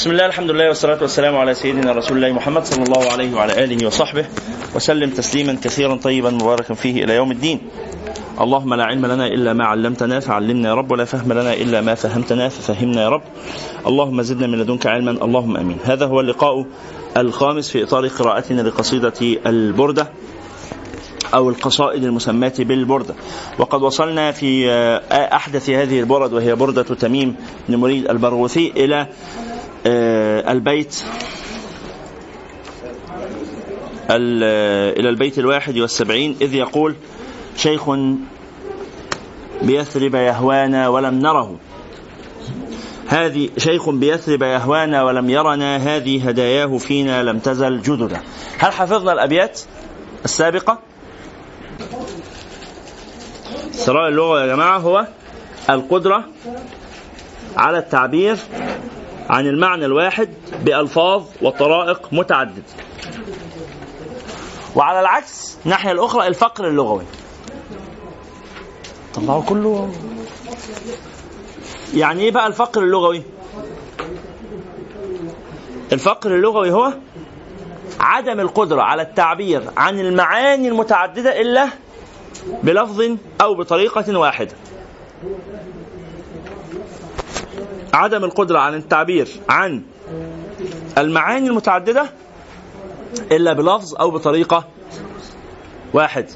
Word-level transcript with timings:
بسم 0.00 0.10
الله 0.10 0.26
الحمد 0.26 0.50
لله 0.50 0.68
والصلاة 0.68 0.98
والسلام 1.02 1.36
على 1.36 1.54
سيدنا 1.54 1.92
رسول 1.92 2.16
الله 2.16 2.32
محمد 2.32 2.64
صلى 2.64 2.82
الله 2.84 3.12
عليه 3.12 3.34
وعلى 3.34 3.64
آله 3.64 3.86
وصحبه 3.86 4.26
وسلم 4.74 5.10
تسليما 5.10 5.56
كثيرا 5.64 5.96
طيبا 5.96 6.30
مباركا 6.30 6.74
فيه 6.74 7.04
إلى 7.04 7.14
يوم 7.14 7.30
الدين 7.30 7.60
اللهم 8.40 8.74
لا 8.74 8.84
علم 8.84 9.06
لنا 9.06 9.26
إلا 9.26 9.52
ما 9.52 9.64
علمتنا 9.64 10.20
فعلمنا 10.20 10.68
يا 10.68 10.74
رب 10.74 10.90
ولا 10.90 11.04
فهم 11.04 11.32
لنا 11.32 11.54
إلا 11.54 11.80
ما 11.80 11.94
فهمتنا 11.94 12.48
ففهمنا 12.48 13.02
يا 13.02 13.08
رب 13.08 13.22
اللهم 13.86 14.22
زدنا 14.22 14.46
من 14.46 14.58
لدنك 14.58 14.86
علما 14.86 15.10
اللهم 15.10 15.56
أمين 15.56 15.78
هذا 15.84 16.06
هو 16.06 16.20
اللقاء 16.20 16.66
الخامس 17.16 17.70
في 17.70 17.82
إطار 17.82 18.08
قراءتنا 18.08 18.62
لقصيدة 18.62 19.38
البردة 19.46 20.10
أو 21.34 21.48
القصائد 21.48 22.04
المسماة 22.04 22.52
بالبردة 22.58 23.14
وقد 23.58 23.82
وصلنا 23.82 24.32
في 24.32 24.70
أحدث 25.12 25.70
هذه 25.70 26.00
البرد 26.00 26.32
وهي 26.32 26.54
بردة 26.54 26.82
تميم 26.82 27.36
بن 27.68 27.76
مريد 27.76 28.10
البرغوثي 28.10 28.72
إلى 28.76 29.06
البيت. 29.86 31.04
إلى 34.10 35.08
البيت 35.08 35.38
الواحد 35.38 35.78
والسبعين 35.78 36.36
إذ 36.40 36.54
يقول 36.54 36.94
شيخ 37.56 37.90
بيثرب 39.62 40.14
يهوانا 40.14 40.88
ولم 40.88 41.14
نره. 41.14 41.58
هذه 43.08 43.50
شيخ 43.56 43.90
بيثرب 43.90 44.42
يهوانا 44.42 45.02
ولم 45.02 45.30
يرنا 45.30 45.76
هذه 45.76 46.28
هداياه 46.28 46.78
فينا 46.78 47.22
لم 47.22 47.38
تزل 47.38 47.82
جددا. 47.82 48.20
هل 48.58 48.72
حفظنا 48.72 49.12
الأبيات 49.12 49.60
السابقة؟ 50.24 50.78
سراء 53.72 54.08
اللغة 54.08 54.40
يا 54.40 54.46
جماعة 54.46 54.78
هو 54.78 55.06
القدرة 55.70 56.24
على 57.56 57.78
التعبير 57.78 58.36
عن 59.30 59.46
المعنى 59.46 59.84
الواحد 59.84 60.34
بألفاظ 60.64 61.24
وطرائق 61.42 62.08
متعددة. 62.12 62.62
وعلى 64.76 65.00
العكس 65.00 65.56
الناحية 65.64 65.92
الأخرى 65.92 66.26
الفقر 66.26 66.68
اللغوي. 66.68 67.04
طلعوا 69.14 69.42
كله. 69.42 69.92
يعني 71.94 72.22
إيه 72.22 72.30
بقى 72.30 72.46
الفقر 72.46 72.82
اللغوي؟ 72.82 73.22
الفقر 75.92 76.34
اللغوي 76.34 76.70
هو 76.72 76.92
عدم 78.00 78.40
القدرة 78.40 78.82
على 78.82 79.02
التعبير 79.02 79.62
عن 79.76 80.00
المعاني 80.00 80.68
المتعددة 80.68 81.40
إلا 81.40 81.68
بلفظ 82.62 83.16
أو 83.40 83.54
بطريقة 83.54 84.18
واحدة. 84.18 84.54
عدم 87.94 88.24
القدرة 88.24 88.58
على 88.58 88.76
التعبير 88.76 89.28
عن 89.48 89.82
المعاني 90.98 91.48
المتعددة 91.48 92.10
إلا 93.32 93.52
بلفظ 93.52 93.94
أو 93.94 94.10
بطريقة 94.10 94.64
واحد. 95.92 96.26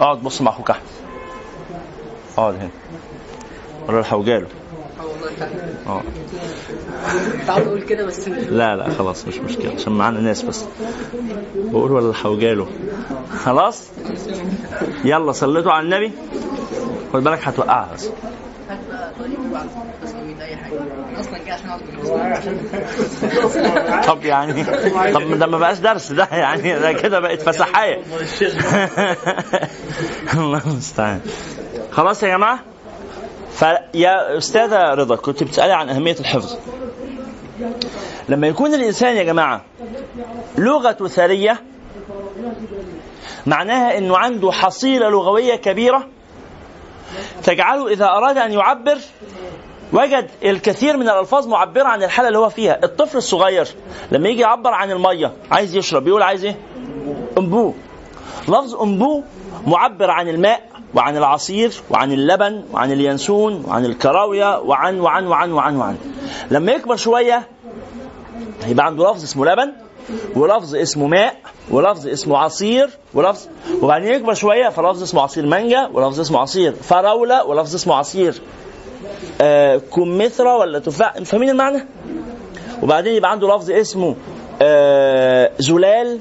اقعد 0.00 0.22
بص 0.22 0.40
مع 0.42 0.50
أخوك. 0.50 0.70
أحمد 0.70 0.82
اقعد 2.38 2.54
هنا. 2.54 2.70
ولا 3.88 3.98
الحوجاله 4.00 4.46
آه. 5.86 6.02
تعال 7.46 7.64
تقول 7.64 7.82
كده 7.82 8.06
بس. 8.06 8.28
لا 8.28 8.76
لا 8.76 8.90
خلاص 8.90 9.28
مش 9.28 9.38
مشكلة. 9.38 9.74
عشان 9.74 9.92
معانا 9.92 10.20
ناس 10.20 10.42
بس. 10.42 10.64
بقول 11.54 11.92
ولا 11.92 12.10
الحوجاله 12.10 12.66
خلاص؟ 13.44 13.88
يلا 15.04 15.32
صليتوا 15.32 15.72
على 15.72 15.84
النبي. 15.84 16.12
خد 17.12 17.24
بالك 17.24 17.48
هتوقعها 17.48 17.88
بس. 17.94 18.10
طب 24.08 24.24
يعني 24.24 24.64
طب 25.12 25.38
ده 25.38 25.46
ما 25.46 25.58
بقاش 25.58 25.78
درس 25.78 26.12
ده 26.12 26.28
يعني 26.32 26.78
ده 26.78 26.92
كده 26.92 27.20
بقت 27.20 27.42
فسحايه 27.42 27.94
الله 30.34 30.62
المستعان. 30.66 31.20
خلاص 31.92 32.22
يا 32.22 32.28
جماعة. 32.28 32.58
فيا 33.54 34.38
أستاذة 34.38 34.94
رضا 34.94 35.16
كنت 35.16 35.42
بتسألي 35.42 35.72
عن 35.72 35.88
أهمية 35.88 36.16
الحفظ. 36.20 36.56
لما 38.28 38.46
يكون 38.46 38.74
الإنسان 38.74 39.16
يا 39.16 39.22
جماعة 39.22 39.64
لغته 40.58 41.08
ثرية 41.08 41.60
معناها 43.46 43.98
إنه 43.98 44.16
عنده 44.16 44.52
حصيلة 44.52 45.08
لغوية 45.08 45.56
كبيرة 45.56 46.06
تجعله 47.42 47.88
إذا 47.88 48.04
أراد 48.06 48.38
أن 48.38 48.52
يعبر 48.52 48.98
وجد 49.92 50.30
الكثير 50.44 50.96
من 50.96 51.08
الألفاظ 51.08 51.48
معبرة 51.48 51.84
عن 51.84 52.02
الحالة 52.02 52.28
اللي 52.28 52.38
هو 52.38 52.48
فيها. 52.48 52.78
الطفل 52.84 53.18
الصغير 53.18 53.68
لما 54.12 54.28
يجي 54.28 54.40
يعبر 54.40 54.70
عن 54.70 54.90
المية 54.90 55.32
عايز 55.50 55.74
يشرب 55.76 56.04
بيقول 56.04 56.22
عايز 56.22 56.44
إيه؟ 56.44 56.56
انبوه 57.38 57.74
لفظ 58.48 58.74
انبوه 58.82 59.22
معبر 59.66 60.10
عن 60.10 60.28
الماء 60.28 60.60
وعن 60.94 61.16
العصير 61.16 61.72
وعن 61.90 62.12
اللبن 62.12 62.64
وعن 62.72 62.92
اليانسون 62.92 63.64
وعن 63.68 63.84
الكراوية 63.84 64.58
وعن 64.60 65.00
وعن 65.00 65.26
وعن 65.26 65.52
وعن 65.52 65.76
وعن. 65.76 65.96
لما 66.50 66.72
يكبر 66.72 66.96
شوية 66.96 67.48
يبقى 68.66 68.86
عنده 68.86 69.10
لفظ 69.10 69.22
اسمه 69.22 69.46
لبن. 69.46 69.72
ولفظ 70.36 70.74
اسمه 70.76 71.06
ماء 71.06 71.36
ولفظ 71.70 72.06
اسمه 72.08 72.38
عصير 72.38 72.90
ولفظ 73.14 73.46
وبعدين 73.82 74.12
يكبر 74.14 74.34
شوية 74.34 74.68
فلفظ 74.68 75.02
اسمه 75.02 75.22
عصير 75.22 75.46
مانجا 75.46 75.86
ولفظ 75.92 76.20
اسمه 76.20 76.38
عصير 76.38 76.72
فراولة 76.72 77.44
ولفظ 77.44 77.74
اسمه 77.74 77.94
عصير 77.94 78.40
آه 79.40 79.76
كمثرى 79.76 80.48
ولا 80.48 80.78
تفاح 80.78 81.18
فاهمين 81.18 81.50
المعنى؟ 81.50 81.86
وبعدين 82.82 83.14
يبقى 83.14 83.30
عنده 83.30 83.56
لفظ 83.56 83.70
اسمه 83.70 84.16
آه 84.62 85.50
زلال 85.58 86.18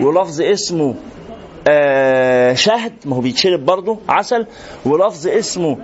ولفظ 0.00 0.40
اسمه 0.40 0.94
آه 1.68 2.54
شهد 2.54 2.92
ما 3.04 3.16
هو 3.16 3.20
بيتشرب 3.20 3.66
برضه 3.66 3.98
عسل 4.08 4.46
ولفظ 4.86 5.26
اسمه 5.28 5.78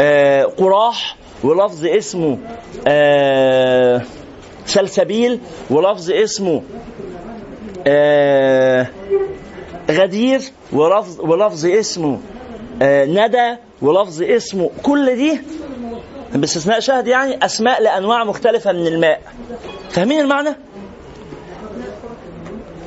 آه 0.00 0.42
قراح 0.42 1.16
ولفظ 1.44 1.84
اسمه 1.86 2.38
آه 2.86 4.02
سلسبيل 4.66 5.40
ولفظ 5.70 6.10
اسمه 6.10 6.62
آه 7.86 8.86
غدير 9.90 10.40
ولفظ 10.72 11.20
ولفظ 11.20 11.66
اسمه 11.66 12.20
آه 12.82 13.04
ندى 13.04 13.56
ولفظ 13.82 14.22
اسمه 14.22 14.70
كل 14.82 15.16
دي 15.16 15.40
باستثناء 16.34 16.80
شهد 16.80 17.06
يعني 17.06 17.44
أسماء 17.44 17.82
لأنواع 17.82 18.24
مختلفة 18.24 18.72
من 18.72 18.86
الماء. 18.86 19.20
فاهمين 19.90 20.20
المعنى؟ 20.20 20.56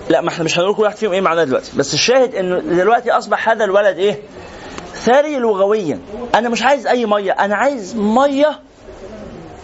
لا 0.10 0.22
ما 0.22 0.30
إحنا 0.30 0.44
مش 0.44 0.60
هنقول 0.60 0.76
كل 0.76 0.84
واحد 0.84 0.96
فيهم 0.98 1.12
إيه 1.12 1.22
معناه 1.22 1.44
دلوقتي. 1.44 1.72
بس 1.78 1.94
الشاهد 1.94 2.36
إنه 2.36 2.60
دلوقتي 2.60 3.12
أصبح 3.12 3.50
هذا 3.50 3.64
الولد 3.64 3.98
إيه؟ 3.98 4.20
ثري 4.94 5.36
لغويا. 5.40 6.00
أنا 6.36 6.50
مش 6.50 6.64
عايز 6.64 6.88
أي 6.88 7.06
مية 7.06 7.32
أنا 7.32 7.56
عايز 7.56 7.96
مية 7.96 8.60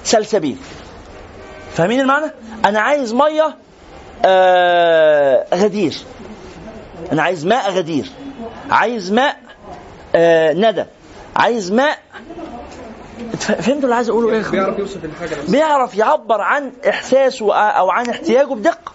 سلسبيل. 0.03 0.57
فاهمين 1.75 2.01
المعنى؟ 2.01 2.31
أنا 2.65 2.79
عايز 2.79 3.13
مية 3.13 3.55
آه 4.25 5.45
غدير. 5.55 5.95
أنا 7.11 7.21
عايز 7.23 7.45
ماء 7.45 7.71
غدير. 7.71 8.09
عايز 8.69 9.11
ماء 9.11 9.37
آه 10.15 10.53
ندى 10.53 10.85
عايز 11.35 11.71
ماء. 11.71 11.97
فهمتوا 13.39 13.83
اللي 13.83 13.95
عايز 13.95 14.09
أقوله 14.09 14.29
إيه 14.29 14.43
بيعرف 14.51 14.79
يوصف 14.79 15.05
الحاجة 15.05 15.35
بس 15.43 15.49
بيعرف 15.49 15.95
يعبر 15.95 16.41
عن 16.41 16.71
احساسه 16.89 17.53
أو 17.55 17.89
عن 17.89 18.09
احتياجه 18.09 18.53
بدقة. 18.53 18.91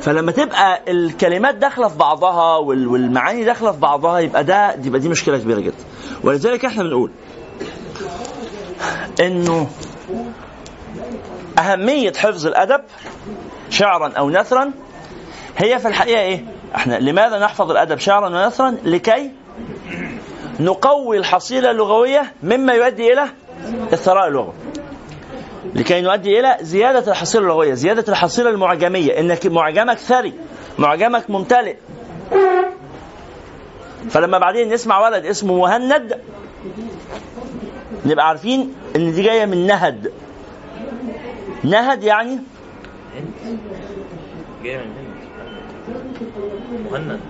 فلما 0.00 0.32
تبقى 0.32 0.80
الكلمات 0.88 1.54
داخلة 1.54 1.88
في 1.88 1.96
بعضها 1.98 2.56
وال- 2.56 2.88
والمعاني 2.88 3.44
داخلة 3.44 3.72
في 3.72 3.78
بعضها 3.78 4.18
يبقى 4.18 4.44
ده 4.44 4.74
يبقى 4.84 5.00
دي 5.00 5.08
مشكلة 5.08 5.38
كبيرة 5.38 5.60
جدا. 5.60 5.74
ولذلك 6.24 6.64
إحنا 6.64 6.82
بنقول 6.82 7.10
إنه 9.20 9.70
أهمية 11.58 12.12
حفظ 12.12 12.46
الأدب 12.46 12.80
شعرا 13.70 14.12
أو 14.18 14.30
نثرا 14.30 14.70
هي 15.58 15.78
في 15.78 15.88
الحقيقة 15.88 16.20
إيه؟ 16.20 16.44
إحنا 16.74 16.94
لماذا 16.98 17.38
نحفظ 17.38 17.70
الأدب 17.70 17.98
شعرا 17.98 18.28
ونثرا؟ 18.28 18.76
لكي 18.84 19.30
نقوي 20.60 21.18
الحصيلة 21.18 21.70
اللغوية 21.70 22.32
مما 22.42 22.72
يؤدي 22.72 23.12
إلى 23.12 23.24
الثراء 23.92 24.28
اللغوي. 24.28 24.52
لكي 25.74 26.00
نؤدي 26.00 26.40
إلى 26.40 26.56
زيادة 26.60 27.12
الحصيلة 27.12 27.44
اللغوية، 27.44 27.74
زيادة 27.74 28.04
الحصيلة 28.12 28.50
المعجمية، 28.50 29.20
إنك 29.20 29.46
معجمك 29.46 29.98
ثري، 29.98 30.32
معجمك 30.78 31.30
ممتلئ. 31.30 31.76
فلما 34.10 34.38
بعدين 34.38 34.72
نسمع 34.72 35.00
ولد 35.08 35.26
اسمه 35.26 35.58
مهند 35.58 36.20
نبقى 38.06 38.28
عارفين 38.28 38.74
إن 38.96 39.12
دي 39.12 39.22
جاية 39.22 39.44
من 39.44 39.66
نهد. 39.66 40.12
نهد 41.64 42.02
يعني؟ 42.02 42.38
جاي 44.62 44.78
من 44.78 44.84
هند. 46.90 46.90
مهند. 46.90 47.20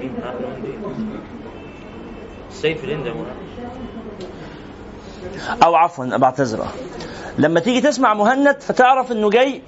دي 0.00 0.08
السيف 2.50 2.84
الهند 2.84 3.14
أو 5.64 5.74
عفوا 5.74 6.16
بعتذر. 6.16 6.66
لما 7.38 7.60
تيجي 7.60 7.80
تسمع 7.80 8.14
مهند 8.14 8.60
فتعرف 8.60 9.12
إنه 9.12 9.30
جاي 9.30 9.62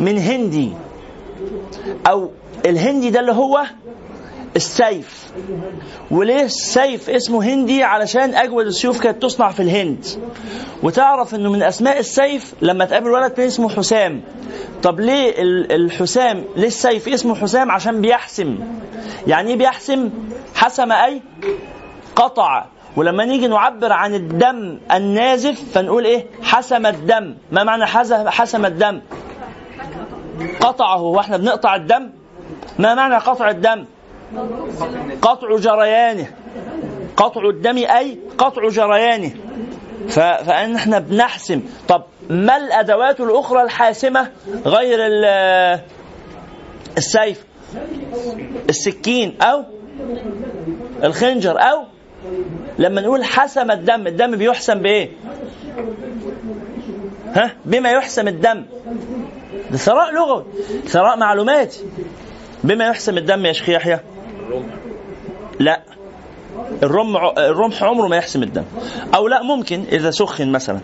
من 0.00 0.18
هندي. 0.18 0.72
أو 2.06 2.30
الهندي 2.66 3.10
ده 3.10 3.20
اللي 3.20 3.32
هو 3.32 3.62
السيف. 4.56 5.32
وليه 6.10 6.42
السيف 6.42 7.10
اسمه 7.10 7.44
هندي؟ 7.44 7.82
علشان 7.82 8.34
أجود 8.34 8.66
السيوف 8.66 9.00
كانت 9.00 9.22
تصنع 9.22 9.50
في 9.50 9.62
الهند. 9.62 10.06
وتعرف 10.82 11.34
إنه 11.34 11.50
من 11.52 11.62
أسماء 11.62 11.98
السيف 11.98 12.54
لما 12.62 12.84
تقابل 12.84 13.10
ولد 13.10 13.40
اسمه 13.40 13.68
حسام. 13.68 14.22
طب 14.82 15.00
ليه 15.00 15.42
ال- 15.42 15.72
الحسام 15.72 16.44
ليه 16.56 16.66
السيف 16.66 17.08
اسمه 17.08 17.34
حسام؟ 17.34 17.70
عشان 17.70 18.00
بيحسم. 18.00 18.58
يعني 19.26 19.50
إيه 19.50 19.56
بيحسم؟ 19.56 20.10
حسم 20.54 20.92
أي؟ 20.92 21.22
قطع. 22.16 22.64
ولما 22.96 23.24
نيجي 23.24 23.46
نعبر 23.48 23.92
عن 23.92 24.14
الدم 24.14 24.78
النازف 24.92 25.62
فنقول 25.74 26.04
إيه؟ 26.04 26.26
حسم 26.42 26.86
الدم. 26.86 27.34
ما 27.52 27.64
معنى 27.64 27.86
حسم 28.30 28.66
الدم؟ 28.66 29.00
قطعه. 30.60 31.02
وإحنا 31.02 31.36
بنقطع 31.36 31.74
الدم؟ 31.74 32.10
ما 32.78 32.94
معنى 32.94 33.14
قطع 33.16 33.50
الدم؟ 33.50 33.84
قطع 35.22 35.56
جريانه. 35.56 36.26
قطع 37.16 37.48
الدم 37.48 37.76
أي 37.76 38.18
قطع 38.38 38.68
جريانه. 38.68 39.30
فإن 40.08 40.74
إحنا 40.74 40.98
بنحسم. 40.98 41.62
طب 41.88 42.02
ما 42.30 42.56
الأدوات 42.56 43.20
الأخرى 43.20 43.62
الحاسمة 43.62 44.30
غير 44.66 44.98
ال- 45.06 45.80
السيف؟ 46.98 47.44
السكين 48.68 49.36
أو 49.42 49.64
الخنجر 51.04 51.58
أو 51.60 51.84
لما 52.78 53.00
نقول 53.00 53.24
حسم 53.24 53.70
الدم 53.70 54.06
الدم 54.06 54.36
بيحسم 54.36 54.74
بإيه؟ 54.78 55.10
ها؟ 57.34 57.50
بما 57.64 57.90
يحسم 57.90 58.28
الدم. 58.28 58.64
ده 59.70 59.76
ثراء 59.78 60.12
لغوي 60.14 60.44
ثراء 60.86 61.16
معلوماتي. 61.18 61.80
بما 62.64 62.86
يحسم 62.86 63.18
الدم 63.18 63.46
يا 63.46 63.52
شيخ 63.52 63.68
يحيى. 63.68 64.00
لا. 65.58 65.82
الرمح 66.82 67.32
الرمح 67.38 67.82
عمره 67.82 68.08
ما 68.08 68.16
يحسم 68.16 68.42
الدم. 68.42 68.64
أو 69.14 69.28
لا 69.28 69.42
ممكن 69.42 69.84
إذا 69.92 70.10
سخن 70.10 70.52
مثلا. 70.52 70.80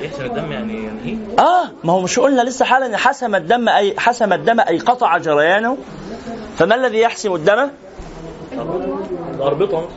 يحسن 0.00 0.24
الدم 0.24 0.52
يعني 0.52 0.74
ينهيه؟ 0.74 1.16
آه 1.38 1.68
ما 1.84 1.92
هو 1.92 2.00
مش 2.00 2.18
قلنا 2.18 2.42
لسه 2.42 2.64
حالا 2.64 2.96
حسم 2.96 3.34
الدم 3.34 3.68
أي 3.68 3.94
حسم 3.98 4.32
الدم 4.32 4.60
أي 4.60 4.78
قطع 4.78 5.18
جريانه. 5.18 5.76
فما 6.56 6.74
الذي 6.74 6.98
يحسم 6.98 7.34
الدم؟ 7.34 7.68
الأربطة. 9.34 9.78
مثلا 9.78 9.88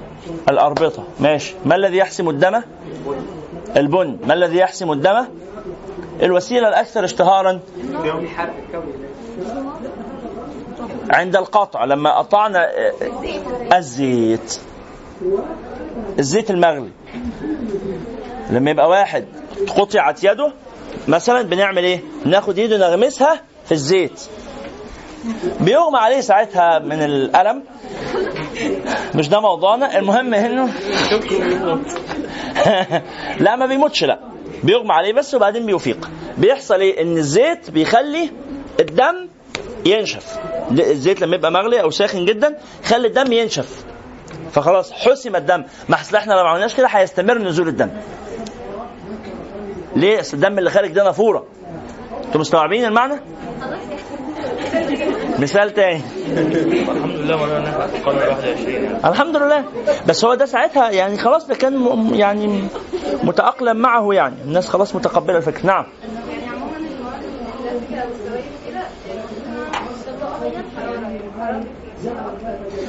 الأربطة. 0.50 1.04
ماشي. 1.20 1.54
ما 1.66 1.76
الذي 1.76 1.98
يحسم 1.98 2.30
الدم؟ 2.30 2.62
البن. 3.78 4.18
ما 4.28 4.34
الذي 4.34 4.58
يحسم 4.58 4.92
الدم؟ 4.92 5.26
الوسيلة 6.22 6.68
الأكثر 6.68 7.06
اشتهارا. 7.06 7.60
عند 11.12 11.36
القطع 11.36 11.86
لما 11.86 12.18
قطعنا 12.18 12.70
آه، 12.70 12.94
الزيت. 13.78 14.60
الزيت 16.20 16.52
المغلي. 16.52 16.90
لما 18.50 18.72
يبقى 18.72 18.90
واحد 18.90 19.26
قطعت 19.78 20.24
يده 20.24 20.54
مثلا 21.08 21.42
بنعمل 21.42 21.84
إيه؟ 21.84 22.00
ناخد 22.26 22.58
ايده 22.60 22.78
نغمسها 22.78 23.42
في 23.66 23.72
الزيت. 23.72 24.22
بيغمى 25.60 25.98
عليه 25.98 26.22
ساعتها 26.22 26.80
من 26.80 27.02
الألم. 27.02 27.64
مش 29.16 29.30
ده 29.30 29.40
موضوعنا؟ 29.40 29.98
المهم 30.00 30.34
إنه 30.34 30.70
لا 33.40 33.56
ما 33.56 33.66
بيموتش 33.66 34.04
لا. 34.04 34.20
بيغمى 34.64 34.94
عليه 34.94 35.14
بس 35.14 35.34
وبعدين 35.36 35.66
بيفيق 35.66 36.10
بيحصل 36.38 36.80
إيه؟ 36.80 37.02
إن 37.02 37.18
الزيت 37.18 37.72
بيخلي 37.72 38.30
الدم 38.80 39.28
ينشف. 39.86 40.38
الزيت 40.72 41.22
لما 41.22 41.36
يبقى 41.36 41.52
مغلي 41.52 41.82
أو 41.82 41.90
ساخن 41.90 42.26
جدا 42.26 42.58
يخلي 42.84 43.08
الدم 43.08 43.34
ينشف. 43.34 43.84
فخلاص 44.52 44.92
حسم 44.92 45.36
الدم. 45.36 45.64
ما 45.90 46.02
أصل 46.02 46.18
إحنا 46.18 46.34
لو 46.34 46.44
ما 46.44 46.50
عملناش 46.50 46.76
كده 46.76 46.88
هيستمر 46.88 47.38
نزول 47.38 47.68
الدم. 47.68 47.90
ليه؟ 49.96 50.20
أصل 50.20 50.38
الدم 50.38 50.58
اللي 50.60 50.70
خارج 50.70 50.92
ده 50.92 51.04
نافورة. 51.04 51.46
أنتوا 52.26 52.42
مستوعبين 52.42 52.86
المعنى؟ 52.86 53.22
مثال 55.40 55.74
تاني. 55.74 56.02
الحمد 56.32 57.16
لله 57.16 57.42
وأنا 57.42 57.88
في 57.88 57.98
القرن 57.98 58.18
21 58.18 58.74
يعني. 58.74 59.10
الحمد 59.10 59.38
لله. 59.38 59.64
بس 60.08 60.26
هو 60.26 60.34
ده 60.34 60.46
ساعتها 60.46 60.92
يعني 60.92 61.18
خلاص 61.18 61.48
ده 61.48 61.56
كان 61.56 62.10
يعني 62.14 62.64
متأقلم 63.24 63.78
معه 63.78 64.14
يعني. 64.14 64.36
الناس 64.46 64.70
خلاص 64.70 64.96
متقبلة 64.96 65.38
الفكرة. 65.38 65.66
نعم. 65.66 65.86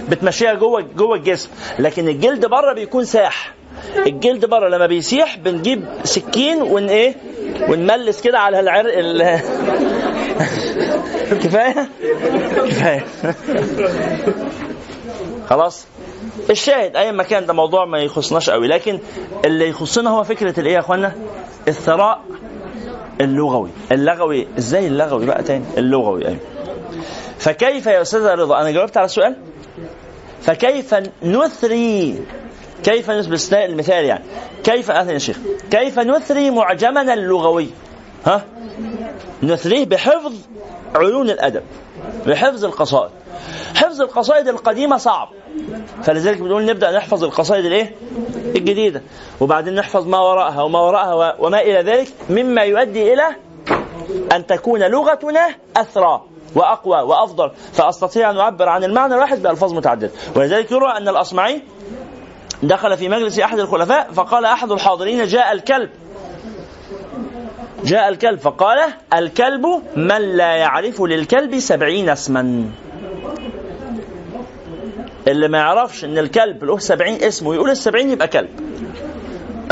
بتمشيها 0.09 0.55
جوه 0.55 0.85
جوه 0.97 1.17
الجسم. 1.17 1.51
لكن 1.79 2.09
الجلد 2.09 2.47
بره 2.47 2.73
بيكون 2.73 3.05
ساح. 3.05 3.55
الجلد 4.07 4.45
بره 4.45 4.69
لما 4.69 4.87
بيسيح 4.87 5.39
بنجيب 5.39 5.85
سكين 6.05 6.63
ون 6.63 6.89
إيه؟ 6.89 7.15
ونملس 7.69 8.21
كده 8.21 8.39
على 8.39 8.61
العرق 8.61 8.99
ال... 8.99 9.23
كفاية؟ 11.43 11.89
كفاية. 12.67 13.05
خلاص. 15.51 15.87
الشاهد 16.51 16.97
اي 16.97 17.13
مكان 17.13 17.47
ده 17.47 17.53
موضوع 17.53 17.85
ما 17.85 17.99
يخصناش 17.99 18.51
قوي. 18.51 18.69
لكن 18.69 18.99
اللي 19.45 19.69
يخصنا 19.69 20.11
هو 20.11 20.25
فكرة 20.25 20.61
الايه 20.61 20.75
يا 20.75 20.81
إخوانا؟ 20.81 21.13
الثراء 21.69 22.21
اللغوي. 23.21 23.71
اللغوي. 23.93 24.47
إزاي 24.59 24.87
اللغوي 24.87 25.27
بقى 25.27 25.43
تاني؟ 25.43 25.65
اللغوي 25.79 26.29
أيوه. 26.29 26.39
فكيف 27.43 27.87
يا 27.87 28.03
أستاذ 28.03 28.27
رضا؟ 28.27 28.61
أنا 28.61 28.71
جاوبت 28.71 28.97
على 28.97 29.05
السؤال. 29.05 29.37
فكيف 30.43 30.95
نثري 31.23 32.25
كيف 32.85 33.11
باستثناء 33.11 33.65
المثال 33.65 34.05
يعني. 34.05 34.25
كيف 34.65 34.89
يا 34.89 35.19
شيخ. 35.19 35.39
كيف 35.71 35.99
نثري 35.99 36.51
معجمنا 36.51 37.15
اللغوي؟ 37.15 37.69
ها؟ 38.27 38.45
نثريه 39.43 39.87
بحفظ 39.87 40.33
علوم 40.95 41.23
الأدب 41.23 41.63
بحفظ 42.27 42.65
القصائد. 42.65 43.11
حفظ 43.75 44.03
القصائد 44.03 44.49
القديمة 44.49 44.97
صعب. 44.97 45.29
فلذلك 46.03 46.39
بنقول 46.39 46.67
نبدأ 46.67 46.91
نحفظ 46.91 47.25
القصائد 47.25 47.65
الإيه؟ 47.65 47.95
الجديدة. 48.57 49.03
وبعدين 49.41 49.75
نحفظ 49.75 50.07
ما 50.07 50.19
وراءها 50.19 50.63
وما 50.63 50.81
وراءها 50.81 51.37
وما 51.41 51.61
إلى 51.61 51.83
ذلك 51.93 52.09
مما 52.31 52.63
يؤدي 52.63 53.13
إلى 53.13 53.37
أن 54.33 54.47
تكون 54.47 54.83
لغتنا 54.83 55.55
أثرى. 55.77 56.32
وأقوى 56.55 57.01
وأفضل. 57.01 57.51
فأستطيع 57.73 58.31
أن 58.31 58.39
أعبر 58.39 58.69
عن 58.69 58.85
المعنى 58.85 59.15
الواحد 59.15 59.43
بألفاظ 59.43 59.73
متعددة. 59.73 60.11
ولذلك 60.37 60.73
يروى 60.73 60.91
أن 60.91 61.09
الأصمعي 61.09 61.63
دخل 62.63 62.97
في 62.97 63.09
مجلس 63.09 63.39
أحد 63.39 63.59
الخلفاء 63.59 64.13
فقال 64.13 64.45
أحد 64.45 64.73
الحاضرين 64.73 65.25
جاء 65.25 65.53
الكلب. 65.53 65.91
جاء 67.85 68.09
الكلب 68.09 68.39
فقال 68.39 68.79
الكلب 69.15 69.67
من 69.97 70.37
لا 70.37 70.57
يعرف 70.57 71.01
للكلب 71.01 71.59
سبعين 71.59 72.09
اسما. 72.09 72.71
اللي 75.29 75.49
ما 75.49 75.59
يعرفش 75.59 76.05
إن 76.05 76.19
الكلب 76.19 76.65
له 76.65 76.79
سبعين 76.79 77.23
اسم 77.23 77.47
ويقول 77.47 77.71
السبعين 77.71 78.11
يبقى 78.11 78.29
كلب. 78.29 78.51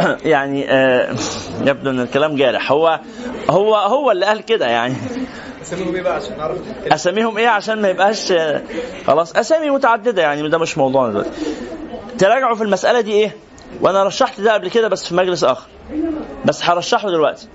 يعني 0.25 0.71
آه 0.71 1.15
يبدو 1.61 1.91
إن 1.91 2.01
الكلام 2.01 2.37
جارح. 2.37 2.73
هو 2.73 3.01
هو 3.51 3.77
هو 3.77 4.11
اللي 4.11 4.27
قال 4.27 4.45
كده 4.45 4.67
يعني. 4.67 4.95
اسميهم 5.73 5.95
إيه 5.95 6.03
بقى 6.03 6.15
عشان 6.17 6.39
نعرف؟ 6.39 6.59
أساميهم 6.93 7.39
إيه 7.39 7.49
عشان 7.49 7.83
ما 7.83 7.89
يبقاش 7.89 8.33
آه، 8.33 8.63
خلاص. 9.07 9.37
أسامي 9.37 9.71
متعددة 9.71 10.23
يعني 10.23 10.49
ده 10.49 10.59
مش 10.59 10.79
موضوعنا 10.79 11.11
دلوقتي. 11.11 11.31
تراجعوا 12.19 12.55
في 12.57 12.63
المسألة 12.63 13.01
دي 13.01 13.13
إيه؟ 13.13 13.37
وأنا 13.81 14.05
رشحت 14.05 14.41
ده 14.41 14.53
قبل 14.55 14.69
كده 14.71 14.89
بس 14.89 15.09
في 15.09 15.15
مجلس 15.15 15.45
آخر. 15.45 15.67
بس 16.45 16.65
هرشحه 16.65 17.09
دلوقتي. 17.11 17.49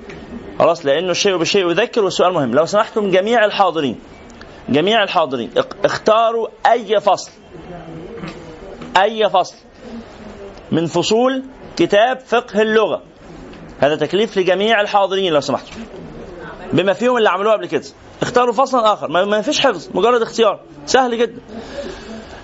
خلاص 0.59 0.85
لأنه 0.85 1.11
الشيء 1.11 1.37
بالشيء 1.37 1.69
يذكر 1.69 2.03
والسؤال 2.03 2.33
مهم. 2.33 2.51
لو 2.55 2.65
سمحتم 2.65 3.11
جميع 3.11 3.45
الحاضرين 3.45 3.99
جميع 4.69 5.03
الحاضرين 5.03 5.51
اختاروا 5.85 6.47
أي 6.71 6.99
فصل 7.01 7.31
أي 8.97 9.29
فصل 9.29 9.55
من 10.71 10.85
فصول 10.85 11.43
كتاب 11.77 12.19
فقه 12.19 12.61
اللغة. 12.61 13.01
هذا 13.79 13.95
تكليف 13.95 14.37
لجميع 14.37 14.81
الحاضرين 14.81 15.33
لو 15.33 15.41
سمحتم. 15.41 15.71
بما 16.73 16.93
فيهم 16.93 17.17
اللي 17.17 17.29
عملوه 17.29 17.53
قبل 17.53 17.65
كده. 17.65 17.83
اختاروا 18.21 18.53
فصلا 18.53 18.93
آخر. 18.93 19.07
ما 19.25 19.41
فيش 19.41 19.59
حفظ. 19.67 19.89
مجرد 19.93 20.21
اختيار. 20.21 20.59
سهل 20.85 21.17
جدا. 21.17 21.41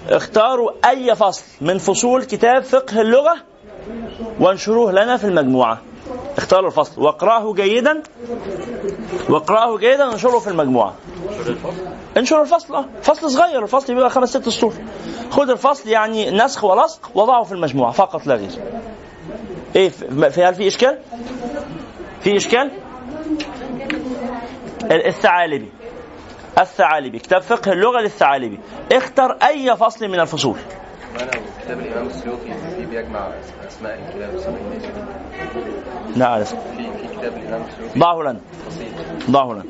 اختاروا 0.09 0.71
أي 0.89 1.15
فصل 1.15 1.43
من 1.61 1.77
فصول 1.77 2.23
كتاب 2.23 2.63
فقه 2.63 3.01
اللغة 3.01 3.35
وانشروه 4.39 4.91
لنا 4.91 5.17
في 5.17 5.23
المجموعة. 5.27 5.81
اختاروا 6.37 6.67
الفصل. 6.67 7.01
واقرأه 7.01 7.53
جيدا. 7.53 8.03
واقرأه 9.29 9.77
جيدا 9.77 10.05
وانشره 10.07 10.39
في 10.39 10.47
المجموعة. 10.47 10.93
انشر 12.17 12.41
الفصل. 12.41 12.75
آه. 12.75 12.85
فصل 13.01 13.29
صغير. 13.31 13.63
الفصل 13.63 13.93
بيبقى 13.93 14.09
خمس 14.09 14.29
ست 14.29 14.49
سطور 14.49 14.73
خد 15.31 15.49
الفصل 15.49 15.89
يعني 15.89 16.31
نسخ 16.31 16.63
ولصق 16.63 17.09
وضعه 17.15 17.43
في 17.43 17.51
المجموعة. 17.51 17.91
فقط 17.91 18.27
لا 18.27 18.35
غير. 18.35 18.49
إيه 19.75 19.89
في- 19.89 20.43
هل 20.43 20.55
في 20.55 20.67
إشكال؟ 20.67 20.97
في 22.21 22.37
إشكال؟ 22.37 22.71
الثعالبي. 24.91 25.71
الثعالبي. 26.59 27.19
كتاب 27.19 27.41
فقه 27.41 27.71
اللغة 27.71 28.01
للثعالبي. 28.01 28.59
اختر 28.91 29.31
أي 29.31 29.75
فصل 29.77 30.07
من 30.07 30.19
الفصول. 30.19 30.57
وأنا 31.15 31.31
وكتاب 31.59 31.79
الامام 31.79 32.07
السيوطي 32.07 32.53
بيجمع 32.79 33.29
اسماء 33.67 33.99
الكلاب 33.99 34.35
لا 36.15 36.43
في 36.43 36.55
كتاب 37.17 37.37
الامام 37.37 37.63
السيوطي 37.67 37.99
ضعه 37.99 38.21
لنا 38.21 38.39
ضعه 39.29 39.53
لنا 39.53 39.63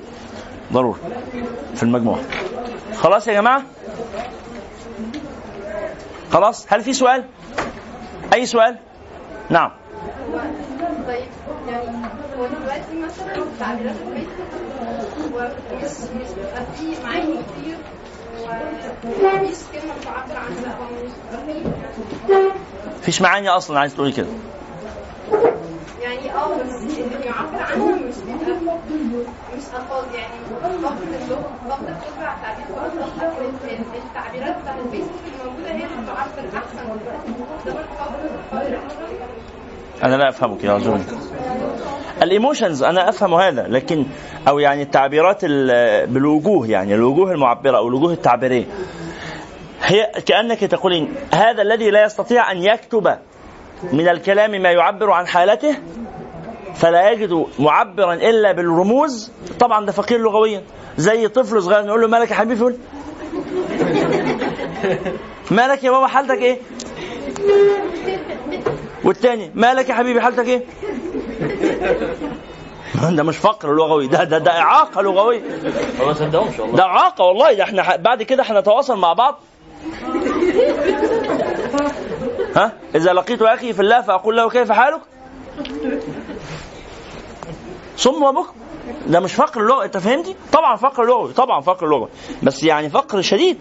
ضروري. 0.74 1.00
في 1.76 1.84
المجموعه 1.84 2.22
خلاص 2.96 3.28
يا 3.28 3.34
جماعة؟ 3.34 3.64
خلاص؟ 6.32 6.74
هل 6.74 6.82
في 6.82 6.94
سؤال؟ 6.94 7.26
أي 8.34 8.46
سؤال؟ 8.46 8.78
نعم. 9.50 9.72
هو 12.42 12.46
دلوقتي 12.48 12.96
مثلا 13.06 13.46
تعبيرات 13.60 13.96
البيت 14.08 14.28
ومش 15.34 15.84
مش 16.22 16.28
بيبقى 16.36 16.66
فيه 16.78 17.04
معاني 17.04 17.36
كتير 17.38 17.78
ومفيش 18.44 19.58
كلمة 19.74 19.94
بتعبر 20.02 20.38
عنها 20.38 20.78
أو 20.78 20.84
مش 21.06 21.12
بيبقى 21.32 21.64
فيه 22.34 22.52
مفيش 23.00 23.22
معاني 23.22 23.50
أصلا 23.50 23.80
عايز 23.80 23.94
تقولي 23.96 24.12
كده. 24.12 24.28
يعني 26.02 26.34
آه 26.34 26.56
بس 26.58 26.72
اللي 26.98 27.18
بيعبر 27.24 27.62
عنها 27.62 27.96
مش 27.96 28.16
بيبقى 28.26 28.56
مش 29.58 29.64
ألفاظ 29.76 30.06
يعني 30.16 30.34
فقد 30.82 31.02
اللغة 31.02 31.52
فقد 31.70 31.88
القدرة 31.90 32.26
على 32.26 32.36
التعبير 32.38 33.52
لكن 33.64 33.84
التعبيرات 34.08 34.62
بتاعت 34.62 34.80
البيت 34.86 35.02
اللي 35.26 35.44
موجودة 35.46 35.70
هي 35.70 35.74
اللي 35.74 35.86
بتعبر 36.04 36.18
أحسن. 36.20 36.50
دلوقتي 36.50 37.28
ده 37.66 37.74
بالفقد 37.74 38.14
القدرة 38.54 38.82
أنا 40.04 40.16
لا 40.16 40.30
أفهمك 40.30 40.64
يا 40.64 40.74
رجل 40.76 41.02
الإيموشنز 42.22 42.84
أنا 42.84 43.10
أفهم 43.10 43.34
هذا 43.34 43.68
لكن 43.68 44.06
أو 44.48 44.60
يعني 44.60 44.82
التعبيرات 44.82 45.40
ال- 45.44 46.08
بالوجوه 46.08 46.68
يعني 46.68 46.96
الوجوه 46.96 47.32
المعبرة 47.32 47.78
أو 47.78 47.88
الوجوه 47.88 48.14
التعبيرية. 48.14 48.66
هي 49.84 50.12
كأنك 50.26 50.60
تقولين 50.60 51.16
هذا 51.34 51.62
الذي 51.62 51.90
لا 51.90 52.04
يستطيع 52.06 52.52
أن 52.52 52.58
يكتب 52.64 53.18
من 53.94 54.08
الكلام 54.08 54.52
ما 54.62 54.72
يعبر 54.72 55.12
عن 55.12 55.28
حالته 55.28 55.76
فلا 56.76 57.12
يجد 57.12 57.46
معبرا 57.60 58.14
إلا 58.14 58.52
بالرموز. 58.52 59.32
طبعا 59.60 59.86
ده 59.86 59.92
فقير 59.92 60.20
لغويا. 60.20 60.62
زي 60.98 61.28
طفل 61.28 61.62
صغير 61.64 61.86
نقول 61.86 62.02
له 62.02 62.08
مالك 62.08 62.32
يا 62.32 62.36
حبيبي 62.36 62.60
يقول 62.60 62.78
مالك 65.52 65.84
يا 65.84 65.92
بابا 65.92 66.08
حالتك 66.08 66.38
إيه؟ 66.42 66.58
والتاني 69.04 69.52
مالك 69.56 69.90
يا 69.90 69.94
حبيبي 69.94 70.22
حالتك 70.22 70.48
إيه؟ 70.48 70.62
ده 73.12 73.24
مش 73.24 73.38
فقر 73.38 73.76
لغوي 73.76 74.08
ده 74.08 74.24
ده 74.24 74.38
ده 74.38 74.52
إعاقة 74.52 75.02
لغوية. 75.02 75.42
ما 76.00 76.14
صدقهمش 76.14 76.60
والله. 76.60 76.76
ده 76.78 76.84
إعاقة 76.84 77.24
والله 77.24 77.54
ده 77.54 77.64
إحنا 77.64 77.96
بعد 77.96 78.24
كده 78.24 78.44
هنتواصل 78.44 78.98
مع 78.98 79.14
بعض. 79.14 79.40
ها؟ 82.56 82.74
إذا 82.96 83.14
لقيت 83.14 83.42
أخي 83.42 83.74
في 83.74 83.80
الله 83.82 84.02
فأقول 84.02 84.38
له 84.38 84.50
كيف 84.50 84.72
حالك؟ 84.72 85.02
صم 87.98 88.24
وبكم. 88.24 88.54
ده 89.08 89.20
مش 89.20 89.34
فقر 89.34 89.62
لغوي 89.62 89.86
أنت 89.86 89.98
فهمتي 89.98 90.36
طبعا 90.54 90.76
فقر 90.76 91.06
لغوي 91.06 91.34
طبعا 91.34 91.62
فقر 91.62 91.88
لغوي. 91.88 92.10
بس 92.44 92.64
يعني 92.64 92.90
فقر 92.90 93.22
شديد. 93.22 93.58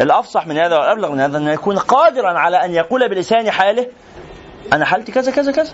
الأفصح 0.00 0.46
من 0.46 0.58
هذا 0.58 0.78
والأبلغ 0.78 1.12
من 1.12 1.20
هذا 1.20 1.38
انه 1.38 1.52
يكون 1.52 1.78
قادرا 1.78 2.38
على 2.38 2.64
أن 2.64 2.74
يقول 2.74 3.08
بلسان 3.08 3.50
حاله 3.50 3.86
أنا 4.72 4.84
حالتي 4.84 5.12
كذا 5.12 5.32
كذا 5.32 5.52
كذا. 5.52 5.72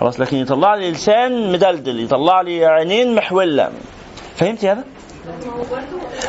خلاص 0.00 0.20
لكن 0.20 0.36
يطلع 0.36 0.74
لي 0.74 0.90
لسان 0.90 1.52
مدلدل 1.52 2.04
يطلع 2.04 2.40
لي 2.40 2.66
عينين 2.66 3.14
محولة. 3.14 3.70
فهمتي 4.36 4.70
هذا؟ 4.70 4.84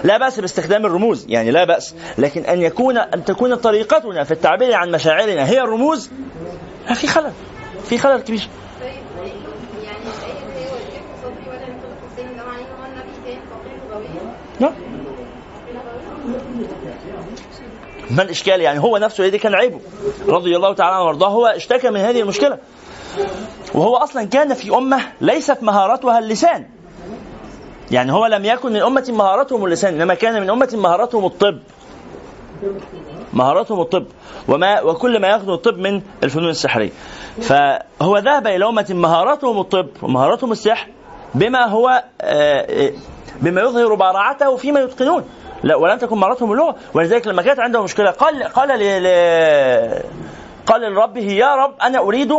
لا 0.04 0.18
بأس 0.18 0.40
باستخدام 0.40 0.86
الرموز 0.86 1.26
يعني 1.30 1.52
لا 1.52 1.64
بأس. 1.64 1.96
لكن 2.18 2.46
أن 2.46 2.62
يكون 2.62 2.98
أن 2.98 3.26
تكون 3.26 3.56
طريقتنا 3.56 4.24
في 4.24 4.32
التعبير 4.32 4.74
عن 4.74 4.92
مشاعرنا 4.92 5.50
هي 5.50 5.62
الرموز 5.62 6.12
في 6.96 7.08
خلل 7.08 7.32
في 7.84 7.98
خلل 7.98 8.22
كبير. 8.22 8.48
طيب 8.82 8.94
نعم. 14.60 14.74
ما 18.12 18.24
الإشكال؟ 18.24 18.62
يعني 18.62 18.80
هو 18.80 18.98
نفسه 18.98 19.28
دي 19.28 19.38
كان 19.38 19.56
عيبه. 19.56 19.80
رضي 20.28 20.56
الله 20.56 20.74
تعالى 20.74 20.96
عنه 20.96 21.06
وأرضاه 21.06 21.28
هو 21.28 21.46
اشتكى 21.46 21.90
من 21.90 22.00
هذه 22.00 22.22
المشكلة. 22.22 22.58
وهو 23.74 23.98
أصلا 23.98 24.24
كان 24.24 24.54
في 24.54 24.78
أمة 24.78 25.00
ليست 25.22 25.64
مهارتها 25.64 26.20
اللسان. 26.20 26.66
يعني 27.92 28.12
هو 28.12 28.26
لم 28.26 28.46
يكن 28.46 28.74
من 28.74 28.82
أمة 28.82 29.06
مهارتهم 29.10 29.66
اللسان 29.66 29.94
إنما 29.94 30.14
كان 30.14 30.42
من 30.42 30.50
أمة 30.50 30.70
مهارتهم 30.74 31.26
الطب. 31.26 31.60
مهارتهم 33.34 33.82
الطب. 33.82 34.06
وما 34.48 34.82
وكل 34.82 35.22
ما 35.22 35.28
ياخذه 35.28 35.54
الطب 35.54 35.78
من 35.78 36.02
الفنون 36.24 36.50
السحرية. 36.50 36.92
فهو 37.42 38.18
ذهب 38.18 38.48
إلى 38.48 38.66
أمة 38.66 38.86
مهارتهم 38.90 39.60
الطب 39.60 39.88
ومهارتهم 40.02 40.52
السحر 40.52 40.88
بما 41.36 41.66
هو 41.66 42.04
آه، 42.22 42.88
آه، 42.88 42.92
بما 43.42 43.62
يظهر 43.62 43.94
براعته 43.94 44.56
فيما 44.56 44.80
يتقنون. 44.80 45.24
لا 45.64 45.76
ولم 45.76 45.98
تكن 45.98 46.18
مهارتهم 46.18 46.52
اللغة. 46.52 46.76
ولذلك 46.94 47.28
لما 47.28 47.42
كانت 47.42 47.60
عنده 47.60 47.84
مشكلة 47.84 48.12
قال 48.12 48.44
قال 48.44 48.72
قال 50.66 50.82
لربه 50.82 51.32
يا 51.32 51.56
رب 51.56 51.74
أنا 51.82 52.00
أريد 52.00 52.34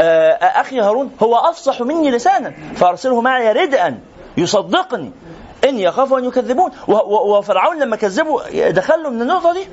آه، 0.00 0.30
أخي 0.32 0.80
هارون 0.80 1.10
هو 1.22 1.36
أفصح 1.36 1.80
مني 1.80 2.10
لسانا. 2.10 2.52
فأرسله 2.76 3.20
معي 3.20 3.52
ردءا 3.52 3.98
يصدقني 4.36 5.12
اني 5.68 5.82
يخاف 5.82 6.12
أن 6.12 6.24
يكذبون. 6.24 6.70
وفرعون 7.08 7.78
لما 7.78 7.96
كذبوا 7.96 8.70
دخلوا 8.70 9.10
من 9.10 9.22
النقطة 9.22 9.52
دي؟ 9.52 9.68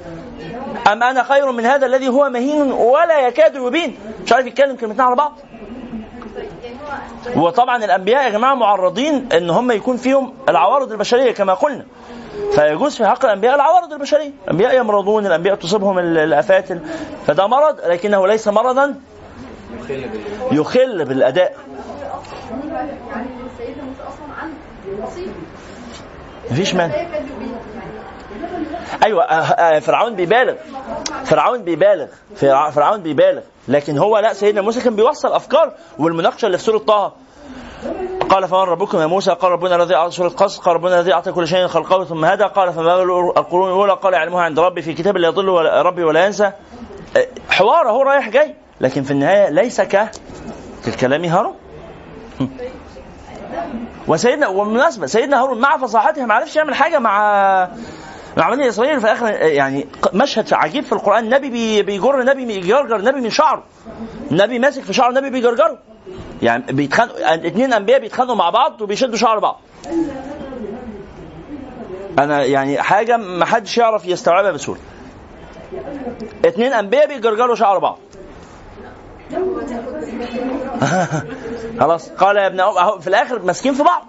أم 0.92 1.04
أنا 1.04 1.24
خير 1.24 1.52
من 1.52 1.66
هذا 1.66 1.86
الذي 1.86 2.08
هو 2.10 2.30
مهين 2.30 2.72
ولا 2.72 3.20
يكاد 3.28 3.56
يبين؟ 3.56 3.98
مش 4.26 4.34
عارف 4.34 4.48
يتكلم 4.48 4.76
كلمتين 4.76 5.02
على 5.02 5.16
بعض. 5.16 5.34
وطبعا 7.36 7.86
الأنبياء 7.86 8.24
يا 8.24 8.30
جماعة 8.30 8.54
معرضين 8.54 9.30
إن 9.34 9.50
هم 9.50 9.72
يكون 9.72 9.98
فيهم 9.98 10.34
العوارض 10.50 10.92
البشرية 10.92 11.32
كما 11.32 11.54
قلنا. 11.54 11.86
فيجوز 12.56 12.96
في 12.96 13.06
حق 13.06 13.26
الأنبياء 13.26 13.56
العوارض 13.56 13.94
البشرية. 13.94 14.32
الأنبياء 14.44 14.78
يمرضون 14.78 15.26
الأنبياء 15.26 15.56
تصيبهم 15.56 16.00
ال- 16.00 16.18
الافات 16.18 16.68
فده 17.28 17.48
مرض 17.48 17.80
لكنه 17.86 18.28
ليس 18.28 18.48
مرضا 18.48 18.96
يخل 20.52 21.06
بسيط 25.04 25.30
مفيش 26.52 26.76
مانع. 26.76 26.94
أيوه 29.04 29.24
آه، 29.24 29.42
آه، 29.42 29.80
فرعون 29.80 30.16
بيبالغ. 30.16 30.56
فرعون 31.26 31.64
بيبالغ. 31.64 32.06
فرع- 32.36 32.70
فرعون 32.70 33.02
بيبالغ. 33.02 33.42
لكن 33.68 33.98
هو 33.98 34.18
لا 34.18 34.34
سيدنا 34.34 34.62
موسى 34.62 34.82
كان 34.82 34.96
بيوصل 34.96 35.34
أفكار 35.34 35.74
والمناقشة 36.00 36.46
اللي 36.46 36.58
في 36.58 36.64
سورة 36.64 36.78
طه. 36.78 37.14
قال 38.30 38.48
فمن 38.48 38.60
ربكم 38.60 38.98
يا 39.00 39.06
موسى؟ 39.06 39.32
قال 39.32 39.52
ربنا 39.52 39.76
الذي 39.76 39.96
اعطى 39.96 40.12
سوره 40.12 40.30
قص 40.30 40.60
قال 40.60 40.76
ربنا 40.76 41.00
الذي 41.00 41.14
أعطى 41.14 41.32
كل 41.32 41.48
شيء 41.48 41.68
خلقه 41.68 42.04
ثم 42.04 42.26
هدى. 42.26 42.44
قال 42.44 42.74
فما 42.74 43.04
القرون 43.38 43.68
الأولى؟ 43.70 43.94
قال 43.94 44.14
يعلمها 44.14 44.42
عند 44.42 44.60
ربي 44.60 44.82
في 44.82 44.94
كتاب 44.94 45.18
لا 45.18 45.28
يضل 45.28 45.48
ربي 45.86 46.04
ولا 46.04 46.26
ينسى. 46.26 46.52
آه، 47.18 47.28
حوار 47.50 47.90
اهو 47.90 48.02
رايح 48.02 48.30
جاي. 48.30 48.56
لكن 48.82 49.04
في 49.04 49.12
النهاية 49.12 49.50
ليس 49.50 49.82
ك 49.82 50.12
كالكلام 50.86 51.26
هارون. 51.26 51.56
وسيدنا 54.08 54.48
وبالمناسبة 54.48 55.06
سيدنا 55.08 55.44
هارون 55.44 55.60
مع 55.62 55.78
فصاحته 55.78 56.26
ما 56.26 56.34
عرفش 56.34 56.56
يعمل 56.56 56.76
حاجة 56.76 57.00
مع 57.00 57.20
مع 58.38 58.50
بني 58.50 58.68
إسرائيل 58.70 59.02
في 59.02 59.08
آخر 59.08 59.28
يعني 59.32 59.88
مشهد 60.14 60.54
عجيب 60.54 60.84
في 60.84 60.92
القرآن 60.92 61.30
نبي 61.30 61.50
بي- 61.50 61.82
بيجر 61.84 62.24
نبي 62.24 62.46
بيجرجر 62.46 63.02
نبي 63.02 63.22
من 63.22 63.30
شعره. 63.30 63.64
نبي 64.32 64.60
ماسك 64.60 64.84
في 64.84 64.94
شعر 64.94 65.12
نبي 65.14 65.30
بيجرجره 65.30 65.78
يعني 66.42 66.64
بيتخانقوا 66.74 67.36
اثنين 67.48 67.74
أنبياء 67.74 68.00
بيتخانقوا 68.00 68.36
مع 68.36 68.50
بعض 68.50 68.82
وبيشدوا 68.82 69.18
شعر 69.18 69.40
بعض. 69.40 69.62
أنا 72.20 72.44
يعني 72.46 72.82
حاجة 72.82 73.18
ما 73.18 73.46
حدش 73.46 73.78
يعرف 73.78 74.06
يستوعبها 74.06 74.52
بسهولة. 74.52 74.82
اثنين 76.46 76.74
أنبياء 76.74 77.08
بيجرجروا 77.08 77.56
شعر 77.56 77.80
بعض. 77.80 78.00
خلاص. 81.80 82.10
قال 82.10 82.38
يا 82.38 82.48
ابن 82.48 82.60
أم 82.60 82.78
أهو 82.78 83.00
في 83.00 83.08
الآخر 83.08 83.40
ماسكين 83.42 83.74
في 83.74 83.84
بعض. 83.84 84.04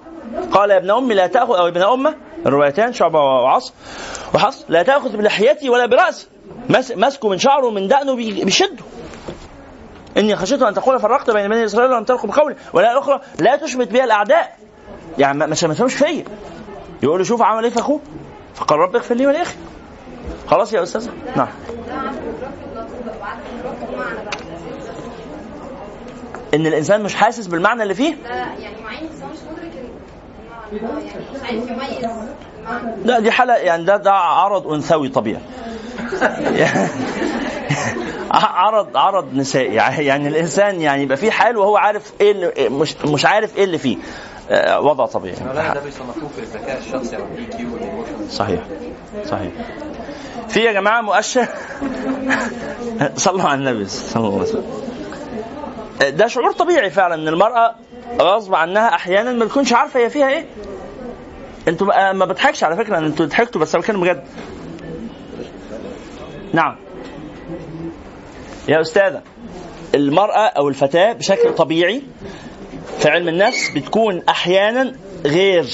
قال 0.52 0.70
يا 0.70 0.76
ابن 0.76 0.90
أمي 0.90 1.14
لا 1.14 1.26
تاخذ 1.26 1.54
أو 1.56 1.68
ابن 1.68 1.82
أم 1.82 2.14
الروايتان 2.46 2.92
شعبه 2.92 3.18
وعصر. 3.20 3.72
وحصر 4.34 4.64
لا 4.68 4.82
تأخذ 4.82 5.16
بلحيتي 5.16 5.70
ولا 5.70 5.86
برأسي. 5.86 6.26
ماس- 6.68 6.92
ماسكه 6.96 7.28
من 7.28 7.38
شعره 7.38 7.66
ومن 7.66 7.88
دقنه 7.88 8.16
بي- 8.16 8.44
بيشده 8.44 8.84
إني 10.16 10.36
خشيت 10.36 10.62
أن 10.62 10.74
تقول 10.74 11.00
فرقت 11.00 11.30
بين 11.30 11.48
بني 11.48 11.64
إسرائيل 11.64 11.92
ولم 11.92 12.04
ترقب 12.04 12.30
قولي 12.30 12.56
والاخرى 12.72 13.20
لا 13.38 13.56
تشمت 13.56 13.92
بها 13.92 14.04
الأعداء. 14.04 14.56
يعني 15.18 15.38
ما 15.46 15.54
شمتهمش 15.54 15.94
فيا 15.94 16.24
يقول 17.02 17.18
له 17.18 17.24
شوف 17.24 17.42
عمل 17.42 17.64
إيه 17.64 17.70
في 17.70 17.80
أخوه. 17.80 18.00
فقال 18.54 18.78
رب 18.78 18.96
اغفر 18.96 19.14
لي 19.14 19.26
ولاخي 19.26 19.56
خلاص 20.48 20.72
يا 20.72 20.82
أستاذ 20.82 21.08
نعم 21.36 21.48
ده 21.88 21.94
عدم 21.94 22.08
إدراك 22.08 22.52
اللفظ 22.72 23.20
وعدم 23.20 23.40
إدراك 23.60 23.76
المعنى 23.92 24.24
بقى 24.24 24.36
إن 26.56 26.66
الإنسان 26.66 27.02
مش 27.02 27.14
حاسس 27.14 27.46
بالمعنى 27.46 27.82
اللي 27.82 27.94
فيه؟ 27.94 28.14
لا 28.24 28.30
يعني 28.34 28.82
معين 28.84 29.08
بس 29.08 29.22
هو 29.22 29.28
مش 29.28 29.38
مدرك 29.52 29.72
ال- 30.72 30.76
المعنى 30.82 31.06
يعني 31.06 31.24
مش 31.34 31.40
عارف 31.42 31.52
يميز 31.52 32.04
المعنى 32.58 33.04
لا 33.04 33.20
دي 33.20 33.30
حالة 33.30 33.54
يعني 33.56 33.84
ده 33.84 33.96
ده 33.96 34.12
عرض 34.12 34.66
أنثوي 34.72 35.08
طبيعي. 35.08 35.40
عرض 38.30 38.96
عرض 38.96 39.34
نسائي. 39.34 39.74
يعني 40.06 40.28
الإنسان 40.28 40.80
يعني 40.80 41.02
يبقى 41.02 41.16
فيه 41.16 41.30
حال 41.30 41.56
وهو 41.56 41.76
عارف 41.76 42.12
إيه 42.20 42.32
اللي 42.32 42.68
مش 42.68 42.96
مش 43.04 43.24
عارف 43.26 43.56
إيه 43.56 43.64
اللي 43.64 43.78
فيه. 43.78 43.96
آه، 44.50 44.80
وضع 44.80 45.06
طبيعي. 45.06 45.36
ده 45.54 45.80
بيصنفوه 45.84 46.28
في 46.36 46.38
الذكاء 46.42 46.78
الشخصي 46.78 47.16
أو 47.16 47.22
ال 47.34 47.44
EQ 47.46 47.74
وال 47.74 47.86
emotion 47.86 48.28
صحيح 48.30 48.60
صحيح. 49.24 49.50
في 50.48 50.60
يا 50.60 50.72
جماعة 50.72 51.00
مؤشر؟ 51.00 51.46
صلوا 53.16 53.42
على 53.42 53.54
النبي 53.54 53.86
صلى 53.88 54.16
الله 54.28 54.32
عليه 54.40 54.42
وسلم. 54.48 54.64
ده 56.00 56.26
شعور 56.26 56.52
طبيعي 56.52 56.90
فعلا 56.90 57.14
إن 57.14 57.28
المرأة 57.28 57.74
غصب 58.20 58.54
عنها 58.54 58.94
أحيانا 58.94 59.32
ما 59.32 59.44
تكونش 59.44 59.72
عارفة 59.72 60.00
هي 60.00 60.10
فيها 60.10 60.28
إيه. 60.28 60.46
أنتوا 61.68 62.12
ما 62.12 62.24
بضحكش 62.24 62.64
على 62.64 62.76
فكرة 62.76 62.98
ان 62.98 63.04
أنتوا 63.04 63.26
ضحكتوا 63.26 63.60
بس 63.60 63.74
أنا 63.74 63.82
بتكلم 63.82 64.00
بجد. 64.00 64.24
نعم. 66.52 66.76
يا 68.68 68.80
أستاذة 68.80 69.22
المرأة 69.94 70.46
أو 70.46 70.68
الفتاة 70.68 71.12
بشكل 71.12 71.54
طبيعي 71.54 72.02
في 72.98 73.08
علم 73.08 73.28
النفس 73.28 73.70
بتكون 73.70 74.22
أحيانا 74.28 74.92
غير 75.26 75.66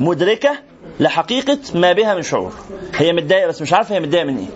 مدركة 0.00 0.58
لحقيقة 1.00 1.58
ما 1.74 1.92
بها 1.92 2.14
من 2.14 2.22
شعور. 2.22 2.52
هي 2.96 3.12
متضايقة 3.12 3.48
بس 3.48 3.62
مش 3.62 3.72
عارفة 3.72 3.94
هي 3.94 4.00
متضايقة 4.00 4.24
من 4.26 4.36
إيه. 4.38 4.46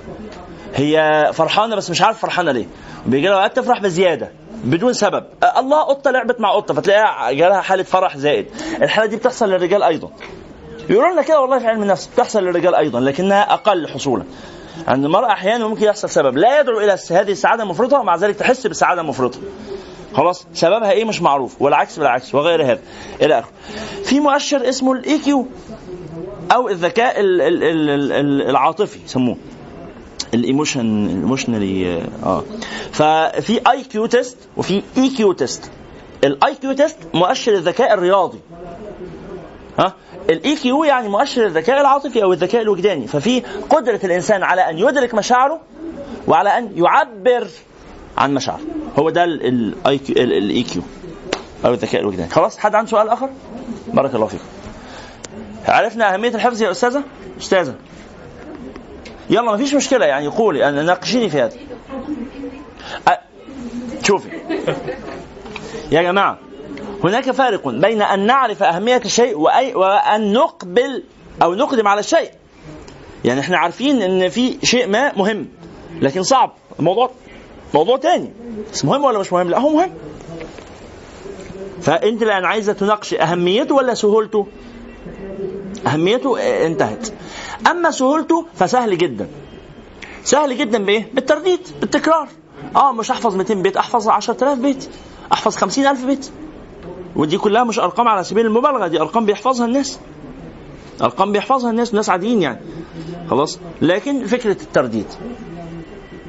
هي 0.74 1.30
فرحانة 1.32 1.76
بس 1.76 1.90
مش 1.90 2.02
عارفة 2.02 2.20
فرحانة 2.20 2.52
ليه. 2.52 2.66
بيجي 3.06 3.26
لها 3.26 3.36
وقت 3.36 3.56
تفرح 3.56 3.80
بزيادة. 3.80 4.30
بدون 4.64 4.92
سبب. 4.92 5.24
أه 5.42 5.60
الله 5.60 5.82
قطة 5.82 6.10
لعبت 6.10 6.40
مع 6.40 6.52
قطة 6.56 6.74
فتلاقيها 6.74 7.32
جالها 7.32 7.60
حالة 7.60 7.82
فرح 7.82 8.16
زائد. 8.16 8.46
الحالة 8.82 9.06
دي 9.06 9.16
بتحصل 9.16 9.48
للرجال 9.50 9.82
أيضا. 9.82 10.10
يقولوا 10.90 11.12
لنا 11.12 11.22
كده 11.22 11.40
والله 11.40 11.58
في 11.58 11.66
علم 11.66 11.82
النفس 11.82 12.06
بتحصل 12.06 12.44
للرجال 12.44 12.74
أيضا 12.74 13.00
لكنها 13.00 13.52
أقل 13.54 13.88
حصولا. 13.88 14.24
عند 14.88 15.04
المرأة 15.04 15.32
أحيانا 15.32 15.66
ممكن 15.68 15.84
يحصل 15.84 16.10
سبب. 16.10 16.36
لا 16.36 16.60
يدعو 16.60 16.80
إلى 16.80 16.96
هذه 17.10 17.30
السعادة 17.30 17.62
المفرطة 17.62 18.00
ومع 18.00 18.16
ذلك 18.16 18.36
تحس 18.36 18.66
بالسعادة 18.66 19.00
المفرطة 19.00 19.38
خلاص 20.14 20.46
سببها 20.54 20.90
إيه 20.90 21.04
مش 21.04 21.22
معروف 21.22 21.62
والعكس 21.62 21.98
بالعكس 21.98 22.34
وغير 22.34 22.62
هذا. 22.64 22.80
إلى 23.22 23.38
آخره. 23.38 23.50
في 24.04 24.20
مؤشر 24.20 24.68
اسمه 24.68 24.92
ال 24.92 25.18
EQ 25.18 25.46
أو 26.52 26.68
الذكاء 26.68 27.20
ال- 27.20 27.42
ال- 27.42 27.62
ال- 27.64 28.12
ال- 28.12 28.48
العاطفي 28.48 28.98
يسموه. 29.04 29.36
ال 30.34 30.43
emotion 30.43 31.08
emotionally 31.08 32.02
آه. 32.24 32.44
ففي 32.92 33.60
EQ 33.70 34.06
test 34.06 34.38
وفي 34.56 34.82
IQ 34.96 35.32
test 35.32 35.70
ال 36.24 36.54
IQ 36.54 36.72
test 36.72 36.98
مؤشر 37.14 37.52
الذكاء 37.52 37.94
الرياضي. 37.94 38.38
ها؟ 39.78 39.92
ال 40.30 40.56
EQ 40.56 40.84
يعني 40.84 41.08
مؤشر 41.08 41.46
الذكاء 41.46 41.80
العاطفي 41.80 42.22
أو 42.22 42.32
الذكاء 42.32 42.62
الوجداني. 42.62 43.06
ففي 43.06 43.42
قدرة 43.70 44.00
الإنسان 44.04 44.42
على 44.42 44.70
أن 44.70 44.78
يدرك 44.78 45.14
مشاعره 45.14 45.60
وعلى 46.28 46.58
أن 46.58 46.70
يعبر 46.76 47.48
عن 48.18 48.34
مشاعره. 48.34 48.60
هو 48.98 49.10
ده 49.10 49.24
ال 49.24 49.98
EQ 49.98 50.16
ال 50.16 50.62
EQ 50.62 50.82
أو 51.64 51.72
الذكاء 51.72 52.00
الوجداني. 52.00 52.30
خلاص 52.30 52.58
حد 52.58 52.74
عنده 52.74 52.90
سؤال 52.90 53.08
آخر؟ 53.08 53.30
بارك 53.94 54.14
الله 54.14 54.26
فيكم. 54.26 54.44
عرفنا 55.68 56.14
أهمية 56.14 56.28
الحفظ 56.34 56.62
يا 56.62 56.70
أستاذة؟ 56.70 57.02
أستاذة. 57.40 57.74
يلا 59.30 59.52
مفيش 59.52 59.74
مشكلة 59.74 60.06
يعني 60.06 60.26
قولي 60.26 60.58
يعني 60.58 60.82
ناقشيني 60.82 61.30
في 61.30 61.40
هذا. 61.40 61.56
شوفي. 64.02 64.28
يا 65.92 66.02
جماعة 66.02 66.38
هناك 67.04 67.30
فارق 67.30 67.68
بين 67.68 68.02
أن 68.02 68.26
نعرف 68.26 68.62
أهمية 68.62 69.02
الشيء 69.04 69.38
وأي 69.38 69.74
وأن 69.74 70.32
نقبل 70.32 71.02
أو 71.42 71.54
نقدم 71.54 71.88
على 71.88 72.00
الشيء. 72.00 72.30
يعني 73.24 73.40
إحنا 73.40 73.58
عارفين 73.58 74.02
إن 74.02 74.28
في 74.28 74.58
شيء 74.62 74.86
ما 74.88 75.12
مهم 75.16 75.48
لكن 76.00 76.22
صعب. 76.22 76.52
الموضوع 76.78 77.10
موضوع 77.74 77.96
تاني. 77.96 78.30
بس 78.72 78.84
مهم 78.84 79.04
ولا 79.04 79.18
مش 79.18 79.32
مهم؟ 79.32 79.50
لا 79.50 79.58
هو 79.58 79.68
مهم. 79.68 79.90
فأنت 81.82 82.22
الآن 82.22 82.44
عايزة 82.44 82.72
تناقشي 82.72 83.20
أهميته 83.20 83.74
ولا 83.74 83.94
سهولته؟ 83.94 84.46
أهميته 85.86 86.38
آه، 86.40 86.66
انتهت. 86.66 87.08
أما 87.70 87.90
سهولته 87.90 88.46
فسهل 88.54 88.98
جدا. 88.98 89.28
سهل 90.24 90.58
جدا 90.58 90.78
بإيه؟ 90.84 91.08
بالترديد 91.14 91.60
بالتكرار. 91.80 92.28
آه 92.76 92.92
مش 92.92 93.10
أحفظ 93.10 93.36
200 93.36 93.54
بيت 93.54 93.76
أحفظ 93.76 94.08
10000 94.08 94.58
بيت 94.58 94.88
أحفظ 95.32 95.56
50000 95.56 96.04
بيت. 96.04 96.30
ودي 97.16 97.38
كلها 97.38 97.64
مش 97.64 97.78
أرقام 97.78 98.08
على 98.08 98.24
سبيل 98.24 98.46
المبالغة 98.46 98.86
دي 98.86 99.00
أرقام 99.00 99.26
بيحفظها 99.26 99.66
الناس. 99.66 99.98
أرقام 101.02 101.32
بيحفظها 101.32 101.70
الناس 101.70 101.94
ناس 101.94 102.10
عاديين 102.10 102.42
يعني. 102.42 102.60
خلاص؟ 103.30 103.58
لكن 103.82 104.26
فكرة 104.26 104.62
الترديد. 104.62 105.06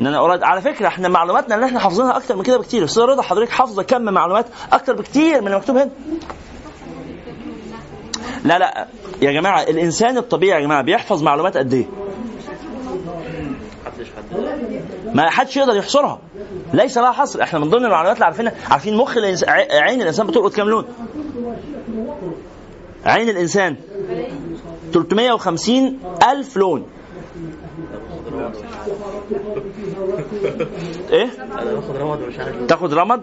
إن 0.01 0.07
أنا 0.07 0.19
أراد 0.19 0.43
على 0.43 0.61
فكرة 0.61 0.87
إحنا 0.87 1.07
معلوماتنا 1.07 1.55
اللي 1.55 1.65
إحنا 1.65 1.79
حافظينها 1.79 2.17
أكتر 2.17 2.35
من 2.35 2.43
كده 2.43 2.57
بكتير. 2.57 2.83
أستاذ 2.83 3.03
رضا 3.03 3.21
حضرتك 3.21 3.51
حافظة 3.51 3.83
كم 3.83 4.01
معلومات؟ 4.01 4.45
أكتر 4.73 4.93
بكتير 4.95 5.41
من 5.41 5.47
المكتوب 5.47 5.77
هنا. 5.77 5.89
لا 8.45 8.59
لا 8.59 8.87
يا 9.21 9.31
جماعة 9.31 9.63
الإنسان 9.63 10.17
الطبيعي 10.17 10.61
يا 10.61 10.65
جماعة 10.65 10.81
بيحفظ 10.81 11.23
معلومات 11.23 11.57
قد 11.57 11.73
إيه؟ 11.73 11.85
ما 15.13 15.29
حدش 15.29 15.57
يقدر 15.57 15.75
يحصرها. 15.75 16.19
ليس 16.73 16.97
لها 16.97 17.11
حصر. 17.11 17.43
إحنا 17.43 17.59
من 17.59 17.69
ضمن 17.69 17.85
المعلومات 17.85 18.15
اللي 18.15 18.25
عارفينها 18.25 18.53
عارفين 18.69 18.97
مخ 18.97 19.17
الإنس... 19.17 19.43
ع- 19.43 19.81
عين 19.83 20.01
الإنسان 20.01 20.27
بتلقط 20.27 20.53
كام 20.53 20.69
لون؟ 20.69 20.85
عين 23.05 23.29
الإنسان 23.29 23.75
350 24.93 25.99
ألف 26.31 26.57
لون. 26.57 26.85
إيه؟ 31.11 31.29
تاخد 32.67 32.93
رمد 32.93 33.21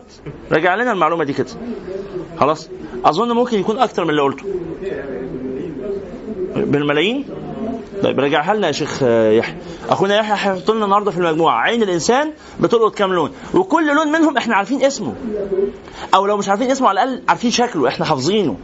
رجع 0.53 0.74
لنا 0.74 0.92
المعلومة 0.92 1.24
دي 1.24 1.33
كده. 1.33 1.46
خلاص. 2.40 2.68
أظن 3.05 3.33
ممكن 3.33 3.59
يكون 3.59 3.79
أكتر 3.79 4.05
من 4.05 4.11
اللي 4.11 4.22
قلته. 4.22 4.44
بالملايين؟ 6.57 7.24
طيب 8.03 8.20
رجعها 8.20 8.55
لنا 8.55 8.66
يا 8.66 8.72
شيخ 8.72 9.03
يحيى. 9.03 9.57
أخونا 9.88 10.16
يحيى 10.16 10.33
هيحط 10.33 10.70
لنا 10.70 10.85
النهارده 10.85 11.11
في 11.11 11.18
المجموعة. 11.18 11.61
عين 11.61 11.83
الإنسان 11.83 12.33
بتلقط 12.61 12.94
كام 12.94 13.12
لون؟ 13.12 13.31
وكل 13.55 13.94
لون 13.94 14.12
منهم 14.12 14.37
إحنا 14.37 14.57
عارفين 14.57 14.83
اسمه. 14.85 15.14
أو 16.14 16.27
لو 16.27 16.37
مش 16.37 16.48
عارفين 16.48 16.70
اسمه 16.70 16.88
على 16.88 17.03
الأقل 17.03 17.22
عارفين 17.29 17.50
شكله. 17.50 17.88
إحنا 17.88 18.07
حافظينه. 18.07 18.57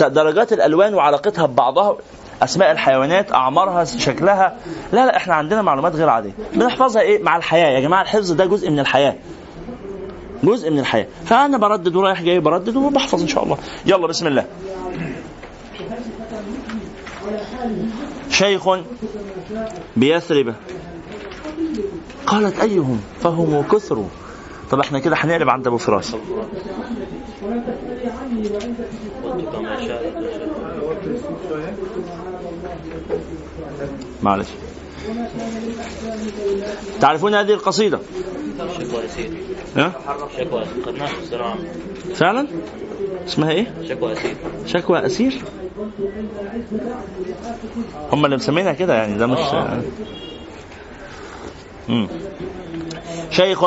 درجات 0.00 0.52
الألوان 0.52 0.94
وعلاقتها 0.94 1.46
ببعضها. 1.46 1.96
أسماء 2.42 2.72
الحيوانات 2.72 3.32
أعمارها 3.32 3.84
شكلها. 3.84 4.56
لا 4.92 5.06
لا 5.06 5.16
إحنا 5.16 5.34
عندنا 5.34 5.62
معلومات 5.62 5.94
غير 5.96 6.08
عادية. 6.08 6.32
بنحفظها 6.54 7.02
إيه؟ 7.02 7.22
مع 7.22 7.36
الحياة. 7.36 7.68
يا 7.68 7.80
جماعة 7.80 8.02
الحفظ 8.02 8.32
ده 8.32 8.46
جزء 8.46 8.70
من 8.70 8.80
الحياة. 8.80 9.16
جزء 10.44 10.70
من 10.70 10.78
الحياة. 10.78 11.06
فأنا 11.24 11.58
بردد 11.58 11.96
ورايح 11.96 12.22
جاي 12.22 12.40
بردد 12.40 12.76
وبحفظ 12.76 13.20
إن 13.22 13.28
شاء 13.28 13.44
الله. 13.44 13.58
يلا 13.86 14.06
بسم 14.06 14.26
الله. 14.26 14.44
شيخ 18.30 18.68
بيثرب. 19.96 20.54
قالت 22.26 22.60
أيهم؟ 22.60 23.00
فهم 23.20 23.62
كثر. 23.62 24.04
طب 24.70 24.80
إحنا 24.80 24.98
كده 24.98 25.16
هنقلب 25.18 25.48
عند 25.50 25.66
أبو 25.66 25.76
فراس 25.76 26.14
قلت 29.24 29.44
كما 29.52 29.86
شاء 29.86 30.02
معلش. 34.24 34.48
تعرفون 37.00 37.34
هذه 37.34 37.52
القصيدة؟ 37.52 37.98
شكوى 40.38 40.62
الزراعه 41.22 41.58
فعلا؟ 42.14 42.46
اسمها 43.26 43.50
إيه؟ 43.50 43.74
شكوى 43.88 44.12
اسير 44.12 44.36
شكوى 44.66 45.06
أسير؟ 45.06 45.42
هم 48.12 48.24
اللي 48.24 48.36
مسمينها 48.36 48.72
كده 48.72 48.94
يعني 48.94 49.18
ده 49.18 49.26
مش 49.26 49.38
آه. 49.38 49.82
مم. 51.88 52.08
شيخ 53.30 53.64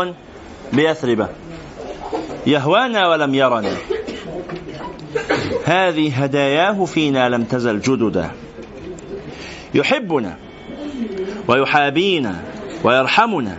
بيثرب. 0.73 1.29
يهوانا 2.47 3.07
ولم 3.07 3.35
يرنا. 3.35 3.77
هذه 5.65 6.23
هداياه 6.23 6.85
فينا 6.85 7.29
لم 7.29 7.43
تزل 7.43 7.81
جددا. 7.81 8.31
يحبنا. 9.73 10.46
ويحابينا 11.47 12.43
ويرحمنا 12.83 13.57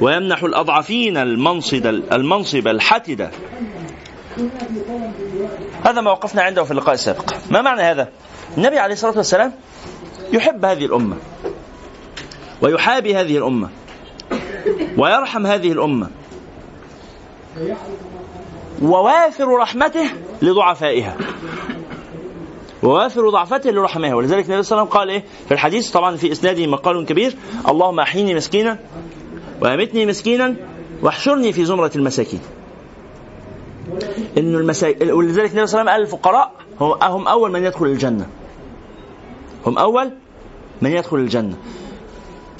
ويمنح 0.00 0.42
الأضعفين 0.42 1.16
المنصب 1.16 1.86
المنصب 1.86 2.68
الحتد. 2.68 3.30
هذا 5.84 6.00
ما 6.00 6.10
وقفنا 6.10 6.42
عنده 6.42 6.64
في 6.64 6.70
اللقاء 6.70 6.94
السابق. 6.94 7.34
ما 7.50 7.62
معنى 7.62 7.82
هذا؟ 7.82 8.08
النبي 8.58 8.78
عليه 8.78 8.94
الصلاة 8.94 9.16
والسلام 9.16 9.52
يحب 10.32 10.64
هذه 10.64 10.84
الأمة 10.84 11.16
ويحابي 12.60 13.16
هذه 13.16 13.38
الأمة 13.38 13.68
ويرحم 14.96 15.46
هذه 15.46 15.72
الأمة 15.72 16.10
ووافر 18.82 19.48
رحمته 19.48 20.10
لضعفائها. 20.42 21.16
ووافر 22.82 23.30
ضعفته 23.30 23.70
لرحمها 23.70 24.14
ولذلك 24.14 24.44
النبي 24.46 24.62
صلى 24.62 24.76
الله 24.76 24.82
عليه 24.82 24.90
وسلم 24.90 24.98
قال 24.98 25.10
إيه؟ 25.10 25.24
في 25.46 25.54
الحديث 25.54 25.90
طبعا 25.90 26.16
في 26.16 26.32
إسناده 26.32 26.66
مقال 26.66 27.06
كبير. 27.06 27.36
اللهم 27.68 28.00
أحيني 28.00 28.34
مسكينا 28.34 28.78
وأمتني 29.62 30.06
مسكينا 30.06 30.54
واحشرني 31.02 31.52
في 31.52 31.64
زمرة 31.64 31.90
المساكين. 31.96 32.40
إنه 34.38 34.58
المساكين 34.58 35.12
ولذلك 35.12 35.50
النبي 35.50 35.66
صلى 35.66 35.80
الله 35.80 35.92
عليه 35.92 36.04
وسلم 36.04 36.16
قال 36.18 36.40
الفقراء 36.40 36.52
هم 37.12 37.28
أول 37.28 37.52
من 37.52 37.64
يدخل 37.64 37.86
الجنة. 37.86 38.26
هم 39.66 39.78
أول 39.78 40.10
من 40.82 40.90
يدخل 40.90 41.16
الجنة. 41.16 41.56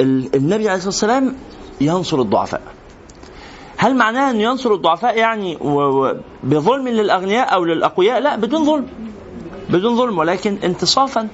ال- 0.01 0.37
النبي 0.37 0.69
عليه 0.69 0.75
الصلاة 0.75 0.87
والسلام 0.87 1.35
ينصر 1.81 2.21
الضعفاء. 2.21 2.63
هل 3.77 3.95
معناه 3.97 4.31
انه 4.31 4.43
ينصر 4.43 4.75
الضعفاء 4.75 5.19
يعني 5.19 5.57
بظلم 6.45 6.89
للأغنياء 6.89 7.55
أو 7.55 7.65
للأقوياء؟ 7.65 8.21
لا 8.21 8.37
بدون 8.37 8.65
ظلم. 8.65 8.87
بدون 9.69 9.97
ظلم 9.97 10.19
ولكن 10.19 10.59
انتصافا 10.65 11.29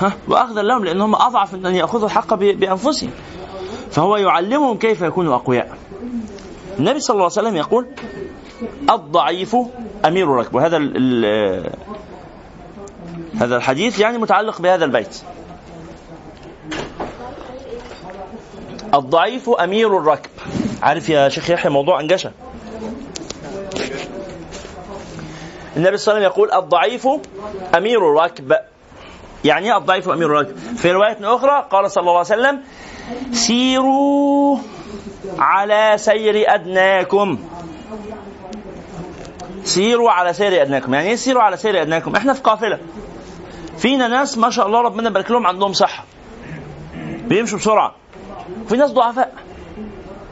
ها 0.00 0.12
واخذا 0.28 0.62
لهم 0.62 0.84
لأنهم 0.84 1.14
أضعف 1.14 1.54
من 1.54 1.66
أن 1.66 1.74
يأخذوا 1.74 2.06
الحق 2.06 2.34
بأنفسهم. 2.34 3.10
فهو 3.90 4.16
يعلمهم 4.16 4.78
كيف 4.78 5.02
يكونوا 5.02 5.34
أقوياء. 5.34 5.78
النبي 6.78 7.00
صلى 7.00 7.14
الله 7.14 7.24
عليه 7.24 7.48
وسلم 7.48 7.56
يقول 7.56 7.86
الضعيف 8.90 9.56
أمير 10.04 10.32
الركب. 10.32 10.54
وهذا 10.54 10.76
هذا 13.34 13.56
الحديث 13.56 13.98
يعني 13.98 14.18
متعلق 14.18 14.60
بهذا 14.60 14.84
البيت. 14.84 15.22
الضعيف 18.94 19.50
أمير 19.50 19.98
الركب. 19.98 20.30
عارف 20.82 21.08
يا 21.08 21.28
شيخ 21.28 21.50
يحيى 21.50 21.70
موضوع 21.70 22.00
أنجشة؟ 22.00 22.32
النبي 25.76 25.96
صلى 25.96 26.12
الله 26.12 26.26
عليه 26.26 26.28
وسلم 26.28 26.46
يقول 26.46 26.62
الضعيف 26.62 27.08
أمير 27.76 27.98
الركب. 27.98 28.56
يعني 29.44 29.72
إيه 29.72 29.78
الضعيف 29.78 30.08
أمير 30.08 30.26
الركب؟ 30.26 30.56
في 30.56 30.92
رواية 30.92 31.18
أخرى 31.22 31.66
قال 31.70 31.90
صلى 31.90 32.00
الله 32.00 32.12
عليه 32.12 32.20
وسلم 32.20 32.60
سيروا 33.32 34.58
على 35.38 35.92
سير 35.96 36.54
أدناكم. 36.54 37.38
سيروا 39.64 40.10
على 40.10 40.32
سير 40.32 40.62
أدناكم. 40.62 40.94
يعني 40.94 41.08
إيه 41.08 41.16
سيروا 41.16 41.42
على 41.42 41.56
سير 41.56 41.82
أدناكم؟ 41.82 42.16
إحنا 42.16 42.32
في 42.32 42.40
قافلة. 42.40 42.78
فينا 43.78 44.08
ناس 44.08 44.38
ما 44.38 44.50
شاء 44.50 44.66
الله 44.66 44.80
ربنا 44.80 45.08
يبارك 45.08 45.30
لهم 45.30 45.46
عندهم 45.46 45.72
صحة. 45.72 46.04
بيمشوا 47.28 47.58
بسرعة. 47.58 47.94
في 48.68 48.76
ناس 48.76 48.90
ضعفاء. 48.90 49.32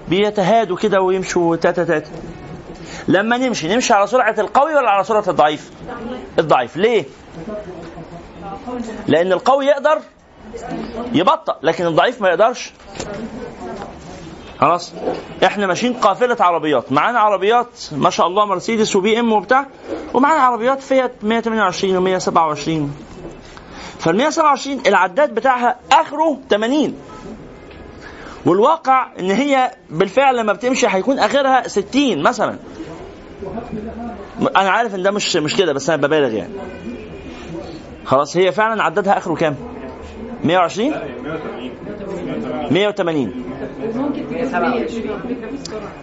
بيتهادوا 0.08 0.76
كده 0.76 1.00
ويمشوا 1.00 1.56
تاتا 1.56 1.84
تاتا 1.84 2.10
لما 3.08 3.36
نمشي 3.36 3.74
نمشي 3.74 3.92
على 3.92 4.06
سرعة 4.06 4.34
القوي 4.38 4.74
ولا 4.74 4.90
على 4.90 5.04
سرعة 5.04 5.24
الضعيف؟ 5.28 5.70
الضعيف. 6.38 6.76
ليه؟ 6.76 7.04
لأن 9.08 9.32
القوي 9.32 9.66
يقدر 9.66 9.98
يبطأ 11.12 11.58
لكن 11.62 11.86
الضعيف 11.86 12.20
ما 12.22 12.28
يقدرش. 12.28 12.72
خلاص؟ 14.60 14.92
إحنا 15.44 15.66
ماشيين 15.66 15.92
قافلة 15.94 16.36
عربيات. 16.40 16.92
معانا 16.92 17.18
عربيات 17.18 17.66
ما 17.92 18.10
شاء 18.10 18.26
الله 18.26 18.44
مرسيدس 18.44 18.96
وبي 18.96 19.20
إم 19.20 19.32
وبتاع. 19.32 19.66
ومعانا 20.14 20.40
عربيات 20.40 20.80
فيات 20.82 21.12
128 21.22 22.20
و127 22.20 22.88
فال 24.00 24.16
127 24.16 24.80
العداد 24.86 25.34
بتاعها 25.34 25.76
آخره 25.92 26.38
80 26.50 26.94
والواقع 28.46 29.06
إن 29.18 29.30
هي 29.30 29.70
بالفعل 29.90 30.36
لما 30.36 30.52
بتمشي 30.52 30.86
هيكون 30.90 31.18
آخرها 31.18 31.68
60 31.68 32.22
مثلا. 32.22 32.56
أنا 34.56 34.70
عارف 34.70 34.94
إن 34.94 35.02
ده 35.02 35.10
مش 35.10 35.36
مش 35.36 35.56
كده 35.56 35.72
بس 35.72 35.90
أنا 35.90 36.06
ببالغ 36.06 36.32
يعني. 36.34 36.52
خلاص 38.04 38.36
هي 38.36 38.52
فعلا 38.52 38.82
عددها 38.82 39.18
آخره 39.18 39.34
كام؟ 39.34 39.56
120 40.44 40.94
180 42.70 43.44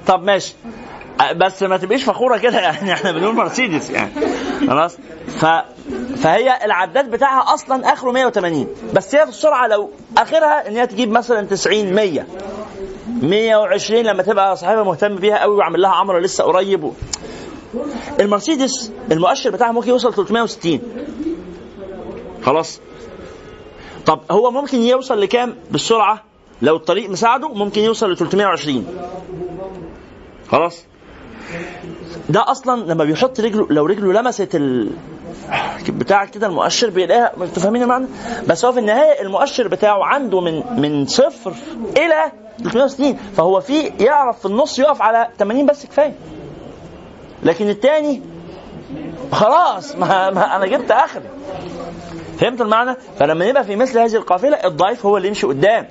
طب 0.07 0.23
ماشي. 0.23 0.53
بس 1.35 1.63
ما 1.63 1.77
تبقيش 1.77 2.03
فخورة 2.03 2.37
كده 2.37 2.59
يعني 2.67 2.93
إحنا 2.93 3.11
بنقول 3.11 3.35
مرسيدس 3.35 3.89
يعني. 3.89 4.11
خلاص. 4.67 4.97
ف 5.27 5.45
فهي 6.17 6.65
العداد 6.65 7.11
بتاعها 7.11 7.53
أصلا 7.53 7.93
آخره 7.93 8.11
180 8.11 8.67
بس 8.93 9.15
هي 9.15 9.23
في 9.23 9.29
السرعة 9.29 9.67
لو 9.67 9.89
آخرها 10.17 10.67
إن 10.67 10.75
هي 10.75 10.87
تجيب 10.87 11.11
مثلا 11.11 11.47
90 11.47 11.93
100 11.93 12.25
120 13.21 14.01
لما 14.03 14.23
تبقى 14.23 14.55
صاحبها 14.57 14.83
مهتم 14.83 15.15
بيها 15.15 15.37
قوي 15.37 15.55
وعامل 15.55 15.81
لها 15.81 15.91
عمرة 15.91 16.19
لسه 16.19 16.43
قريب. 16.43 16.91
المرسيدس 18.19 18.91
المؤشر 19.11 19.49
بتاعها 19.49 19.71
ممكن 19.71 19.89
يوصل 19.89 20.13
360 20.13 20.79
خلاص. 22.43 22.81
طب 24.05 24.19
هو 24.31 24.51
ممكن 24.51 24.77
يوصل 24.79 25.21
لكام 25.21 25.55
بالسرعة؟ 25.71 26.23
لو 26.61 26.75
الطريق 26.75 27.09
مساعده 27.09 27.47
ممكن 27.49 27.81
يوصل 27.81 28.11
ل 28.11 28.17
320 28.17 28.85
خلاص. 30.51 30.83
ده 32.29 32.51
أصلا 32.51 32.81
لما 32.93 33.03
بيحط 33.03 33.39
رجله 33.39 33.67
لو 33.69 33.85
رجله 33.85 34.13
لمست 34.21 34.55
ال... 34.55 34.89
بتاع 35.89 36.25
كده 36.25 36.47
المؤشر 36.47 36.89
بيلاقيها 36.89 37.31
أنتوا 37.41 37.63
فاهمين 37.63 37.81
المعنى؟ 37.83 38.07
بس 38.47 38.65
هو 38.65 38.71
في 38.71 38.79
النهاية 38.79 39.21
المؤشر 39.21 39.67
بتاعه 39.67 40.03
عنده 40.05 40.41
من 40.41 40.63
من 40.81 41.05
صفر 41.05 41.53
إلى 41.97 42.31
360 42.63 43.13
فهو 43.37 43.59
في 43.61 43.81
يعرف 43.99 44.39
في 44.39 44.45
النص 44.45 44.79
يقف 44.79 45.01
على 45.01 45.27
80 45.39 45.65
بس 45.65 45.85
كفاية. 45.85 46.15
لكن 47.43 47.69
الثاني 47.69 48.21
خلاص 49.31 49.95
ما, 49.95 50.29
ما 50.29 50.55
أنا 50.55 50.65
جبت 50.65 50.91
آخري. 50.91 51.23
فهمت 52.39 52.61
المعنى؟ 52.61 52.95
فلما 53.19 53.45
يبقى 53.45 53.63
في 53.63 53.75
مثل 53.75 53.99
هذه 53.99 54.15
القافلة 54.15 54.57
الضعيف 54.65 55.05
هو 55.05 55.17
اللي 55.17 55.27
يمشي 55.27 55.47
قدام. 55.47 55.87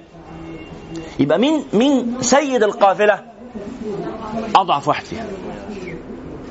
يبقى 1.18 1.38
مين 1.38 1.64
مين 1.72 2.16
سيد 2.20 2.62
القافلة؟ 2.62 3.20
أضعف 4.56 4.88
واحد 4.88 5.04
فيها. 5.04 5.26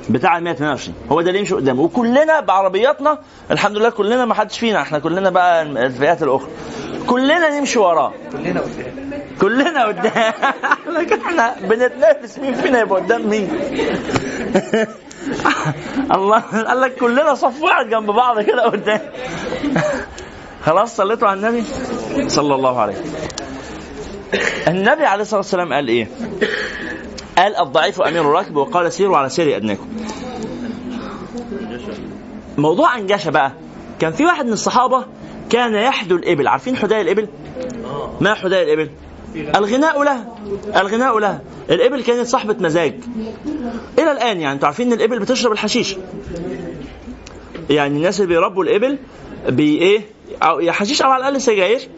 بتاع 0.09 0.37
ال 0.37 0.43
128 0.43 0.95
هو 1.11 1.21
ده 1.21 1.27
اللي 1.29 1.39
يمشي 1.39 1.53
قدامه 1.55 1.81
وكلنا 1.81 2.39
بعربياتنا 2.39 3.17
الحمد 3.51 3.77
لله 3.77 3.89
كلنا 3.89 4.25
ما 4.25 4.33
حدش 4.33 4.59
فينا 4.59 4.81
إحنا 4.81 4.99
كلنا 4.99 5.29
بقى 5.29 5.61
الفئات 5.61 6.23
الأخرى. 6.23 6.49
كلنا 7.07 7.59
نمشي 7.59 7.79
وراه 7.79 8.13
كلنا 8.31 8.61
قدام. 8.61 9.21
كلنا 9.41 9.85
قدام. 9.85 10.33
لكن 10.97 11.21
إحنا 11.21 11.55
بنتنافس. 11.61 12.39
مين 12.39 12.53
فينا 12.53 12.79
يبقى 12.79 13.01
قدام 13.01 13.29
مين؟ 13.29 13.49
الله 16.15 16.39
قال 16.39 16.81
لك 16.81 16.95
كلنا 16.95 17.33
صف 17.33 17.61
واحد 17.61 17.89
جنب 17.89 18.11
بعض 18.11 18.41
كده 18.41 18.63
قدام. 18.63 19.01
خلاص 20.65 20.95
صليتوا 20.95 21.27
على 21.27 21.39
النبي؟ 21.39 21.63
صلى 22.29 22.55
الله 22.55 22.79
عليه. 22.79 22.95
النبي 24.67 25.05
عليه 25.05 25.21
الصلاة 25.21 25.39
والسلام 25.39 25.73
قال 25.73 25.87
إيه؟ 25.87 26.07
قال 27.37 27.55
الضعيف 27.57 28.01
أمير 28.01 28.21
الركب 28.21 28.55
وقال 28.55 28.93
سيروا 28.93 29.17
على 29.17 29.29
سير 29.29 29.55
أدناكم. 29.57 29.87
موضوع 32.57 32.97
انجشه 32.97 33.29
بقى. 33.31 33.51
كان 33.99 34.11
في 34.11 34.25
واحد 34.25 34.45
من 34.45 34.53
الصحابة 34.53 35.05
كان 35.49 35.73
يحدو 35.73 36.15
الإبل. 36.15 36.47
عارفين 36.47 36.75
حدايا 36.75 37.01
الإبل؟ 37.01 37.27
ما 38.21 38.33
حدايا 38.33 38.63
الإبل؟ 38.63 38.89
الغناء 39.35 40.03
لها. 40.03 40.35
الغناء 40.75 41.19
لها. 41.19 41.41
الإبل 41.69 42.03
كانت 42.03 42.27
صاحبة 42.27 42.55
مزاج. 42.59 42.93
إلى 43.99 44.11
الآن 44.11 44.41
يعني 44.41 44.51
أنتوا 44.51 44.67
عارفين 44.67 44.87
إن 44.87 44.93
الإبل 44.93 45.19
بتشرب 45.19 45.51
الحشيش. 45.51 45.95
يعني 47.69 47.97
الناس 47.97 48.21
اللي 48.21 48.33
بيربوا 48.33 48.63
الإبل 48.63 48.97
بي 49.49 49.77
إيه؟ 49.77 50.01
أو 50.43 50.59
يا 50.59 50.71
حشيش 50.71 51.01
أو 51.01 51.09
على 51.11 51.21
الأقل 51.21 51.41
سجاير 51.41 51.89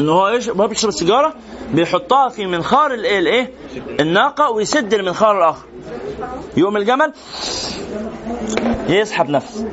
إن 0.00 0.08
هو 0.08 0.28
يشرب 0.28 0.68
بيشرب 0.68 0.88
السيجاره 0.88 1.34
بيحطها 1.74 2.28
في 2.28 2.46
منخار 2.46 2.94
الايه 2.94 3.50
الناقة 4.00 4.50
ويسد 4.50 4.94
المنخار 4.94 5.38
الآخر. 5.38 5.64
يقوم 6.56 6.76
الجمل 6.76 7.12
يسحب 8.88 9.30
نفس. 9.30 9.64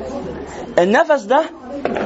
النفس 0.78 1.22
ده 1.22 1.42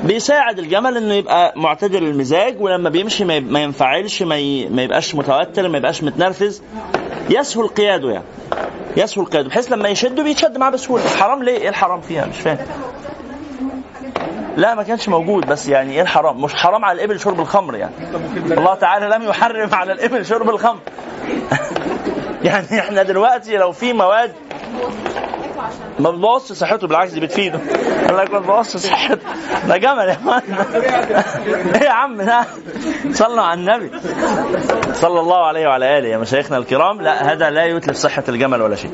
بيساعد 0.04 0.58
الجمل 0.58 0.96
إنه 0.96 1.14
يبقى 1.14 1.52
معتدل 1.56 2.04
المزاج 2.04 2.60
ولما 2.60 2.90
بيمشي 2.90 3.24
ما 3.24 3.62
ينفعلش 3.62 4.22
ما, 4.22 4.37
ي... 4.37 4.68
ما 4.68 4.82
يبقاش 4.82 5.14
متوتر 5.14 5.68
ما 5.68 5.78
يبقاش 5.78 6.02
متنرفز. 6.02 6.62
يسهل 7.30 7.68
قياده 7.68 8.10
يعني. 8.10 8.24
يسهل 8.96 9.24
قياده 9.24 9.48
بحيث 9.48 9.72
لما 9.72 9.88
يشده 9.88 10.22
بيتشد 10.22 10.58
معاه 10.58 10.70
بسهولة. 10.70 11.08
حرام 11.08 11.42
ليه؟ 11.42 11.56
إيه 11.56 11.68
الحرام 11.68 12.00
فيها؟ 12.00 12.26
مش 12.26 12.40
فاهم. 12.40 12.58
لا 14.56 14.74
ما 14.74 14.82
كانش 14.82 15.08
موجود 15.08 15.46
بس 15.46 15.68
يعني 15.68 15.92
إيه 15.92 16.02
الحرام؟ 16.02 16.42
مش 16.42 16.54
حرام 16.54 16.84
على 16.84 16.96
الإبل 16.96 17.20
شرب 17.20 17.40
الخمر 17.40 17.76
يعني. 17.76 17.94
الله 18.37 18.74
تعالى 18.74 19.06
لم 19.16 19.22
يحرم 19.22 19.74
على 19.74 19.92
الإبل 19.92 20.26
شرب 20.26 20.50
الخمر. 20.50 20.80
يعني 22.44 22.78
إحنا 22.80 23.02
دلوقتي 23.02 23.56
لو 23.56 23.72
في 23.72 23.92
مواد 23.92 24.32
ما 25.98 26.10
بتبوظش 26.10 26.52
صحته 26.52 26.87
بالعكس 26.87 27.12
دي 27.12 27.20
بتفيده. 27.20 27.60
قال 28.06 28.16
لك 28.16 28.30
ما 28.30 28.38
بتبوظش 28.38 28.76
صحته. 28.76 29.18
ده 29.68 29.76
جمل 29.76 30.08
يا 30.08 30.18
مان. 30.24 30.42
إيه 31.74 31.82
يا 31.82 31.90
عم 31.90 32.22
ده؟ 32.22 32.44
صلوا 33.12 33.42
على 33.42 33.60
النبي. 33.60 33.90
صلى 34.92 35.20
الله 35.20 35.46
عليه 35.46 35.66
وعلى 35.66 35.98
آله 35.98 36.08
يا 36.08 36.18
مشايخنا 36.18 36.58
الكرام. 36.58 37.02
لا 37.02 37.32
هذا 37.32 37.50
لا 37.50 37.64
يتلف 37.64 37.96
صحة 37.96 38.24
الجمل 38.28 38.62
ولا 38.62 38.76
شيء. 38.76 38.90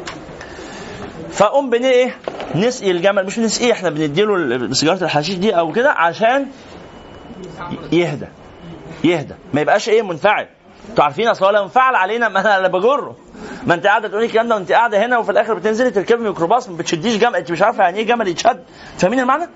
فقوم 1.33 1.71
بن 1.71 1.85
إيه؟ 1.85 2.17
نسقي 2.55 2.91
الجمل. 2.91 3.27
مش 3.27 3.39
نسقيه 3.39 3.73
إحنا 3.73 3.91
بنديله 3.91 4.73
سيجارة 4.73 5.05
الحشيش 5.05 5.37
دي 5.37 5.59
أو 5.59 5.73
كده 5.73 5.91
عشان 5.91 6.47
يهدى. 7.93 8.27
يهدى. 9.05 9.35
ما 9.53 9.61
يبقاش 9.61 9.89
إيه 9.89 10.03
منفعل. 10.03 10.49
أنتوا 10.91 11.05
عارفين 11.05 11.29
أصل 11.29 11.45
هو 11.45 11.51
لو 11.51 11.63
انفعل 11.63 11.95
علينا 11.95 12.29
ما 12.29 12.59
أنا 12.59 12.69
بجره 12.69 13.17
ما 13.67 13.75
أنت 13.75 13.87
قاعدة 13.87 14.09
تقولي 14.09 14.27
الكلام 14.27 14.49
ده 14.49 14.55
وأنت 14.55 14.73
قاعدة 14.73 15.07
هنا 15.07 15.19
وفي 15.19 15.31
الآخر 15.33 15.55
بتنزلي 15.55 15.91
تركبي 15.91 16.23
ميكروباص 16.25 16.69
ما 16.69 16.77
بتشديش 16.77 17.17
جمل 17.19 17.37
أنت 17.37 17.51
مش 17.53 17.63
عارفة 17.63 17.83
يعني 17.85 17.99
إيه 17.99 18.07
جمل 18.07 18.29
يتشد 18.29 18.63
فاهمين 18.99 19.21
المعنى؟ 19.21 19.47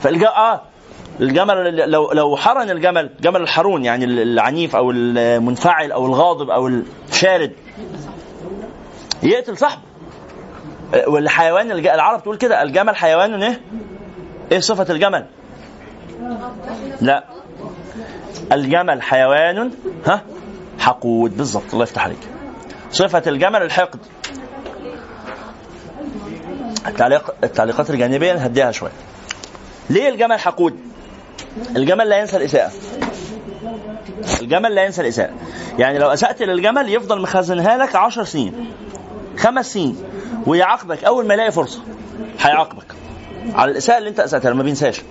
فالج 0.00 0.24
آه 0.24 0.62
الجمل 1.20 1.76
لو 1.90 2.12
لو 2.12 2.36
حرن 2.36 2.70
الجمل 2.70 3.10
جمل 3.20 3.40
الحرون 3.40 3.84
يعني 3.84 4.04
العنيف 4.04 4.76
أو 4.76 4.90
المنفعل 4.90 5.92
أو 5.92 6.06
الغاضب 6.06 6.50
أو 6.50 6.66
الشارد 7.10 7.52
يقتل 9.22 9.56
صاحبه 9.58 9.82
والحيوان 11.06 11.72
الج- 11.72 11.86
العرب 11.86 12.22
تقول 12.22 12.36
كده 12.36 12.62
الجمل 12.62 12.96
حيوان 12.96 13.42
إيه؟ 13.42 13.60
إيه 14.52 14.60
صفة 14.60 14.92
الجمل؟ 14.94 15.26
لا 17.00 17.24
الجمل 18.52 19.02
حيوان 19.02 19.70
ها؟ 20.06 20.22
حقود 20.78 21.36
بالظبط 21.36 21.72
الله 21.72 21.82
يفتح 21.82 22.04
عليك. 22.04 22.28
صفة 22.90 23.22
الجمل 23.26 23.62
الحقد. 23.62 23.98
التعليق 26.86 27.34
التعليقات 27.44 27.90
الجانبية 27.90 28.32
هديها 28.32 28.72
شوية. 28.72 28.92
ليه 29.90 30.08
الجمل 30.08 30.38
حقود؟ 30.38 30.78
الجمل 31.76 32.08
لا 32.08 32.18
ينسى 32.18 32.36
الإساءة. 32.36 32.72
الجمل 34.40 34.74
لا 34.74 34.84
ينسى 34.84 35.02
الإساءة. 35.02 35.34
يعني 35.78 35.98
لو 35.98 36.08
أسأت 36.08 36.42
للجمل 36.42 36.94
يفضل 36.94 37.22
مخزنها 37.22 37.76
لك 37.76 37.96
عشر 37.96 38.24
سنين 38.24 38.72
خمس 39.38 39.72
سنين 39.72 39.96
ويعاقبك 40.46 41.04
أول 41.04 41.26
ما 41.26 41.34
يلاقي 41.34 41.52
فرصة 41.52 41.80
هيعاقبك. 42.40 42.94
على 43.54 43.70
الإساءة 43.70 43.98
اللي 43.98 44.10
أنت 44.10 44.20
أسأتها 44.20 44.52
ما 44.52 44.62
بينساش. 44.62 45.02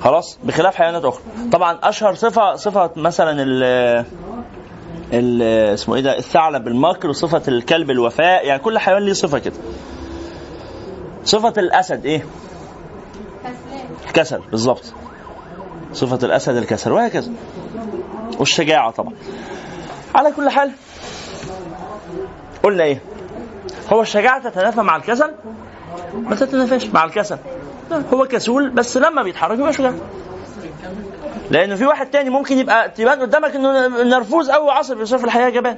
خلاص؟ 0.00 0.38
بخلاف 0.44 0.76
حيوانات 0.76 1.04
أخرى. 1.04 1.22
طبعا 1.52 1.78
أشهر 1.82 2.14
صفة 2.14 2.54
صفة 2.54 2.90
مثلا 2.96 3.42
ال 3.42 3.62
ال 5.12 5.42
اسمه 5.74 5.94
إيه 5.94 6.00
ده 6.02 6.18
الثعلب 6.18 6.68
المكر 6.68 7.08
وصفة 7.08 7.42
الكلب 7.48 7.90
الوفاء. 7.90 8.46
يعني 8.46 8.62
كل 8.62 8.78
حيوان 8.78 9.02
ليه 9.02 9.12
صفة 9.12 9.38
كده. 9.38 9.54
صفة 11.24 11.52
الأسد 11.58 12.06
إيه؟ 12.06 12.24
الكسل 14.06 14.40
بالظبط. 14.50 14.92
صفة 15.92 16.26
الأسد 16.26 16.56
الكسل 16.56 16.92
وهكذا. 16.92 17.32
والشجاعة 18.38 18.90
طبعا. 18.90 19.12
على 20.14 20.32
كل 20.32 20.50
حال 20.50 20.72
قلنا 22.62 22.84
إيه؟ 22.84 23.02
هو 23.92 24.02
الشجاعة 24.02 24.50
تتنافى 24.50 24.80
مع 24.80 24.96
الكسل؟ 24.96 25.34
ما 26.14 26.36
تتنافاش 26.36 26.86
مع 26.86 27.04
الكسل. 27.04 27.38
هو 27.92 28.24
كسول 28.24 28.70
بس 28.70 28.96
لما 28.96 29.22
بيتحرك 29.22 29.58
يبقى 29.58 29.72
شجاع 29.72 29.92
لأنه 31.50 31.74
في 31.74 31.86
واحد 31.86 32.10
تاني 32.10 32.30
ممكن 32.30 32.58
يبقى 32.58 32.88
تبان 32.88 33.20
قدامك 33.20 33.56
إنه 33.56 33.88
نرفوز 34.02 34.50
أو 34.50 34.70
عصبي 34.70 35.00
بس 35.00 35.14
في 35.14 35.24
الحقيقة 35.24 35.48
جبان. 35.48 35.76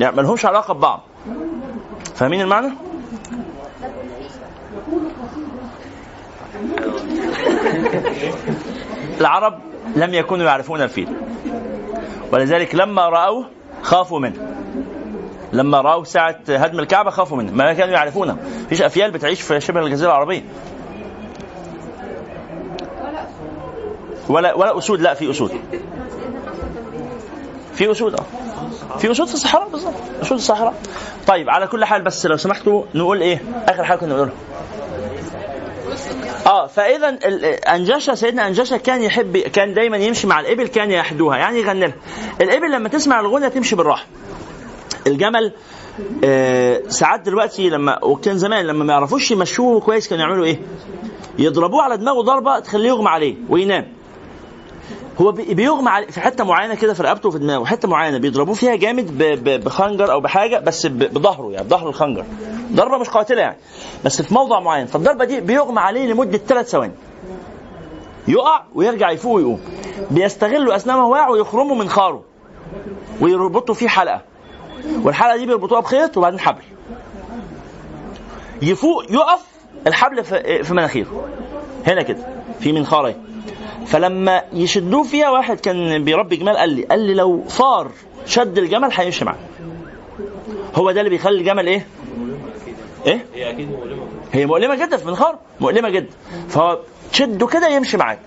يعني 0.00 0.16
ملهمش 0.16 0.46
علاقة 0.46 0.74
ببعض. 0.74 1.02
فاهمين 2.14 2.40
المعنى؟ 2.40 2.68
العرب 9.20 9.58
لم 9.96 10.14
يكونوا 10.14 10.46
يعرفون 10.46 10.82
الفيل. 10.82 11.08
ولذلك 12.32 12.74
لما 12.74 13.08
رأوه 13.08 13.46
خافوا 13.82 14.20
منه. 14.20 14.56
لما 15.52 15.80
رأوا 15.80 16.04
ساعة 16.04 16.36
هدم 16.48 16.78
الكعبة 16.78 17.10
خافوا 17.10 17.36
منه. 17.36 17.52
ما 17.52 17.72
كانوا 17.72 17.94
يعرفونه. 17.94 18.36
فيش 18.68 18.82
أفيال 18.82 19.10
بتعيش 19.10 19.42
في 19.42 19.60
شبه 19.60 19.80
الجزيرة 19.80 20.08
العربية. 20.08 20.42
ولا 24.28 24.54
ولا 24.54 24.78
أسود 24.78 25.00
لا 25.00 25.14
في 25.14 25.30
أسود. 25.30 25.50
في 27.74 27.90
أسود 27.90 28.14
آه. 28.14 28.24
في 28.98 29.10
أسود 29.10 29.26
في 29.28 29.34
الصحراء 29.34 29.68
بالظبط 29.68 29.94
أسود 30.22 30.38
الصحراء. 30.38 30.74
طيب 31.26 31.50
على 31.50 31.66
كل 31.66 31.84
حال 31.84 32.02
بس 32.02 32.26
لو 32.26 32.36
سمحتوا 32.36 32.82
نقول 32.94 33.20
إيه؟ 33.20 33.42
آخر 33.68 33.84
حاجة 33.84 33.98
كنا 33.98 34.14
نقولها 34.14 34.32
آه 36.46 36.66
فإذا 36.66 37.08
انجشه 37.74 38.14
سيدنا 38.14 38.46
انجشه 38.46 38.76
كان 38.76 39.02
يحب 39.02 39.36
كان 39.36 39.74
دايما 39.74 39.96
يمشي 39.96 40.26
مع 40.26 40.40
الإبل 40.40 40.66
كان 40.66 40.90
يحدوها. 40.90 41.36
يعني 41.36 41.60
يغني 41.60 41.80
لها. 41.86 41.94
الإبل 42.40 42.72
لما 42.72 42.88
تسمع 42.88 43.20
الغنى 43.20 43.50
تمشي 43.50 43.76
بالراحة. 43.76 44.06
الجمل 45.06 45.52
آه 46.24 46.82
ساعات 46.88 47.20
دلوقتي 47.20 47.68
لما 47.70 48.04
وكان 48.04 48.38
زمان 48.38 48.66
لما 48.66 48.84
ما 48.84 48.92
يعرفوش 48.92 49.30
يمشوه 49.30 49.80
كويس 49.80 50.08
كانوا 50.08 50.24
يعملوا 50.24 50.44
إيه؟ 50.44 50.60
يضربوه 51.38 51.82
على 51.82 51.96
دماغه 51.96 52.20
ضربة 52.22 52.58
تخليه 52.58 52.88
يغمى 52.88 53.08
عليه 53.08 53.34
وينام. 53.48 53.95
هو 55.20 55.32
بي- 55.32 55.54
بيغمى 55.54 55.90
في 56.10 56.20
حتة 56.20 56.44
معينة 56.44 56.74
كده 56.74 56.94
في 56.94 57.02
رقبته 57.02 57.28
وفي 57.28 57.38
دماغه 57.38 57.64
حتة 57.64 57.88
معينة 57.88 58.18
بيضربوه 58.18 58.54
فيها 58.54 58.76
جامد 58.76 59.18
بخنجر 59.64 60.12
أو 60.12 60.20
بحاجة 60.20 60.58
بس 60.58 60.86
بظهره 60.86 61.52
يعني 61.52 61.66
بظهر 61.66 61.88
الخنجر. 61.88 62.24
ضربة 62.72 62.98
مش 62.98 63.08
قاتلة 63.08 63.40
يعني 63.40 63.56
بس 64.04 64.22
في 64.22 64.34
موضع 64.34 64.60
معين. 64.60 64.86
فالضربة 64.86 65.24
دي 65.24 65.40
بيغمى 65.40 65.80
عليه 65.80 66.12
لمدة 66.12 66.38
ثلاث 66.38 66.70
ثواني. 66.70 66.92
يقع 68.28 68.62
ويرجع 68.74 69.10
يفوق 69.10 69.34
ويقوم. 69.34 69.60
بيستغلوا 70.10 70.74
ما 70.86 71.04
واقع 71.04 71.28
ويخرموا 71.28 71.76
من 71.76 71.88
خاره. 71.88 72.22
ويربطوا 73.20 73.74
فيه 73.74 73.88
حلقة. 73.88 74.22
والحلقة 75.02 75.36
دي 75.36 75.46
بيربطوها 75.46 75.80
بخيط 75.80 76.16
وبعدين 76.16 76.40
حبل. 76.40 76.62
يفوق 78.62 79.12
يقف 79.12 79.40
الحبل 79.86 80.24
في 80.24 80.66
مناخيره. 80.74 81.28
هنا 81.86 82.02
كده 82.02 82.26
في 82.60 82.72
منخاره. 82.72 83.14
فلما 83.86 84.42
يشدوه 84.52 85.02
فيها 85.02 85.30
واحد 85.30 85.60
كان 85.60 86.04
بيربي 86.04 86.36
جمال 86.36 86.56
قال 86.56 86.70
لي 86.70 86.82
قال 86.84 87.00
لي 87.00 87.14
لو 87.14 87.42
فار 87.48 87.90
شد 88.26 88.58
الجمل 88.58 88.88
هيمشي 88.92 89.24
معاه 89.24 89.36
هو 90.74 90.90
ده 90.90 91.00
اللي 91.00 91.10
بيخلي 91.10 91.38
الجمل 91.40 91.66
إيه؟ 91.66 91.86
إيه؟ 93.06 93.26
هي 93.34 93.50
أكيد 93.50 93.70
مؤلمة. 93.70 94.02
هي 94.32 94.46
مؤلمة 94.46 94.74
جدا 94.74 94.96
في 94.96 95.06
منخار 95.06 95.38
مؤلمة 95.60 95.88
جدا. 95.88 96.10
فهو 96.48 96.78
تشده 97.12 97.46
كده 97.46 97.68
يمشي 97.68 97.96
معاك. 97.96 98.18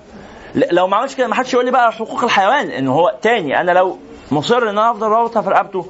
لو 0.56 0.88
ما 0.88 0.98
عملش 0.98 1.16
كده 1.16 1.28
ما 1.28 1.36
حدش 1.36 1.54
يقول 1.54 1.66
لي 1.66 1.72
بقى 1.72 1.92
حقوق 1.92 2.24
الحيوان 2.24 2.70
إن 2.70 2.88
هو 2.88 3.16
تاني. 3.22 3.62
أنا 3.62 3.72
لو 3.72 3.98
مصر 4.32 4.64
إن 4.64 4.68
أنا 4.68 4.92
أفضل 4.92 5.08
رابطها 5.08 5.42
في 5.42 5.50
رقبته 5.50 5.86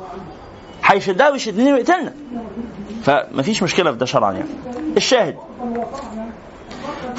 هيشدها 0.85 1.29
ويشدني 1.29 1.73
ويقتلنا. 1.73 2.13
فمفيش 3.03 3.63
مشكلة 3.63 3.91
في 3.91 3.97
ده 3.97 4.05
شرعا 4.05 4.31
يعني. 4.33 4.49
الشاهد. 4.97 5.35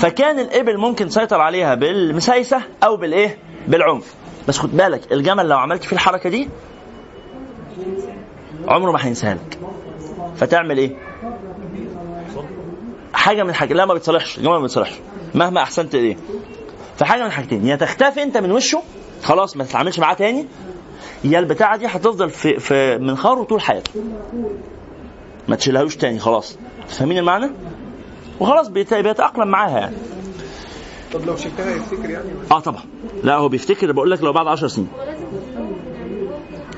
فكان 0.01 0.39
الإبل 0.39 0.79
ممكن 0.79 1.09
تسيطر 1.09 1.41
عليها 1.41 1.75
بالمسايسة 1.75 2.63
أو 2.85 2.97
بالإيه؟ 2.97 3.39
بالعنف. 3.69 4.15
بس 4.49 4.59
خد 4.59 4.77
بالك 4.77 5.13
الجمل 5.13 5.49
لو 5.49 5.59
عملت 5.59 5.85
فيه 5.85 5.97
الحركة 5.97 6.31
دي 6.31 6.49
عمره 8.69 8.93
ما 8.93 9.07
هينساها 9.07 9.35
لك 9.35 9.59
فتعمل 10.37 10.79
إيه؟ 10.79 10.97
حاجة 13.15 13.43
من 13.43 13.55
حاجة. 13.55 13.75
لا 13.75 13.85
ما 13.87 13.95
بتصالحش 13.95 14.39
الجمل 14.39 14.53
ما 14.59 14.63
بتصالحش 14.65 14.95
مهما 15.35 15.63
أحسنت 15.63 15.95
إيه؟ 15.95 16.17
فحاجة 16.99 17.25
من 17.25 17.31
حاجتين. 17.31 17.67
يا 17.67 17.77
تختفي 17.77 18.23
أنت 18.23 18.37
من 18.37 18.53
وشه 18.53 18.83
خلاص 19.23 19.57
ما 19.57 19.65
تتعاملش 19.65 19.99
معاه 19.99 20.15
تاني. 20.15 20.47
يا 21.25 21.39
البتاعة 21.39 21.77
دي 21.77 21.87
هتفضل 21.87 22.31
في 22.31 22.59
في 22.59 22.99
منخاره 22.99 23.43
طول 23.43 23.61
حياته. 23.61 23.91
ما 25.49 25.57
تشيلهاش 25.57 25.97
تاني 25.97 26.19
خلاص. 26.19 26.59
فاهمين 26.89 27.19
المعنى؟ 27.19 27.51
وخلاص 28.41 28.69
بيت- 28.69 28.95
بيتأقلم 28.95 29.49
معاها. 29.49 29.79
يعني 29.79 29.97
طب 31.13 31.25
لو 31.27 31.37
شلتها 31.37 31.71
يفتكر 31.71 32.11
يعني 32.11 32.29
آه 32.53 32.61
طبعا. 32.61 32.83
لا 33.25 33.35
هو 33.37 33.49
بيفتكر 33.49 33.93
بقول 33.93 34.11
لك 34.11 34.23
لو 34.23 34.33
بعد 34.33 34.47
10 34.47 34.69
سنين. 34.69 34.89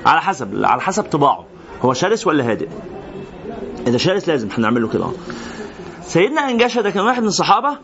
على 0.07 0.21
حسب 0.21 0.65
على 0.65 0.81
حسب 0.81 1.05
طباعه. 1.05 1.45
هو 1.83 1.93
شرس 1.93 2.27
ولا 2.27 2.51
هادئ؟ 2.51 2.69
إذا 3.87 3.99
شرس 3.99 4.29
لازم 4.29 4.49
هنعمل 4.59 4.83
له 4.83 4.89
كده. 4.89 5.07
سيدنا 6.03 6.51
انجشه 6.51 6.81
ده 6.81 6.91
كان 6.91 7.05
واحد 7.05 7.23
من 7.23 7.29
الصحابة 7.29 7.77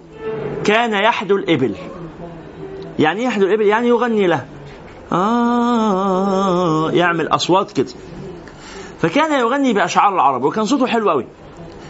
كان 0.64 0.93
يحدو 1.05 1.37
الإبل. 1.37 1.75
يعني 2.99 3.21
إيه 3.21 3.27
يحدو 3.27 3.47
الإبل؟ 3.47 3.67
يعني 3.67 3.88
يغني 3.88 4.27
له. 4.27 4.45
آه 5.12 6.91
يعمل 6.91 7.29
أصوات 7.29 7.73
كده. 7.73 7.93
فكان 9.01 9.41
يغني 9.41 9.73
بأشعار 9.73 10.14
العرب 10.14 10.43
وكان 10.45 10.64
صوته 10.64 10.87
حلو 10.87 11.11
قوي 11.11 11.27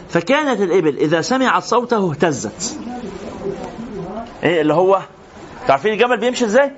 فكانت 0.09 0.61
الإبل 0.61 0.97
إذا 0.97 1.21
سمعت 1.21 1.63
صوته 1.63 2.11
اهتزت. 2.11 2.79
إيه 4.43 4.61
اللي 4.61 4.75
هو؟ 4.75 5.01
تعرفين 5.69 5.93
الجمل 5.93 6.21
بيمشي 6.21 6.45
إزاي؟ 6.45 6.73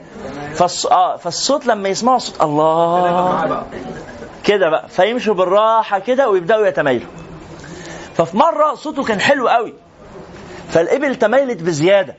فالص... 0.54 0.86
آه 0.86 1.16
فالصوت 1.16 1.66
لما 1.66 1.88
يسمعوا 1.88 2.18
صوت 2.18 2.42
الله. 2.42 3.66
كده 4.44 4.70
بقى 4.70 4.88
فيمشوا 4.88 5.34
بالراحة 5.34 5.98
كده 5.98 6.28
ويبدأوا 6.30 6.66
يتمايلوا. 6.66 7.08
ففي 8.14 8.36
مرة 8.36 8.74
صوته 8.74 9.04
كان 9.04 9.20
حلو 9.20 9.48
قوي. 9.48 9.74
فالإبل 10.68 11.16
تميلت 11.16 11.62
بزيادة. 11.62 12.14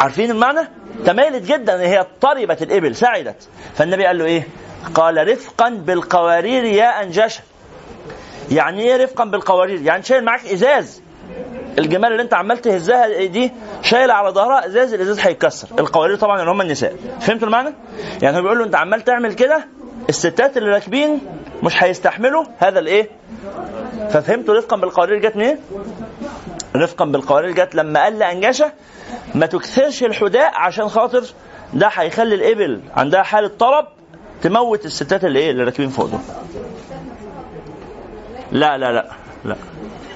عارفين 0.00 0.30
المعنى؟ 0.30 0.68
تميلت 1.06 1.42
جدا 1.42 1.80
هي 1.80 2.00
اضطربت 2.00 2.62
الإبل 2.62 2.96
سعدت. 2.96 3.48
فالنبي 3.74 4.06
قال 4.06 4.18
له 4.18 4.24
إيه؟ 4.24 4.48
قال 4.94 5.28
رفقا 5.32 5.68
بالقوارير 5.68 6.64
يا 6.64 7.02
أنجشة. 7.02 7.42
يعني 8.50 8.82
إيه 8.82 9.04
رفقا 9.04 9.24
بالقوارير؟ 9.24 9.82
يعني 9.82 10.02
شايل 10.02 10.24
معاك 10.24 10.46
إزاز. 10.46 11.02
الجمال 11.78 12.12
اللي 12.12 12.22
أنت 12.22 12.34
عمال 12.34 12.58
تهزها 12.58 13.24
دي 13.26 13.52
شايله 13.82 14.14
على 14.14 14.30
ظهرها 14.30 14.66
إزاز 14.66 14.94
الإزاز 14.94 15.20
هيتكسر. 15.20 15.68
القوارير 15.78 16.16
طبعا 16.16 16.40
اللي 16.40 16.50
هم 16.50 16.60
النساء. 16.60 16.94
فهمتوا 17.20 17.46
المعنى؟ 17.46 17.74
يعني 18.22 18.36
هو 18.38 18.42
بيقول 18.42 18.58
له 18.58 18.64
أنت 18.64 18.74
عمال 18.74 19.00
تعمل 19.04 19.32
كده 19.34 19.66
الستات 20.08 20.56
اللي 20.56 20.70
راكبين 20.70 21.20
مش 21.62 21.82
هيستحملوا 21.82 22.44
هذا 22.58 22.78
الإيه؟ 22.78 23.08
ففهمتوا 24.10 24.54
رفقا 24.54 24.76
بالقوارير 24.76 25.18
جت 25.18 25.36
منين؟ 25.36 25.58
رفقا 26.76 27.04
بالقوارير 27.04 27.50
جت 27.50 27.74
لما 27.74 28.02
قال 28.02 28.18
لانجشه 28.18 28.72
ما 29.34 29.46
تكثرش 29.46 30.02
الحداء 30.04 30.50
عشان 30.54 30.88
خاطر 30.88 31.24
ده 31.74 31.90
هيخلي 31.92 32.34
الإبل 32.34 32.80
عندها 32.96 33.22
حالة 33.22 33.48
طلب 33.58 33.86
تموت 34.42 34.84
الستات 34.84 35.24
اللي 35.24 35.38
إيه؟ 35.38 35.50
اللي 35.50 35.64
راكبين 35.64 35.88
فوق 35.88 36.06
دول. 36.06 36.20
لا 38.52 38.78
لا 38.78 38.92
لا 38.92 39.10
لا. 39.44 39.56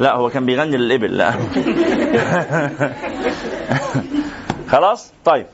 لا 0.01 0.15
هو 0.15 0.31
كان 0.31 0.47
بيغني 0.47 0.77
للإبل. 0.77 1.17
لا. 1.17 1.35
خلاص؟ 4.73 5.13
طيب. 5.25 5.47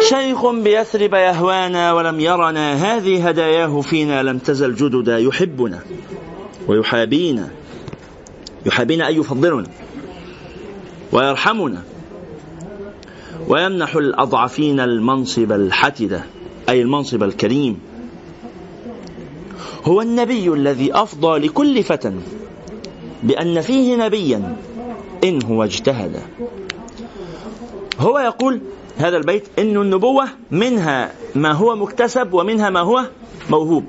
شيخ 0.00 0.50
بيثرب 0.50 1.14
يهوانا 1.14 1.92
ولم 1.92 2.20
يرنا 2.20 2.74
هذه 2.74 3.28
هداياه 3.28 3.80
فينا 3.80 4.22
لم 4.22 4.38
تزل 4.38 4.74
جددا 4.74 5.18
يحبنا 5.18 5.80
ويحابينا. 6.66 7.48
يحابينا 8.66 9.06
أي 9.06 9.16
يفضلنا 9.16 9.68
ويرحمنا. 11.12 11.82
ويمنح 13.48 13.96
الأضعفين 13.96 14.80
المنصب 14.80 15.52
الحتدة 15.52 16.24
أي 16.68 16.82
المنصب 16.82 17.22
الكريم. 17.22 17.93
هو 19.84 20.00
النبي 20.00 20.48
الذي 20.48 20.94
أفضى 20.94 21.38
لكل 21.38 21.82
فتى 21.82 22.12
بأن 23.22 23.60
فيه 23.60 23.96
نبيا 23.96 24.56
إن 25.24 25.42
هو 25.42 25.64
اجتهد. 25.64 26.20
هو 28.00 28.18
يقول 28.18 28.60
هذا 28.96 29.16
البيت 29.16 29.44
إن 29.58 29.76
النبوة 29.76 30.24
منها 30.50 31.12
ما 31.34 31.52
هو 31.52 31.76
مكتسب 31.76 32.32
ومنها 32.34 32.70
ما 32.70 32.80
هو 32.80 33.04
موهوب. 33.50 33.84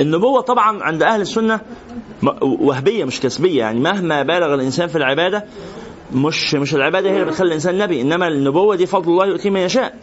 النبوة 0.00 0.40
طبعا 0.40 0.82
عند 0.82 1.02
أهل 1.02 1.20
السنة 1.20 1.60
وهبية 2.42 3.04
مش 3.04 3.20
كسبية 3.20 3.58
يعني 3.58 3.80
مهما 3.80 4.22
بالغ 4.22 4.54
الإنسان 4.54 4.88
في 4.88 4.96
العبادة 4.96 5.44
مش 6.14 6.54
مش 6.54 6.74
العبادة 6.74 7.10
هي 7.10 7.14
اللي 7.14 7.24
بتخلي 7.24 7.48
الإنسان 7.48 7.78
نبي 7.78 8.00
إنما 8.00 8.28
النبوة 8.28 8.76
دي 8.76 8.86
فضل 8.86 9.12
الله 9.12 9.26
يؤتي 9.26 9.50
من 9.50 9.60
يشاء. 9.60 9.94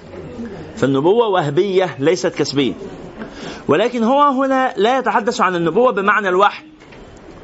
فالنبوة 0.75 1.27
وهبية 1.27 1.95
ليست 1.99 2.35
كسبية. 2.35 2.73
ولكن 3.67 4.03
هو 4.03 4.21
هنا 4.21 4.73
لا 4.77 4.97
يتحدث 4.97 5.41
عن 5.41 5.55
النبوة 5.55 5.91
بمعنى 5.91 6.29
الوحي 6.29 6.63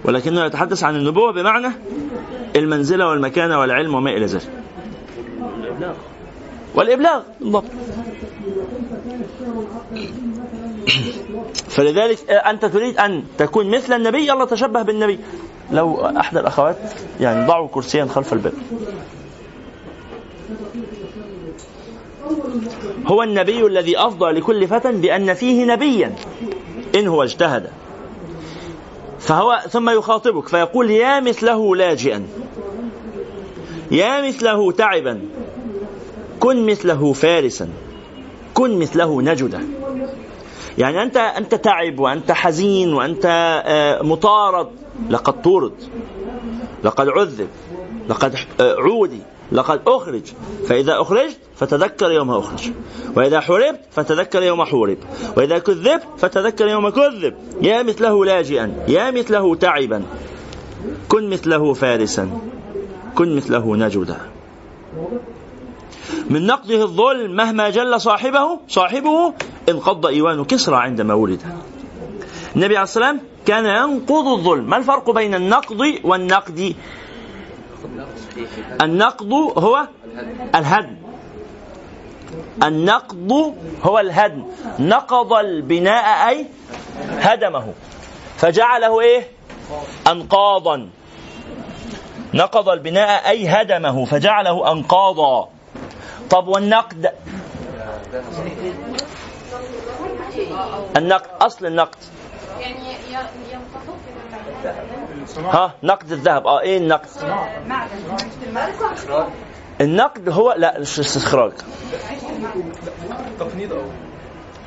ولكنه 0.06 0.46
يتحدث 0.46 0.84
عن 0.84 0.96
النبوة 0.96 1.32
بمعنى 1.32 1.68
المنزلة 2.56 3.08
والمكانة 3.08 3.60
والعلم 3.60 3.96
وما 3.96 4.10
إلى 4.10 4.26
ذلك. 4.26 4.50
الإبلاغ 5.58 5.94
والإبلاغ. 6.76 7.22
بالضبط. 7.40 7.66
فلذلك 11.76 12.30
أنت 12.30 12.66
تريد 12.66 12.98
أن 12.98 13.24
تكون 13.38 13.72
مثل 13.78 13.94
النبي 13.94 14.28
يلا 14.28 14.46
تشبه 14.46 14.82
بالنبي. 14.82 15.20
لو 15.72 16.06
أحد 16.06 16.38
الأخوات 16.38 16.78
يعني 17.20 17.48
ضعوا 17.48 17.68
كرسيا 17.68 18.06
خلف 18.06 18.34
الباب 18.34 18.54
هو 23.08 23.24
النبي 23.24 23.66
الذي 23.66 23.98
أفضى 23.98 24.32
لكل 24.32 24.68
فتى 24.68 24.92
بأن 24.92 25.34
فيه 25.34 25.66
نبيا. 25.66 26.16
إن 26.96 27.08
هو 27.08 27.24
اجتهد. 27.24 27.70
فهو 29.20 29.62
ثم 29.70 29.90
يخاطبك 29.90 30.48
فيقول 30.48 30.92
يا 30.92 31.20
مثله 31.20 31.76
لاجئا. 31.76 32.28
يا 33.92 34.28
مثله 34.28 34.72
تعبا. 34.72 35.22
كن 36.40 36.66
مثله 36.66 37.14
فارسا. 37.14 37.70
كن 38.54 38.80
مثله 38.80 39.22
نجدا. 39.22 39.68
يعني 40.78 41.04
أنت 41.04 41.18
أنت 41.18 41.56
تعب 41.56 42.00
وأنت 42.00 42.32
حزين 42.32 42.94
وأنت 42.94 43.26
آه، 43.66 44.02
مطارد. 44.04 44.83
لقد 45.10 45.42
طورد 45.42 45.74
لقد 46.84 47.10
عذب 47.10 47.48
لقد 48.10 48.36
آه، 48.60 48.76
عودي 48.76 49.22
لقد 49.52 49.82
أخرج. 49.88 50.22
فإذا 50.68 51.02
أخرجت 51.02 51.38
فتذكر 51.56 52.12
يوم 52.12 52.32
أخرج. 52.32 52.72
وإذا 53.16 53.40
حوربت 53.40 53.80
فتذكر 53.92 54.44
يوم 54.44 54.64
حورب. 54.64 54.98
وإذا 55.38 55.58
كذبت 55.58 56.04
فتذكر 56.18 56.68
يوم 56.68 56.90
كذب. 56.90 57.34
يا 57.62 57.84
مثله 57.84 58.26
لاجئا 58.26 58.86
يا 58.88 59.12
مثله 59.12 59.56
تعبا. 59.56 60.04
كن 61.10 61.30
مثله 61.30 61.74
فارسا. 61.74 62.30
كن 63.16 63.36
مثله 63.36 63.76
نجدا. 63.76 64.18
من 66.30 66.46
نقده 66.46 66.84
الظلم 66.84 67.36
مهما 67.36 67.70
جل 67.70 68.02
صاحبه 68.02 68.60
صاحبه 68.68 69.34
انقض 69.70 70.06
إيوان 70.06 70.44
كسرى 70.44 70.76
عندما 70.76 71.14
ولد 71.14 71.42
النبي 72.56 72.78
عليه 72.78 72.84
السلام 72.84 73.22
كان 73.46 73.66
ينقض 73.66 74.28
الظلم. 74.28 74.70
ما 74.70 74.78
الفرق 74.78 75.12
بين 75.12 75.36
النقض 75.36 76.00
والنقد؟ 76.04 76.76
النقض 78.82 79.34
هو 79.58 79.88
الهدم. 80.56 80.98
النقض 82.64 83.56
هو 83.84 84.00
الهدم. 84.00 84.44
نقض 84.80 85.34
البناء 85.34 86.30
أي 86.30 86.48
هدمه. 87.00 87.74
فجعله 88.38 89.02
إيه؟ 89.02 89.28
أنقاضا. 90.08 90.90
نقض 92.34 92.70
البناء 92.70 93.30
أي 93.30 93.48
هدمه. 93.48 94.06
فجعله 94.06 94.72
أنقاضا. 94.72 95.50
طب 96.30 96.48
والنقد؟ 96.48 97.12
النقد 100.98 101.30
أصل 101.42 101.66
النقد. 101.66 101.98
يعني 102.60 102.98
ها 105.38 105.74
نقد 105.84 106.12
الذهب. 106.12 106.48
آه 106.48 106.60
إيه 106.60 106.78
النقد؟ 106.78 107.08
النقد 109.82 110.30
هو 110.30 110.54
لا 110.58 110.80
مش 110.80 111.00
استخراج 111.00 111.52
أو؟ 113.72 113.82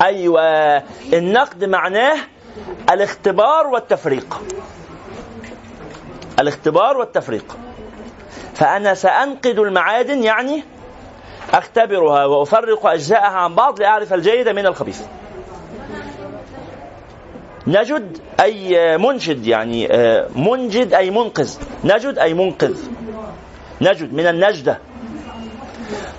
أيوه. 0.03 0.83
النقد 1.13 1.65
معناه 1.65 2.17
الاختبار 2.91 3.67
والتفريق. 3.67 4.43
الاختبار 6.41 6.97
والتفريق. 6.97 7.57
فأنا 8.55 8.95
سأنقد 8.95 9.59
المعادن 9.59 10.23
يعني 10.23 10.65
أختبرها 11.53 12.25
وأفرق 12.25 12.87
أجزاءها 12.87 13.37
عن 13.37 13.55
بعض 13.55 13.81
لأعرف 13.81 14.13
الجيد 14.13 14.49
من 14.49 14.67
الخبيث. 14.67 15.03
نجد 17.67 18.19
أي 18.41 18.99
منجد 18.99 19.47
يعني 19.47 19.93
آه، 19.93 20.29
منجد 20.37 20.95
أي 20.95 21.11
منقذ. 21.11 21.55
نجد 21.85 22.19
أي 22.19 22.35
منقذ. 22.35 22.77
نجد 23.81 24.13
من 24.15 24.27
النجدة. 24.27 24.79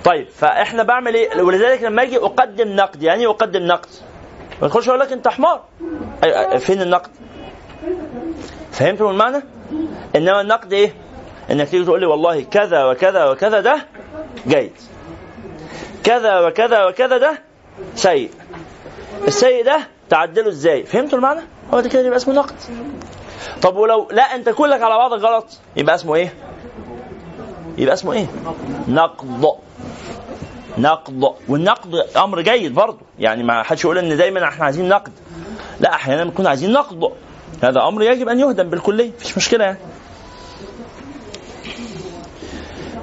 طيب 0.04 0.28
فإحنا 0.28 0.82
بعمل 0.82 1.14
إيه؟ 1.14 1.42
ولذلك 1.42 1.82
لما 1.82 2.02
أجي 2.02 2.16
أقدم 2.16 2.68
نقد 2.68 3.02
يعني 3.02 3.20
إيه 3.22 3.30
أقدم 3.30 3.62
نقد؟ 3.62 3.88
ما 4.62 4.68
تخش 4.68 4.88
أقول 4.88 5.00
لك 5.00 5.12
أنت 5.12 5.28
حمار. 5.28 5.64
فين 6.58 6.82
النقد؟ 6.82 7.10
فهمتوا 8.72 9.10
المعنى؟ 9.10 9.42
إنما 10.16 10.40
النقد 10.40 10.72
إيه؟ 10.72 10.94
إنك 11.50 11.68
تيجي 11.68 11.84
تقول 11.84 12.00
لي 12.00 12.06
والله 12.06 12.40
كذا 12.42 12.84
وكذا 12.84 13.24
وكذا 13.24 13.60
ده 13.60 13.86
جيد. 14.48 14.72
كذا 16.04 16.40
وكذا 16.40 16.84
وكذا 16.84 17.18
ده 17.18 17.38
سيء. 17.94 18.30
السيء 19.26 19.64
ده 19.64 19.80
تعدله 20.10 20.48
إزاي؟ 20.48 20.84
فهمتوا 20.84 21.18
المعنى؟ 21.18 21.40
هو 21.74 21.80
ده 21.80 21.88
كده 21.88 22.02
يبقى 22.06 22.16
اسمه 22.16 22.34
نقد. 22.34 22.54
طب 23.62 23.76
ولو 23.76 24.08
لا 24.12 24.22
أنت 24.22 24.48
كلك 24.48 24.82
على 24.82 24.96
بعضك 24.96 25.22
غلط 25.22 25.46
يبقى 25.76 25.94
اسمه 25.94 26.14
إيه؟ 26.14 26.34
يبقى 27.78 27.94
اسمه 27.94 28.12
إيه؟ 28.12 28.26
نقض. 28.88 29.58
نقض. 30.78 31.34
والنقد 31.48 31.94
أمر 32.16 32.40
جيد 32.40 32.74
برضه. 32.74 32.98
يعني 33.18 33.42
ما 33.42 33.62
حدش 33.62 33.84
يقول 33.84 33.98
إن 33.98 34.16
دايما 34.16 34.48
إحنا 34.48 34.64
عايزين 34.64 34.88
نقد. 34.88 35.12
لا 35.80 35.94
أحيانا 35.94 36.24
بنكون 36.24 36.46
عايزين 36.46 36.72
نقض. 36.72 37.12
هذا 37.62 37.80
أمر 37.88 38.02
يجب 38.02 38.28
أن 38.28 38.40
يهدم 38.40 38.70
بالكلية. 38.70 39.10
مفيش 39.10 39.36
مشكلة 39.36 39.64
يعني. 39.64 39.78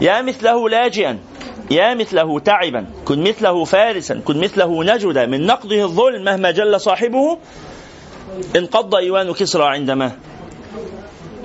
يا 0.01 0.21
مثله 0.21 0.69
لاجئا. 0.69 1.19
يا 1.71 1.93
مثله 1.93 2.39
تعبا 2.39 2.85
كن 3.05 3.23
مثله 3.23 3.65
فارسا 3.65 4.21
كن 4.25 4.39
مثله 4.39 4.83
نجدا 4.83 5.25
من 5.25 5.45
نقضه 5.45 5.83
الظلم 5.83 6.23
مهما 6.23 6.51
جل 6.51 6.81
صاحبه 6.81 7.37
انقض 8.55 8.95
إيوان 8.95 9.33
كسرى 9.33 9.63
عندما 9.65 10.11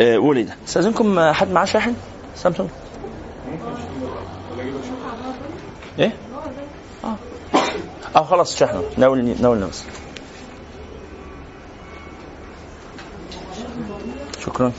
آه، 0.00 0.18
ولد. 0.18 0.50
أستأذنكم 0.68 1.18
آه، 1.18 1.32
حد 1.32 1.50
معاه 1.50 1.64
شاحن؟ 1.64 1.94
سامسونج. 2.36 2.68
إيه؟ 5.98 6.12
آه. 7.04 7.16
آه 8.16 8.24
خلاص 8.24 8.58
شحنه 8.58 8.82
ناول 8.96 9.34
ناول 9.40 9.58
بس 9.58 9.84
شكرا. 14.40 14.72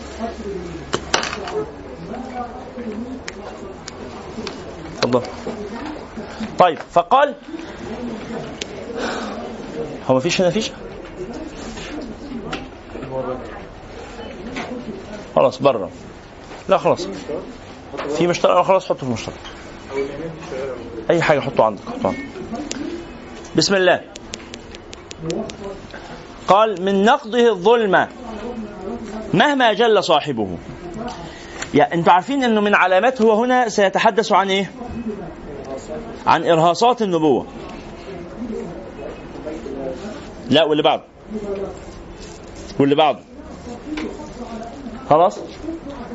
تفضل. 5.01 5.21
طيب 6.59 6.77
فقال 6.91 7.35
هو 10.07 10.15
مفيش 10.15 10.41
هنا 10.41 10.49
فيش؟ 10.49 10.71
خلاص 15.35 15.61
بره. 15.61 15.89
لا 16.69 16.77
خلاص. 16.77 17.07
في 18.17 18.27
مشترك؟ 18.27 18.51
آه، 18.51 18.63
خلاص 18.63 18.85
حطه 18.85 18.95
في 18.95 19.03
المشترك. 19.03 19.35
أي 21.09 21.21
حاجة 21.21 21.39
حطه 21.39 21.63
عندك 21.63 21.81
حطه 21.81 22.07
عندك. 22.07 22.25
بسم 23.55 23.75
الله. 23.75 24.01
قال 26.47 26.81
من 26.81 27.05
نقضه 27.05 27.49
الظلم 27.49 28.07
مهما 29.33 29.73
جل 29.73 30.03
صاحبه. 30.03 30.57
يعني 31.73 31.93
أنتوا 31.93 32.13
عارفين 32.13 32.43
انه 32.43 32.61
من 32.61 32.75
علامات 32.75 33.21
هو 33.21 33.43
هنا 33.43 33.69
سيتحدث 33.69 34.31
عن 34.31 34.49
إيه؟ 34.49 34.71
عن 36.27 36.45
إرهاصات 36.45 37.01
النبوة. 37.01 37.45
لا 40.49 40.63
واللي 40.63 40.83
بعده. 40.83 41.03
واللي 42.79 42.95
بعده. 42.95 43.19
خلاص؟ 45.09 45.39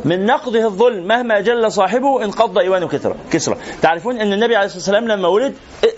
من 0.04 0.26
نقضه 0.26 0.64
الظلم 0.64 1.06
مهما 1.06 1.40
جل 1.40 1.72
صاحبه 1.72 2.24
انقض 2.24 2.58
إيوان 2.58 2.88
كسرى. 2.88 3.14
كسرى. 3.30 3.56
تعرفون 3.82 4.20
إن 4.20 4.32
النبي 4.32 4.56
عليه 4.56 4.66
الصلاة 4.66 4.78
والسلام 4.78 5.08
لما 5.08 5.28
ولد 5.28 5.54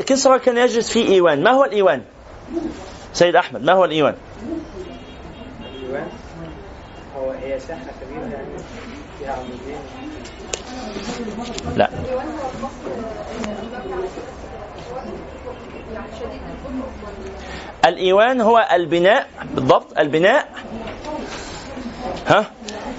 كسرى 0.06 0.38
كان 0.38 0.58
يجلس 0.58 0.90
في 0.92 1.08
إيوان. 1.08 1.42
ما 1.42 1.50
هو 1.50 1.64
الإيوان؟ 1.64 2.02
سيد 3.12 3.36
أحمد 3.36 3.62
ما 3.62 3.72
هو 3.72 3.84
الإيوان؟ 3.84 4.14
الديوان 5.74 6.08
هو 7.16 7.30
هي 7.30 7.60
ساحة 7.60 7.86
كبيرة 8.02 8.26
يعني. 8.32 8.57
لا. 11.76 11.90
الديوان 17.84 18.40
هو 18.40 18.68
البناء 18.72 19.28
بالضبط 19.54 19.98
البناء 19.98 20.48
ها 22.26 22.50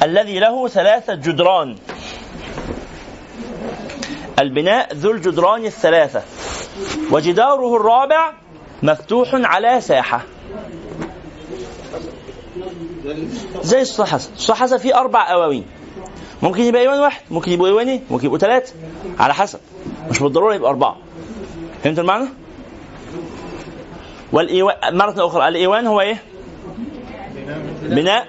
الذي 0.04 0.40
له 0.40 0.68
ثلاثة 0.68 1.16
جدران. 1.16 1.76
البناء 4.40 4.94
ذو 4.94 5.12
الجدران 5.12 5.66
الثلاثة. 5.66 6.22
وجداره 7.12 7.76
الرابع 7.76 8.34
مفتوح 8.84 9.30
على 9.34 9.82
ساحة. 9.82 10.22
زي 13.62 13.82
الصحة 13.82 14.20
حسن 14.52 14.78
فيه 14.78 15.00
أربع 15.00 15.32
أواوين. 15.32 15.79
ممكن 16.44 16.62
يبقى 16.64 16.82
ايوان 16.82 17.00
واحد 17.00 17.22
ممكن 17.32 17.52
يبقوا 17.52 17.68
ايوانين 17.68 18.04
ممكن 18.10 18.26
يبقوا 18.26 18.40
ثلاثة 18.40 18.74
على 19.20 19.34
حسب. 19.34 19.60
مش 20.10 20.20
بالضرورة 20.20 20.56
يبقى 20.56 20.70
أربعة. 20.70 20.98
فهمت 21.84 22.00
المعنى؟ 22.00 22.26
والإيوان 24.32 24.98
مرة 24.98 25.26
أخرى 25.28 25.48
الإيوان 25.48 25.88
هو 25.88 26.02
إيه؟ 26.02 26.24
بناء 27.82 28.28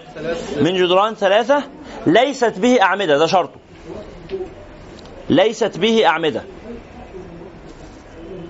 من 0.60 0.74
جدران 0.74 1.14
ثلاثة 1.14 1.62
ليست 2.06 2.58
به 2.58 2.82
أعمدة 2.82 3.18
ده 3.18 3.26
شرطه. 3.26 3.60
ليست 5.30 5.78
به 5.78 6.06
أعمدة. 6.06 6.44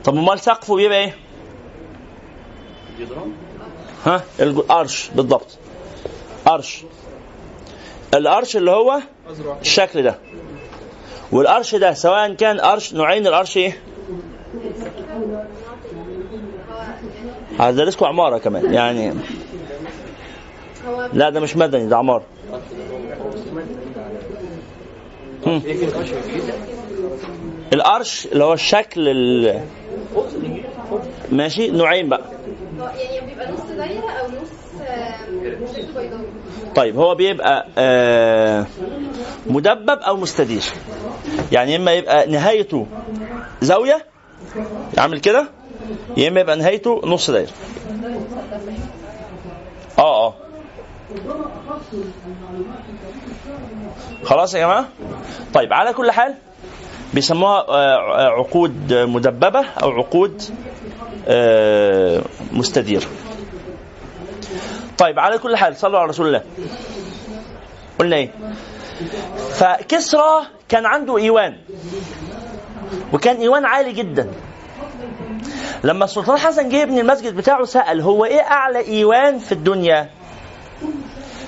طب 0.04 0.16
أمال 0.16 0.40
سقفه 0.40 0.76
بيبقى 0.76 0.98
إيه؟ 0.98 1.14
ها؟ 4.06 4.22
الأرش 4.40 5.10
بالضبط. 5.14 5.58
أرش 6.48 6.82
الأرش 8.14 8.56
اللي 8.56 8.70
هو 8.70 9.00
الشكل 9.60 10.02
ده 10.02 10.14
والأرش 11.32 11.74
ده 11.74 11.92
سواء 11.92 12.34
كان 12.34 12.60
أرش 12.60 12.94
نوعين 12.94 13.26
الأرش 13.26 13.56
إيه؟ 13.56 13.78
هدرسكم 17.58 18.06
عمارة 18.06 18.38
كمان 18.38 18.74
يعني 18.74 19.12
لا 21.12 21.30
ده 21.30 21.40
مش 21.40 21.56
مدني 21.56 21.86
ده 21.86 21.96
عمارة 21.96 22.22
هم. 25.46 25.62
القرش 27.72 28.26
اللي 28.32 28.44
هو 28.44 28.52
الشكل 28.52 29.08
ال... 29.08 29.60
ماشي 31.32 31.70
نوعين 31.70 32.08
بقى 32.08 32.20
يعني 32.78 33.26
بيبقى 33.26 33.52
نص 33.52 33.60
دايرة 33.76 34.10
أو 34.10 34.26
نص 34.26 34.48
طيب 36.76 36.96
هو 36.98 37.14
بيبقى 37.14 37.66
آه 37.78 38.66
مدبب 39.46 39.98
أو 39.98 40.16
مستدير. 40.16 40.62
يعني 41.52 41.76
إما 41.76 41.92
يبقى 41.92 42.26
نهايته 42.26 42.86
زاوية 43.60 44.06
يعمل 44.96 45.20
كده 45.20 45.46
يا 46.16 46.28
إما 46.28 46.40
يبقى 46.40 46.56
نهايته 46.56 47.00
نص 47.04 47.30
دايرة. 47.30 47.50
آه 49.98 50.26
آه. 50.26 50.34
خلاص 54.24 54.54
يا 54.54 54.60
جماعة؟ 54.60 54.88
طيب 55.54 55.72
على 55.72 55.92
كل 55.92 56.10
حال 56.10 56.34
بيسموها 57.14 57.68
آه، 57.68 58.28
عقود 58.28 58.92
مدببة 58.94 59.60
أو 59.82 59.90
عقود 59.90 60.42
آه، 61.28 62.22
مستديره 62.52 63.06
طيب 65.00 65.18
على 65.18 65.38
كل 65.38 65.56
حال 65.56 65.76
صلوا 65.76 65.98
على 65.98 66.08
رسول 66.08 66.26
الله. 66.26 66.42
قلنا 67.98 68.16
إيه؟ 68.16 68.30
فكسرى 69.52 70.42
كان 70.68 70.86
عنده 70.86 71.18
إيوان. 71.18 71.56
وكان 73.12 73.36
إيوان 73.36 73.64
عالي 73.64 73.92
جدا. 73.92 74.30
لما 75.84 76.04
السلطان 76.04 76.38
حسن 76.38 76.68
جه 76.68 76.76
يبني 76.76 77.00
المسجد 77.00 77.36
بتاعه 77.36 77.64
سأل 77.64 78.00
هو 78.00 78.24
إيه 78.24 78.40
أعلى 78.40 78.86
إيوان 78.88 79.38
في 79.38 79.52
الدنيا؟ 79.52 80.10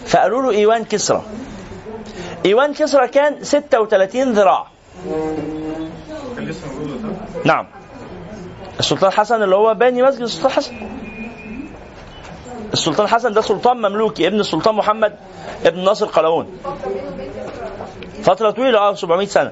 فقالوا 0.06 0.42
له 0.42 0.50
إيوان 0.50 0.84
كسرى. 0.84 1.22
إيوان 2.46 2.74
كسرى 2.74 3.08
كان 3.08 3.44
36 3.44 4.32
ذراع. 4.32 4.66
نعم. 7.44 7.66
السلطان 8.78 9.10
حسن 9.10 9.42
اللي 9.42 9.56
هو 9.56 9.74
باني 9.74 10.02
مسجد 10.02 10.22
السلطان 10.22 10.52
حسن. 10.52 10.74
السلطان 12.72 13.06
حسن 13.06 13.32
ده 13.32 13.40
سلطان 13.40 13.76
مملوكي 13.76 14.26
ابن 14.26 14.40
السلطان 14.40 14.74
محمد 14.74 15.12
ابن 15.66 15.84
ناصر 15.84 16.06
قلاوون 16.06 16.46
فترة 18.22 18.50
طويلة 18.50 18.78
آه 18.78 18.94
700 18.94 19.26
سنة. 19.26 19.50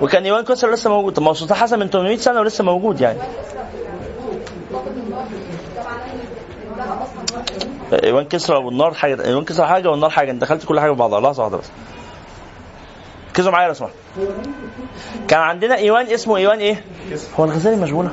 وكان 0.00 0.24
إيوان 0.24 0.44
كسرى 0.44 0.70
لسه 0.70 0.90
موجود. 0.90 1.12
طب 1.12 1.22
ما 1.22 1.28
هو 1.28 1.32
السلطان 1.32 1.58
حسن 1.58 1.78
من 1.78 1.88
800 1.90 2.16
سنة 2.16 2.40
ولسه 2.40 2.64
موجود 2.64 3.00
يعني. 3.00 3.18
إيوان 8.04 8.24
كسرى 8.24 8.56
والنار 8.56 8.94
حاجة 8.94 9.24
إيوان 9.24 9.44
كسرى 9.44 9.66
حاجة 9.66 9.90
والنار 9.90 10.10
حاجة. 10.10 10.30
أنت 10.30 10.40
دخلت 10.40 10.64
كل 10.64 10.80
حاجة 10.80 10.90
في 10.90 10.96
بعضها 10.96 11.20
لحظة 11.20 11.42
واحدة 11.42 11.56
بس 11.56 11.66
ركزوا 13.30 13.52
معايا 13.52 13.68
لو 13.68 13.74
سمحت 13.74 13.92
كان 15.28 15.40
عندنا 15.40 15.76
إيوان 15.76 16.06
اسمه 16.06 16.36
إيوان 16.36 16.58
إيه؟ 16.58 16.84
هو 17.40 17.44
الغزالي 17.44 17.76
مشغولة؟ 17.76 18.10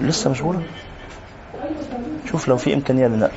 لسه 0.00 0.30
مشغولة؟ 0.30 0.62
شوف 2.30 2.48
لو 2.48 2.56
في 2.56 2.74
إمكانية 2.74 3.06
للنقل 3.06 3.32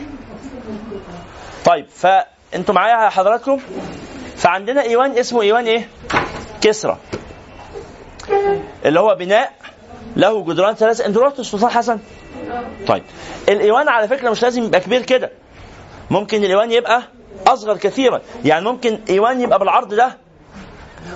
طيب 1.66 1.86
فأنتوا 1.90 2.76
معايا 2.76 3.10
حضراتكم؟ 3.10 3.60
فعندنا 4.36 4.82
إيوان 4.82 5.18
اسمه 5.18 5.42
إيوان 5.42 5.66
إيه؟ 5.66 5.88
كسرى. 6.62 6.98
اللي 8.86 9.00
هو 9.00 9.16
بناء 9.16 9.54
له 10.16 10.44
جدران 10.44 10.74
ثلاثة 10.74 11.06
أنتوا 11.06 11.24
رحتوا 11.24 11.40
السلطان 11.42 11.70
حسن؟ 11.70 12.00
طيب 12.88 13.04
الإيوان 13.50 13.90
على 13.90 14.08
فكرة 14.08 14.30
مش 14.30 14.44
لازم 14.44 14.64
يبقى 14.64 14.80
كبير 14.80 15.02
كده. 15.02 15.32
ممكن 16.12 16.44
الإيوان 16.44 16.72
يبقى 16.72 17.04
أصغر 17.48 17.78
كثيرا. 17.78 18.22
يعني 18.46 18.66
ممكن 18.66 19.00
إيوان 19.10 19.42
يبقى 19.42 19.60
بالعرض 19.60 19.94
ده. 19.94 20.18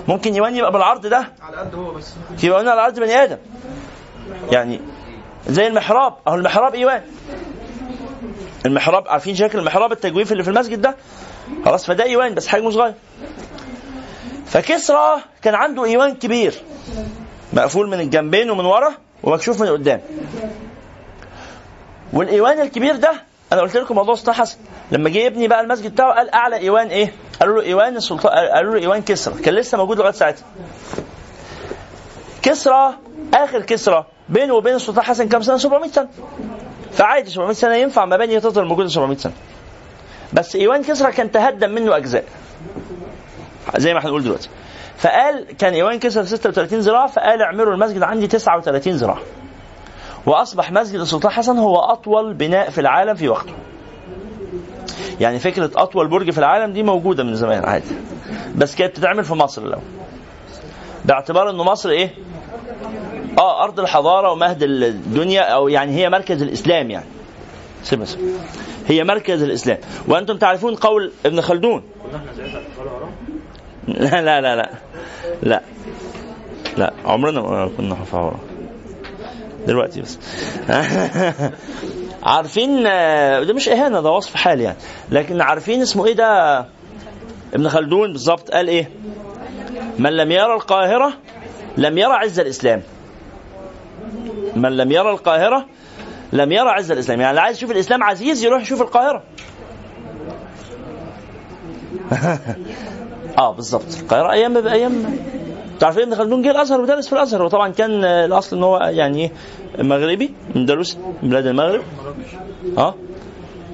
ممكن 0.08 0.32
إيوان 0.34 0.56
يبقى 0.56 0.72
بالعرض 0.72 1.06
ده. 1.06 1.28
على 1.42 1.56
قد 1.56 1.74
هو 1.74 1.90
بس. 1.90 2.14
يبقى 2.42 2.60
على 2.60 2.80
عرض 2.80 3.00
بني 3.00 3.22
آدم. 3.22 3.38
يعني 4.52 4.80
زي 5.48 5.66
المحراب. 5.66 6.14
أهو 6.28 6.34
المحراب 6.34 6.74
إيوان. 6.74 7.02
المحراب 8.66 9.08
عارفين 9.08 9.34
شكل 9.34 9.58
المحراب 9.58 9.92
التجويف 9.92 10.32
اللي 10.32 10.42
في 10.42 10.50
المسجد 10.50 10.80
ده؟ 10.80 10.96
خلاص 11.64 11.86
فده 11.86 12.04
إيوان 12.04 12.34
بس 12.34 12.46
حجمه 12.48 12.70
صغير. 12.70 12.94
فكسرى 14.46 15.16
كان 15.42 15.54
عنده 15.54 15.84
إيوان 15.84 16.14
كبير 16.14 16.54
مقفول 17.52 17.88
من 17.88 18.00
الجنبين 18.00 18.50
ومن 18.50 18.64
ورا 18.64 18.94
ومكشوف 19.22 19.62
من 19.62 19.68
قدام. 19.68 20.00
والإيوان 22.12 22.60
الكبير 22.60 22.96
ده 22.96 23.12
أنا 23.52 23.60
قلت 23.60 23.76
لكم 23.76 23.94
موضوع 23.94 24.14
سلطان 24.14 24.34
حسن 24.34 24.58
لما 24.92 25.10
جه 25.10 25.18
يبني 25.18 25.48
بقى 25.48 25.60
المسجد 25.60 25.92
بتاعه 25.92 26.12
قال 26.14 26.30
أعلى 26.34 26.56
إيوان 26.56 26.86
إيه؟ 26.86 27.12
قالوا 27.40 27.56
له 27.62 27.66
إيوان 27.66 27.96
السلطان 27.96 28.32
قالوا 28.48 28.74
له 28.74 28.80
إيوان 28.80 29.02
كسرى. 29.02 29.42
كان 29.42 29.54
لسه 29.54 29.78
موجود 29.78 29.98
لغاية 29.98 30.12
ساعتها. 30.12 30.44
كسرى 32.42 32.94
آخر 33.34 33.62
كسرى 33.62 34.04
بينه 34.28 34.54
وبين 34.54 34.74
السلطان 34.74 35.04
حسن 35.04 35.28
كام 35.28 35.42
سنة؟ 35.42 35.56
700 35.56 35.90
سنة. 35.90 36.08
فعادي 36.98 37.30
700 37.30 37.52
سنة 37.52 37.76
ينفع 37.76 38.04
مباني 38.04 38.40
تفضل 38.40 38.64
موجوده 38.64 38.88
700 38.88 39.16
سنة. 39.16 39.32
بس 40.32 40.56
إيوان 40.56 40.82
كسرى 40.82 41.12
كان 41.12 41.30
تهدم 41.30 41.70
منه 41.70 41.96
أجزاء. 41.96 42.24
زي 43.76 43.94
ما 43.94 44.04
هنقول 44.06 44.22
دلوقتي. 44.22 44.48
فقال 44.96 45.46
كان 45.58 45.72
إيوان 45.72 45.98
كسرى 45.98 46.26
36 46.26 46.80
ذراع 46.80 47.06
فقال 47.06 47.42
اعملوا 47.42 47.74
المسجد 47.74 48.02
عندي 48.02 48.26
39 48.26 48.92
ذراع 48.92 49.18
وأصبح 50.26 50.72
مسجد 50.72 51.00
السلطان 51.00 51.32
حسن 51.32 51.58
هو 51.58 51.76
أطول 51.76 52.34
بناء 52.34 52.70
في 52.70 52.80
العالم 52.80 53.14
في 53.14 53.28
وقته. 53.28 53.52
يعني 55.20 55.38
فكرة 55.38 55.70
أطول 55.76 56.08
برج 56.08 56.30
في 56.30 56.38
العالم 56.38 56.72
دي 56.72 56.82
موجودة 56.82 57.24
من 57.24 57.34
زمان 57.34 57.64
عادي. 57.64 57.94
بس 58.56 58.74
كانت 58.76 58.92
بتتعمل 58.92 59.24
في 59.24 59.34
مصر 59.34 59.62
الأول. 59.62 59.82
باعتبار 61.04 61.50
إنه 61.50 61.64
مصر 61.64 61.90
إيه؟ 61.90 62.14
آه 63.38 63.64
أرض 63.64 63.80
الحضارة 63.80 64.32
ومهد 64.32 64.62
الدنيا 64.62 65.42
أو 65.42 65.68
يعني 65.68 65.92
هي 65.92 66.10
مركز 66.10 66.42
الإسلام 66.42 66.90
يعني. 66.90 67.06
سيبها 67.82 68.06
سيبها. 68.06 68.44
هي 68.86 69.04
مركز 69.04 69.42
الإسلام. 69.42 69.78
وأنتم 70.08 70.36
تعرفون 70.36 70.74
قول 70.74 71.12
ابن 71.26 71.40
خلدون. 71.40 71.82
لا 73.88 74.22
لا 74.22 74.40
لا 74.40 74.56
لا. 74.56 74.70
لا. 75.42 75.62
لا 76.76 76.92
عمرنا 77.04 77.40
ما 77.40 77.70
كنا 77.76 77.94
حفاورة 77.94 78.40
دلوقتي 79.66 80.00
بس. 80.00 80.18
عارفين 82.22 82.86
آه، 82.86 83.42
ده 83.42 83.54
مش 83.54 83.68
إهانة 83.68 84.00
ده 84.00 84.10
وصف 84.10 84.34
حال 84.34 84.60
يعني. 84.60 84.76
لكن 85.10 85.40
عارفين 85.40 85.82
اسمه 85.82 86.06
إيه 86.06 86.14
ده؟ 86.14 86.58
ابن 87.54 87.68
خلدون 87.68 88.12
بالظبط 88.12 88.50
قال 88.50 88.68
إيه؟ 88.68 88.90
من 89.98 90.10
لم 90.10 90.32
يرى 90.32 90.54
القاهرة 90.54 91.12
لم 91.76 91.98
يرى 91.98 92.12
عز 92.12 92.40
الإسلام. 92.40 92.82
من 94.56 94.76
لم 94.76 94.92
يرى 94.92 95.10
القاهرة 95.10 95.66
لم 96.32 96.52
يرى 96.52 96.68
عز 96.68 96.90
الإسلام. 96.90 97.20
يعني 97.20 97.30
اللي 97.30 97.40
عايز 97.40 97.56
يشوف 97.56 97.70
الإسلام 97.70 98.02
عزيز 98.02 98.44
يروح 98.44 98.62
يشوف 98.62 98.82
القاهرة. 98.82 99.22
آه 103.38 103.52
بالظبط 103.52 103.98
القاهرة 104.02 104.32
أيام 104.32 104.60
بايام 104.60 105.18
تعرفين 105.80 106.02
ابن 106.02 106.14
خلدون 106.14 106.42
جه 106.42 106.50
الأزهر؟ 106.50 106.80
ودرس 106.80 107.06
في 107.06 107.12
الأزهر. 107.12 107.42
وطبعا 107.42 107.68
كان 107.68 108.04
الأصل 108.04 108.56
إن 108.56 108.62
هو 108.62 108.78
يعني 108.78 109.32
مغربي 109.78 110.34
من 110.54 110.66
بلاد 111.22 111.46
المغرب. 111.46 111.82
آه. 112.78 112.94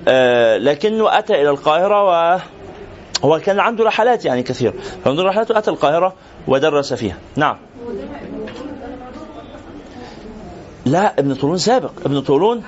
آه، 0.09 0.57
لكنه 0.57 1.19
أتى 1.19 1.35
إلى 1.35 1.51
القاهرة 1.51 2.05
و 2.05 2.39
هو 3.25 3.39
كان 3.39 3.61
عنده 3.61 3.85
رحلات 3.85 4.25
يعني 4.25 4.43
كثير. 4.43 4.75
فمن 5.05 5.21
رحلاته 5.21 5.59
أتى 5.59 5.71
القاهرة 5.71 6.15
ودرس 6.49 6.95
فيها. 6.95 7.17
نعم. 7.37 7.57
لا 10.85 11.19
ابن 11.19 11.35
طولون 11.35 11.59
سابق. 11.59 11.91
ابن 12.05 12.21
طولون؟ 12.21 12.63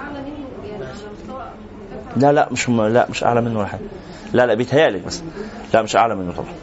لا 2.16 2.32
لا 2.32 2.48
مش 2.52 2.68
لا 2.68 3.06
مش 3.10 3.24
أعلى 3.24 3.40
منه 3.40 3.58
ولا 3.58 3.66
حاجة. 3.68 3.80
لا 4.32 4.46
لا 4.46 4.54
بيتهيألك 4.54 5.02
بس. 5.06 5.22
لا 5.74 5.82
مش 5.82 5.96
أعلى 5.96 6.14
منه 6.14 6.32
طبعا. 6.32 6.54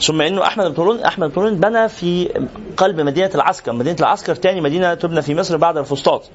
ثم 0.00 0.20
إنه 0.20 0.42
أحمد 0.42 0.66
بن 0.66 0.72
طولون 0.72 1.00
أحمد 1.00 1.28
بن 1.28 1.34
طولون 1.34 1.54
بنى 1.54 1.88
في 1.88 2.28
قلب 2.76 3.00
مدينة 3.00 3.30
العسكر. 3.34 3.72
مدينة 3.72 3.96
العسكر 4.00 4.34
تاني 4.34 4.60
مدينة 4.60 4.94
تبنى 4.94 5.22
في 5.22 5.34
مصر 5.34 5.56
بعد 5.56 5.76
الفسطاط. 5.76 6.30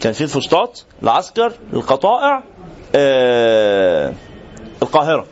كان 0.00 0.12
في 0.12 0.20
الفسطاط 0.20 0.84
العسكر 1.02 1.52
القطائع 1.72 2.42
آه 2.94 4.12
القاهرة. 4.82 5.26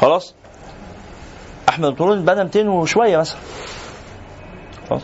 خلاص؟ 0.00 0.34
أحمد 1.68 1.88
بن 1.88 1.96
طولون 1.96 2.24
بنى 2.24 2.44
200 2.44 2.68
وشوية 2.68 3.16
مثلا. 3.16 3.38
خلاص؟ 4.88 5.02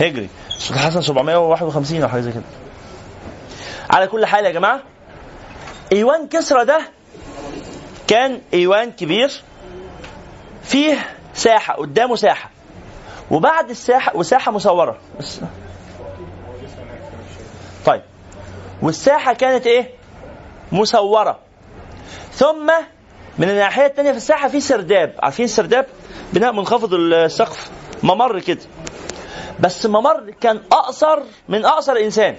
هجري. 0.00 0.28
السلطان 0.48 0.78
حسن 0.78 1.00
751 1.00 2.02
أو 2.02 2.08
حاجة 2.08 2.20
زي 2.20 2.32
كده. 2.32 2.42
على 3.90 4.06
كل 4.06 4.26
حال 4.26 4.44
يا 4.44 4.50
جماعة 4.50 4.80
إيوان 5.92 6.28
كسرى 6.28 6.64
ده 6.64 6.80
كان 8.06 8.40
إيوان 8.54 8.92
كبير 8.92 9.30
فيه 10.62 10.98
ساحة 11.34 11.74
قدامه 11.74 12.16
ساحة. 12.16 12.50
وبعد 13.30 13.70
الساحة 13.70 14.16
وساحة 14.16 14.52
مسوره 14.52 14.98
بس 15.20 15.40
طيب. 17.86 18.02
والساحة 18.82 19.32
كانت 19.32 19.66
إيه؟ 19.66 19.90
مسوره 20.72 21.38
ثم 22.32 22.70
من 23.38 23.48
الناحية 23.50 23.86
الثانية 23.86 24.10
في 24.10 24.16
الساحة 24.16 24.48
في 24.48 24.60
سرداب. 24.60 25.14
عارفين 25.22 25.44
السرداب 25.44 25.86
بناء 26.32 26.52
منخفض 26.52 26.94
السقف. 26.94 27.70
ممر 28.02 28.40
كده. 28.40 28.60
بس 29.60 29.86
ممر 29.86 30.30
كان 30.40 30.60
أقصر 30.72 31.18
من 31.48 31.64
أقصر 31.64 31.92
إنسان. 31.96 32.36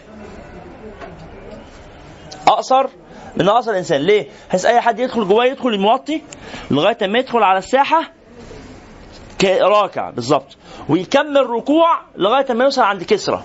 أقصر 2.47 2.87
من 3.37 3.49
أقصر 3.49 3.77
إنسان. 3.77 4.01
ليه؟ 4.01 4.27
بحيث 4.49 4.65
أي 4.65 4.81
حد 4.81 4.99
يدخل 4.99 5.27
جواه 5.27 5.45
يدخل 5.45 5.69
الموطي 5.69 6.21
لغاية 6.71 7.07
ما 7.07 7.19
يدخل 7.19 7.43
على 7.43 7.57
الساحة 7.59 8.11
راكع 9.61 10.09
بالظبط. 10.09 10.57
ويكمل 10.89 11.49
ركوع 11.49 11.99
لغاية 12.15 12.53
ما 12.53 12.63
يوصل 12.63 12.81
عند 12.81 13.03
كسرى 13.03 13.43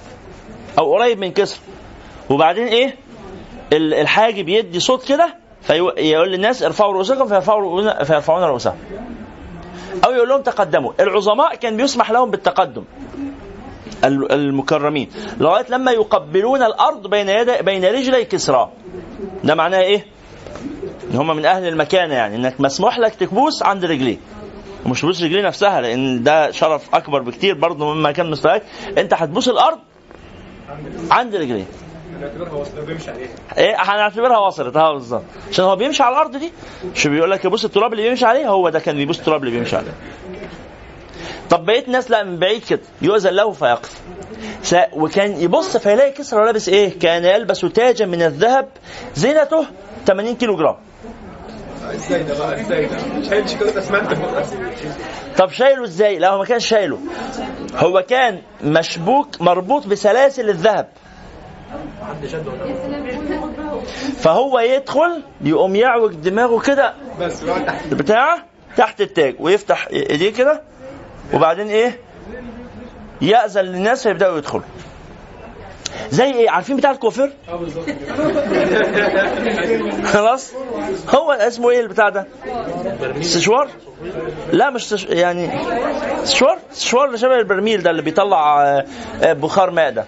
أو 0.79 0.95
قريب 0.95 1.19
من 1.19 1.33
كسرى. 1.33 1.61
وبعدين 2.31 2.67
إيه؟ 2.67 2.97
ال- 3.73 3.95
الحاجب 3.95 4.49
يدي 4.49 4.81
صوت 4.81 5.09
كده 5.09 5.35
فيقول 5.63 6.33
للناس 6.33 6.63
ارفعوا 6.63 6.93
رؤوسكم 6.93 7.27
فيرفعون 8.05 8.43
رؤوسهم. 8.43 8.77
أو 10.05 10.13
يقول 10.13 10.29
لهم 10.29 10.43
تقدموا. 10.43 10.93
العظماء 11.01 11.55
كان 11.55 11.77
بيسمح 11.77 12.11
لهم 12.11 12.31
بالتقدم. 12.31 12.85
ال- 13.19 13.34
المكرمين. 14.05 15.09
لغاية 15.41 15.67
لما 15.71 15.93
يقبلون 15.93 16.63
الأرض 16.63 17.07
بين 17.11 17.29
يدي 17.29 17.63
بين 17.63 17.85
رجلي 17.85 18.25
كسرى. 18.25 18.71
ده 19.45 19.55
معناه 19.55 19.81
إيه؟ 19.81 20.07
إن 21.11 21.17
هم 21.17 21.37
من 21.37 21.47
أهل 21.47 21.69
المكانه 21.69 22.15
يعني. 22.15 22.37
إنك 22.37 22.61
مسموح 22.61 22.99
لك 22.99 23.15
تبوس 23.15 23.63
عند 23.63 23.85
رجليه 23.85 24.17
ومش 24.87 25.01
تبوس 25.01 25.23
رجليه 25.23 25.43
نفسها 25.43 25.81
لأن 25.81 26.23
ده 26.23 26.51
شرف 26.51 26.95
أكبر 26.95 27.23
بكتير 27.23 27.55
برضه 27.55 27.95
مما 27.95 28.13
كان 28.13 28.31
مستواك. 28.31 28.63
أنت 28.99 29.15
هتبوس 29.15 29.49
الأرض 29.49 29.79
عند 31.11 31.37
رجليه 31.37 31.65
نعتبرها 32.21 32.53
وصل 32.53 32.87
بيمشي 32.87 33.11
عليها 33.11 33.29
إيه؟ 33.59 33.75
هنعتبرها 33.79 34.39
وصلت. 34.39 34.77
آه 34.77 34.93
بالظبط. 34.93 35.23
عشان 35.51 35.65
هو 35.65 35.77
بيمشي 35.77 36.03
على 36.03 36.15
الأرض 36.17 36.37
دي 36.37 36.53
مش 36.95 37.07
بيقول 37.07 37.31
لك 37.31 37.45
يبوس 37.45 37.65
التراب 37.65 37.93
اللي 37.93 38.03
بيمشي 38.03 38.25
عليه؟ 38.27 38.49
هو 38.49 38.69
ده 38.69 38.79
كان 38.81 38.97
بيبوس 38.97 39.19
التراب 39.19 39.45
اللي 39.45 39.57
بيمشي 39.57 39.77
عليه. 39.77 39.93
طب 41.51 41.65
بقيت 41.67 41.89
ناس 41.89 42.11
لا 42.11 42.25
من 42.25 42.39
بعيد 42.39 42.65
كده. 42.65 42.81
يؤذن 43.03 43.31
له 43.31 43.53
فيقف. 43.53 44.01
وكان 44.93 45.41
يبص 45.41 45.77
فيلاقي 45.77 46.11
كسرى 46.11 46.45
لابس 46.45 46.69
إيه؟ 46.69 46.99
كان 46.99 47.25
يلبس 47.25 47.61
تاجا 47.61 48.07
من 48.07 48.23
الذهب 48.23 48.69
زينته 49.15 49.67
80 50.07 50.37
كيلو 50.37 50.57
جرام. 50.57 50.77
طب 55.39 55.51
شايله 55.51 55.85
إزاي؟ 55.85 56.19
لا 56.19 56.31
هو 56.31 56.39
ما 56.39 56.45
كانش 56.45 56.67
شايله. 56.69 56.99
هو 57.77 58.03
كان 58.09 58.43
مشبوك 58.65 59.41
مربوط 59.41 59.87
بسلاسل 59.87 60.51
الذهب. 60.51 60.89
فهو 64.19 64.59
يدخل 64.59 65.23
يقوم 65.41 65.77
يعوج 65.77 66.15
دماغه 66.15 66.61
كده 66.61 66.95
بتاعه 67.93 68.45
تحت 68.77 69.01
التاج 69.01 69.37
ويفتح 69.41 69.87
إيديه 69.93 70.33
كده. 70.33 70.63
وبعدين 71.33 71.69
إيه؟ 71.69 72.01
يأذن 73.21 73.61
للناس 73.65 74.03
فيبدأوا 74.03 74.39
يدخلوا. 74.39 74.63
زي 76.11 76.25
إيه؟ 76.25 76.51
عارفين 76.51 76.77
بتاع 76.77 76.91
بالظبط 77.53 77.87
خلاص؟ 80.13 80.53
هو 81.09 81.33
اسمه 81.33 81.71
إيه 81.71 81.81
البتاع 81.81 82.09
ده؟ 82.09 82.27
سشوار 83.21 83.69
لا 84.53 84.71
مش 84.71 84.89
سش... 84.89 85.05
يعني 85.05 85.51
سشوار 86.73 87.07
اللي 87.07 87.19
شبه 87.19 87.39
البرميل 87.39 87.83
ده 87.83 87.91
اللي 87.91 88.03
بيطلع 88.03 88.63
آه، 88.63 88.85
آه، 89.23 89.33
بخار 89.33 89.71
ماء 89.71 89.91
ده 89.91 90.05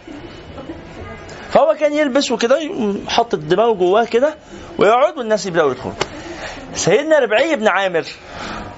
فهو 1.50 1.74
كان 1.80 1.92
يلبسه 1.92 2.36
كده 2.36 2.58
يحط 3.06 3.34
الدماغ 3.34 3.72
جواه 3.72 4.04
كده 4.04 4.34
ويقعد 4.78 5.18
والناس 5.18 5.46
يبدأوا 5.46 5.70
يدخلوا. 5.70 5.94
سيدنا 6.74 7.18
ربعي 7.18 7.56
بن 7.56 7.68
عامر 7.68 8.04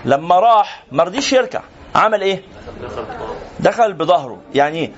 لما 0.04 0.40
راح 0.40 0.84
ما 0.92 1.04
رضيش 1.04 1.32
يركع. 1.32 1.62
عمل 1.94 2.22
إيه؟ 2.22 2.42
دخل 3.60 3.92
بظهره. 3.92 4.38
يعني 4.54 4.78
إيه 4.78 4.92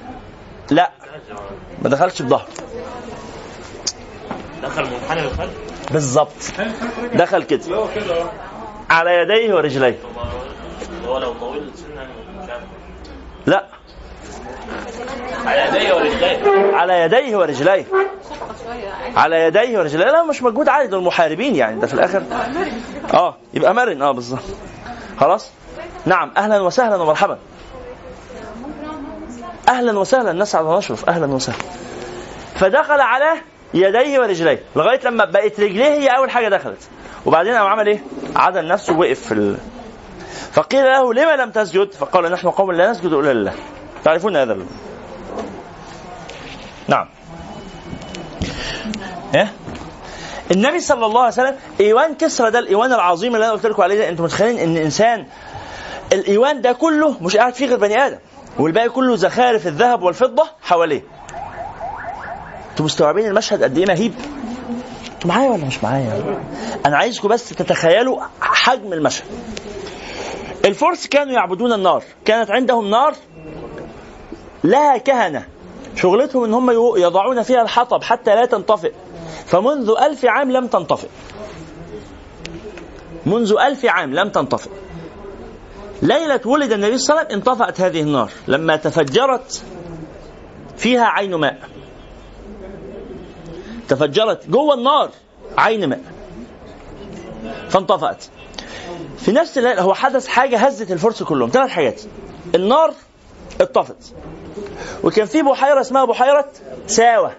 لا 0.70 0.90
ما 1.82 1.88
دخلش 1.88 2.22
بظهره. 2.22 2.46
دخل 4.62 4.82
منحنى 4.84 5.20
للخلف 5.22 5.50
بالظبط. 5.90 6.32
دخل 7.14 7.42
كده. 7.42 7.60
على 8.90 9.10
يديه 9.14 9.54
ورجليه. 9.54 9.98
هو 11.06 11.18
لو 11.18 11.32
طويل 11.32 11.70
لا. 13.46 13.66
على 15.46 15.60
يديه 15.68 15.94
ورجليه. 15.94 16.76
على 16.76 17.00
يديه 17.00 17.36
ورجليه. 17.36 17.84
على 19.16 19.36
يديه 19.44 19.78
ورجليه. 19.78 20.04
لا 20.04 20.24
مش 20.24 20.42
مجهود 20.42 20.68
عالي 20.68 20.88
دول 20.88 21.02
محاربين 21.04 21.56
يعني. 21.56 21.80
ده 21.80 21.86
في 21.86 21.94
الآخر. 21.94 22.22
آه 23.14 23.36
يبقى 23.54 23.74
مرن. 23.74 24.02
آه 24.02 24.12
بالظبط. 24.12 24.40
خلاص؟ 25.20 25.50
نعم 26.06 26.30
أهلا 26.36 26.60
وسهلا 26.60 26.96
ومرحبا. 26.96 27.38
أهلا 29.68 29.98
وسهلا 29.98 30.32
نسعد 30.32 30.64
ونشرف. 30.64 31.08
أهلا 31.08 31.26
وسهلا. 31.26 31.58
فدخل 32.54 33.00
على 33.00 33.30
يديه 33.74 34.18
ورجليه 34.18 34.62
لغاية 34.76 35.00
لما 35.04 35.24
بقت 35.24 35.60
رجليه 35.60 35.88
هي 35.88 36.08
أول 36.08 36.30
حاجة 36.30 36.48
دخلت. 36.48 36.88
وبعدين 37.26 37.54
قام 37.54 37.66
عمل 37.66 37.86
إيه؟ 37.86 38.02
عدل 38.36 38.68
نفسه 38.68 38.92
ووقف 38.96 39.20
في 39.20 39.34
ال... 39.34 39.56
فقيل 40.52 40.84
له 40.84 41.14
لما 41.14 41.36
لم 41.36 41.50
تسجد؟ 41.50 41.92
فقال 41.92 42.32
نحن 42.32 42.50
قوم 42.50 42.72
لا 42.72 42.90
نسجد 42.90 43.12
إلا 43.12 43.32
لله. 43.32 43.52
تعرفون 44.04 44.36
هذا 44.36 44.52
ال... 44.52 44.66
نعم. 46.88 47.08
إيه؟ 49.34 49.52
النبي 50.50 50.80
صلى 50.80 51.06
الله 51.06 51.20
عليه 51.20 51.32
وسلم 51.32 51.56
إيوان 51.80 52.14
كسرى 52.14 52.50
ده 52.50 52.58
الإيوان 52.58 52.92
العظيم 52.92 53.34
اللي 53.34 53.44
أنا 53.46 53.52
قلت 53.52 53.66
لكم 53.66 53.82
عليه 53.82 53.98
ده 53.98 54.08
أنتم 54.08 54.24
متخيلين 54.24 54.58
إن 54.58 54.76
إنسان 54.76 55.26
الإيوان 56.12 56.60
ده 56.60 56.72
كله 56.72 57.16
مش 57.20 57.36
قاعد 57.36 57.54
فيه 57.54 57.66
غير 57.66 57.78
بني 57.78 58.06
آدم 58.06 58.18
والباقي 58.58 58.88
كله 58.88 59.16
زخارف 59.16 59.66
الذهب 59.66 60.02
والفضة 60.02 60.46
حواليه. 60.62 61.02
أنتوا 62.70 62.84
مستوعبين 62.84 63.26
المشهد 63.26 63.62
قد 63.62 63.78
إيه 63.78 63.86
مهيب؟ 63.86 64.14
أنتوا 65.14 65.30
معايا 65.30 65.50
ولا 65.50 65.64
مش 65.64 65.84
معايا؟ 65.84 66.40
أنا 66.86 66.96
عايزكم 66.96 67.28
بس 67.28 67.48
تتخيلوا 67.48 68.22
حجم 68.40 68.92
المشهد. 68.92 69.26
الفرس 70.64 71.06
كانوا 71.06 71.32
يعبدون 71.32 71.72
النار 71.72 72.04
كانت 72.24 72.50
عندهم 72.50 72.90
نار 72.90 73.14
لها 74.64 74.96
كهنة. 74.96 75.46
شغلتهم 75.96 76.44
إن 76.44 76.54
هم 76.54 76.70
يضعون 76.96 77.42
فيها 77.42 77.62
الحطب 77.62 78.02
حتى 78.02 78.34
لا 78.34 78.44
تنطفئ. 78.44 78.92
فمنذ 79.46 79.94
ألف 80.02 80.24
عام 80.24 80.52
لم 80.52 80.66
تنطفئ. 80.66 81.08
منذ 83.26 83.56
ألف 83.66 83.84
عام 83.84 84.14
لم 84.14 84.28
تنطفئ. 84.28 84.70
ليلة 86.02 86.40
ولد 86.44 86.72
النبي 86.72 86.98
صلى 86.98 87.14
الله 87.14 87.26
عليه 87.26 87.36
وسلم 87.36 87.50
انطفأت 87.50 87.80
هذه 87.80 88.00
النار. 88.00 88.30
لما 88.48 88.76
تفجرت 88.76 89.62
فيها 90.76 91.04
عين 91.04 91.34
ماء. 91.34 91.58
تفجرت 93.88 94.46
جوه 94.48 94.74
النار 94.74 95.10
عين 95.58 95.88
ماء. 95.88 96.00
فانطفأت. 97.68 98.24
في 99.18 99.32
نفس 99.32 99.58
الليلة 99.58 99.82
هو 99.82 99.94
حدث 99.94 100.26
حاجة 100.26 100.58
هزت 100.58 100.92
الفرس 100.92 101.22
كلهم. 101.22 101.50
ثلاث 101.50 101.70
حاجات. 101.70 102.02
النار 102.54 102.94
اتطفت. 103.60 104.14
وكان 105.04 105.26
في 105.26 105.42
بحيرة 105.42 105.80
اسمها 105.80 106.04
بحيرة 106.04 106.48
ساوة. 106.86 107.32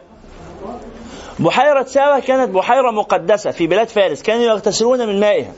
بحيرة 1.40 1.84
ساوة 1.84 2.20
كانت 2.20 2.50
بحيرة 2.50 2.92
مقدسة 2.92 3.52
في 3.52 3.68
بلاد 3.68 3.88
فارس. 3.90 4.22
كانوا 4.22 4.44
يغتسلون 4.44 5.08
من 5.08 5.20
مائها 5.20 5.54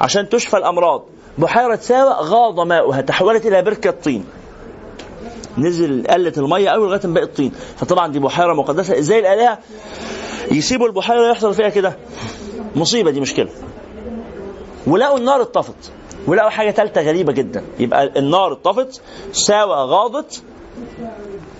عشان 0.00 0.28
تشفى 0.28 0.56
الأمراض. 0.56 1.11
بحيرة 1.38 1.76
ساوة 1.76 2.12
غاض 2.12 2.60
ماؤها 2.60 3.00
تحولت 3.00 3.46
إلى 3.46 3.62
بركة 3.62 3.90
طين. 3.90 4.24
نزل 5.58 6.06
قلت 6.06 6.38
المية 6.38 6.70
قوي 6.70 6.86
لغاية 6.86 7.00
ما 7.06 7.14
بقت 7.14 7.36
طين. 7.36 7.52
فطبعا 7.76 8.08
دي 8.08 8.18
بحيرة 8.18 8.52
مقدسة. 8.54 8.98
إزاي 8.98 9.18
الآلهة 9.18 9.58
يسيبوا 10.50 10.86
البحيرة 10.86 11.30
يحصل 11.30 11.54
فيها 11.54 11.68
كده؟ 11.68 11.96
مصيبة 12.76 13.10
دي 13.10 13.20
مشكلة. 13.20 13.48
ولقوا 14.86 15.18
النار 15.18 15.42
اتطفت 15.42 15.92
ولقوا 16.26 16.50
حاجة 16.50 16.70
ثالثة 16.70 17.00
غريبة 17.02 17.32
جدا. 17.32 17.64
يبقى 17.78 18.12
النار 18.18 18.52
اتطفت 18.52 19.00
ساوى 19.32 19.74
غاضت 19.76 20.42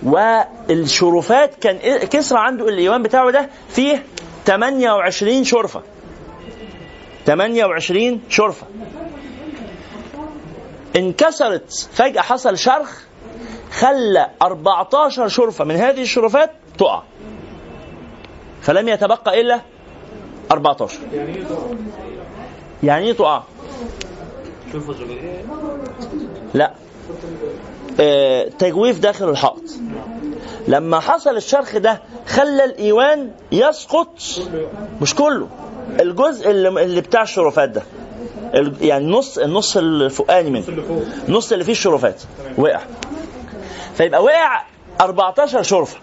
والشرفات 0.03 1.55
كان 1.55 1.97
كسرى 2.07 2.39
عنده 2.39 2.69
الإيوان 2.69 3.03
بتاعه 3.03 3.31
ده 3.31 3.49
فيه 3.69 4.03
28 4.45 5.43
شرفة. 5.43 5.81
28 7.25 8.21
شرفة. 8.29 8.67
انكسرت 10.95 11.87
فجأة 11.93 12.21
حصل 12.21 12.57
شرخ 12.57 13.01
خلى 13.71 14.29
14 14.41 15.27
شرفة 15.27 15.63
من 15.65 15.75
هذه 15.75 16.01
الشرفات 16.01 16.51
تقع. 16.77 17.03
فلم 18.61 18.87
يتبقى 18.89 19.41
إلا 19.41 19.61
14 20.51 20.99
يعني 22.83 23.07
إيه 23.07 23.13
تقع؟ 23.13 23.43
لا. 26.53 26.73
آه، 27.99 28.43
تجويف 28.59 28.99
داخل 28.99 29.29
الحائط. 29.29 29.63
لما 30.67 30.99
حصل 30.99 31.35
الشرخ 31.37 31.77
ده 31.77 32.01
خلى 32.27 32.63
الإيوان 32.63 33.31
يسقط 33.51 34.07
مش 35.01 35.15
كله 35.15 35.47
الجزء 35.99 36.49
اللي, 36.51 36.83
اللي 36.83 37.01
بتاع 37.01 37.21
الشرفات 37.21 37.69
ده. 37.69 37.83
يعني 38.81 39.05
نص 39.11 39.37
النص 39.37 39.77
الفوقاني 39.77 40.49
منه. 40.49 40.63
النص 41.27 41.51
اللي 41.51 41.63
فيه 41.63 41.71
الشرفات. 41.71 42.21
وقع. 42.57 42.79
فيبقى 43.95 44.23
وقع 44.23 44.61
14 45.01 45.61
شرفة. 45.63 45.97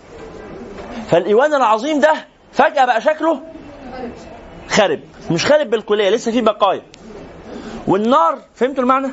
فالإيوان 1.11 1.55
العظيم 1.55 2.01
ده 2.01 2.13
فجأة 2.53 2.85
بقى 2.85 3.01
شكله 3.01 3.41
خرب 4.69 5.01
مش 5.31 5.47
خرب 5.47 5.71
بالكلية 5.71 6.11
لسه 6.11 6.33
في 6.33 6.41
بقايا. 6.41 6.83
والنار 7.87 8.39
فهمتوا 8.55 8.83
المعنى؟ 8.83 9.09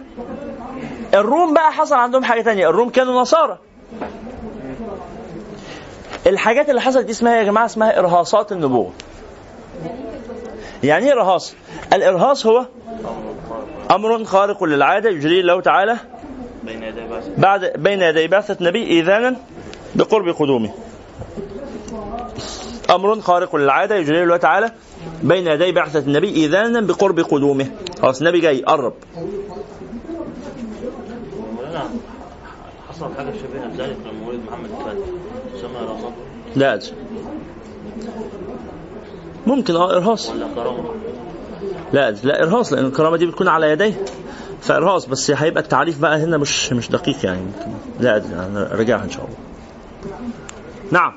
الروم 1.14 1.54
بقى 1.54 1.72
حصل 1.72 1.96
عندهم 1.96 2.24
حاجة 2.24 2.42
تانية. 2.42 2.70
الروم 2.70 2.90
كانوا 2.90 3.22
نصارى. 3.22 3.58
الحاجات 6.28 6.70
اللي 6.70 6.82
حصلت 6.82 7.06
دي 7.06 7.12
اسمها 7.12 7.36
يا 7.36 7.44
جماعة؟ 7.44 7.66
اسمها 7.66 8.00
إرهاصات 8.00 8.52
النبوة. 8.52 8.92
يعني 10.84 11.06
إيه 11.06 11.14
ارهاص 11.14 11.56
الإرهاص 11.94 12.46
هو 12.46 12.66
أمر 13.92 14.24
خارق 14.24 14.64
للعادة 14.64 15.10
يجريه 15.10 15.42
الله 15.42 15.62
تعالى 15.62 15.98
بين 16.64 16.84
يدي 16.84 17.08
بعث 17.08 17.30
بعد 17.38 17.72
بين 17.76 18.02
يدي 18.02 18.28
بعثه 18.28 18.58
نبي 18.62 18.84
ايذانا 18.88 19.36
بقرب 19.96 20.30
قدومه. 20.30 20.72
أمر 22.90 23.22
خارق 23.22 23.56
للعادة 23.56 23.96
يجريه 23.96 24.24
الله 24.24 24.38
تعالى 24.38 24.72
بين 25.24 25.48
يدي 25.48 25.72
بعثه 25.72 26.00
النبي 26.00 26.36
ايذانا 26.36 26.82
بقرب 26.82 27.20
قدومه. 27.20 27.68
خلاص 28.02 28.22
النبي 28.22 28.40
جاي 28.40 28.62
قرب. 28.62 28.94
حصل 32.90 33.14
حاجة 33.18 33.32
شبيهة 33.32 33.68
بذلك 33.68 33.98
لما 34.06 34.28
ولد 34.28 34.40
محمد 34.48 34.70
الفاتح 34.70 35.08
سمى 35.62 35.80
رصد 35.82 36.14
لا 36.56 36.80
ممكن 39.48 39.76
آه 39.76 39.98
إرهاص. 39.98 40.30
لا 41.94 42.12
لا 42.12 42.44
إرهاص 42.44 42.74
لأن 42.74 42.86
الكرامة 42.86 43.18
دي 43.18 43.26
بتكون 43.26 43.48
على 43.48 43.70
يديه 43.72 43.94
فإرهاص 44.62 45.06
بس 45.06 45.32
هيبقى 45.32 45.64
التعريف 45.64 46.00
بقى 46.00 46.18
هنا 46.24 46.38
مش 46.38 46.74
مش 46.74 46.90
دقيق 46.90 47.26
يعني. 47.26 47.42
لا 48.00 48.22
راجعها 48.72 49.04
إن 49.04 49.10
شاء 49.10 49.26
الله. 49.26 49.38
نعم. 50.92 51.14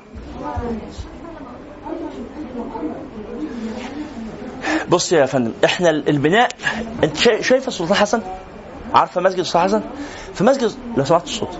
بص 4.89 5.11
يا 5.11 5.25
فندم 5.25 5.51
إحنا 5.65 5.89
البناء 5.89 6.49
أنت 7.03 7.17
شا- 7.17 7.41
شايفه 7.41 7.67
السلطان 7.67 7.93
حسن 7.97 8.21
عارفة 8.93 9.21
مسجد 9.21 9.39
السلطان 9.39 9.63
حسن 9.63 9.81
في 10.33 10.43
مسجد 10.43 10.71
لو 10.97 11.03
سمحت 11.05 11.23
الصوت. 11.23 11.57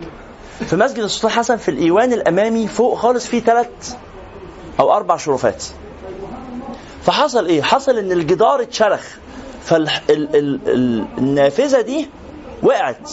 في 0.66 0.76
مسجد 0.76 1.00
السلطان 1.00 1.32
حسن 1.32 1.56
في 1.58 1.72
الإيوان 1.72 2.14
الأمامي 2.14 2.68
فوق 2.68 2.98
خالص 2.98 3.28
في 3.28 3.40
ثلاث 3.40 3.96
أو 4.80 4.94
أربع 4.94 5.18
شرفات. 5.18 5.66
فحصل 7.02 7.46
إيه؟ 7.46 7.62
حصل 7.62 7.98
إن 7.98 8.12
الجدار 8.12 8.62
اتشرخ. 8.62 9.02
فالنافذه 10.52 11.82
دي 11.82 12.10
وقعت. 12.64 13.12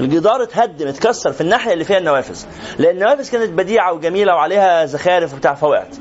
الجدار 0.00 0.42
اتهدم 0.42 0.88
اتكسر 0.88 1.32
في 1.32 1.40
الناحية 1.40 1.72
اللي 1.72 1.84
فيها 1.84 1.98
النوافذ. 1.98 2.44
لأن 2.78 2.94
النوافذ 2.96 3.30
كانت 3.30 3.50
بديعة 3.50 3.92
وجميلة 3.92 4.34
وعليها 4.34 4.84
زخارف 4.86 5.34
وبتاع 5.34 5.54
فوقعت. 5.54 5.96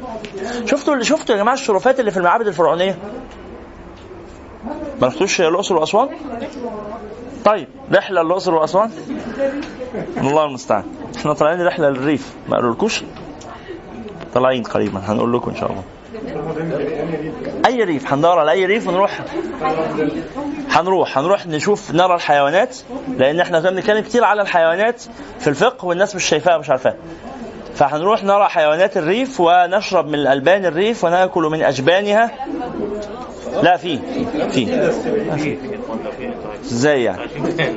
شفتوا 0.65 0.93
اللي 0.93 1.05
شفتوا 1.05 1.35
يا 1.35 1.41
جماعة 1.41 1.53
الشرفات 1.53 1.99
اللي 1.99 2.11
في 2.11 2.17
المعابد 2.17 2.47
الفرعونية؟ 2.47 2.97
ما 5.01 5.07
رحتوش 5.07 5.41
الأقصر 5.41 5.75
وأسوان؟ 5.75 6.09
طيب 7.45 7.67
رحلة 7.93 8.21
الأقصر 8.21 8.53
وأسوان؟ 8.53 8.91
الله 10.17 10.45
المستعان. 10.45 10.83
إحنا 11.17 11.33
طالعين 11.33 11.61
رحلة 11.61 11.89
للريف. 11.89 12.33
ما 12.49 12.55
قالولكوش؟ 12.55 13.03
طالعين 14.33 14.63
قريبا. 14.63 14.99
هنقول 14.99 15.33
لكم 15.33 15.51
إن 15.51 15.57
شاء 15.57 15.71
الله. 15.71 15.83
أي 17.65 17.83
ريف؟ 17.83 18.13
هندور 18.13 18.39
على 18.39 18.51
أي 18.51 18.65
ريف 18.65 18.87
ونروح. 18.87 19.19
هنروح. 20.69 21.17
هنروح 21.17 21.47
نشوف 21.47 21.91
نرى 21.91 22.15
الحيوانات 22.15 22.77
لأن 23.17 23.39
إحنا 23.39 23.59
كنا 23.59 23.69
بنتكلم 23.69 23.99
كتير 24.01 24.23
على 24.23 24.41
الحيوانات 24.41 25.03
في 25.39 25.47
الفقه 25.47 25.85
والناس 25.85 26.15
مش 26.15 26.23
شايفاها 26.23 26.57
مش 26.57 26.69
عارفاها. 26.69 26.95
فهنروح 27.75 28.23
نرى 28.23 28.43
حيوانات 28.49 28.97
الريف 28.97 29.39
ونشرب 29.39 30.07
من 30.07 30.27
البان 30.27 30.65
الريف 30.65 31.03
ونأكل 31.03 31.43
من 31.43 31.63
أجبانها. 31.63 32.31
لا 33.63 33.77
في. 33.77 33.99
في. 34.51 34.89
إزاي 36.65 37.03
يعني؟ 37.03 37.21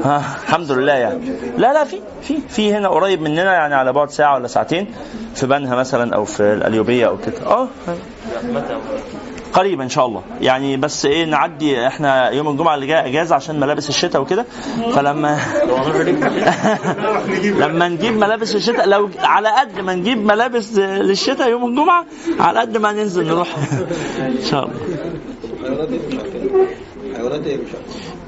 ها 0.04 0.22
الحمد 0.44 0.72
لله 0.72 0.92
يعني. 0.92 1.32
لا 1.56 1.72
لا 1.72 1.84
في. 1.84 2.00
في. 2.22 2.34
في 2.48 2.74
هنا 2.74 2.88
قريب 2.88 3.22
مننا 3.22 3.52
يعني 3.54 3.74
على 3.74 3.92
بعد 3.92 4.10
ساعة 4.10 4.34
ولا 4.34 4.46
ساعتين 4.48 4.86
في 5.34 5.46
بنها 5.46 5.76
مثلا 5.76 6.14
أو 6.14 6.24
في 6.24 6.40
القليوبيه 6.42 7.06
أو 7.06 7.16
كده. 7.18 7.46
آه. 7.46 7.68
قريبا 9.52 9.84
إن 9.84 9.88
شاء 9.88 10.06
الله. 10.06 10.22
يعني 10.40 10.76
بس 10.76 11.06
إيه 11.06 11.24
نعدي 11.24 11.86
إحنا 11.86 12.30
يوم 12.30 12.48
الجمعة 12.48 12.74
اللي 12.74 12.86
جاية 12.86 13.06
اجازه 13.06 13.34
عشان 13.34 13.60
ملابس 13.60 13.88
الشتاء 13.88 14.22
وكده. 14.22 14.46
فلما 14.94 15.38
لما 17.66 17.88
نجيب 17.88 18.16
ملابس 18.16 18.56
الشتاء 18.56 18.88
لو 18.88 19.10
على 19.18 19.48
قد 19.48 19.80
ما 19.80 19.94
نجيب 19.94 20.18
ملابس 20.18 20.78
للشتاء 20.78 21.50
يوم 21.50 21.66
الجمعة 21.66 22.04
على 22.38 22.60
قد 22.60 22.76
ما 22.76 22.92
ننزل 22.92 23.26
نروح. 23.26 23.56
إن 24.18 24.44
شاء 24.50 24.64
الله. 24.64 24.76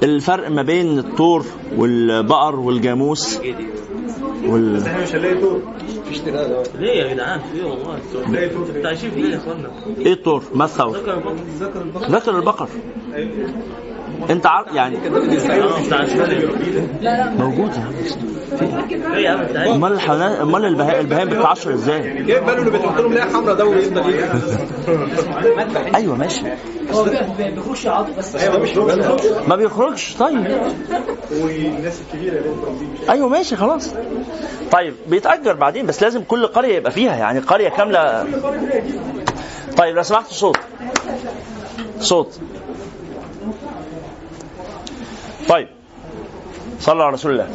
الفرق 0.03 0.49
ما 0.49 0.61
بين 0.61 0.99
الطور 0.99 1.45
والبقر 1.77 2.55
والجاموس 2.55 3.39
وال... 4.45 4.83
تلاقي 6.19 6.49
ده 6.49 6.63
ليه 6.79 6.91
يا 6.91 7.13
جدعان؟ 7.13 7.41
ليه 7.53 7.63
والله؟ 7.63 7.97
أنتوا 7.97 8.87
عايشين 8.87 9.11
في 9.11 9.21
ليه 9.21 9.31
يا 9.31 9.37
اخوانا 9.37 9.71
إيه 9.97 10.13
الطور؟ 10.13 10.43
ما 10.53 10.65
الثور؟ 10.65 10.97
ذكر 10.97 11.13
البطل 11.17 12.11
ذكر 12.15 12.35
البقر. 12.37 12.69
انت 14.29 14.45
عارف 14.45 14.73
يعني 14.73 14.97
موجود 17.39 17.71
يا 17.75 17.81
عم. 17.81 17.93
إيه 19.13 19.75
امال 19.75 19.91
الحيوانات 19.91 20.39
امال 20.39 20.65
البهائم 20.65 21.29
بتتعشر 21.29 21.73
إزاي؟ 21.73 22.23
جايب 22.23 22.45
باله 22.45 22.59
اللي 22.59 22.71
بيتحط 22.71 23.01
لهم 23.01 23.13
ليها 23.13 23.25
حمراء 23.25 23.55
ده 23.55 23.65
ويفضل 23.65 24.03
أيوه 25.95 26.15
ماشي. 26.15 26.41
هو 26.93 27.03
بيخش 27.37 27.85
يعاطف 27.85 28.17
بس 28.17 28.35
أيوه 28.35 28.59
مش 28.59 28.77
ما 29.47 29.55
بيخرجش 29.55 30.15
طيب. 30.19 30.57
والناس 31.31 32.01
الكبيرة 32.01 32.41
أيوه 33.09 33.27
ماشي 33.29 33.55
خلاص. 33.55 33.93
طيب 34.71 34.93
بيتأجر 35.07 35.53
بعدين 35.53 35.85
بس 35.85 36.03
لازم 36.03 36.23
كل 36.23 36.47
قرية 36.47 36.75
يبقى 36.75 36.91
فيها 36.91 37.15
يعني 37.15 37.39
قرية 37.39 37.69
كاملة. 37.69 38.25
طيب 39.77 39.95
لو 39.95 40.03
سمحت 40.03 40.27
صوت. 40.31 40.57
صوت. 41.99 42.39
طيب. 45.49 45.67
صلى 46.79 47.03
على 47.03 47.13
رسول 47.13 47.31
الله. 47.31 47.47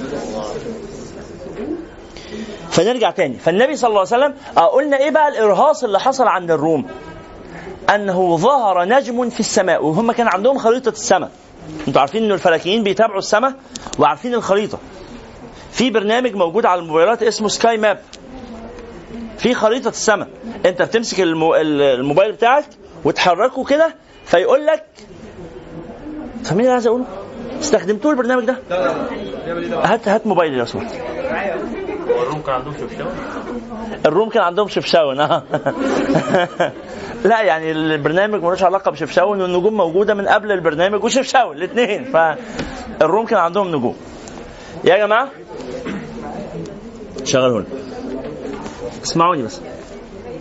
فنرجع 2.70 3.10
تاني. 3.10 3.38
فالنبي 3.38 3.76
صلى 3.76 3.88
الله 3.88 4.00
عليه 4.00 4.08
وسلم 4.08 4.34
آه، 4.58 4.66
قلنا 4.66 4.96
إيه 4.98 5.10
بقى 5.10 5.28
الإرهاص 5.28 5.84
اللي 5.84 6.00
حصل 6.00 6.26
عند 6.28 6.50
الروم؟ 6.50 6.86
أنه 7.94 8.36
ظهر 8.36 8.84
نجم 8.84 9.30
في 9.30 9.40
السماء 9.40 9.84
وهم 9.84 10.12
كان 10.12 10.28
عندهم 10.28 10.58
خريطة 10.58 10.88
السماء. 10.88 11.30
أنتوا 11.88 12.00
عارفين 12.00 12.24
إن 12.24 12.32
الفلكيين 12.32 12.82
بيتابعوا 12.82 13.18
السماء 13.18 13.54
وعارفين 13.98 14.34
الخريطة. 14.34 14.78
في 15.72 15.90
برنامج 15.90 16.34
موجود 16.34 16.66
على 16.66 16.80
الموبايلات 16.80 17.22
اسمه 17.22 17.48
سكاي 17.48 17.76
ماب. 17.76 17.98
في 19.38 19.54
خريطة 19.54 19.88
السماء. 19.88 20.28
انت 20.66 20.82
بتمسك 20.82 21.20
المو... 21.20 21.54
الموبايل 21.54 22.32
بتاعك 22.32 22.64
وتحركه 23.04 23.64
كده 23.64 23.94
فيقول 24.24 24.66
لك 24.66 24.84
فاهمين 26.44 26.60
اللي 26.64 26.72
عايز 26.72 26.86
اقوله؟ 26.86 27.04
استخدمتوه 27.60 28.12
البرنامج 28.12 28.44
ده؟ 28.44 28.56
هات 29.84 30.08
هات 30.08 30.26
موبايلي 30.26 30.56
لو 30.56 30.64
سمحت. 30.64 30.94
الروم 32.08 32.40
كان 32.42 32.54
عندهم 32.54 32.74
شفشاوة؟ 32.74 33.12
الروم 34.06 34.28
كان 34.28 34.42
عندهم 34.42 34.68
شفشاون 34.68 35.20
آه 35.20 35.42
لا 37.24 37.42
يعني 37.42 37.70
البرنامج 37.70 38.42
ملوش 38.42 38.62
علاقة 38.62 38.90
بشفشاون 38.90 39.40
والنجوم 39.42 39.76
موجودة 39.76 40.14
من 40.14 40.28
قبل 40.28 40.52
البرنامج 40.52 41.04
وشفشاون 41.04 41.56
الاثنين 41.56 42.04
فالروم 42.04 43.26
كان 43.26 43.38
عندهم 43.38 43.68
نجوم. 43.68 43.96
يا 44.84 44.96
جماعة؟ 44.96 45.28
شغلوا 47.24 47.60
لنا 47.60 47.68
اسمعوني 49.04 49.42
بس. 49.42 49.60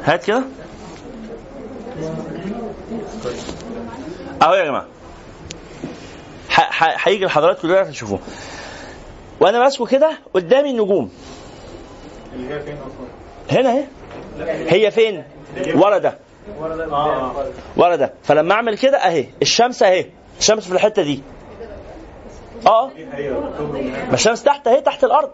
هات 0.04 0.26
كده. 0.26 0.44
أهو 4.42 4.54
يا 4.54 4.66
جماعة. 4.66 4.86
هيجي 6.80 7.26
لحضراتكم 7.26 7.68
دلوقتي 7.68 7.92
تشوفوه 7.92 8.20
وأنا 9.40 9.60
ماسكه 9.60 9.86
كده 9.86 10.18
قدامي 10.34 10.70
النجوم. 10.70 11.12
اللي 12.34 12.54
هي 12.54 12.60
فين 12.60 12.76
أصلا؟ 12.78 13.60
هنا 13.60 13.70
اهي 13.70 13.86
هي 14.72 14.92
فين؟ 14.92 15.24
ورا 15.76 15.98
ده. 15.98 16.18
ورا 17.78 17.96
ده. 17.96 18.14
فلما 18.24 18.54
أعمل 18.54 18.78
كده 18.78 18.98
أهي 18.98 19.28
الشمس 19.42 19.84
أهي. 19.84 20.06
الشمس 20.40 20.68
في 20.68 20.72
الحتة 20.74 21.04
دي. 21.04 21.22
آه. 22.68 22.92
ما 24.08 24.14
الشمس 24.14 24.44
تحت 24.44 24.68
أهي 24.68 24.82
تحت 24.82 25.04
الأرض. 25.04 25.30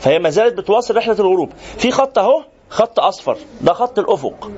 فهي 0.00 0.18
ما 0.18 0.30
زالت 0.30 0.58
بتواصل 0.58 0.96
رحلة 0.96 1.14
الغروب. 1.14 1.52
في 1.78 1.90
خط 1.90 2.18
أهو 2.18 2.44
خط 2.70 3.00
أصفر. 3.00 3.36
ده 3.60 3.72
خط 3.72 3.98
الأفق. 3.98 4.50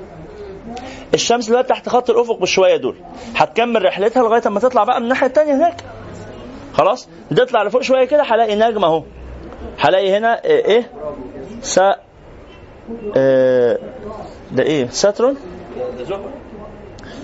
الشمس 1.13 1.47
دلوقتي 1.47 1.67
تحت 1.67 1.89
خط 1.89 2.09
الأفق 2.09 2.39
بشوية 2.39 2.77
دول. 2.77 2.95
هتكمل 3.35 3.85
رحلتها 3.85 4.23
لغاية 4.23 4.41
أما 4.47 4.59
تطلع 4.59 4.83
بقى 4.83 4.97
من 4.99 5.03
الناحية 5.03 5.27
الثانية 5.27 5.53
هناك. 5.55 5.83
خلاص؟ 6.73 7.09
تطلع 7.37 7.63
لفوق 7.63 7.81
شوية 7.81 8.05
كده 8.05 8.23
هلاقي 8.23 8.55
نجم 8.55 8.83
أهو. 8.83 9.03
هلاقي 9.79 10.17
هنا 10.17 10.33
آه، 10.45 10.47
إيه؟ 10.47 10.91
سا 11.61 11.95
آه، 13.17 13.77
ده 14.51 14.63
إيه؟ 14.63 14.87
ساترون؟ 14.87 15.37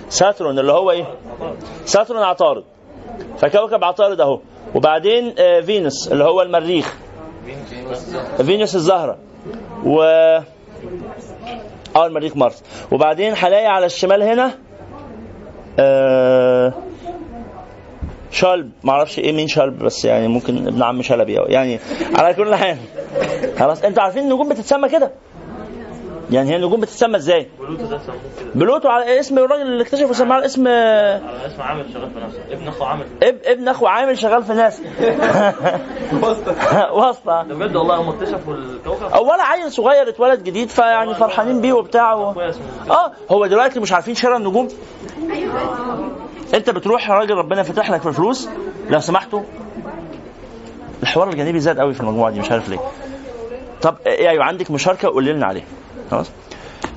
ساترون 0.08 0.58
اللي 0.58 0.72
هو 0.72 0.90
إيه؟ 0.90 1.04
ساترون 1.84 2.22
عطارد. 2.22 2.64
فكوكب 3.38 3.84
عطارد 3.84 4.20
أهو. 4.20 4.40
وبعدين 4.74 5.34
آه، 5.38 5.60
فينوس 5.60 6.12
اللي 6.12 6.24
هو 6.24 6.42
المريخ. 6.42 6.94
فينوس 8.36 8.74
الزهرة. 8.76 9.18
و 9.84 10.02
آه 11.98 12.06
المريخ 12.06 12.36
مارس 12.36 12.64
وبعدين 12.92 13.32
هلاقي 13.36 13.66
على 13.66 13.86
الشمال 13.86 14.22
هنا 14.22 14.54
آه 15.78 16.72
شلب. 18.30 18.70
معرفش 18.84 19.18
إيه 19.18 19.32
مين 19.32 19.48
شلب 19.48 19.78
بس 19.78 20.04
يعني 20.04 20.28
ممكن 20.28 20.66
ابن 20.66 20.82
عم 20.82 21.02
شلبي 21.02 21.34
يعني 21.46 21.78
على 22.14 22.34
كل 22.34 22.54
حال. 22.54 22.76
خلاص 23.58 23.84
أنتوا 23.84 24.02
عارفين 24.02 24.22
النجوم 24.22 24.48
بتتسمى 24.48 24.88
كده. 24.88 25.12
يعني 26.30 26.50
هي 26.50 26.56
النجوم 26.56 26.80
بتتسمى 26.80 27.16
إزاي؟ 27.16 27.48
بلوتو 27.60 27.84
ده 27.86 27.98
سموه 27.98 28.16
كده 28.40 28.50
بلوتو 28.54 28.88
على 28.88 29.20
اسم 29.20 29.38
الراجل 29.38 29.62
اللي 29.62 29.82
اكتشفه 29.82 30.12
سماه 30.12 30.36
على 30.36 30.44
اسم 30.44 30.68
على 30.68 31.46
اسم 31.46 31.62
عامر 31.62 31.84
شغال 31.94 32.10
في 32.10 32.20
نفسه. 32.20 32.38
ابن 32.50 32.68
اخو 32.68 32.84
عامر 32.84 33.04
اب 33.22 33.38
ابن 33.44 33.68
اخو 33.68 33.86
عامر 33.86 34.18
شغال 34.18 34.42
في 34.42 34.52
ناسا. 34.52 34.80
واسطة. 36.98 37.42
ده 37.42 37.54
بجد 37.54 37.76
والله 37.76 37.96
هم 37.96 38.08
اكتشفوا 38.08 38.54
الكوكب. 38.54 39.02
اولا 39.02 39.42
عيل 39.42 39.72
صغير 39.72 40.08
اتولد 40.08 40.44
جديد 40.44 40.68
فيعني 40.68 41.14
فرحانين 41.14 41.60
بيه 41.60 41.72
وبتاع 41.72 42.14
و... 42.14 42.40
آه 42.90 43.12
هو 43.30 43.46
دلوقتي 43.46 43.80
مش 43.80 43.92
عارفين 43.92 44.14
شراء 44.14 44.36
النجوم؟ 44.36 44.68
أنت 46.54 46.70
بتروح 46.70 47.10
راجل 47.10 47.34
ربنا 47.34 47.62
فتح 47.62 47.90
لك 47.90 48.00
في 48.00 48.08
الفلوس 48.08 48.48
لو 48.90 49.00
سمحتوا. 49.00 49.42
الحوار 51.02 51.28
الجانبي 51.28 51.60
زاد 51.60 51.78
قوي 51.80 51.94
في 51.94 52.00
المجموعة 52.00 52.30
دي 52.30 52.40
مش 52.40 52.50
عارف 52.50 52.68
ليه. 52.68 52.78
طب 53.82 53.96
إيه 54.06 54.28
أيوه 54.28 54.44
عندك 54.44 54.70
مشاركة 54.70 55.08
قول 55.08 55.24
لنا 55.24 55.46
عليها 55.46 55.64
خلاص. 56.10 56.30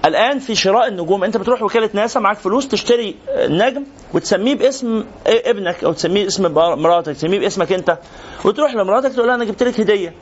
الآن 0.05 0.39
في 0.39 0.55
شراء 0.55 0.87
النجوم 0.87 1.23
أنت 1.23 1.37
بتروح 1.37 1.61
وكالة 1.63 1.89
ناسا 1.93 2.19
معاك 2.19 2.37
فلوس 2.37 2.67
تشتري 2.67 3.15
نجم 3.37 3.83
وتسميه 4.13 4.55
باسم 4.55 5.03
ابنك 5.27 5.83
أو 5.83 5.91
تسميه 5.93 6.23
باسم 6.23 6.53
مراتك 6.53 7.13
تسميه 7.13 7.39
باسمك 7.39 7.71
أنت. 7.73 7.97
وتروح 8.45 8.73
لمراتك 8.75 9.13
تقول 9.13 9.27
لها 9.27 9.35
أنا 9.35 9.43
جبت 9.45 9.63
لك 9.63 9.79
هدية. 9.79 10.13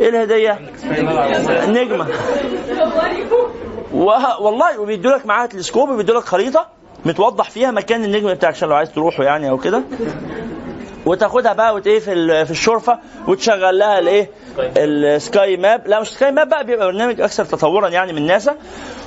إيه 0.00 0.08
الهدية؟ 0.08 0.58
نجمة. 1.68 2.06
وه- 3.94 4.42
والله 4.42 4.80
وبيدوا 4.80 5.10
لك 5.12 5.26
معاها 5.26 5.46
تلسكوب 5.46 5.88
وبيدوا 5.88 6.18
لك 6.20 6.24
خريطة 6.24 6.66
متوضح 7.04 7.50
فيها 7.50 7.70
مكان 7.70 8.04
النجم 8.04 8.34
بتاعك 8.34 8.54
عشان 8.54 8.68
لو 8.68 8.74
عايز 8.74 8.92
تروحه 8.92 9.24
يعني 9.24 9.50
أو 9.50 9.58
كده. 9.58 9.82
وتاخدها 11.06 11.52
بقى 11.52 11.74
وت 11.74 11.86
إيه 11.86 11.98
في 11.98 12.44
في 12.44 12.50
الشرفة 12.50 12.98
وتشغل 13.28 13.78
لها 13.78 13.98
الإيه 13.98 14.30
ال 14.76 14.96
Sky 14.96 15.56
Map. 15.56 15.86
لا 15.88 16.00
مش 16.00 16.08
Sky 16.08 16.32
Map 16.32 16.48
بقى 16.48 16.64
بيبقى 16.66 16.86
برنامج 16.86 17.20
أكثر 17.20 17.44
تطورا 17.44 17.88
يعني 17.88 18.12
من 18.12 18.26
ناسا. 18.26 18.54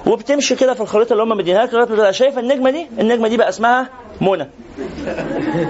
وبتمشي 0.07 0.55
كده 0.55 0.73
في 0.73 0.81
الخريطة 0.81 1.11
اللي 1.13 1.23
هم 1.23 1.29
مدينهالك 1.30 1.73
لغاية 1.73 2.11
شايفة 2.11 2.39
النجمة 2.41 2.69
دي. 2.69 2.87
النجمة 2.99 3.27
دي 3.27 3.37
بقى 3.37 3.49
اسمها 3.49 3.89
منى. 4.21 4.47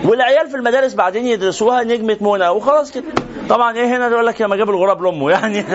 والعيال 0.05 0.49
في 0.49 0.55
المدارس 0.57 0.93
بعدين 0.93 1.25
يدرسوها 1.27 1.83
نجمة 1.83 2.17
منى 2.21 2.47
وخلاص 2.49 2.91
كده. 2.91 3.03
طبعا 3.49 3.75
إيه 3.75 3.85
هنا 3.97 4.07
يقول 4.07 4.25
لك 4.25 4.39
يا 4.39 4.47
ما 4.47 4.55
جاب 4.55 4.69
الغراب 4.69 5.01
لأمه. 5.03 5.31
يعني 5.35 5.65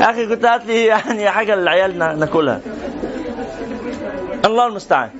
أخي 0.00 0.26
كنت 0.26 0.44
هات 0.44 0.66
لي 0.66 0.84
يعني 0.86 1.30
حاجة 1.30 1.54
للعيال 1.54 1.98
نا- 1.98 2.14
ناكلها. 2.14 2.60
الله 4.44 4.66
المستعان. 4.66 5.10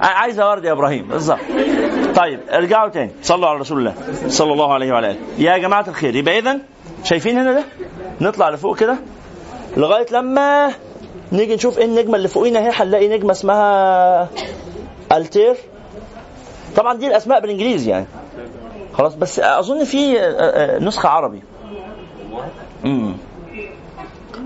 عايزه 0.00 0.50
ورد 0.50 0.64
يا 0.64 0.72
إبراهيم. 0.72 1.08
بالظبط. 1.08 1.38
طيب 2.16 2.40
ارجعوا 2.50 2.88
تاني. 2.88 3.10
صلوا 3.22 3.48
على 3.48 3.58
رسول 3.60 3.78
الله 3.78 3.94
صلى 4.28 4.52
الله 4.52 4.72
عليه 4.74 4.92
وعلى 4.92 5.10
آله. 5.10 5.18
يا 5.38 5.58
جماعة 5.58 5.84
الخير 5.88 6.16
يبقى 6.16 6.38
اذا 6.38 6.58
شايفين 7.04 7.38
هنا 7.38 7.52
ده؟ 7.52 7.64
نطلع 8.20 8.50
لفوق 8.50 8.78
كده 8.78 8.96
لغاية 9.76 10.06
لما 10.12 10.72
نيجي 11.32 11.54
نشوف 11.54 11.78
إيه 11.78 11.84
النجمة 11.84 12.16
اللي 12.16 12.28
فوقينا 12.28 12.58
اهي 12.58 12.70
هنلاقي 12.74 13.08
نجمة 13.08 13.32
اسمها 13.32 14.28
ألتير. 15.12 15.56
طبعا 16.76 16.94
دي 16.94 17.06
الأسماء 17.06 17.40
بالإنجليزي 17.40 17.90
يعني. 17.90 18.06
خلاص 18.94 19.14
بس 19.14 19.40
أظن 19.40 19.84
في 19.84 20.20
آه، 20.20 20.24
آه، 20.24 20.78
نسخة 20.78 21.08
عربي. 21.08 21.42
امم 22.84 23.14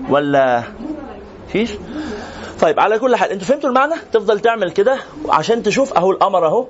ولا 0.09 0.63
فيش؟ 1.47 1.69
طيب 2.61 2.79
على 2.79 2.99
كل 2.99 3.15
حال 3.15 3.31
أنتوا 3.31 3.47
فهمتوا 3.47 3.69
المعنى؟ 3.69 3.93
تفضل 4.13 4.39
تعمل 4.39 4.71
كده 4.71 4.97
عشان 5.29 5.63
تشوف 5.63 5.93
اهو 5.93 6.11
القمر 6.11 6.47
اهو. 6.47 6.65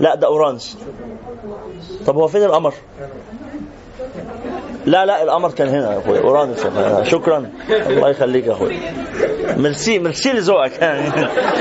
لا 0.00 0.14
ده 0.14 0.26
اورانس 0.26 0.78
طب 2.06 2.16
هو 2.16 2.28
فين 2.28 2.42
القمر؟ 2.44 2.74
لا 4.86 5.06
لا 5.06 5.22
القمر 5.22 5.50
كان 5.50 5.68
هنا 5.68 5.92
يا 5.92 5.98
اخويا. 5.98 6.20
اورانس 6.20 6.66
شكرا. 7.02 7.50
الله 7.70 8.08
يخليك 8.10 8.46
يا 8.46 8.52
اخويا. 8.52 8.94
merci 9.56 9.98
merci 9.98 10.32
لذوقك. 10.32 10.82
يعني 10.82 11.10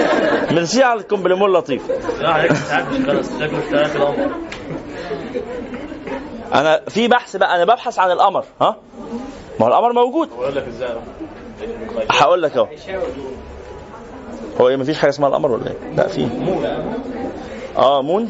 ميرسي 0.56 0.84
على 0.84 1.00
ال 1.00 1.04
compliment 1.04 1.50
اللطيف. 1.50 1.82
أنا 6.54 6.82
في 6.90 7.08
بحث 7.08 7.36
بقى 7.36 7.56
أنا 7.56 7.64
ببحث 7.66 8.00
عن 8.00 8.12
القمر. 8.12 8.46
ها؟ 8.62 8.76
ما 9.60 9.66
هو 9.66 9.68
القمر 9.68 9.94
موجود. 9.94 10.30
بقول 10.30 10.56
لك 10.56 10.68
إزاي. 10.68 10.90
هقول 12.12 12.42
لك 12.42 12.58
أهو. 12.58 12.68
هو 14.62 14.68
إيه 14.70 14.76
مفيش 14.76 14.98
حاجة 15.00 15.10
اسمها 15.10 15.30
القمر 15.30 15.52
ولا 15.52 15.68
إيه؟ 15.68 15.96
لا 15.96 16.08
في 16.08 16.28
آه 17.78 18.02
moon 18.02 18.30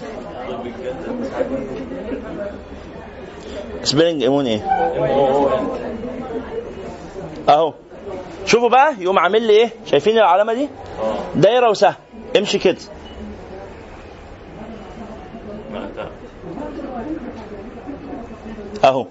spelling 3.83 4.23
ال 4.23 4.27
moon 4.27 4.45
إيه؟ 4.45 4.59
أهو 7.49 7.73
شوفوا 8.45 8.69
بقى 8.69 8.93
يقوم 8.99 9.19
عامل 9.19 9.41
لي 9.41 9.53
إيه؟ 9.53 9.69
شايفين 9.85 10.17
العلامة 10.17 10.53
دي؟ 10.53 10.69
دايرة 11.35 11.69
وسهم 11.69 11.93
امشي 12.37 12.59
كده 12.59 12.77
أهو 18.83 19.05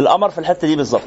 القمر 0.00 0.30
في 0.30 0.38
الحتة 0.38 0.66
دي 0.68 0.76
بالظبط. 0.76 1.02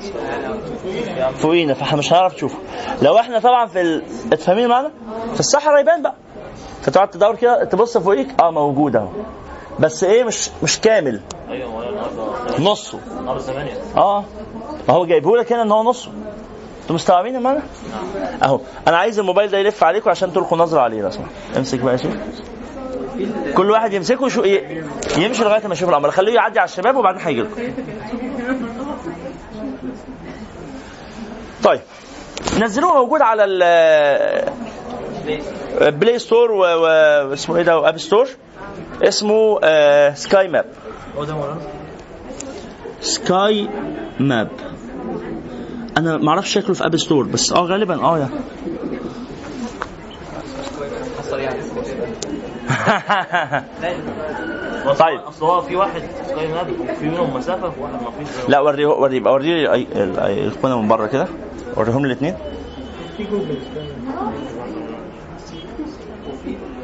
فوقينا 1.38 1.74
فاحنا 1.74 1.98
مش 1.98 2.14
هنعرف 2.14 2.36
نشوفه 2.36 2.58
لو 3.02 3.20
إحنا 3.20 3.40
طبعا 3.40 3.66
في 3.66 3.82
ال... 3.82 4.02
اتفاهمين 4.34 4.68
معانا؟ 4.68 4.92
في 5.34 5.40
الصحراء 5.40 5.82
يبان 5.82 6.02
بقى. 6.02 6.14
فتقعد 6.82 7.10
تدور 7.10 7.36
كده 7.36 7.64
تبص 7.64 7.98
فوقيك 7.98 8.42
آه 8.42 8.52
موجود 8.52 8.96
أهو. 8.96 9.08
بس 9.80 10.04
إيه 10.04 10.24
مش 10.24 10.50
مش 10.64 10.80
كامل. 10.80 11.22
أيوه 11.50 12.60
نصه. 12.60 13.00
النهارده 13.20 13.44
8 13.44 13.72
آه. 13.98 14.24
ما 14.88 14.94
هو 14.94 15.06
جايبه 15.06 15.38
لك 15.38 15.54
هنا 15.54 15.62
إن 15.62 15.72
هو 15.72 15.84
نصه. 15.84 16.12
أنتوا 16.82 16.96
مستوعبين 16.96 17.36
يا 17.36 17.40
معنا؟ 17.40 17.62
أهو. 18.44 18.60
أنا 18.88 18.98
عايز 18.98 19.20
الموبايل 19.20 19.52
ده 19.52 19.58
يلف 19.58 19.84
عليكم 19.84 20.10
عشان 20.10 20.34
تلقوا 20.34 20.58
نظرة 20.58 20.82
عليه 20.82 21.02
لو 21.02 21.10
سمحت. 21.10 21.30
امسك 21.58 21.80
بقى 21.80 21.98
شوف 21.98 22.12
كل 23.58 23.72
واحد 23.72 23.94
يمسكه 23.94 24.28
شو 24.28 24.44
يمشي 25.18 25.44
لغاية 25.44 25.68
ما 25.68 25.74
يشوف 25.74 25.90
الامر 25.90 26.12
خليه 26.12 26.34
يعدي 26.34 26.60
على 26.60 26.68
الشباب 26.70 26.96
وبعدين 26.96 27.22
هيجي 27.22 27.42
لكم 27.42 27.62
طيب. 31.66 31.82
نزلوه 32.62 32.94
موجود 32.94 33.22
على 33.22 33.44
ال 33.44 33.62
Play 35.92 36.20
Store 36.20 36.52
واسمه 36.52 37.58
إيه 37.58 37.64
ده؟ 37.64 37.80
و 37.80 37.84
App 37.84 37.98
Store 37.98 38.28
اسمه 39.04 39.60
آه 39.64 40.14
Sky 40.14 40.48
Map 40.48 40.66
Sky 43.02 43.70
Map 44.20 44.50
أنا 45.98 46.18
ما 46.18 46.30
أعرفش 46.30 46.54
شكله 46.54 46.74
في 46.74 46.86
App 46.86 46.98
Store 46.98 47.26
بس 47.26 47.54
آه 47.54 47.66
غالبا 47.66 48.04
آه 48.04 48.20
يا. 48.20 48.30
طيب. 54.94 55.20
اصل 55.20 55.46
هو 55.46 55.62
في 55.62 55.76
واحد 55.76 56.02
Sky 56.30 56.48
Map 56.48 56.68
وفي 56.80 57.06
منهم 57.06 57.34
مسافة 57.38 57.72
وواحد 57.80 57.94
ما 57.94 58.12
فيش 58.26 58.50
لا 58.50 58.60
وريه 58.60 58.88
وريه 58.88 59.18
يبقى 59.18 59.34
وريه 59.34 59.68
أي- 59.68 59.96
ال- 59.96 60.16
أي- 60.52 60.58
اخوانا 60.58 60.76
من 60.76 60.88
بره 60.88 61.08
كده. 61.08 61.28
وريهم 61.76 62.06
الاثنين 62.06 62.36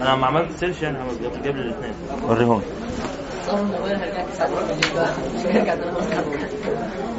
أنا 0.02 0.10
لما 0.16 0.28
عملت 0.28 0.52
search 0.60 0.82
يعني 0.82 0.98
عملت 0.98 1.22
جاب- 1.44 1.56
لي 1.56 1.62
الاثنين 1.62 1.94
وريهم 2.30 2.62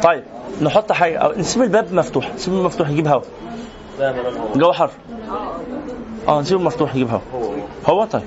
طيب 0.03 0.23
نحط 0.63 0.93
حاجة. 0.93 1.19
أو 1.19 1.33
نسيب 1.37 1.63
الباب 1.63 1.93
مفتوح. 1.95 2.35
نسيبه 2.35 2.63
مفتوح 2.63 2.89
يجيب 2.91 3.07
هوا. 3.09 3.21
الجو 4.55 4.73
حر. 4.73 4.91
آه 6.29 6.41
نسيبه 6.41 6.61
مفتوح 6.63 6.95
يجيب 6.95 7.11
هوا. 7.11 7.21
هو 7.35 7.43
هو. 7.45 8.01
هو 8.01 8.05
طيب. 8.05 8.23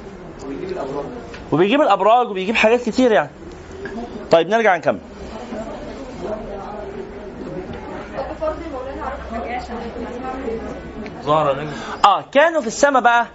وبيجيب 1.51 1.81
الأبراج 1.81 2.29
وبيجيب 2.29 2.55
حاجات 2.55 2.81
كتير 2.81 3.11
يعني. 3.11 3.29
طيب 4.31 4.49
نرجع 4.49 4.77
نكمل. 4.77 4.99
آه 12.05 12.25
كانوا 12.31 12.61
في 12.61 12.67
السماء 12.67 13.01
بقى. 13.01 13.27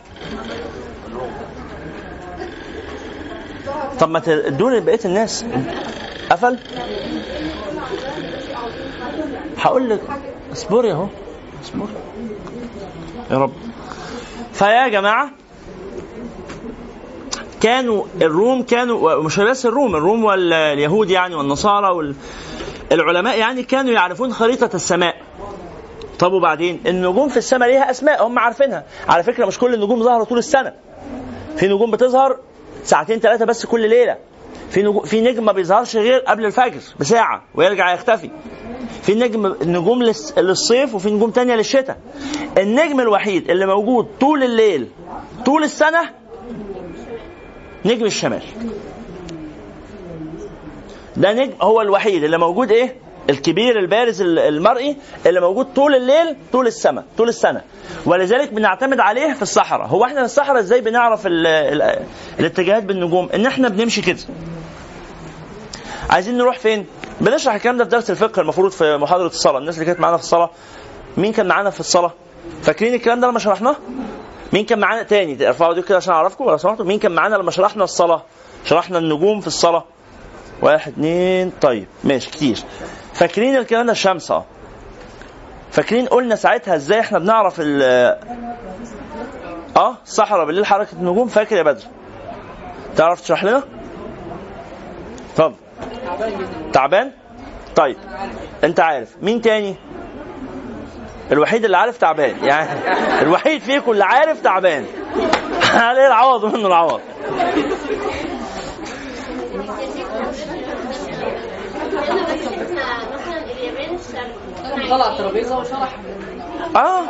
طب 4.00 4.08
ما 4.08 4.18
تدوني 4.18 4.80
بقية 4.80 5.00
الناس. 5.04 5.44
قفل. 6.30 6.58
هقول 9.58 9.90
لك. 9.90 10.00
اصبري 10.52 10.92
اهو 10.92 11.06
اصبري. 11.64 11.92
يا 13.30 13.38
رب. 13.38 13.52
فيا 14.52 14.88
جماعة 14.88 15.30
كانوا 17.60 18.04
الروم 18.22 18.62
كانوا 18.62 19.14
ومش 19.14 19.40
بس 19.40 19.66
الروم 19.66 19.96
الروم 19.96 20.24
واليهود 20.24 21.10
يعني 21.10 21.34
والنصارى 21.34 22.14
والعلماء 22.90 23.38
يعني 23.38 23.62
كانوا 23.62 23.92
يعرفون 23.92 24.32
خريطة 24.32 24.70
السماء. 24.74 25.16
طب 26.18 26.32
وبعدين؟ 26.32 26.80
النجوم 26.86 27.28
في 27.28 27.36
السماء 27.36 27.68
ليها 27.68 27.90
أسماء 27.90 28.26
هم 28.26 28.38
عارفينها. 28.38 28.84
على 29.08 29.22
فكرة 29.22 29.46
مش 29.46 29.58
كل 29.58 29.74
النجوم 29.74 30.02
ظاهرة 30.02 30.24
طول 30.24 30.38
السنة. 30.38 30.72
في 31.56 31.66
نجوم 31.68 31.90
بتظهر 31.90 32.36
ساعتين 32.84 33.18
ثلاثة 33.18 33.44
بس 33.44 33.66
كل 33.66 33.88
ليلة. 33.88 34.16
في 34.70 34.82
نجوم 34.82 35.04
في 35.04 35.20
نجم 35.20 35.44
ما 35.44 35.52
بيظهرش 35.52 35.96
غير 35.96 36.18
قبل 36.20 36.46
الفجر 36.46 36.80
بساعة 37.00 37.42
ويرجع 37.54 37.92
يختفي. 37.92 38.30
في 39.02 39.14
نجم 39.14 39.54
نجوم 39.62 40.02
للصيف 40.36 40.94
وفي 40.94 41.10
نجوم 41.10 41.30
تانية 41.30 41.54
للشتاء. 41.54 41.98
النجم 42.58 43.00
الوحيد 43.00 43.50
اللي 43.50 43.66
موجود 43.66 44.08
طول 44.20 44.42
الليل 44.42 44.88
طول 45.46 45.64
السنة 45.64 46.19
نجم 47.84 48.04
الشمال. 48.04 48.42
ده 51.16 51.32
نجم 51.32 51.52
هو 51.62 51.80
الوحيد 51.80 52.24
اللي 52.24 52.38
موجود 52.38 52.70
إيه؟ 52.70 52.94
الكبير 53.30 53.78
البارز 53.78 54.22
ال- 54.22 54.38
المرئي 54.38 54.96
اللي 55.26 55.40
موجود 55.40 55.66
طول 55.76 55.94
الليل 55.94 56.36
طول 56.52 56.66
السماء 56.66 57.04
طول 57.18 57.28
السنة. 57.28 57.62
ولذلك 58.06 58.52
بنعتمد 58.52 59.00
عليه 59.00 59.32
في 59.32 59.42
الصحراء. 59.42 59.86
هو 59.86 60.04
إحنا 60.04 60.18
في 60.18 60.24
الصحراء 60.24 60.60
إزاي 60.60 60.80
بنعرف 60.80 61.26
ال 61.26 61.46
ال 61.46 61.98
الاتجاهات 62.40 62.82
بالنجوم؟ 62.82 63.28
إن 63.34 63.46
إحنا 63.46 63.68
بنمشي 63.68 64.02
كده. 64.02 64.18
عايزين 66.10 66.38
نروح 66.38 66.58
فين؟ 66.58 66.86
بنشرح 67.20 67.54
الكلام 67.54 67.76
ده 67.76 67.84
في 67.84 67.90
درس 67.90 68.10
الفقه 68.10 68.42
المفروض 68.42 68.70
في 68.70 68.96
محاضرة 68.96 69.26
الصلاة. 69.26 69.58
الناس 69.58 69.74
اللي 69.74 69.86
كانت 69.86 70.00
معانا 70.00 70.16
في 70.16 70.22
الصلاة 70.22 70.50
مين 71.16 71.32
كان 71.32 71.46
معانا 71.48 71.70
في 71.70 71.80
الصلاة؟ 71.80 72.12
فاكرين 72.62 72.94
الكلام 72.94 73.20
ده 73.20 73.28
لما 73.28 73.38
شرحناه؟ 73.38 73.76
مين 74.52 74.64
كان 74.64 74.78
معانا 74.78 75.02
تاني؟ 75.02 75.48
ارفعوا 75.48 75.74
دي 75.74 75.82
كده 75.82 75.96
عشان 75.96 76.14
اعرفكم 76.14 76.44
لو 76.44 76.56
سمحتوا. 76.56 76.84
مين 76.84 76.98
كان 76.98 77.12
معانا 77.12 77.36
لما 77.36 77.50
شرحنا 77.50 77.84
الصلاة؟ 77.84 78.22
شرحنا 78.64 78.98
النجوم 78.98 79.40
في 79.40 79.46
الصلاة. 79.46 79.84
واحد 80.62 80.92
اتنين 80.92 81.52
طيب 81.60 81.86
ماشي 82.04 82.30
كتير. 82.30 82.58
فاكرين 83.14 83.56
الكلام 83.56 83.86
ده؟ 83.86 83.92
الشمس 83.92 84.30
آه. 84.30 84.44
فاكرين؟ 85.70 86.06
قلنا 86.06 86.34
ساعتها 86.36 86.76
إزاي 86.76 87.00
إحنا 87.00 87.18
بنعرف 87.18 87.56
ال 87.60 87.82
آه 89.76 89.96
الصحراء 90.04 90.46
بالليل 90.46 90.66
حركة 90.66 90.92
النجوم؟ 90.92 91.28
فاكر 91.28 91.56
يا 91.56 91.62
بدر؟ 91.62 91.82
تعرف 92.96 93.20
تشرح 93.20 93.44
لنا؟ 93.44 93.62
اتفضل. 95.32 95.54
تعبان؟ 96.72 97.12
طيب 97.76 97.96
انت 98.64 98.80
عارف. 98.80 99.16
مين 99.22 99.40
تاني؟ 99.40 99.76
الوحيد 101.32 101.64
اللي 101.64 101.76
عارف 101.76 101.96
تعبان 101.96 102.44
يعني 102.44 102.80
الوحيد 103.22 103.62
فيكم 103.62 103.90
اللي 103.90 104.04
عارف 104.04 104.40
تعبان. 104.40 104.86
عليه 105.74 106.06
العوض؟ 106.06 106.44
منه 106.44 106.66
العوض. 106.66 107.00
طلع 114.90 115.12
الترابيزه 115.12 115.58
وشرح 115.58 115.96
آه. 116.76 117.04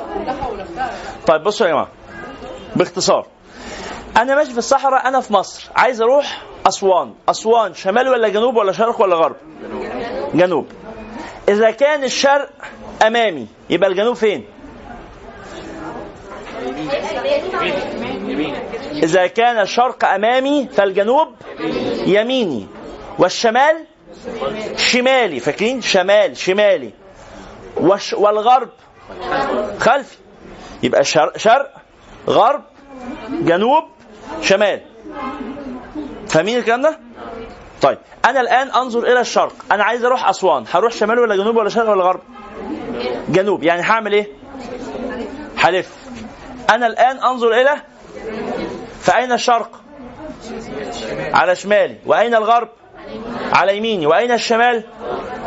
طيب 1.27 1.43
بصوا 1.43 1.67
يا 1.67 1.73
جماعة 1.73 1.89
باختصار. 2.77 3.27
أنا 4.17 4.35
ماشي 4.35 4.53
في 4.53 4.59
الصحراء 4.59 5.09
أنا 5.09 5.21
في 5.21 5.33
مصر. 5.33 5.69
عايز 5.77 6.03
أروح 6.03 6.43
أسوان. 6.67 7.15
أسوان 7.29 7.75
شمال 7.75 8.09
ولا 8.09 8.29
جنوب 8.29 8.57
ولا 8.57 8.73
شرق 8.73 9.01
ولا 9.01 9.17
غرب؟ 9.17 9.37
جنوب. 10.35 10.67
إذا 11.49 11.71
كان 11.71 12.05
الشرق 12.05 12.51
أمامي. 13.03 13.47
يبقى 13.71 13.91
الجنوب 13.91 14.17
فين؟ 14.17 14.45
إذا 18.93 19.27
كان 19.27 19.61
الشرق 19.61 20.05
أمامي 20.05 20.69
فالجنوب 20.69 21.29
يميني. 22.07 22.67
والشمال؟ 23.19 23.85
شمالي. 24.77 25.41
فاكرين؟ 25.41 25.81
شمال 25.81 26.37
شمالي. 26.37 26.91
والغرب؟ 28.13 28.69
خلفي. 29.79 30.17
يبقى 30.83 31.05
شرق, 31.05 31.37
شرق 31.37 31.75
غرب 32.29 32.63
جنوب 33.31 33.85
شمال. 34.43 34.81
فاهمين 36.29 36.59
الكلام 36.59 36.83
ده؟ 36.83 36.99
طيب 37.83 37.99
أنا 38.25 38.41
الآن 38.41 38.71
أنظر 38.71 39.13
إلى 39.13 39.21
الشرق. 39.21 39.53
أنا 39.73 39.85
عايز 39.85 40.05
أروح 40.05 40.29
أسوان. 40.29 40.65
هروح 40.71 40.93
شمال 40.93 41.19
ولا 41.19 41.37
جنوب 41.37 41.57
ولا 41.57 41.69
شرق 41.69 41.91
ولا 41.91 42.05
غرب؟ 42.05 42.21
جنوب. 43.29 43.63
يعني 43.63 43.83
هعمل 43.83 44.13
إيه؟ 44.13 44.27
هلف. 45.57 45.95
أنا 46.71 46.87
الآن 46.87 47.17
أنظر 47.17 47.53
إلى 47.61 47.77
فأين 49.01 49.33
الشرق؟ 49.33 49.81
على 51.33 51.57
شمالي. 51.57 51.97
وأين 52.07 52.35
الغرب؟ 52.35 52.69
على 53.53 53.77
يميني. 53.77 54.07
وأين 54.07 54.33
الشمال؟ 54.33 54.85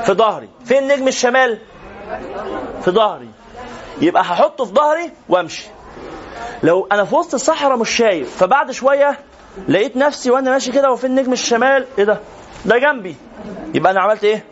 في 0.03 0.13
ظهري. 0.13 0.49
فين 0.65 0.87
نجم 0.87 1.07
الشمال؟ 1.07 1.57
في 2.83 2.91
ظهري. 2.91 3.29
يبقى 4.01 4.23
هحطه 4.23 4.65
في 4.65 4.73
ظهري 4.73 5.11
وأمشي. 5.29 5.67
لو 6.63 6.87
أنا 6.91 7.05
في 7.05 7.15
وسط 7.15 7.33
الصحراء 7.33 7.77
مش 7.77 7.89
شايف 7.89 8.37
فبعد 8.37 8.71
شوية 8.71 9.19
لقيت 9.69 9.97
نفسي 9.97 10.31
وأنا 10.31 10.51
ماشي 10.51 10.71
كده 10.71 10.91
وفي 10.91 11.07
النجم 11.07 11.33
الشمال؟ 11.33 11.85
إيه 11.97 12.03
ده؟ 12.03 12.19
ده 12.65 12.77
جنبي. 12.77 13.15
يبقى 13.73 13.91
أنا 13.91 14.01
عملت 14.01 14.23
إيه؟ 14.23 14.43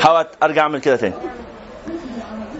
حاولت 0.00 0.28
أرجع 0.42 0.62
أعمل 0.62 0.80
كده 0.80 0.96
تاني. 0.96 1.14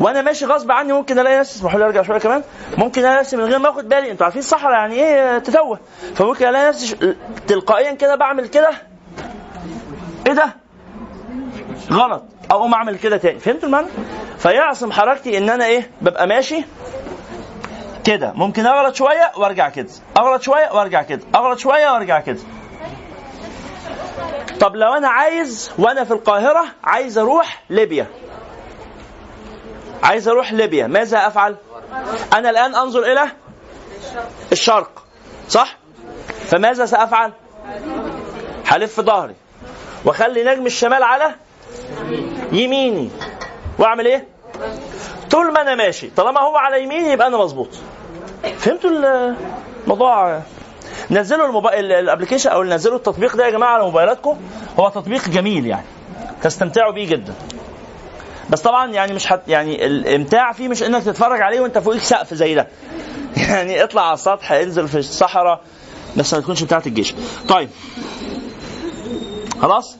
وأنا 0.00 0.22
ماشي 0.22 0.44
غصب 0.46 0.70
عني 0.72 0.92
ممكن 0.92 1.18
الاقي 1.18 1.38
نفسي 1.38 1.56
اسمحوا 1.58 1.78
لي 1.78 1.84
ارجع 1.84 2.02
شوية 2.02 2.18
كمان. 2.18 2.42
ممكن 2.78 3.00
الاقي 3.00 3.20
نفسي 3.20 3.36
من 3.36 3.44
غير 3.44 3.58
ما 3.58 3.70
اخد 3.70 3.88
بالي. 3.88 4.10
أنتوا 4.10 4.24
عارفين 4.24 4.40
الصحراء 4.40 4.72
يعني 4.72 4.94
إيه 4.94 5.38
تتوه؟ 5.38 5.78
فممكن 6.14 6.46
الاقي 6.46 6.68
نفسي 6.68 7.16
تلقائيا 7.46 7.92
كده 7.92 8.14
بعمل 8.16 8.48
كده. 8.48 8.70
إيه 10.26 10.32
ده؟ 10.32 10.54
غلط. 11.92 12.22
اقوم 12.50 12.74
اعمل 12.74 12.98
كده 12.98 13.16
تاني. 13.16 13.38
فهمتوا 13.38 13.66
المعنى؟ 13.68 13.86
فيعصم 14.38 14.92
حركتي 14.92 15.38
ان 15.38 15.50
أنا 15.50 15.64
إيه 15.66 15.90
ببقى 16.02 16.26
ماشي 16.26 16.64
كده. 18.04 18.32
ممكن 18.32 18.66
اغلط 18.66 18.94
شوية 18.94 19.32
وارجع 19.36 19.68
كده. 19.68 19.88
اغلط 20.18 20.42
شوية 20.42 20.70
وارجع 20.72 21.02
كده. 21.02 21.20
اغلط 21.34 21.58
شوية 21.58 21.90
وارجع 21.92 22.20
كده. 22.20 22.40
طب 24.60 24.76
لو 24.76 24.92
أنا 24.94 25.08
عايز 25.08 25.70
وأنا 25.78 26.04
في 26.04 26.10
القاهرة 26.10 26.64
عايز 26.84 27.18
أروح 27.18 27.62
ليبيا. 27.70 28.06
عايز 30.02 30.28
أروح 30.28 30.52
ليبيا 30.52 30.86
ماذا 30.86 31.26
أفعل؟ 31.26 31.56
أنا 32.32 32.50
الآن 32.50 32.74
أنظر 32.74 33.12
إلى 33.12 33.24
الشرق 34.52 35.04
صح؟ 35.48 35.76
فماذا 36.44 36.86
سأفعل؟ 36.86 37.32
هلف 38.66 39.00
ظهري 39.00 39.34
وأخلي 40.04 40.44
نجم 40.44 40.66
الشمال 40.66 41.02
على 41.02 41.34
يميني. 42.52 43.10
وأعمل 43.78 44.06
إيه؟ 44.06 44.26
طول 45.30 45.52
ما 45.52 45.60
أنا 45.60 45.74
ماشي 45.74 46.10
طالما 46.16 46.40
هو 46.40 46.56
على 46.56 46.82
يميني 46.82 47.12
يبقى 47.12 47.26
أنا 47.26 47.36
مظبوط. 47.36 47.68
فهمتوا 48.58 48.90
الموضوع؟ 49.84 50.40
نزلوا 51.10 51.46
الموبايل 51.46 51.92
الأبلكيشن 51.92 52.50
أو 52.50 52.64
نزلوا 52.64 52.96
التطبيق 52.96 53.36
ده 53.36 53.44
يا 53.44 53.50
جماعة 53.50 53.74
على 53.74 53.82
موبايلاتكم 53.84 54.36
هو 54.78 54.88
تطبيق 54.88 55.28
جميل 55.28 55.66
يعني 55.66 55.86
تستمتعوا 56.42 56.92
بيه 56.92 57.08
جدا. 57.08 57.34
بس 58.50 58.60
طبعا 58.60 58.92
يعني 58.92 59.12
مش 59.12 59.26
حت 59.26 59.40
يعني 59.48 59.86
الامتاع 59.86 60.52
فيه 60.52 60.68
مش 60.68 60.82
إنك 60.82 61.04
تتفرج 61.04 61.40
عليه 61.40 61.60
وأنت 61.60 61.78
فوقيك 61.78 62.02
سقف 62.02 62.34
زي 62.34 62.54
ده. 62.54 62.68
يعني 63.48 63.84
اطلع 63.84 64.02
على 64.02 64.14
السطح 64.14 64.52
انزل 64.52 64.88
في 64.88 64.98
الصحراء 64.98 65.60
بس 66.16 66.34
ما 66.34 66.40
تكونش 66.40 66.62
بتاعت 66.62 66.86
الجيش. 66.86 67.14
طيب. 67.48 67.68
خلاص؟ 69.62 69.96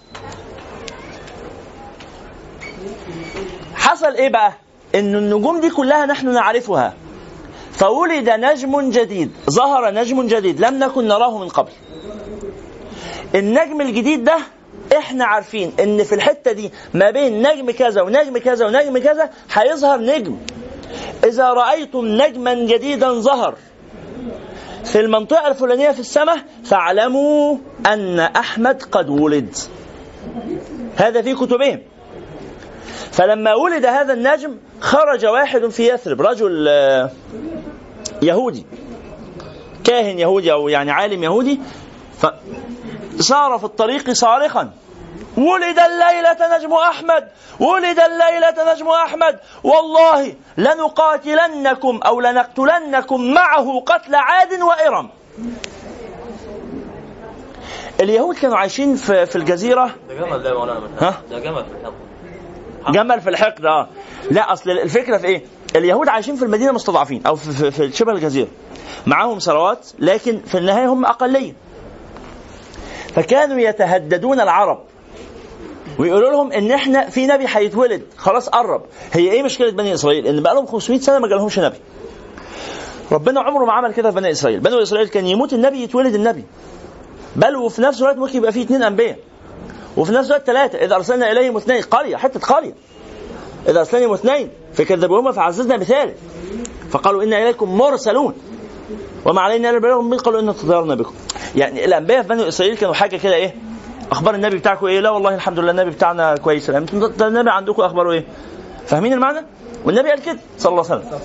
حصل 3.75 4.15
إيه 4.15 4.29
بقى؟ 4.29 4.53
إن 4.95 5.15
النجوم 5.15 5.61
دي 5.61 5.71
كلها 5.71 6.07
نحن 6.07 6.33
نعرفها. 6.33 6.95
فولد 7.73 8.31
نجم 8.31 8.91
جديد 8.91 9.33
ظهر 9.51 9.91
نجم 9.95 10.27
جديد 10.27 10.61
لم 10.61 10.79
نكن 10.79 11.09
نراه 11.09 11.39
من 11.39 11.49
قبل. 11.49 11.71
النجم 13.35 13.81
الجديد 13.81 14.25
ده 14.25 14.39
إحنا 14.99 15.25
عارفين 15.25 15.73
ان 15.81 16.05
في 16.05 16.15
الحتة 16.15 16.53
دي 16.53 16.71
ما 16.95 17.11
بين 17.11 17.49
نجم 17.49 17.71
كذا 17.71 18.03
ونجم 18.03 18.39
كذا 18.39 18.67
ونجم 18.67 18.99
كذا 18.99 19.31
هيظهر 19.53 20.01
نجم. 20.01 20.37
إذا 21.25 21.53
رأيتم 21.53 22.05
نجما 22.05 22.55
جديدا 22.55 23.13
ظهر 23.13 23.55
في 24.85 25.01
المنطقة 25.01 25.49
الفلانية 25.49 25.91
في 25.91 26.01
السماء 26.01 26.39
فاعلموا 26.65 27.57
أن 27.87 28.19
أحمد 28.19 28.83
قد 28.83 29.09
ولد. 29.09 29.57
هذا 30.97 31.23
في 31.23 31.35
كتبهم. 31.35 31.81
فلما 33.13 33.55
ولد 33.55 33.85
هذا 33.85 34.13
النجم 34.13 34.57
خرج 34.81 35.27
واحد 35.27 35.69
في 35.69 35.89
يثرب 35.89 36.23
رجل 36.23 36.69
آه، 36.69 37.11
يهودي. 38.23 38.67
كاهن 39.85 40.19
يهودي 40.19 40.53
أو 40.53 40.69
يعني 40.69 40.91
عالم 40.91 41.25
يهودي. 41.25 41.61
فسار 43.21 43.59
في 43.59 43.65
الطريق 43.65 44.11
صارخا. 44.11 44.71
ولد 45.37 45.79
الليلة 45.79 46.57
نجم 46.57 46.73
أحمد 46.73 47.29
ولد 47.61 47.99
الليلة 48.01 48.73
نجم 48.75 48.89
أحمد. 48.89 49.39
والله 49.65 50.35
لنقاتلنكم 50.57 52.01
أو 52.07 52.21
لنقتلنكم 52.21 53.35
معه 53.35 53.81
قتل 53.87 54.15
عاد 54.15 54.53
وإرم. 54.63 55.11
اليهود 58.01 58.37
كانوا 58.37 58.57
عايشين 58.57 58.97
في, 58.97 59.27
في 59.27 59.37
الجزيرة؟ 59.37 59.91
ده 60.09 60.15
جمل 60.15 60.43
ده 60.43 60.51
ها؟ 60.99 61.23
ده 61.31 61.39
جمل 61.39 61.65
في 61.65 61.71
الحلقة 61.71 61.95
جمل 62.93 63.21
في 63.21 63.31
الحقد 63.31 63.67
آه. 63.67 63.89
لا 64.31 64.53
أصل 64.53 64.71
الفكرة 64.71 65.19
في 65.19 65.27
إيه؟ 65.27 65.45
اليهود 65.77 66.09
عايشين 66.09 66.37
في 66.37 66.45
المدينة 66.45 66.73
مستضعفين 66.73 67.27
أو 67.27 67.37
في, 67.37 67.53
في, 67.53 67.71
في 67.71 67.97
شبه 67.97 68.13
الجزيرة. 68.13 68.49
معاهم 69.07 69.39
ثروات 69.39 69.89
لكن 69.99 70.41
في 70.41 70.59
النهاية 70.59 70.87
هم 70.87 71.05
أقلية. 71.05 71.55
فكانوا 73.15 73.59
يتهددون 73.61 74.41
العرب. 74.41 74.79
ويقولوا 75.99 76.31
لهم 76.31 76.53
إن 76.53 76.71
إحنا 76.71 77.11
في 77.11 77.27
نبي 77.27 77.45
هيتولد. 77.49 78.03
خلاص 78.17 78.49
قرب. 78.49 78.83
هي 79.13 79.31
إيه 79.33 79.43
مشكلة 79.43 79.71
بني 79.71 79.95
إسرائيل؟ 79.95 80.27
إن 80.27 80.43
بقى 80.43 80.55
لهم 80.55 80.67
500 80.67 81.01
سنة 81.01 81.19
ما 81.19 81.29
جالهمش 81.29 81.59
نبي. 81.59 81.77
ربنا 83.13 83.41
عمره 83.41 83.65
ما 83.65 83.73
عمل 83.73 83.93
كده 83.95 84.11
في 84.11 84.17
بني 84.17 84.31
إسرائيل. 84.31 84.61
بني 84.61 84.83
إسرائيل 84.83 85.09
كان 85.09 85.27
يموت 85.27 85.53
النبي 85.53 85.83
يتولد 85.83 86.15
النبي. 86.15 86.45
بل 87.37 87.57
وفي 87.57 87.83
نفس 87.83 88.01
الوقت 88.01 88.17
ممكن 88.17 88.37
يبقى 88.39 88.53
فيه 88.53 88.65
اثنين 88.65 88.83
أنبياء. 88.83 89.19
وفي 89.97 90.13
نفس 90.13 90.29
الوقت 90.29 90.47
ثلاثة 90.47 90.79
إذا 90.79 90.95
أرسلنا 90.97 91.33
إليهم 91.33 91.57
اثنين. 91.57 91.83
قرية 91.83 92.17
حتة 92.17 92.41
قرية. 92.41 92.75
إذا 93.69 93.79
أرسلنا 93.79 94.15
اثنين 94.15 94.51
فكذبوهما 94.73 95.33
فعززنا 95.33 95.77
بثالث. 95.77 96.19
فقالوا 96.91 97.23
إنا 97.23 97.43
إليكم 97.43 97.79
مرسلون. 97.79 98.35
وما 99.25 99.41
علينا 99.41 99.69
إلا 99.71 99.77
البلاغ 99.77 100.01
المبين 100.01 100.19
قالوا 100.19 100.41
إنا 100.41 100.53
تطيرنا 100.53 100.95
بكم. 100.95 101.13
يعني 101.57 101.85
الأنبياء 101.85 102.23
في 102.23 102.29
بني 102.29 102.49
إسرائيل 102.49 102.77
كانوا 102.77 102.95
حاجة 102.95 103.17
كده 103.17 103.35
إيه؟ 103.35 103.55
أخبار 104.13 104.35
النبي 104.35 104.57
بتاعكم 104.57 104.87
إيه؟ 104.87 105.01
لا 105.01 105.11
والله 105.11 105.35
الحمد 105.35 105.59
لله 105.59 105.71
النبي 105.71 105.91
بتاعنا 105.91 106.37
كويس. 106.37 106.71
ده 106.71 107.27
النبي 107.29 107.51
عندكم 107.51 107.83
أخباره 107.83 108.11
إيه؟ 108.13 108.25
فاهمين 108.87 109.13
المعنى؟ 109.13 109.47
والنبي 109.85 110.09
قال 110.09 110.23
كده 110.23 110.39
صلى 110.59 110.71
الله 110.71 110.91
عليه 110.91 111.01
وسلم. 111.05 111.21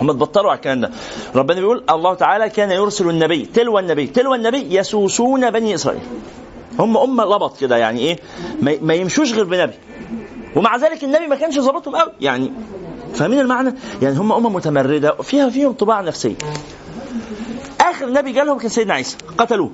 هم 0.00 0.10
اتبطروا 0.10 0.50
على 0.50 0.56
الكلام 0.56 0.80
ده. 0.80 0.90
ربنا 1.34 1.60
بيقول 1.60 1.84
الله 1.90 2.14
تعالى 2.14 2.48
كان 2.48 2.70
يرسل 2.70 3.08
النبي 3.08 3.46
تلو 3.46 3.78
النبي 3.78 4.06
تلو 4.06 4.34
النبي 4.34 4.74
يسوسون 4.76 5.50
بني 5.50 5.74
إسرائيل. 5.74 6.00
هم 6.78 6.96
أمة 6.98 7.24
لبط 7.24 7.60
كده 7.60 7.76
يعني 7.76 8.18
ما- 8.62 8.76
ما 8.82 8.94
يمشوش 8.94 9.32
غير 9.32 9.44
بنبي. 9.44 9.74
ومع 10.56 10.76
ذلك 10.76 11.04
النبي 11.04 11.26
ما 11.26 11.36
كانش 11.36 11.58
ظابطهم 11.58 11.96
قوي. 11.96 12.12
يعني 12.20 12.52
فاهمين 13.14 13.40
المعنى؟ 13.40 13.74
يعني 14.02 14.16
هم 14.18 14.32
أمة 14.32 14.48
متمردة 14.50 15.10
فيها 15.12 15.50
فيهم 15.50 15.72
طباع 15.72 16.00
نفسية. 16.00 16.34
آخر 17.82 18.12
نبي 18.12 18.32
جالهم 18.32 18.58
كان 18.58 18.68
سيدنا 18.68 18.94
عيسى. 18.94 19.16
قتلوه. 19.38 19.70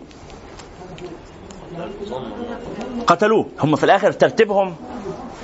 قتلوه. 3.06 3.46
هم 3.60 3.76
في 3.76 3.84
الآخر 3.84 4.12
ترتيبهم 4.12 4.76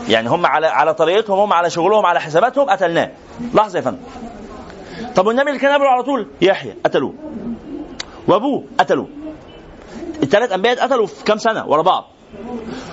يعني 0.09 0.29
هم 0.29 0.47
على 0.47 0.67
على 0.67 0.95
طريقتهم 0.95 1.39
هم 1.39 1.53
على 1.53 1.71
شغلهم 1.71 2.07
على 2.07 2.21
حساباتهم 2.21 2.71
قتلناه. 2.71 3.11
لحظة 3.55 3.77
يا 3.79 3.83
فندم. 3.83 3.99
طب 5.17 5.27
والنبي 5.27 5.49
اللي 5.49 5.61
كان 5.61 5.73
قبله 5.73 5.89
على 5.89 6.03
طول؟ 6.03 6.29
يحيى. 6.41 6.75
قتلوه. 6.85 7.15
وأبوه؟ 8.29 8.65
قتلوه. 8.79 9.09
الثلاث 10.23 10.53
أنبياء 10.53 10.73
اتقتلوا 10.73 11.07
في 11.07 11.25
كام 11.25 11.39
سنة؟ 11.39 11.67
ورا 11.67 11.83
بعض. 11.83 12.05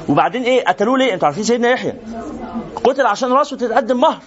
وبعدين 0.09 0.43
إيه؟ 0.43 0.65
قتلوه 0.65 0.97
ليه؟ 0.97 1.13
أنتوا 1.13 1.27
عارفين 1.27 1.43
سيدنا 1.43 1.69
يحيى. 1.69 1.93
قتل 2.83 3.05
عشان 3.05 3.31
رأسه 3.31 3.57
تتقدم 3.57 3.99
مهر. 3.99 4.21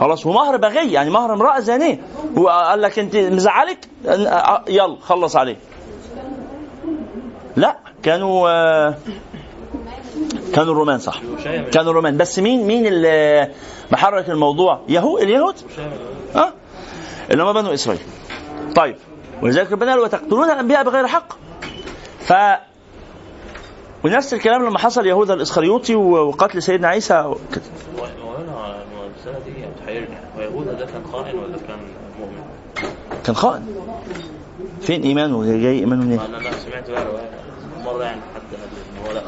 خلاص 0.00 0.26
ومهر 0.26 0.56
بغي 0.56 0.92
يعني 0.92 1.10
مهر 1.10 1.32
امرأة 1.32 1.60
زانية. 1.60 2.00
وقال 2.36 2.82
لك 2.82 2.98
أنت 2.98 3.16
مزعلك؟ 3.16 3.78
يلا 4.68 4.96
خلص 5.00 5.36
عليه. 5.36 5.56
لا 7.56 7.76
كانوا 8.02 8.48
آه، 8.48 8.94
كانوا 10.54 10.72
الرومان 10.72 10.98
صح. 10.98 11.20
كانوا 11.72 11.90
الرومان. 11.90 12.16
بس 12.16 12.38
مين 12.38 12.66
مين 12.66 12.86
اللي 12.86 13.50
محرك 13.92 14.30
الموضوع؟ 14.30 14.80
يهود 14.88 15.22
اليهود؟ 15.22 15.54
ها 16.34 16.52
اللي 17.30 17.42
هم 17.42 17.52
بنو 17.52 17.74
إسرائيل. 17.74 18.02
طيب 18.76 18.96
ولذلك 19.42 19.72
ربنا 19.72 19.90
قال 19.90 20.00
وتقتلون 20.00 20.44
الأنبياء 20.50 20.84
بغير 20.84 21.06
حق؟ 21.06 21.32
ف 22.20 22.32
ونفس 24.04 24.34
الكلام 24.34 24.64
لما 24.66 24.78
حصل 24.78 25.06
يهوذا 25.06 25.34
الإسخريوطي 25.34 25.94
وقتل 25.94 26.62
سيدنا 26.62 26.88
عيسى 26.88 27.20
وكده. 27.20 27.64
المسألة 29.26 29.44
دي 29.44 29.66
بتحيرني 29.80 30.16
ويهوذا 30.38 30.72
ده 30.72 30.86
كان 30.86 31.04
خائن 31.12 31.38
ولا 31.38 31.56
كان 31.68 31.78
مؤمن؟ 32.20 32.42
كان 33.24 33.36
خائن. 33.36 33.62
فين 34.80 35.02
ايمانه 35.02 35.44
جاي 35.44 35.78
ايمانه 35.78 36.04
منين؟ 36.04 36.20
أنا 36.20 36.38
أنا 36.38 36.50
سمعت 36.50 36.90
بقى. 36.90 37.06
مرة 37.84 38.04
يعني 38.04 38.20
حد 38.34 38.42
قال 38.58 39.06
هو 39.08 39.12
لا. 39.14 39.22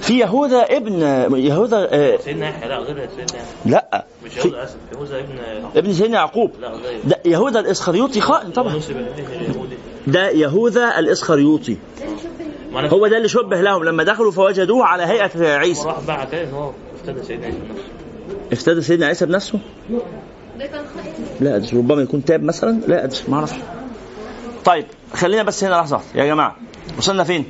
في 0.00 0.18
يهوذا 0.18 0.62
ابن 0.62 0.92
يهوذا 1.36 1.88
آه، 1.92 2.16
سيدنا 2.16 2.48
يحيى 2.48 2.68
لا 2.68 2.78
غير 2.78 3.08
سيدنا 3.16 3.42
لا. 3.66 4.04
مش 4.24 4.36
يهوذا 4.36 4.64
أسف 4.64 4.76
يهوذا 4.92 5.18
ابن 5.18 5.38
ابن 5.76 5.92
سيدنا 5.92 6.16
يعقوب. 6.16 6.50
لا 6.60 6.68
غير. 6.68 7.00
ده 7.04 7.20
يهوذا 7.24 7.60
الإسخريوطي 7.60 8.20
خائن 8.20 8.50
طبعا. 8.50 8.80
ده 10.06 10.30
يهوذا 10.30 10.98
الإسخريوطي. 10.98 11.76
هو 12.74 13.06
ده 13.06 13.16
اللي 13.16 13.28
شبه 13.28 13.60
لهم. 13.60 13.84
لما 13.84 14.02
دخلوا 14.02 14.30
فوجدوه 14.30 14.84
على 14.84 15.02
هيئة 15.02 15.46
عيسى. 15.58 15.88
راح 15.88 16.00
باع 16.00 16.24
كده 16.24 16.42
ان 16.44 16.52
هو 16.54 16.70
افتدى 16.94 17.22
سيدنا 17.22 17.46
عيسى 17.46 17.58
افتدى 18.52 18.82
سيدنا 18.82 19.06
عيسى 19.06 19.26
بنفسه؟ 19.26 19.58
لا 21.40 21.56
أدري 21.56 21.78
ربما 21.78 22.02
يكون 22.02 22.24
تاب 22.24 22.42
مثلا؟ 22.42 22.80
لا 22.86 23.04
أدري 23.04 23.18
ما 23.28 23.36
أعرفش. 23.36 23.56
طيب 24.64 24.86
خلينا 25.14 25.42
بس 25.42 25.64
هنا 25.64 25.74
لحظة 25.74 25.96
واحدة. 25.96 26.20
يا 26.20 26.26
جماعة. 26.26 26.56
وصلنا 26.98 27.24
فين؟ 27.24 27.44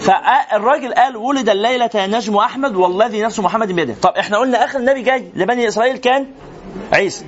فالراجل 0.00 0.94
قال 0.94 1.16
ولد 1.16 1.48
الليلة 1.48 1.90
نجم 1.94 2.36
أحمد 2.36 2.76
والذي 2.76 3.22
نفس 3.22 3.40
محمد 3.40 3.72
بيده. 3.72 3.94
طب 4.02 4.10
إحنا 4.10 4.38
قلنا 4.38 4.64
آخر 4.64 4.80
نبي 4.80 5.02
جاي 5.02 5.30
لبني 5.36 5.68
إسرائيل 5.68 5.96
كان 5.96 6.26
عيسى. 6.92 7.24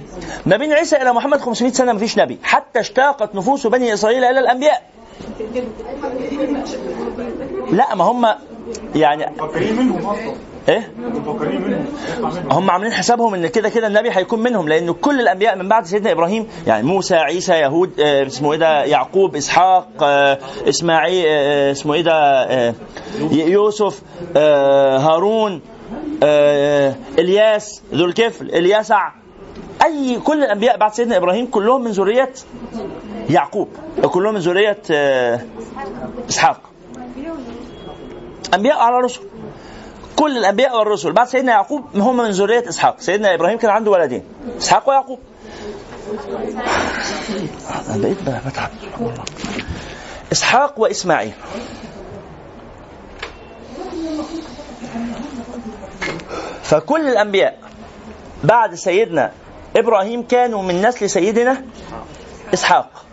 ما 0.47 0.57
بين 0.57 0.72
عيسى 0.72 0.97
إلى 0.97 1.12
محمد 1.12 1.40
500 1.40 1.72
سنة 1.72 1.93
ما 1.93 1.99
فيش 1.99 2.18
نبي 2.18 2.38
حتى 2.43 2.80
اشتاقت 2.80 3.34
نفوس 3.34 3.66
بني 3.66 3.95
إسرائيل 3.95 4.24
إلى 4.24 4.40
الأنبياء. 4.40 4.82
لا 7.70 7.95
ما 7.95 8.05
هم 8.05 8.26
يعني 8.95 9.26
إيه؟ 10.68 10.92
هم 12.50 12.70
عاملين 12.70 12.92
حسابهم 12.92 13.34
إن 13.34 13.46
كده 13.46 13.68
كده 13.68 13.86
النبي 13.86 14.08
هيكون 14.12 14.38
منهم 14.42 14.68
لأن 14.68 14.92
كل 14.92 15.20
الأنبياء 15.20 15.56
من 15.56 15.68
بعد 15.68 15.86
سيدنا 15.86 16.12
إبراهيم 16.12 16.48
يعني 16.66 16.86
موسى 16.86 17.14
عيسى 17.16 17.52
يهود 17.52 18.00
آه، 18.00 18.26
اسمه 18.26 18.52
إيه 18.52 18.58
ده 18.58 18.84
يعقوب 18.84 19.36
إسحاق 19.36 19.88
آه، 20.02 20.38
إسماعيل 20.68 21.24
آه، 21.28 21.72
اسمه 21.72 21.94
إيه 21.94 22.02
ده 22.02 22.74
يوسف 23.30 24.02
هارون 24.36 25.60
إلياس 27.18 27.82
ذو 27.94 28.04
الكفل 28.04 28.48
اليسع 28.50 29.12
أي 29.84 30.18
كل 30.24 30.44
الأنبياء 30.44 30.76
بعد 30.76 30.92
سيدنا 30.94 31.16
إبراهيم 31.16 31.46
كلهم 31.46 31.84
من 31.84 31.90
ذرية 31.90 32.32
يعقوب 33.30 33.68
كلهم 34.10 34.34
من 34.34 34.40
ذرية 34.40 34.82
إسحاق. 36.28 36.60
أنبياء 38.54 38.78
على 38.78 38.96
رسل. 39.04 39.20
كل 40.16 40.36
الأنبياء 40.36 40.78
والرسل. 40.78 41.12
بعد 41.12 41.28
سيدنا 41.28 41.52
يعقوب 41.52 41.96
هم 41.96 42.16
من 42.16 42.30
ذرية 42.30 42.68
إسحاق. 42.68 43.00
سيدنا 43.00 43.34
إبراهيم 43.34 43.58
كان 43.58 43.70
عنده 43.70 43.90
ولدين. 43.90 44.22
إسحاق 44.58 44.88
ويعقوب. 44.88 45.18
أنا 47.88 48.02
بقيت 48.02 48.18
بتعب 48.46 48.70
إسحاق 50.32 50.80
وإسماعيل. 50.80 51.32
فكل 56.62 57.08
الأنبياء 57.08 57.58
بعد 58.44 58.74
سيدنا 58.74 59.32
إبراهيم 59.76 60.22
كانوا 60.22 60.62
من 60.62 60.82
نسل 60.82 61.10
سيدنا 61.10 61.64
إسحاق. 62.54 63.04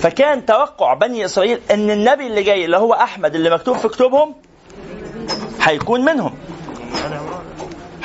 فكان 0.00 0.46
توقع 0.46 0.94
بني 0.94 1.24
إسرائيل 1.24 1.60
إن 1.70 1.90
النبي 1.90 2.26
اللي 2.26 2.42
جاي 2.42 2.64
اللي 2.64 2.76
هو 2.76 2.92
أحمد 2.92 3.34
اللي 3.34 3.50
مكتوب 3.50 3.76
في 3.76 3.88
كتبهم 3.88 4.34
هيكون 5.62 6.04
منهم. 6.04 6.34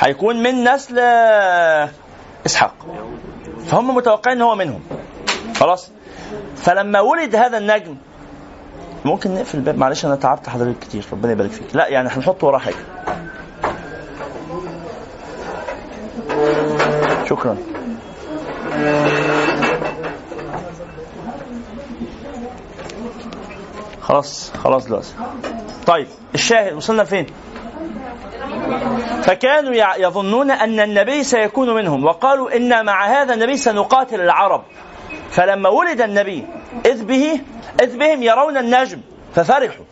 هيكون 0.00 0.42
من 0.42 0.64
نسل 0.64 0.98
إسحاق. 2.46 2.74
فهم 3.66 3.94
متوقعين 3.94 4.36
إن 4.36 4.42
هو 4.42 4.54
منهم. 4.54 4.80
خلاص. 5.56 5.90
فلما 6.56 7.00
ولد 7.00 7.36
هذا 7.36 7.58
النجم 7.58 7.96
ممكن 9.04 9.34
نقفل 9.34 9.58
الباب؟ 9.58 9.78
معلش 9.78 10.04
أنا 10.04 10.16
تعبت 10.16 10.48
حضرتك 10.48 10.78
كتير. 10.78 11.04
ربنا 11.12 11.32
يبارك 11.32 11.50
فيك. 11.50 11.76
لا 11.76 11.88
يعني 11.88 12.08
هنحط 12.08 12.44
وراه 12.44 12.58
حاجة. 12.58 12.74
شكرا. 17.24 17.56
خلاص 24.00 24.50
خلاص 24.50 24.86
دلوقتي. 24.86 25.14
طيب 25.86 26.06
الشاهد 26.34 26.72
وصلنا 26.72 27.04
فين 27.04 27.26
فكانوا 29.22 29.74
يظنون 29.96 30.50
أن 30.50 30.80
النبي 30.80 31.24
سيكون 31.24 31.74
منهم 31.74 32.04
وقالوا 32.04 32.56
إن 32.56 32.84
مع 32.84 33.06
هذا 33.06 33.34
النبي 33.34 33.56
سنقاتل 33.56 34.20
العرب. 34.20 34.62
فلما 35.30 35.68
ولد 35.68 36.00
النبي 36.00 36.46
إذ 36.86 37.04
به 37.04 37.40
إذ 37.80 37.96
بهم 37.98 38.22
يرون 38.22 38.56
النجم 38.56 39.00
ففرحوا. 39.34 39.84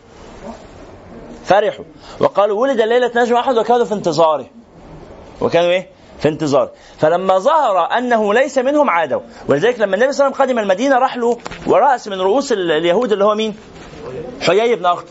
فرحوا. 1.45 1.85
وقالوا 2.19 2.61
ولد 2.61 2.81
ليلة 2.81 3.11
نجم 3.15 3.35
احد 3.35 3.57
وكانوا 3.57 3.85
في 3.85 3.93
انتظاره. 3.93 4.45
وكانوا 5.41 5.69
إيه؟ 5.69 5.89
في 6.19 6.27
انتظار 6.29 6.69
فلما 6.97 7.37
ظهر 7.39 7.97
أنه 7.97 8.33
ليس 8.33 8.57
منهم 8.57 8.89
عادوا. 8.89 9.21
ولذلك 9.47 9.79
لما 9.79 9.95
النبي 9.95 10.11
صلى 10.11 10.27
الله 10.27 10.35
عليه 10.41 10.45
وسلم 10.45 10.57
قدم 10.57 10.59
المدينة 10.59 10.97
راح 10.99 11.17
له 11.17 11.37
وراس 11.67 12.07
من 12.07 12.21
رؤوس 12.21 12.51
ال- 12.51 12.71
اليهود 12.71 13.11
اللي 13.11 13.25
هو 13.25 13.35
مين؟ 13.35 13.55
حيي 14.41 14.75
بن 14.75 14.85
أخطب. 14.85 15.07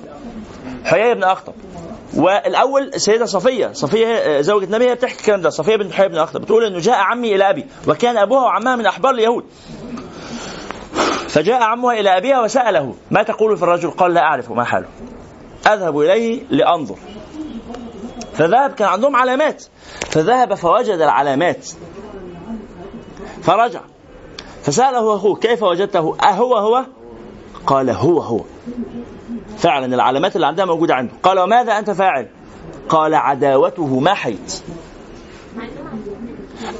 حيي 0.85 1.15
بن 1.15 1.25
أخطب. 1.25 1.53
والأول 2.17 2.91
السيده 2.95 3.27
صفية. 3.27 3.73
صفية 3.73 4.07
آه، 4.07 4.41
زوجة 4.41 4.65
النبي 4.65 4.91
هي 4.91 4.95
بتحكي 4.95 5.21
الكلام 5.21 5.41
ده. 5.41 5.51
صفية 5.51 5.77
بنت 5.77 5.93
حيي 5.93 6.09
بن 6.09 6.19
أخطب. 6.19 6.41
بتقول 6.41 6.65
إنه 6.65 6.79
جاء 6.79 6.97
عمي 6.97 7.35
إلى 7.35 7.51
أبي 7.51 7.67
وكان 7.89 8.17
أبوها 8.17 8.43
وعمها 8.43 8.77
من 8.77 8.87
أحبار 8.87 9.15
اليهود. 9.15 9.45
فجاء 11.29 11.63
عمها 11.63 12.01
إلى 12.01 12.17
أبيها 12.17 12.43
وسأله 12.43 12.95
ما 13.11 13.23
تقول 13.23 13.57
في 13.57 13.63
الرجل؟ 13.63 13.91
قال 13.91 14.15
لا 14.15 14.21
أعرف 14.21 14.51
ما 14.51 14.65
حاله. 14.65 14.87
أذهب 15.67 16.01
إليه 16.01 16.43
لأنظر. 16.51 16.97
فذهب 18.35 18.71
كان 18.75 18.89
عندهم 18.89 19.17
علامات. 19.17 19.65
فذهب 20.11 20.55
فوجد 20.55 21.01
العلامات. 21.01 21.69
فرجع. 23.43 23.81
فسأله 24.63 25.17
أخوه 25.17 25.37
كيف 25.37 25.63
وجدته؟ 25.63 26.17
أهو 26.29 26.57
هو؟ 26.57 26.85
قال 27.67 27.91
هو 27.91 28.21
هو. 28.21 28.41
فعلا 29.59 29.95
العلامات 29.95 30.37
اللي 30.37 30.47
عندها 30.47 30.65
موجودة 30.65 30.95
عنده. 30.95 31.13
قال 31.23 31.39
وماذا 31.39 31.79
أنت 31.79 31.91
فاعل؟ 31.91 32.29
قال 32.89 33.15
عداوته 33.15 34.01
ما 34.01 34.15
حيت 34.15 34.63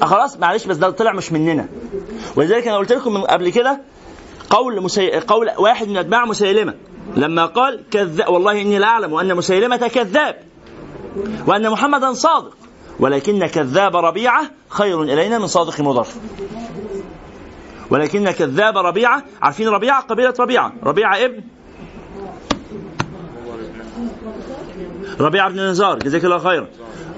آه 0.03 0.05
خلاص 0.05 0.39
معلش 0.39 0.67
بس 0.67 0.77
ده 0.77 0.91
طلع 0.91 1.13
مش 1.13 1.33
مننا. 1.33 1.69
ولذلك 2.37 2.69
أنا 2.69 2.77
قلت 2.77 2.93
لكم 2.93 3.15
من 3.15 3.21
قبل 3.21 3.51
كده 3.51 3.81
قول 4.51 4.83
مسي... 4.83 5.21
قول 5.21 5.51
واحد 5.59 5.89
من 5.89 5.97
أتباع 5.97 6.25
مسيلمة. 6.25 6.75
لما 7.17 7.47
قال 7.47 7.81
كذاب 7.91 8.29
والله 8.29 8.61
إني 8.61 8.79
لا 8.79 8.87
أعلم 8.87 9.15
ان 9.15 9.35
مسيلمة 9.37 9.77
كذاب 9.77 10.37
وأن 11.47 11.71
محمدا 11.71 12.13
صادق 12.13 12.57
ولكن 13.01 13.47
كذاب 13.47 13.97
ربيعة 13.97 14.51
خير 14.69 15.03
إلينا 15.03 15.39
من 15.39 15.47
صادق 15.47 15.81
مضر. 15.81 16.07
ولكن 17.91 18.31
كذاب 18.31 18.79
ربيعة 18.79 19.23
عارفين 19.43 19.69
ربيعة؟ 19.69 20.03
قبيلة 20.03 20.35
ربيعة. 20.41 20.73
ربيعة 20.83 21.25
ابن 21.25 21.41
ربيعه 25.21 25.49
بن 25.49 25.61
نزار 25.61 25.99
جزاك 25.99 26.25
الله 26.25 26.39
خيرا 26.39 26.67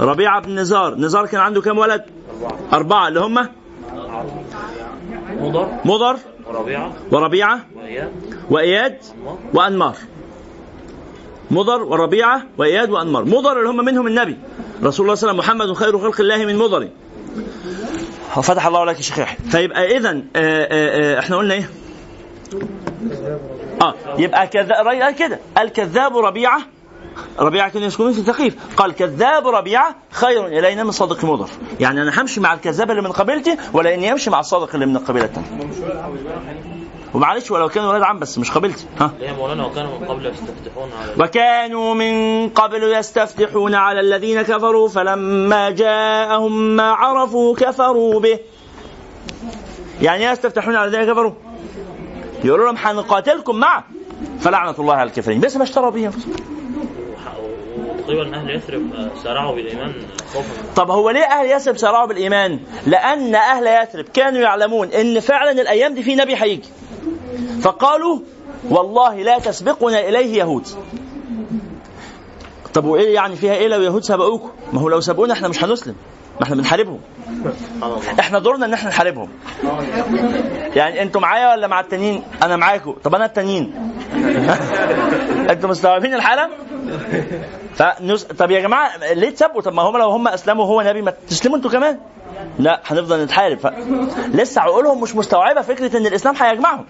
ربيعه 0.00 0.40
بن 0.40 0.58
نزار 0.58 0.94
نزار 0.94 1.26
كان 1.26 1.40
عنده 1.40 1.60
كم 1.60 1.78
ولد؟ 1.78 2.04
أربعة 2.72 3.08
اللي 3.08 3.20
هم؟ 3.20 3.48
مضر. 5.40 5.68
مضر. 5.84 6.16
وربيعة. 6.46 6.92
وربيعة. 7.12 7.60
وإياد. 7.76 8.12
وإياد. 8.50 8.96
وأنمار. 9.54 9.96
مضر 11.50 11.82
وربيعة 11.82 12.42
وإياد 12.58 12.90
وأنمار. 12.90 13.24
مضر 13.24 13.58
اللي 13.58 13.68
هم 13.70 13.84
منهم 13.84 14.06
النبي. 14.06 14.36
رسول 14.84 15.06
الله 15.06 15.14
صلى 15.14 15.30
الله 15.30 15.42
عليه 15.44 15.52
وسلم 15.52 15.60
محمد 15.60 15.72
خير 15.72 15.98
خلق 15.98 16.20
الله 16.20 16.44
من 16.46 16.56
مضر. 16.58 16.88
فتح 18.42 18.66
الله 18.66 18.84
لك 18.84 18.96
يا 18.96 19.02
شيخ 19.02 19.18
يحيى 19.18 19.36
فيبقى 19.50 19.96
إذا 19.96 20.22
إحنا 21.18 21.36
قلنا 21.36 21.54
إيه؟ 21.54 21.70
آه 23.82 23.94
يبقى 24.18 24.46
كذاب 24.46 24.80
الراجل 24.80 25.02
قال 25.02 25.14
كده. 25.14 25.38
الكذاب 25.58 26.16
ربيعة 26.16 26.60
ربيعة 27.38 27.68
كان 27.68 27.82
يسكنون 27.82 28.12
في 28.12 28.22
ثقيف. 28.22 28.56
قال 28.76 28.92
كذاب 28.92 29.46
ربيعة 29.48 29.96
خير 30.10 30.46
إلينا 30.46 30.84
من 30.84 30.90
صادق 30.90 31.24
مضر. 31.24 31.48
يعني 31.80 32.02
أنا 32.02 32.22
همشي 32.22 32.40
مع 32.40 32.54
الكذاب 32.54 32.90
اللي 32.90 33.02
من 33.02 33.12
قبيلتي 33.12 33.56
ولا 33.72 33.94
إني 33.94 34.12
أمشي 34.12 34.30
مع 34.30 34.40
الصادق 34.40 34.74
اللي 34.74 34.86
من 34.86 34.96
القبيلة 34.96 35.24
الثانية 35.24 35.48
ومعلش 37.14 37.50
ولو 37.50 37.68
كانوا 37.68 37.88
ولاد 37.88 38.02
عم 38.02 38.18
بس 38.18 38.38
مش 38.38 38.50
قبيلتي. 38.50 38.86
ها؟ 39.00 39.12
مولانا 39.38 39.66
وكانوا 39.66 39.98
من 39.98 40.06
قبل 40.06 40.26
يستفتحون 40.26 40.90
على 41.00 41.22
وكانوا 41.22 41.94
من 41.94 42.48
قبل 42.48 42.82
يستفتحون 42.82 43.74
على 43.74 44.00
الذين 44.00 44.42
كفروا 44.42 44.88
فلما 44.88 45.70
جاءهم 45.70 46.76
ما 46.76 46.92
عرفوا 46.92 47.56
كفروا 47.56 48.20
به. 48.20 48.38
يعني 50.02 50.24
إيه 50.26 50.30
يستفتحون 50.32 50.76
على 50.76 50.88
الذين 50.88 51.12
كفروا؟ 51.12 51.32
يقولوا 52.44 52.66
لهم 52.66 52.76
هنقاتلكم 52.76 53.56
معه. 53.56 53.84
فلعنة 54.40 54.74
الله 54.78 54.94
على 54.94 55.08
الكافرين. 55.08 55.40
بس 55.40 55.56
ما 55.56 55.62
اشتروا 55.62 55.90
به 55.90 56.06
أنفسهم. 56.06 56.34
وتقريبا 58.06 58.36
أهل 58.36 58.50
يثرب 58.50 58.92
آه، 58.94 59.10
سارعوا 59.24 59.54
بالإيمان 59.54 59.92
خوفا 60.32 60.74
طب 60.76 60.90
هو 60.90 61.10
ليه 61.10 61.24
أهل 61.24 61.46
يثرب 61.50 61.76
سارعوا 61.76 62.06
بالإيمان؟ 62.06 62.60
لأن 62.86 63.34
أهل 63.34 63.66
يثرب 63.66 64.04
كانوا 64.04 64.40
يعلمون 64.40 64.88
إن 64.88 65.20
فعلا 65.20 65.50
الأيام 65.50 65.94
دي 65.94 66.02
في 66.02 66.14
نبي 66.14 66.34
هيجي. 66.36 66.68
فقالوا 67.62 68.18
والله 68.70 69.22
لا 69.22 69.38
تسبقنا 69.38 70.08
إليه 70.08 70.38
يهود. 70.38 70.66
طب 72.74 72.84
وإيه 72.84 73.14
يعني 73.14 73.36
فيها 73.36 73.54
إيه 73.54 73.68
لو 73.68 73.82
يهود 73.82 74.04
سبقوكم؟ 74.04 74.50
ما 74.72 74.80
هو 74.80 74.88
لو 74.88 75.00
سبقونا 75.00 75.32
إحنا 75.32 75.48
مش 75.48 75.64
هنسلم. 75.64 75.94
ما 76.36 76.42
إحنا 76.42 76.56
بنحاربهم. 76.56 77.00
إحنا 78.20 78.38
دورنا 78.38 78.66
ان 78.66 78.72
إحنا 78.72 78.88
نحاربهم. 78.88 79.28
يعني 80.74 81.02
أنتوا 81.02 81.20
معايا 81.20 81.54
ولا 81.54 81.66
مع 81.66 81.80
التانيين؟ 81.80 82.22
أنا 82.42 82.56
معاكم، 82.56 82.92
طب 83.04 83.14
أنا 83.14 83.24
التانيين. 83.24 83.94
أنتوا 85.50 85.68
مستوعبين 85.68 86.14
الحالة؟ 86.14 86.48
فنس... 87.74 88.24
طب 88.24 88.50
يا 88.50 88.60
جماعة 88.60 88.90
ليه 89.14 89.30
تسبوا؟ 89.30 89.62
طب 89.62 89.72
ما 89.74 89.82
هم 89.82 89.96
لو 89.96 90.10
هم 90.10 90.28
أسلموا 90.28 90.64
وهو 90.64 90.82
نبي 90.82 91.02
ما 91.02 91.12
تسلموا 91.28 91.56
أنتوا 91.56 91.70
كمان. 91.70 91.98
لا 92.58 92.82
هنفضل 92.86 93.24
نتحارب 93.24 93.58
ف... 93.58 93.66
لسه 94.34 94.60
عقولهم 94.60 95.00
مش 95.00 95.14
مستوعبة 95.16 95.60
فكرة 95.60 95.96
إن 95.96 96.06
الإسلام 96.06 96.36
هيجمعهم. 96.36 96.86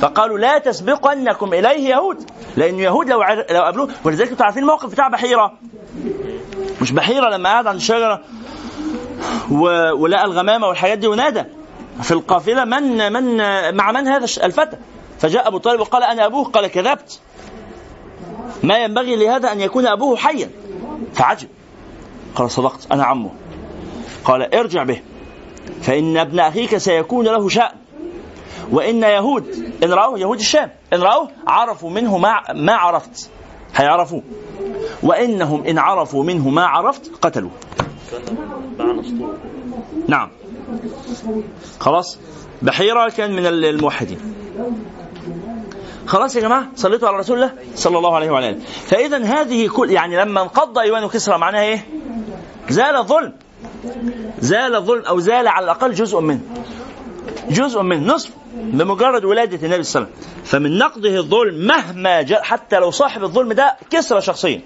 فقالوا 0.00 0.38
لا 0.38 0.58
تسبقنكم 0.58 1.54
إليه 1.54 1.88
يهود 1.88 2.30
لأن 2.56 2.78
يهود 2.78 3.08
لو 3.08 3.22
عر... 3.22 3.44
لو 3.50 3.62
قابلوه 3.62 3.88
ولذلك 4.04 4.30
أنتوا 4.30 4.44
عارفين 4.44 4.62
الموقف 4.62 4.90
بتاع 4.90 5.08
بحيرة 5.08 5.52
مش 6.80 6.92
بحيرة 6.92 7.28
لما 7.28 7.48
قعد 7.50 7.66
عند 7.66 7.76
الشجره 7.76 8.20
و... 9.50 9.64
ولقى 9.92 10.24
الغمامة 10.24 10.66
والحاجات 10.66 10.98
دي 10.98 11.06
ونادى 11.06 11.44
في 12.02 12.10
القافلة 12.10 12.64
من 12.64 13.12
من 13.12 13.36
مع 13.76 13.92
من 13.92 14.08
هذا 14.08 14.24
الفتى؟ 14.24 14.76
فجاء 15.18 15.48
أبو 15.48 15.58
طالب 15.58 15.80
وقال 15.80 16.02
أنا 16.02 16.26
أبوه؟ 16.26 16.44
قال 16.44 16.66
كذبت. 16.66 17.20
ما 18.62 18.78
ينبغي 18.78 19.16
لهذا 19.16 19.52
أن 19.52 19.60
يكون 19.60 19.86
أبوه 19.86 20.16
حيا. 20.16 20.50
فعجب. 21.14 21.48
قال 22.34 22.50
صدقت. 22.50 22.92
أنا 22.92 23.04
عمه. 23.04 23.30
قال 24.24 24.54
ارجع 24.54 24.82
به. 24.82 25.02
فإن 25.82 26.16
ابن 26.16 26.40
أخيك 26.40 26.76
سيكون 26.76 27.24
له 27.24 27.48
شأن. 27.48 27.76
وإن 28.70 29.02
يهود 29.02 29.72
إن 29.84 29.92
رأوه 29.92 30.18
يهود 30.18 30.38
الشام 30.38 30.70
إن 30.92 31.00
رأوه 31.02 31.30
عرفوا 31.46 31.90
منه 31.90 32.18
ما 32.18 32.42
ما 32.54 32.72
عرفت. 32.72 33.30
هيعرفوه 33.74 34.22
وإنهم 35.02 35.64
إن 35.64 35.78
عرفوا 35.78 36.24
منه 36.24 36.48
ما 36.48 36.66
عرفت 36.66 37.10
قتلوه. 37.22 37.50
نعم. 40.08 40.30
خلاص؟ 41.80 42.18
بحيرة 42.62 43.08
كان 43.08 43.32
من 43.32 43.46
الموحدين. 43.46 44.18
خلاص 46.06 46.36
يا 46.36 46.40
جماعة 46.40 46.66
صليتوا 46.76 47.08
على 47.08 47.16
رسول 47.16 47.36
الله 47.36 47.52
صلى 47.74 47.98
الله 47.98 48.14
عليه 48.14 48.30
وعلى 48.30 48.50
آله. 48.50 48.60
فإذا 48.86 49.18
هذه 49.18 49.68
كل 49.68 49.90
يعني 49.90 50.16
لما 50.16 50.42
انقض 50.42 50.78
أيوان 50.78 51.08
كسرى 51.08 51.38
معناها 51.38 51.62
إيه؟ 51.62 51.86
زال 52.68 52.96
الظلم. 52.96 53.32
زال 54.38 54.76
الظلم 54.76 55.02
أو 55.02 55.20
زال 55.20 55.48
على 55.48 55.64
الأقل 55.64 55.92
جزء 55.92 56.20
منه. 56.20 56.40
جزء 57.50 57.82
منه 57.82 58.14
نصف 58.14 58.30
بمجرد 58.54 59.24
ولادة 59.24 59.66
النبي 59.66 59.82
صلى 59.82 60.02
الله 60.02 60.12
عليه 60.14 60.20
وسلم. 60.20 60.44
فمن 60.44 60.78
نقضه 60.78 61.16
الظلم 61.16 61.66
مهما 61.66 62.22
جاء 62.22 62.42
حتى 62.42 62.78
لو 62.78 62.90
صاحب 62.90 63.24
الظلم 63.24 63.52
ده 63.52 63.76
كسرى 63.90 64.20
شخصيا. 64.20 64.60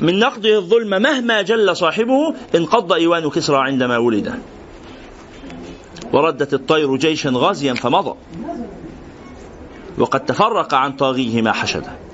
من 0.00 0.18
نقضه 0.18 0.58
الظلم 0.58 1.02
مهما 1.02 1.42
جل 1.42 1.76
صاحبه 1.76 2.34
انقض 2.54 2.92
إيوان 2.92 3.30
كسرى 3.30 3.56
عندما 3.56 3.98
ولد. 3.98 4.34
وردت 6.12 6.54
الطير 6.54 6.96
جيشا 6.96 7.30
غازيا 7.34 7.74
فمضى. 7.74 8.14
وقد 9.98 10.24
تفرق 10.24 10.74
عن 10.74 10.92
طاغيه 10.92 11.42
ما 11.42 11.52
حشده 11.52 12.07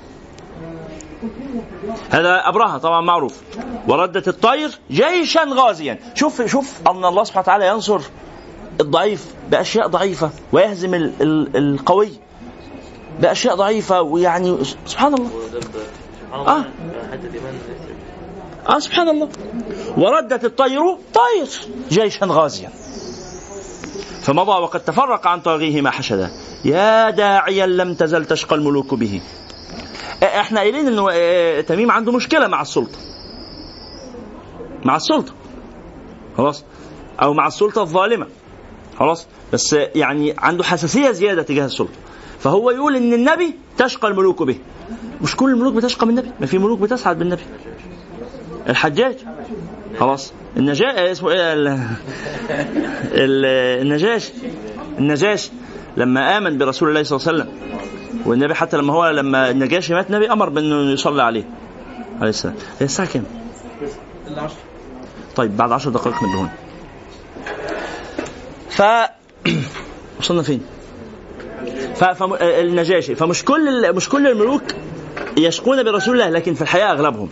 هذا 2.09 2.41
أبرهة 2.49 2.77
طبعا 2.77 3.01
معروف. 3.01 3.41
وردت 3.87 4.27
الطير 4.27 4.79
جيشا 4.91 5.41
غازيا. 5.49 5.99
شوف 6.15 6.41
شوف 6.41 6.73
أن 6.87 7.05
الله 7.05 7.23
سبحانه 7.23 7.43
وتعالى 7.43 7.67
ينصر 7.67 7.99
الضعيف 8.81 9.25
بأشياء 9.51 9.87
ضعيفة 9.87 10.29
ويهزم 10.51 10.93
ال- 10.93 11.13
ال- 11.21 11.57
القوي 11.57 12.09
بأشياء 13.19 13.55
ضعيفة. 13.55 14.01
ويعني 14.01 14.57
سبحان 14.85 15.13
الله. 15.13 15.29
آه. 16.33 16.65
آه 18.69 18.79
سبحان 18.79 19.09
الله. 19.09 19.29
وردت 19.97 20.45
الطير 20.45 20.81
طير 21.13 21.47
جيشا 21.89 22.25
غازيا. 22.25 22.69
فمضى 24.21 24.51
وقد 24.51 24.79
تفرق 24.79 25.27
عن 25.27 25.41
طاغيه 25.41 25.81
ما 25.81 25.89
حشده. 25.91 26.31
يا 26.65 27.09
داعيا 27.09 27.65
لم 27.65 27.93
تزل 27.93 28.25
تشقى 28.25 28.55
الملوك 28.55 28.93
به. 28.93 29.21
آه، 29.21 29.44
إحنا 30.23 30.59
قايلين 30.59 30.87
إنه 30.87 31.07
آه، 31.11 31.61
تميم 31.61 31.91
عنده 31.91 32.11
مشكلة 32.11 32.47
مع 32.47 32.61
السلطة. 32.61 32.97
مع 34.85 34.95
السلطة. 34.95 35.33
خلاص؟ 36.37 36.63
أو 37.21 37.33
مع 37.33 37.47
السلطة 37.47 37.81
الظالمة. 37.81 38.27
خلاص؟ 38.99 39.27
بس 39.53 39.75
يعني 39.95 40.35
عنده 40.37 40.63
حساسية 40.63 41.11
زيادة 41.11 41.41
تجاه 41.41 41.65
السلطة. 41.65 41.93
فهو 42.39 42.71
يقول 42.71 42.95
إن 42.95 43.13
النبي 43.13 43.55
تشقى 43.77 44.07
الملوك 44.07 44.43
به. 44.43 44.57
مش 45.21 45.35
كل 45.35 45.49
الملوك 45.51 45.73
بتشقى 45.73 46.05
بالنبي 46.05 46.31
ما 46.39 46.45
في 46.45 46.57
ملوك 46.57 46.79
بتسعد 46.79 47.19
بالنبي. 47.19 47.41
الحجاج. 48.69 49.15
خلاص؟ 49.99 50.33
النجا 50.57 51.11
اسمه 51.11 51.31
إيه. 51.31 51.53
ال... 51.53 53.45
النجاش. 53.81 54.31
النجاش 54.99 55.51
لما 55.97 56.37
آمن 56.37 56.57
برسول 56.57 56.89
الله 56.89 57.03
صلى 57.03 57.19
الله 57.19 57.27
عليه 57.27 57.43
وسلم. 57.43 57.65
والنبي 58.25 58.53
حتى 58.55 58.77
لما 58.77 58.93
هو 58.93 59.09
لما 59.09 59.49
النجاشي 59.49 59.93
مات 59.93 60.07
النبي 60.09 60.31
أمر 60.31 60.49
بأنه 60.49 60.91
يصلي 60.91 61.23
عليه 61.23 61.43
عليه 62.19 62.29
السلام. 62.29 62.55
هي 62.79 62.85
الساعة 62.85 63.09
كام؟ 63.13 63.23
طيب 65.35 65.57
بعد 65.57 65.71
عشر 65.71 65.89
دقائق 65.89 66.23
من 66.23 66.29
الدهون 66.29 66.49
ف 68.69 68.81
وصلنا 70.19 70.41
فين؟ 70.41 70.61
ف... 71.95 72.03
فالنجاشي 72.03 73.15
فمش 73.15 73.45
كل 73.45 73.85
ال... 73.85 73.95
مش 73.95 74.09
كل 74.09 74.27
الملوك 74.27 74.63
يشقون 75.37 75.83
برسول 75.83 76.13
الله 76.21 76.29
لكن 76.29 76.53
في 76.53 76.61
الحقيقة 76.61 76.91
أغلبهم. 76.91 77.29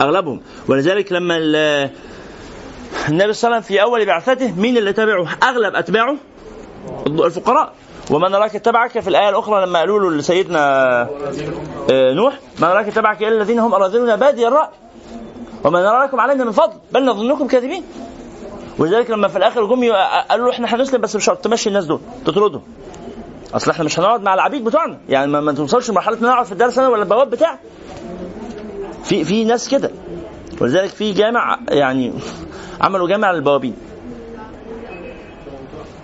أغلبهم. 0.00 0.40
ولذلك 0.68 1.12
لما 1.12 1.36
ال- 1.36 1.90
النبي 3.08 3.32
صلى 3.32 3.48
الله 3.48 3.56
عليه 3.56 3.56
وسلم 3.56 3.60
في 3.60 3.82
أول 3.82 4.06
بعثته 4.06 4.52
مين 4.60 4.76
اللي 4.76 4.92
تبعه؟ 4.92 5.28
أغلب 5.42 5.74
أتباعه 5.74 6.16
الفقراء. 7.06 7.72
وما 8.10 8.28
نراك 8.28 8.56
اتبعك 8.56 9.00
في 9.00 9.08
الآية 9.08 9.28
الأخرى 9.28 9.66
لما 9.66 9.78
قالوا 9.78 10.00
له 10.00 10.10
لسيدنا 10.16 10.58
آه، 11.90 12.12
نوح 12.12 12.38
ما 12.60 12.68
نراك 12.68 12.88
اتبعك 12.88 13.22
إلا 13.22 13.28
الذين 13.28 13.58
هم 13.58 13.74
اراذلنا 13.74 14.16
بادي 14.16 14.48
الرأي. 14.48 14.68
وما 15.64 15.82
نرى 15.82 16.04
لكم 16.06 16.20
علينا 16.20 16.44
من 16.44 16.52
فضل 16.52 16.72
بل 16.92 17.04
نظنكم 17.04 17.46
كاذبين. 17.46 17.84
ولذلك 18.78 19.10
لما 19.10 19.28
في 19.28 19.38
الآخر 19.38 19.64
جم 19.66 19.82
ي- 19.84 19.90
قالوا 20.30 20.50
إحنا 20.50 20.74
هنسلم 20.74 21.00
بس 21.00 21.16
بشرط 21.16 21.38
تمشي 21.44 21.68
الناس 21.68 21.84
دول 21.84 22.00
تطردهم. 22.26 22.62
أصل 23.54 23.70
إحنا 23.70 23.84
مش 23.84 23.98
هنقعد 23.98 24.22
مع 24.22 24.34
العبيد 24.34 24.64
بتوعنا. 24.64 24.98
يعني 25.08 25.30
ما, 25.32 25.40
ما 25.40 25.52
توصلش 25.52 25.90
لمرحلة 25.90 26.16
إن 26.16 26.22
نقعد 26.22 26.46
في 26.46 26.52
الدرس 26.52 26.78
أنا 26.78 26.88
ولا 26.88 27.02
البواب 27.02 27.30
بتاعي. 27.30 27.56
في 29.04 29.24
في 29.24 29.44
ناس 29.44 29.68
كده. 29.68 29.90
ولذلك 30.60 30.90
في 30.90 31.12
جامع 31.12 31.58
يعني 31.68 32.12
عملوا 32.80 33.08
جامع 33.08 33.32
للبوابين. 33.32 33.76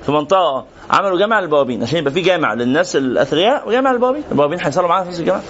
في 0.06 0.12
منطقة 0.12 0.64
عملوا 0.90 1.19
جامع 1.19 1.40
للبوابين 1.40 1.82
عشان 1.82 1.98
يبقى 1.98 2.12
في 2.12 2.20
جامع 2.20 2.55
للناس 2.55 2.97
الأثرياء 2.97 3.69
وجامع 3.69 3.93
للبوابين 3.93 4.23
البوابين 4.31 4.59
هيصلوا 4.62 4.89
معانا 4.89 5.05
في 5.05 5.10
نفس 5.10 5.20
الجامع. 5.20 5.40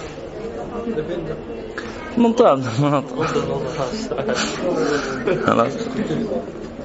منطقة. 2.17 2.55
من 2.55 2.63
المناطق 2.79 3.23
خلاص. 5.45 5.73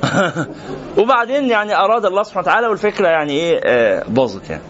وبعدين 0.98 1.44
يعني 1.44 1.76
أراد 1.76 2.04
الله 2.04 2.22
سبحانه 2.22 2.42
وتعالى 2.42 2.66
والفكرة 2.66 3.08
يعني 3.08 3.32
إيه 3.32 3.60
آه، 3.64 4.04
باظت 4.08 4.50
يعني. 4.50 4.62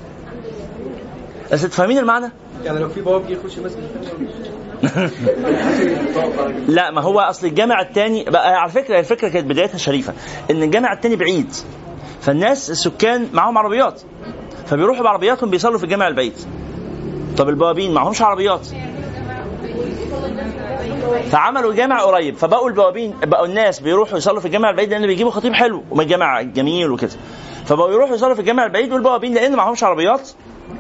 بس 1.52 1.62
تفهمين 1.62 1.98
المعنى؟ 1.98 2.31
يعني 2.65 2.78
لو 2.78 2.89
في 2.89 3.01
بواب 3.01 3.31
يخش 3.31 3.59
مسجد 3.59 3.82
لا 6.69 6.90
ما 6.90 7.01
هو 7.01 7.20
أصل 7.20 7.47
الجامع 7.47 7.81
الثاني 7.81 8.24
بقى 8.24 8.55
على 8.55 8.70
فكرة 8.70 8.98
الفكرة 8.98 9.28
كانت 9.28 9.47
بدايتها 9.47 9.78
شريفة. 9.78 10.15
إن 10.51 10.62
الجامع 10.62 10.93
الثاني 10.93 11.16
بعيد. 11.16 11.52
فالناس 12.24 12.70
السكان 12.70 13.28
معاهم 13.32 13.59
عربيات. 13.59 14.02
فبيروحوا 14.66 15.05
بعربياتهم 15.05 15.51
بيصلوا 15.51 15.78
في 15.78 15.84
الجامع 15.84 16.09
البعيد 16.09 16.32
طب 17.36 17.48
البوابين 17.48 17.94
معهمش 17.94 18.22
عربيات. 18.22 18.66
فعملوا 21.30 21.74
جامع 21.74 22.01
قريب. 22.02 22.36
فبقوا 22.36 22.68
البوابين 22.68 23.14
بقوا 23.22 23.46
الناس 23.46 23.80
بيروحوا 23.80 24.18
يصلوا 24.18 24.40
في 24.40 24.46
الجامع 24.46 24.70
البعيد 24.70 24.90
لأن 24.90 25.06
بيجيبوا 25.06 25.30
خطيب 25.30 25.52
حلو 25.52 25.82
وما 25.90 26.02
الجامع 26.02 26.42
جميل 26.42 26.90
وكده. 26.90 27.10
فبقوا 27.66 27.90
يروحوا 27.90 28.14
يصلوا 28.14 28.34
في 28.34 28.40
الجامع 28.40 28.64
البعيد 28.64 28.92
والبوابين 28.92 29.34
لأن 29.34 29.56
معهمش 29.56 29.84
عربيات. 29.84 30.28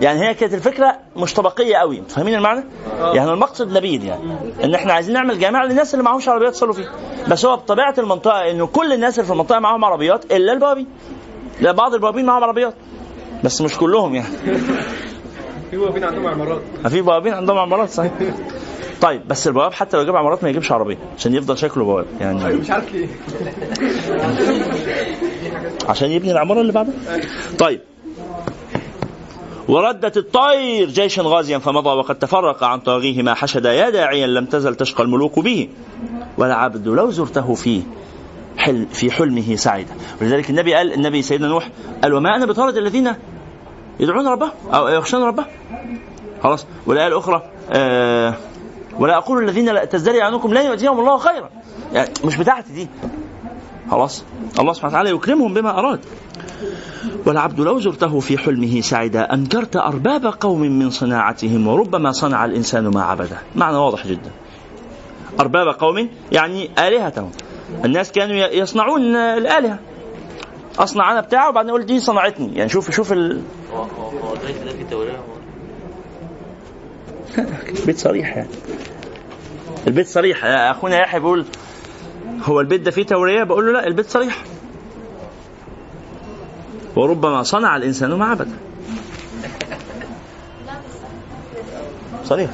يعني 0.00 0.28
هي 0.28 0.34
كانت 0.34 0.54
الفكرة 0.54 0.96
مش 1.16 1.34
طبقيه 1.34 1.76
قوي. 1.76 2.02
فاهمين 2.08 2.34
المعنى؟ 2.34 2.64
يعني 3.00 3.32
المقصد 3.32 3.76
نبيل 3.76 4.04
يعني. 4.04 4.22
إن 4.64 4.74
إحنا 4.74 4.92
عايزين 4.92 5.14
نعمل 5.14 5.38
جامع 5.38 5.64
للناس 5.64 5.94
اللي 5.94 6.04
معهمش 6.04 6.28
عربيات 6.28 6.52
يصلوا 6.52 6.72
فيه. 6.72 6.88
بس 7.28 7.44
هو 7.44 7.56
بطبيعة 7.56 7.94
المنطقة 7.98 8.50
انه 8.50 8.66
كل 8.66 8.92
الناس 8.92 9.14
اللي 9.14 9.26
في 9.26 9.32
المنطقة 9.32 9.58
معاهم 9.58 9.84
عربيات 9.84 10.32
إلا 10.32 10.52
البوابين. 10.52 10.86
لا 11.60 11.72
بعض 11.72 11.94
البوابين 11.94 12.24
معاهم 12.24 12.44
عربيات. 12.44 12.74
بس 13.44 13.60
مش 13.60 13.78
كلهم 13.78 14.14
يعني. 14.14 14.34
في 15.70 15.76
واقفين 15.76 16.04
عندهم 16.04 16.26
عمارات. 16.26 16.62
في 16.88 17.00
بوابين 17.00 17.34
عندهم 17.34 17.58
عمارات 17.58 17.90
صحيح. 17.90 18.12
طيب 19.00 19.28
بس 19.28 19.48
البواب 19.48 19.72
حتى 19.72 19.96
لو 19.96 20.04
جاب 20.04 20.16
عمارات 20.16 20.42
ما 20.42 20.50
يجيبش 20.50 20.72
عربية 20.72 20.98
عشان 21.18 21.34
يفضل 21.34 21.58
شكله 21.58 21.84
بواب 21.84 22.06
يعني. 22.20 22.54
مش 22.54 22.70
عارف 22.70 22.92
ليه. 22.92 23.06
عشان 25.88 26.10
يبني 26.10 26.32
العمارة 26.32 26.60
اللي 26.60 26.72
بعدها؟ 26.72 26.94
طيب. 27.58 27.80
وردت 29.68 30.16
الطير 30.16 30.88
جيشا 30.88 31.22
غازيا 31.22 31.58
فمضى 31.58 31.88
وقد 31.88 32.18
تفرق 32.18 32.64
عن 32.64 32.80
طاغيه 32.80 33.22
ما 33.22 33.34
حشد 33.34 33.64
يا 33.64 33.90
داعيا 33.90 34.26
لم 34.26 34.46
تزل 34.46 34.74
تشقى 34.74 35.02
الملوك 35.02 35.38
به. 35.38 35.68
والعبد 36.38 36.88
لو 36.88 37.10
زرته 37.10 37.54
فيه. 37.54 37.82
حل 38.56 38.86
في 38.92 39.10
حلمه 39.10 39.56
سعيدا. 39.56 39.94
ولذلك 40.20 40.50
النبي 40.50 40.74
قال 40.74 40.92
النبي 40.92 41.22
سيدنا 41.22 41.48
نوح 41.48 41.68
قال 42.02 42.14
وما 42.14 42.36
أنا 42.36 42.46
بطارد 42.46 42.76
الذين 42.76 43.12
يدعون 44.00 44.28
ربهم 44.28 44.50
أو 44.74 44.88
يخشون 44.88 45.22
ربهم 45.22 45.46
خلاص. 46.42 46.66
والآية 46.86 47.06
الأخرى 47.06 47.42
آه 47.70 48.34
ولا 48.98 49.16
أقول 49.16 49.44
الذين 49.44 49.68
لا 49.68 49.84
تزدري 49.84 50.22
عنكم 50.22 50.54
لا 50.54 50.62
يؤتيهم 50.62 51.00
الله 51.00 51.18
خيرا. 51.18 51.50
يعني 51.92 52.10
مش 52.24 52.36
بتاعتي 52.36 52.72
دي. 52.72 52.88
خلاص. 53.90 54.24
الله 54.58 54.72
سبحانه 54.72 54.92
وتعالى 54.92 55.10
يكرمهم 55.10 55.54
بما 55.54 55.78
أراد. 55.78 56.00
والعبد 57.26 57.60
لو 57.60 57.80
زرته 57.80 58.20
في 58.20 58.38
حلمه 58.38 58.80
سعدا 58.80 59.34
أنكرت 59.34 59.76
أرباب 59.76 60.34
قوم 60.40 60.60
من 60.60 60.90
صناعتهم 60.90 61.66
وربما 61.66 62.12
صنع 62.12 62.44
الإنسان 62.44 62.88
ما 62.88 63.02
عبده. 63.02 63.38
معنى 63.56 63.76
واضح 63.76 64.06
جدا. 64.06 64.30
أرباب 65.40 65.66
قوم 65.68 66.08
يعني 66.32 66.70
آلهتهم. 66.78 67.30
الناس 67.84 68.12
كانوا 68.12 68.36
يصنعون 68.36 69.16
الآلهة. 69.16 69.78
اصنع 70.78 71.12
أنا 71.12 71.20
بتاعه 71.20 71.48
وبعدين 71.48 71.70
أقول 71.70 71.86
دي 71.86 72.00
صنعتني. 72.00 72.54
يعني 72.54 72.68
شوف 72.68 72.90
شوف 72.90 73.12
ال... 73.12 73.42
البيت 77.78 77.98
صريح 77.98 78.36
يعني. 78.36 78.48
البيت 79.86 80.08
صريح. 80.08 80.44
أخونا 80.44 81.00
يحيى 81.00 81.20
بيقول 81.20 81.44
هو 82.42 82.60
البيت 82.60 82.80
ده 82.80 82.90
فيه 82.90 83.02
تورية؟ 83.02 83.44
بقول 83.44 83.66
له 83.66 83.72
لا 83.72 83.86
البيت 83.86 84.10
صريح. 84.10 84.44
وربما 86.96 87.42
صنع 87.42 87.76
الإنسان 87.76 88.12
ما 88.12 88.26
عبد 88.26 88.48
صريح. 92.24 92.50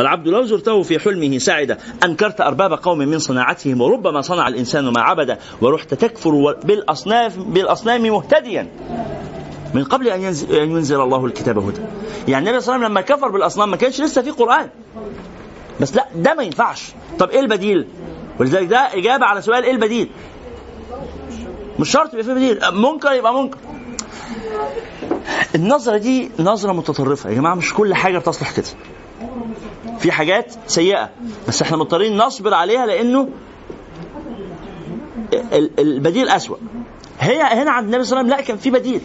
والعبد 0.00 0.28
لو 0.28 0.42
زرته 0.42 0.82
في 0.82 0.98
حلمه 0.98 1.38
سعد 1.38 1.78
أنكرت 2.04 2.40
أرباب 2.40 2.72
قوم 2.72 2.98
من 2.98 3.18
صناعتهم 3.18 3.80
وربما 3.80 4.20
صنع 4.20 4.48
الإنسان 4.48 4.88
ما 4.88 5.00
عبد. 5.00 5.38
ورحت 5.60 5.94
تكفر 5.94 6.56
بالاصناف 6.64 7.38
بالأصنام 7.38 8.02
مهتديا. 8.02 8.68
من 9.74 9.84
قبل 9.84 10.08
أن 10.08 10.20
ينزل 10.50 11.00
الله 11.00 11.26
الكتاب 11.26 11.58
هدى. 11.58 11.80
يعني 12.28 12.48
النبي 12.48 12.60
صلى 12.60 12.74
الله 12.76 12.86
عليه 12.86 12.86
وسلم 12.86 12.92
لما 12.92 13.00
كفر 13.00 13.28
بالأصنام 13.28 13.70
ما 13.70 13.76
كانش 13.76 14.00
لسه 14.00 14.22
في 14.22 14.30
قرآن. 14.30 14.68
بس 15.80 15.96
لا 15.96 16.06
ده 16.14 16.34
ما 16.34 16.42
ينفعش. 16.42 16.92
طب 17.18 17.30
إيه 17.30 17.40
البديل؟ 17.40 17.86
ولذلك 18.38 18.68
ده 18.68 18.78
إجابة 18.78 19.26
على 19.26 19.42
سؤال 19.42 19.64
إيه 19.64 19.72
البديل؟ 19.72 20.10
مش 21.78 21.90
شرط 21.90 22.12
يبقى 22.12 22.24
في 22.24 22.34
بديل. 22.34 22.60
منكر 22.72 23.12
يبقى 23.12 23.34
منكر 23.34 23.58
النظرة 25.54 25.96
دي 25.96 26.30
نظرة 26.38 26.72
متطرفة. 26.72 27.30
يا 27.30 27.34
جماعة 27.34 27.54
مش 27.54 27.74
كل 27.74 27.94
حاجة 27.94 28.18
تصلح 28.18 28.56
كده. 28.56 28.66
في 29.98 30.12
حاجات 30.12 30.54
سيئة. 30.66 31.10
بس 31.48 31.62
إحنا 31.62 31.76
مضطرين 31.76 32.16
نصبر 32.16 32.54
عليها 32.54 32.86
لأنه 32.86 33.28
ال- 35.32 35.70
البديل 35.80 36.28
أسوأ. 36.28 36.56
هي 37.20 37.42
هنا 37.42 37.70
عند 37.70 37.84
النبي 37.86 38.04
صلى 38.04 38.20
الله 38.20 38.34
عليه 38.34 38.34
وسلم 38.34 38.40
لا 38.40 38.48
كان 38.48 38.56
في 38.56 38.70
بديل. 38.70 39.00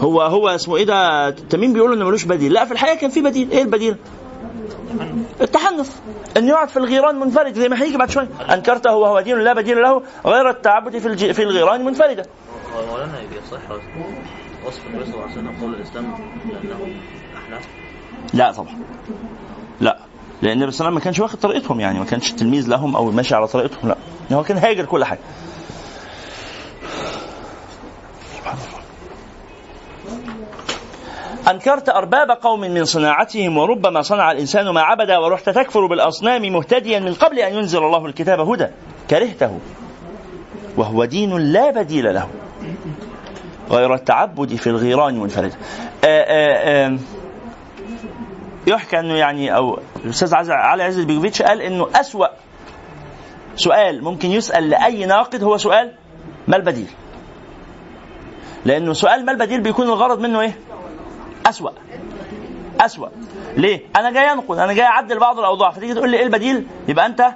هو 0.00 0.22
هو 0.22 0.48
اسمه 0.48 0.76
إيه 0.76 0.84
ده؟ 0.84 1.30
تميم 1.30 1.72
بيقول 1.72 1.92
إنه 1.92 2.04
ملوش 2.04 2.24
بديل. 2.24 2.52
لا 2.52 2.64
في 2.64 2.72
الحقيقة 2.72 2.96
كان 2.96 3.10
في 3.10 3.20
بديل. 3.20 3.50
إيه 3.50 3.62
البديل؟ 3.62 3.96
التحنث. 5.40 5.96
إنه 6.36 6.48
يقعد 6.48 6.68
في 6.68 6.76
الغيران 6.76 7.20
منفرد 7.20 7.54
زي 7.54 7.68
ما 7.68 7.82
هيجي 7.82 7.96
بعد 7.96 8.10
شوية. 8.10 8.28
أنكرته 8.54 8.94
وهو 8.94 9.20
دين 9.20 9.38
لا 9.38 9.52
بديل 9.52 9.82
له 9.82 10.02
غير 10.26 10.50
التعبد 10.50 10.98
في 10.98 11.08
الج... 11.08 11.30
في 11.32 11.42
الغيران 11.42 11.84
يصح 13.46 13.58
وصف 14.66 14.86
النبي 14.86 15.04
صلى 15.04 15.14
الله 15.14 15.22
عليه 15.22 15.32
وسلم 15.32 15.56
قول 15.60 15.74
الإسلام 15.74 16.04
لأنه 16.52 16.94
أحناف. 17.36 17.66
لا 18.34 18.52
طبعا. 18.52 18.78
لا. 19.80 19.98
لأن 20.42 20.52
النبي 20.52 20.70
صلى 20.70 20.90
ما 20.90 21.00
كانش 21.00 21.20
واخد 21.20 21.38
طريقتهم 21.38 21.80
يعني 21.80 21.98
ما 21.98 22.04
كانش 22.04 22.32
تلميذ 22.32 22.68
لهم 22.68 22.96
أو 22.96 23.10
ماشي 23.10 23.34
على 23.34 23.46
طريقتهم 23.46 23.88
لا. 23.88 23.96
هو 24.32 24.42
كان 24.42 24.58
هاجر 24.58 24.84
كل 24.84 25.04
حاجة. 25.04 25.20
سبحان 28.36 28.56
الله. 28.56 28.76
أنكرت 31.50 31.88
أرباب 31.88 32.30
قوم 32.30 32.60
من 32.60 32.84
صناعتهم 32.84 33.58
وربما 33.58 34.02
صنع 34.02 34.32
الإنسان 34.32 34.68
ما 34.68 34.80
عبد 34.80 35.10
ورحت 35.10 35.50
تكفر 35.50 35.86
بالأصنام 35.86 36.42
مهتديا 36.42 36.98
من 36.98 37.14
قبل 37.14 37.38
أن 37.38 37.54
ينزل 37.54 37.78
الله 37.78 38.06
الكتاب 38.06 38.40
هدى. 38.40 38.66
كرهته. 39.10 39.58
وهو 40.76 41.04
دين 41.04 41.36
لا 41.36 41.70
بديل 41.70 42.14
له. 42.14 42.28
غير 43.70 43.94
التعبد 43.94 44.54
في 44.54 44.66
الغيران 44.66 45.18
منفردا 45.20 45.56
آه، 46.04 46.06
آه، 46.06 46.86
آه، 46.86 46.98
يحكى 48.66 48.98
أنه 48.98 49.14
يعني 49.14 49.56
أو 49.56 49.78
الأستاذ 50.04 50.50
علي 50.50 50.82
عز 50.82 50.98
البيجوفيتش 50.98 51.42
قال 51.42 51.62
إنه 51.62 51.88
أسوأ 51.94 52.26
سؤال 53.56 54.04
ممكن 54.04 54.30
يسأل 54.30 54.70
لأي 54.70 55.04
ناقد 55.06 55.42
هو 55.44 55.56
سؤال 55.56 55.92
ما 56.48 56.56
البديل 56.56 56.88
لأنه 58.64 58.92
سؤال 58.92 59.24
ما 59.24 59.32
البديل 59.32 59.60
بيكون 59.60 59.86
الغرض 59.86 60.20
منه 60.20 60.40
إيه؟ 60.40 60.58
أسوأ. 61.46 61.70
أسوأ. 62.80 63.08
ليه؟ 63.56 63.80
أنا 63.96 64.10
جاي 64.10 64.32
أنقد 64.32 64.58
أنا 64.58 64.72
جاي 64.72 64.84
أعدل 64.84 65.18
بعض 65.18 65.38
الأوضاع 65.38 65.70
فتيجي 65.70 65.94
تقول 65.94 66.10
لي 66.10 66.16
إيه 66.16 66.24
البديل؟ 66.24 66.66
يبقى 66.88 67.06
أنت 67.06 67.26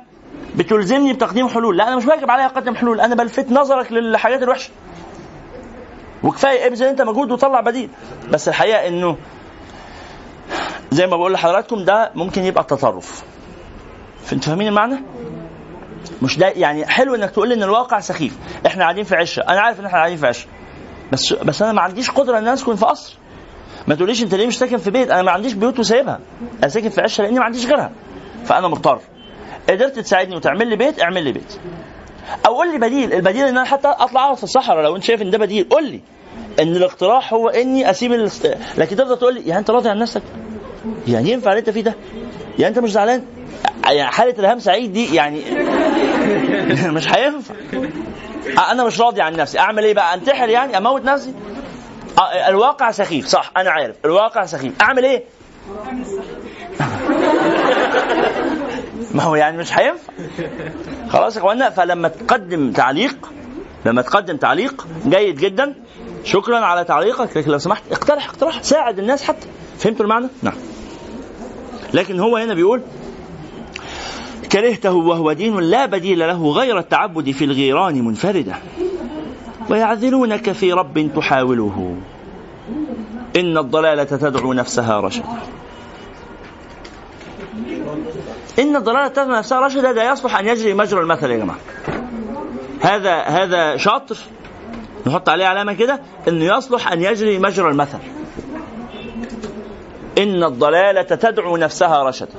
بتلزمني 0.57 1.13
بتقديم 1.13 1.49
حلول. 1.49 1.77
لا 1.77 1.89
أنا 1.89 1.97
مش 1.97 2.07
واجب 2.07 2.31
عليا 2.31 2.47
أقدم 2.47 2.75
حلول 2.77 3.01
أنا 3.01 3.15
بلفت 3.15 3.51
نظرك 3.53 3.93
للحاجات 3.93 4.43
الوحشة. 4.43 4.71
وكفاية 6.23 6.67
ابذل 6.67 6.87
أنت 6.87 7.03
مجهود 7.03 7.31
وطلع 7.33 7.61
بديل. 7.61 7.91
بس 8.31 8.49
الحقيقة 8.49 8.89
إنه 8.89 9.17
زي 10.91 11.07
ما 11.07 11.17
بقول 11.17 11.33
لحضراتكم 11.33 11.85
ده 11.85 12.11
ممكن 12.15 12.45
يبقى 12.45 12.65
تطرف 12.65 13.23
أنتوا 14.33 14.49
فاهمين 14.49 14.69
المعنى؟ 14.69 14.97
مش 16.23 16.39
ده 16.39 16.47
يعني 16.49 16.87
حلو 16.87 17.15
إنك 17.15 17.31
تقول 17.31 17.49
لي 17.49 17.55
إن 17.55 17.63
الواقع 17.63 18.01
سخيف. 18.01 18.39
إحنا 18.67 18.83
قاعدين 18.83 19.05
في 19.05 19.17
عشه 19.17 19.41
أنا 19.41 19.61
عارف 19.61 19.81
إن 19.81 19.85
إحنا 19.87 19.99
قاعدين 19.99 20.17
في 20.17 20.27
عشه 20.27 20.47
بس 21.13 21.33
بس 21.33 21.63
أنا 21.63 21.73
ما 21.73 21.81
عنديش 21.81 22.11
قدرة 22.11 22.39
إن 22.39 22.43
أنا 22.43 22.55
أسكن 22.55 22.77
في 22.77 22.85
قصر. 22.87 23.17
ما 23.89 23.95
تقوليش 23.95 24.23
أنت 24.23 24.35
ليه 24.35 24.47
مش 24.47 24.59
ساكن 24.59 24.77
في 24.77 24.91
بيت؟ 24.91 25.11
أنا 25.11 25.23
ما 25.23 25.31
عنديش 25.31 25.53
بيوت 25.53 25.79
وسايبها. 25.79 26.21
أنا 26.59 26.69
ساكن 26.69 26.89
في 26.89 27.01
عشه 27.01 27.23
لأني 27.25 27.39
ما 27.39 27.45
عنديش 27.45 27.67
غيرها. 27.67 27.91
فأنا 28.45 28.69
مضطر. 28.69 29.01
قدرت 29.69 29.99
تساعدني 29.99 30.37
وتعمل 30.37 30.67
لي 30.67 30.77
بيت 30.77 31.01
اعمل 31.03 31.25
لي 31.25 31.33
بيت. 31.33 31.59
أو 32.47 32.55
قول 32.55 32.73
لي 32.73 32.79
بديل. 32.79 33.13
البديل 33.13 33.43
إن 33.43 33.57
أنا 33.57 33.65
حتى 33.65 33.89
أطلع 33.89 34.25
أقعد 34.25 34.37
في 34.37 34.45
الصحراء. 34.45 34.83
لو 34.85 34.97
أنت 34.97 35.05
شايف 35.05 35.23
إن 35.23 35.31
ده 35.31 35.39
بديل 35.39 35.69
قول 35.71 35.85
لي 35.85 36.01
إن 36.61 36.77
الاقتراح 36.77 37.35
هو 37.35 37.49
إني 37.49 37.91
أسيب. 37.91 38.13
لكن 38.79 38.97
تفضل 38.97 39.19
تقول 39.19 39.35
لي 39.35 39.41
يعني 39.41 39.59
أنت 39.61 39.71
راضي 39.71 39.89
عن 39.89 39.99
نفسك؟ 39.99 40.23
يعني 41.09 41.31
ينفع 41.31 41.51
اللي 41.51 41.61
انت 41.61 41.71
فيه 41.71 41.83
ده؟ 41.83 41.95
يعني 42.59 42.69
انت 42.69 42.79
مش 42.79 42.93
زعلان؟ 42.93 43.25
يعني 43.85 44.11
حالة 44.11 44.35
الهام 44.39 44.59
سعيد 44.59 44.93
دي 44.93 45.15
يعني 45.15 45.41
مش 46.97 47.09
هينفع. 47.13 47.55
أنا 48.71 48.85
مش 48.85 49.01
راضي 49.01 49.23
عن 49.23 49.37
نفسي. 49.37 49.59
أعمل 49.59 49.85
إيه 49.85 49.95
بقى؟ 49.95 50.15
أنتحر 50.15 50.49
يعني؟ 50.49 50.77
أموت 50.77 51.05
نفسي؟ 51.05 51.35
الواقع 52.49 52.91
سخيف. 52.91 53.27
صح 53.27 53.53
أنا 53.57 53.71
عارف. 53.71 53.97
الواقع 54.05 54.47
سخيف. 54.47 54.73
أعمل 54.83 55.05
إيه؟ 55.05 55.25
ما 59.15 59.23
هو 59.23 59.35
يعني 59.35 59.57
مش 59.59 59.79
هينفع. 59.79 60.13
خلاص 61.09 61.35
يا 61.37 61.41
إخوانا 61.41 61.71
فلما 61.71 62.09
تقدم 62.09 62.73
تعليق 62.73 63.33
لما 63.87 64.03
تقدم 64.03 64.37
تعليق 64.37 64.87
جيد 65.07 65.37
جدا. 65.37 65.75
شكرا 66.25 66.59
على 66.59 66.85
تعليقك. 66.85 67.37
لكن 67.37 67.51
لو 67.51 67.59
سمحت 67.59 67.83
اقترح 67.93 68.29
اقتراح. 68.29 68.63
ساعد 68.63 68.99
الناس 68.99 69.23
حتى. 69.23 69.47
فهمتوا 69.81 70.05
المعنى؟ 70.05 70.27
نعم. 70.43 70.55
لكن 71.95 72.21
هو 72.21 72.37
هنا 72.37 72.55
بيقول 72.55 72.83
كرهته 74.53 74.93
وهو 74.93 75.33
دين 75.33 75.61
لا 75.61 75.87
بديل 75.87 76.19
له 76.19 76.51
غير 76.51 76.79
التعبد 76.79 77.31
في 77.31 77.45
الغيران 77.45 78.05
منفردا 78.05 78.55
ويعذلونك 79.71 80.53
في 80.53 80.73
رب 80.73 81.11
تحاوله. 81.17 81.97
إن 83.37 83.59
الضلالة 83.59 84.05
تدعو 84.05 84.53
نفسها 84.53 85.01
رشدا. 85.01 85.39
إن 88.59 88.77
الضلالة 88.77 89.09
تتبع 89.09 89.39
نفسها 89.39 89.61
رشدا 89.61 89.93
ده 89.93 90.13
يصلح 90.13 90.39
أن 90.39 90.47
يجري 90.47 90.75
مجرى 90.75 91.01
المثل 91.01 91.31
يا 91.31 91.37
جماعة. 91.37 91.59
هذا 92.81 93.21
هذا 93.21 93.77
شاطر. 93.77 94.17
نحط 95.07 95.29
عليه 95.29 95.47
علامة 95.47 95.73
كده 95.73 96.01
إنه 96.29 96.57
يصلح 96.57 96.93
أن 96.93 97.03
يجري 97.03 97.39
مجرى 97.39 97.71
المثل. 97.71 97.99
إن 100.23 100.45
الضلالة 100.45 101.03
تدعو 101.03 101.57
نفسها 101.57 102.03
رشدا. 102.03 102.35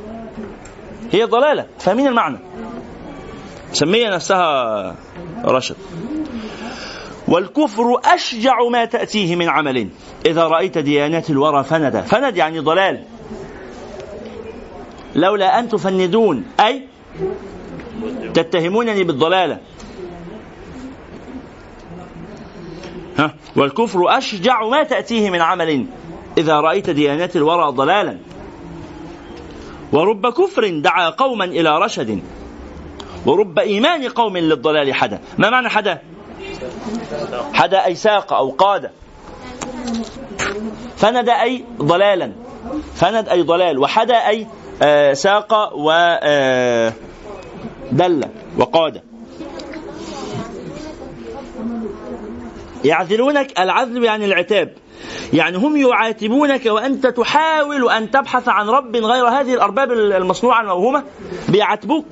هي 1.11 1.23
ضلالة 1.23 1.65
فاهمين 1.79 2.07
المعنى؟ 2.07 2.37
سمية 3.71 4.09
نفسها 4.09 4.95
رشد. 5.45 5.75
والكفر 7.27 7.83
أشجع 8.05 8.63
ما 8.71 8.85
تأتيه 8.85 9.35
من 9.35 9.49
عمل. 9.49 9.89
إذا 10.25 10.47
رأيت 10.47 10.77
ديانات 10.77 11.29
الورى 11.29 11.63
فندا 11.63 12.01
فند 12.01 12.37
يعني 12.37 12.59
ضلال. 12.59 13.03
لولا 15.15 15.59
أن 15.59 15.69
تفندون 15.69 16.45
أي 16.59 16.87
تتهمونني 18.33 19.03
بالضلالة. 19.03 19.59
ها؟ 23.17 23.35
والكفر 23.55 24.17
أشجع 24.17 24.67
ما 24.67 24.83
تأتيه 24.83 25.29
من 25.29 25.41
عمل. 25.41 25.85
إذا 26.37 26.59
رأيت 26.59 26.89
ديانات 26.89 27.35
الورى 27.35 27.71
ضلالا. 27.71 28.17
ورب 29.91 30.27
كفر 30.27 30.69
دعا 30.69 31.09
قوما 31.09 31.45
إلى 31.45 31.79
رشد. 31.79 32.19
ورب 33.25 33.59
إيمان 33.59 34.09
قوم 34.09 34.37
للضلال 34.37 34.93
حدا. 34.93 35.21
ما 35.37 35.49
معنى 35.49 35.69
حدا؟ 35.69 36.01
حدا 37.53 37.85
أي 37.85 37.95
ساق 37.95 38.33
أو 38.33 38.49
قاد 38.49 38.91
فند 40.97 41.29
أي 41.29 41.65
ضلالا. 41.81 42.31
فند 42.95 43.29
أي 43.29 43.41
ضلال. 43.41 43.79
وحدا 43.79 44.27
أي 44.27 44.47
آه، 44.81 45.13
ساق 45.13 45.73
ودل 45.75 46.95
وقاد 48.57 49.01
يعذلونك 52.83 53.59
العذل 53.59 54.03
يعني 54.03 54.25
العتاب. 54.25 54.73
يعني 55.33 55.57
هم 55.57 55.77
يعاتبونك 55.77 56.65
وأنت 56.65 57.07
تحاول 57.07 57.89
أن 57.89 58.11
تبحث 58.11 58.49
عن 58.49 58.69
رب 58.69 58.95
غير 58.95 59.27
هذه 59.27 59.53
الأرباب 59.53 59.91
المصنوعة 59.91 60.61
الموهومة 60.61 61.03
بيعاتبوك. 61.49 62.05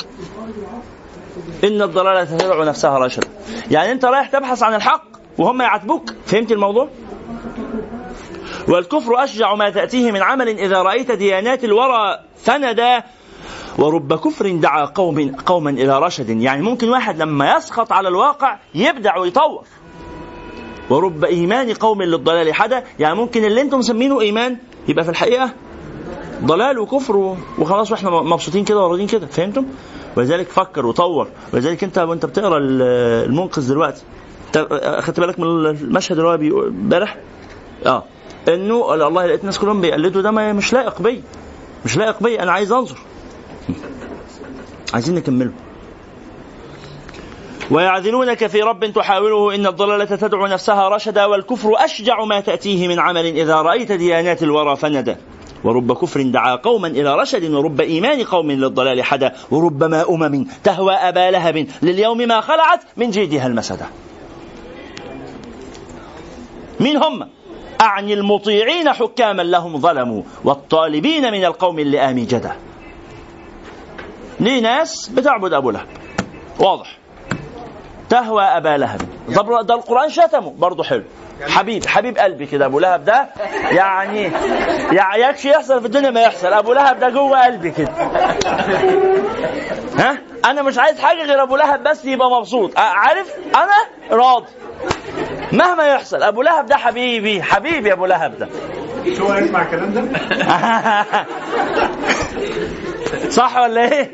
إن 1.64 1.82
الضلالة 1.82 2.24
تدعو 2.24 2.64
نفسها 2.64 2.98
رشدا 2.98 3.28
يعني 3.72 3.92
أنت 3.92 4.06
رايح 4.06 4.28
تبحث 4.28 4.64
عن 4.64 4.76
الحق 4.76 5.04
وهم 5.38 5.62
يعاتبوك. 5.62 6.14
فهمت 6.26 6.52
الموضوع؟ 6.52 6.90
والكفر 8.68 9.24
أشجع 9.24 9.56
ما 9.56 9.70
تأتيه 9.70 10.12
من 10.12 10.22
عمل 10.22 10.50
إذا 10.50 10.82
رأيت 10.82 11.12
ديانات 11.12 11.64
الورى 11.64 12.20
فندا 12.38 13.04
ورب 13.78 14.14
كفر 14.14 14.50
دعا 14.52 14.86
قوم 14.86 15.36
قوما 15.46 15.70
إلى 15.70 16.00
رشد. 16.00 16.30
يعني 16.30 16.62
ممكن 16.62 16.90
واحد 16.90 17.22
لما 17.22 17.56
يسخط 17.58 17.92
على 17.92 18.08
الواقع 18.08 18.60
يبدع 18.76 19.18
ويطور 19.18 19.64
ورب 20.90 21.24
إيمان 21.26 21.74
قوم 21.74 22.02
للضلال. 22.02 22.54
حدا؟ 22.54 22.84
يعني 23.00 23.16
ممكن 23.16 23.46
اللي 23.46 23.62
أنتم 23.62 23.80
مسمينه 23.80 24.22
إيمان 24.22 24.58
يبقى 24.88 25.04
في 25.04 25.10
الحقيقة 25.10 25.54
ضلال 26.44 26.80
وكفر 26.80 27.36
وخلاص 27.60 27.92
وإحنا 27.92 28.10
مبسوطين 28.10 28.66
كده 28.66 28.80
وراضيين 28.80 29.08
كده. 29.08 29.28
فهمتم؟ 29.28 29.66
ولذلك 30.16 30.48
فكر 30.48 30.86
وطور. 30.86 31.28
ولذلك 31.54 31.84
انت 31.84 31.98
وانت 31.98 32.26
بتقرأ 32.26 32.58
المنقذ 32.62 33.70
دلوقتي. 33.70 34.02
أخدت 34.56 35.20
بالك 35.20 35.40
من 35.40 35.46
المشهد 35.46 36.20
اللي 36.20 36.30
هو 36.30 36.68
امبارح؟ 36.68 37.18
آه. 37.86 38.04
إنه 38.48 38.94
الله 38.94 39.26
لقيت 39.26 39.42
الناس 39.42 39.60
كلهم 39.60 39.82
بيقلدوا. 39.82 40.22
ده 40.22 40.32
مش 40.32 40.74
لائق 40.74 41.02
بي. 41.02 41.24
مش 41.86 41.98
لائق 41.98 42.24
بي. 42.24 42.40
أنا 42.40 42.52
عايز 42.52 42.72
أنظر. 42.72 42.98
عايزين 44.94 45.16
نكمله. 45.16 45.52
ويعذلونك 47.72 48.48
في 48.48 48.62
رب 48.62 48.86
تحاوله 48.86 49.56
إن 49.56 49.68
الضلالة 49.68 50.06
تدعو 50.06 50.48
نفسها 50.48 50.90
رشدا 50.90 51.26
والكفر 51.26 51.86
أشجع 51.86 52.26
ما 52.26 52.40
تأتيه 52.40 52.88
من 52.88 53.00
عمل 53.00 53.26
إذا 53.26 53.56
رأيت 53.56 53.92
ديانات 53.92 54.44
الورى 54.44 54.76
فندا 54.76 55.18
ورب 55.64 55.94
كفر 55.94 56.22
دعا 56.22 56.56
قوما 56.56 56.88
إلى 56.88 57.16
رشد 57.16 57.52
ورب 57.52 57.82
إيمان 57.82 58.24
قوم 58.24 58.52
للضلال 58.52 59.04
حدا. 59.04 59.36
وربما 59.52 60.10
أمم 60.10 60.46
تهوى 60.64 60.94
أبا 60.94 61.32
لهب 61.32 61.68
لليوم 61.82 62.18
ما 62.18 62.42
خلعت 62.42 62.82
من 62.98 63.10
جيدها 63.10 63.48
المسدة 63.48 63.86
من 66.80 66.98
هم 66.98 67.30
أعني 67.82 68.14
المطيعين 68.14 68.94
حكاما 68.94 69.42
لهم 69.42 69.78
ظلموا 69.78 70.24
والطالبين 70.44 71.32
من 71.32 71.46
القوم 71.46 71.80
اللئام 71.80 72.20
جدا. 72.20 72.56
ليه 74.40 74.62
ناس 74.62 75.10
بتعبد 75.10 75.54
أبو 75.54 75.72
لهب. 75.72 75.88
واضح. 76.60 76.99
تهوى 78.10 78.44
أبا 78.44 78.78
لهب. 78.78 79.02
ده 79.68 79.76
القرآن 79.76 80.10
شتمه. 80.10 80.54
برضه 80.58 80.84
حلو. 80.84 81.04
حبيب 81.50 81.86
حبيب 81.86 82.18
قلبي 82.18 82.46
كده 82.46 82.66
أبو 82.66 82.80
لهب 82.80 83.06
ده 83.06 83.28
يعني 83.72 84.32
يعني 84.92 85.22
يكشي 85.22 85.50
يحصل 85.50 85.80
في 85.80 85.86
الدنيا 85.86 86.10
ما 86.10 86.22
يحصل. 86.22 86.48
أبو 86.54 86.74
لهب 86.74 87.00
ده 87.00 87.10
جوه 87.10 87.46
قلبي 87.46 87.72
كده. 87.72 87.92
ها؟ 89.98 90.18
أنا 90.46 90.62
مش 90.62 90.78
عايز 90.78 91.00
حاجة 91.00 91.24
غير 91.24 91.44
أبو 91.44 91.56
لهب 91.56 91.84
بس 91.84 92.06
يبقى 92.06 92.30
مبسوط. 92.32 92.80
عارف؟ 92.80 93.34
أنا 93.56 93.76
راضي. 94.12 94.48
مهما 95.52 95.88
يحصل. 95.88 96.24
أبو 96.24 96.42
لهب 96.42 96.66
ده 96.66 96.76
حبيبي 96.76 97.44
حبيبي 97.44 97.94
أبو 97.94 98.06
لهب 98.06 98.38
ده. 98.40 98.50
شو 99.18 99.34
يسمع 99.34 99.62
الكلام 99.62 99.94
ده؟ 99.94 100.04
صح 103.30 103.58
ولا 103.58 103.82
إيه؟ 103.92 104.12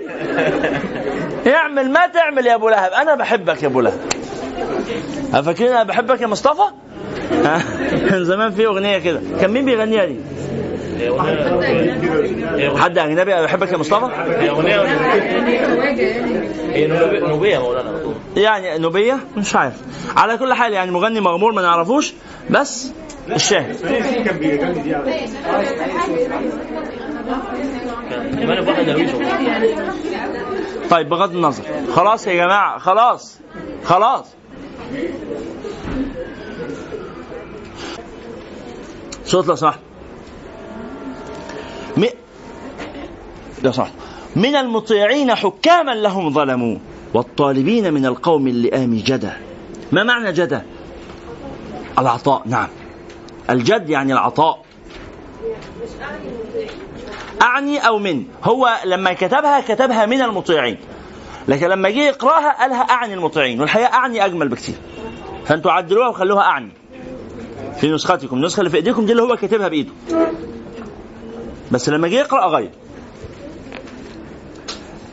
اعمل 1.48 1.92
ما 1.92 2.08
تعمل 2.08 2.48
يا 2.48 2.56
أبو 2.56 2.70
لهب. 2.70 2.92
أنا 2.92 3.16
بحبك 3.16 3.64
يا 3.64 3.68
أبو 3.68 3.82
لهب. 3.82 4.00
فاكرين 5.32 5.72
أنا 5.72 5.84
بحبك 5.84 6.22
يا 6.22 6.28
مصطفى؟ 6.28 6.64
كان 8.10 8.26
زمان 8.26 8.52
في 8.52 8.66
أغنية 8.66 8.98
كده. 8.98 9.22
كان 9.42 9.52
مين 9.52 9.66
بيغنيها 9.66 10.06
دي؟ 10.06 10.16
حد 12.78 12.98
أجنبي 12.98 13.44
بحبك 13.44 13.72
يا 13.72 13.78
مصطفى؟ 13.78 14.06
هي 14.40 14.50
اغنيه 14.50 14.82
هي 16.74 16.88
نوبيه 17.20 17.60
مولانا 17.60 18.02
يعني 18.38 18.78
نوبية؟ 18.78 19.20
مش 19.38 19.56
عارف. 19.56 19.74
على 20.18 20.38
كل 20.38 20.54
حال 20.54 20.74
يعني 20.74 20.92
مغني 20.92 21.22
مغمور 21.22 21.52
ما 21.52 21.62
نعرفوش 21.62 22.14
بس 22.50 22.92
الشاهد. 23.30 23.76
كان 28.86 29.06
طيب 30.90 31.10
بغض 31.10 31.36
النظر. 31.36 31.64
خلاص 31.96 32.28
يا 32.28 32.34
جماعة 32.46 32.78
خلاص 32.80 33.40
خلاص. 33.84 34.26
صوت 39.26 39.48
لو 39.48 39.56
م... 41.98 42.06
لو 43.64 43.72
سمحت. 43.72 43.92
من 44.36 44.56
المطيعين 44.56 45.36
حكاما 45.36 45.92
لهم 45.92 46.34
ظلموا 46.34 46.78
والطالبين 47.14 47.94
من 47.94 48.06
القوم 48.06 48.48
اللئام 48.48 48.96
جدا 48.96 49.38
ما 49.92 50.04
معنى 50.04 50.32
جدا 50.32 50.66
العطاء 52.00 52.42
نعم. 52.46 52.68
الجد 53.50 53.90
يعني 53.90 54.14
العطاء. 54.14 54.66
أعني 57.46 57.88
أو 57.88 58.00
من. 58.00 58.24
هو 58.44 58.70
لما 58.86 59.14
كتبها 59.14 59.60
كتبها 59.60 60.06
من 60.06 60.22
المطيعين. 60.22 60.78
لكن 61.48 61.68
لما 61.68 61.90
جه 61.90 62.08
يقراها 62.08 62.62
قالها 62.62 62.82
أعني 62.82 63.14
المطيعين. 63.14 63.62
والحقيقة 63.62 63.94
أعني 63.94 64.26
أجمل 64.26 64.48
بكثير 64.50 64.76
فأنتوا 65.46 65.72
عدلوها 65.72 66.08
وخلوها 66.08 66.44
أعني. 66.44 66.72
في 67.80 67.92
نسختكم. 67.92 68.38
النسخة 68.38 68.60
اللي 68.60 68.70
في 68.70 68.78
إيديكم 68.78 69.06
دي 69.06 69.12
اللي 69.12 69.24
هو 69.24 69.36
كاتبها 69.36 69.68
بإيده. 69.68 69.92
بس 71.72 71.90
لما 71.90 72.08
جه 72.08 72.16
يقرأ 72.16 72.48
غير. 72.48 72.70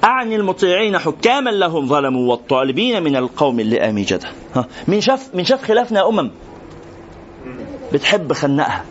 أعني 0.05 0.37
المطيعين 0.37 0.99
حكاما 0.99 1.51
لهم 1.51 1.87
ظلموا 1.87 2.31
والطالبين 2.31 3.03
من 3.03 3.17
القوم 3.17 3.61
اللي 3.61 3.89
آمي 3.89 4.03
جدا 4.03 4.29
من 4.89 5.01
شاف 5.01 5.35
من 5.35 5.45
شاف 5.45 5.65
خلافنا 5.65 6.09
أمم. 6.09 6.31
بتحب 7.93 8.33
خنقها. 8.33 8.85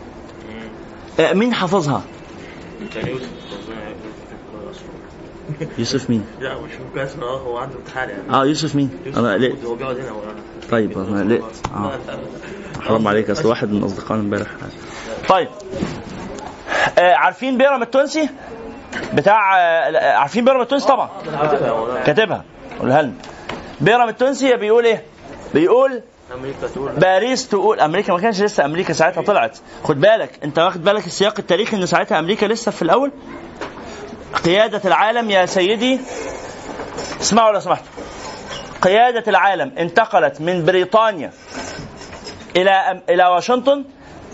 آه، 1.20 1.32
مين 1.32 1.54
حافظها؟ 1.54 2.02
يوسف 2.96 3.28
يوسف 5.78 6.10
مين؟ 6.10 6.24
لا 6.40 6.60
مش 6.60 6.70
مكاسر 6.92 7.22
آه 7.22 7.38
هو 7.38 7.58
عنده 7.58 7.76
امتحان 7.76 8.08
يعني 8.08 8.30
آه 8.30 8.44
يوسف 8.44 8.74
مين؟ 8.74 8.90
أنا 9.16 9.36
ليه؟ 9.36 9.54
هو 9.64 9.74
بيقعد 9.74 9.96
هنا 9.96 10.12
طيب 10.70 10.98
أنا 10.98 11.24
ليه؟ 11.24 11.40
آه. 11.74 11.98
حرام 12.86 13.08
عليك 13.08 13.30
أصل 13.30 13.48
واحد 13.48 13.72
من 13.72 13.82
أصدقائنا 13.82 14.22
امبارح. 14.22 14.48
طيب. 15.28 15.48
آه 16.98 17.14
عارفين 17.14 17.58
بيرم 17.58 17.82
التونسي؟ 17.82 18.28
بتاع 19.14 19.58
آه 19.58 20.12
عارفين 20.16 20.44
بيرم 20.44 20.60
التونسي؟ 20.60 20.88
طبعا. 20.88 21.10
كاتبها. 22.06 22.44
قولها 22.80 23.02
لنا. 23.02 23.12
بيرم 23.80 24.08
التونسي 24.08 24.56
بيقول 24.56 24.84
إيه؟ 24.84 25.02
بيقول 25.54 26.02
باريس 27.00 27.48
تقول 27.48 27.80
أمريكا 27.80 28.12
ما 28.12 28.18
كانش 28.20 28.42
لسه 28.42 28.64
أمريكا 28.64 28.92
ساعتها 28.92 29.22
طلعت. 29.22 29.58
خد 29.84 30.00
بالك 30.00 30.38
أنت 30.44 30.58
واخد 30.58 30.84
بالك 30.84 31.06
السياق 31.06 31.34
التاريخي 31.38 31.76
إن 31.76 31.86
ساعتها 31.86 32.18
أمريكا 32.18 32.46
لسه 32.46 32.70
في 32.70 32.82
الأول؟ 32.82 33.12
قيادة 34.44 34.80
العالم 34.84 35.30
يا 35.30 35.46
سيدي 35.46 36.00
اسمعوا 37.20 37.52
لو 37.52 37.60
سمحتوا. 37.60 37.86
قيادة 38.82 39.24
العالم 39.28 39.72
انتقلت 39.78 40.40
من 40.40 40.64
بريطانيا 40.64 41.32
إلى 42.56 43.02
إلى 43.10 43.24
واشنطن 43.26 43.84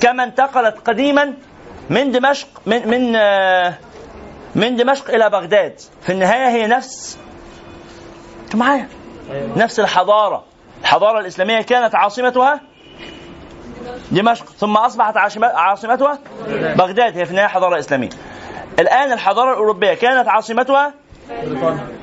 كما 0.00 0.24
انتقلت 0.24 0.76
قديما 0.84 1.34
من 1.90 2.10
دمشق 2.10 2.48
من 2.66 2.88
من 2.88 3.16
آه، 3.16 3.74
من 4.54 4.76
دمشق 4.76 5.10
إلى 5.10 5.30
بغداد. 5.30 5.80
في 6.02 6.12
النهاية 6.12 6.48
هي 6.48 6.66
نفس 6.66 7.18
أنتوا 8.44 8.60
معايا؟ 8.60 8.88
نفس 9.56 9.80
الحضارة. 9.80 10.44
الحضارة 10.80 11.20
الإسلامية 11.20 11.60
كانت 11.60 11.94
عاصمتها 11.94 12.60
دمشق 14.10 14.44
ثم 14.44 14.76
أصبحت 14.76 15.16
عاصمتها 15.42 16.18
بغداد 16.76 17.18
هي 17.18 17.24
في 17.24 17.30
النهاية 17.30 17.46
حضارة 17.46 17.78
إسلامية. 17.78 18.08
الآن 18.78 19.12
الحضارة 19.12 19.52
الأوروبية 19.52 19.94
كانت 19.94 20.28
عاصمتها 20.28 20.94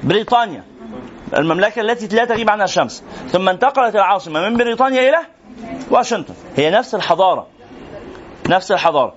بريطانيا. 0.03 0.63
المملكة 1.37 1.81
التي 1.81 2.15
لا 2.15 2.25
تغيب 2.25 2.49
عنها 2.49 2.65
الشمس. 2.65 3.03
ثم 3.31 3.49
انتقلت 3.49 3.95
العاصمة 3.95 4.49
من 4.49 4.57
بريطانيا 4.57 5.09
إلى 5.09 5.17
واشنطن. 5.91 6.33
هي 6.57 6.69
نفس 6.69 6.95
الحضارة. 6.95 7.47
نفس 8.49 8.71
الحضارة. 8.71 9.13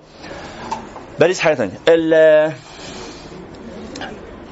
باريس 1.19 1.39
حاجة 1.39 1.55
ثانية 1.55 2.53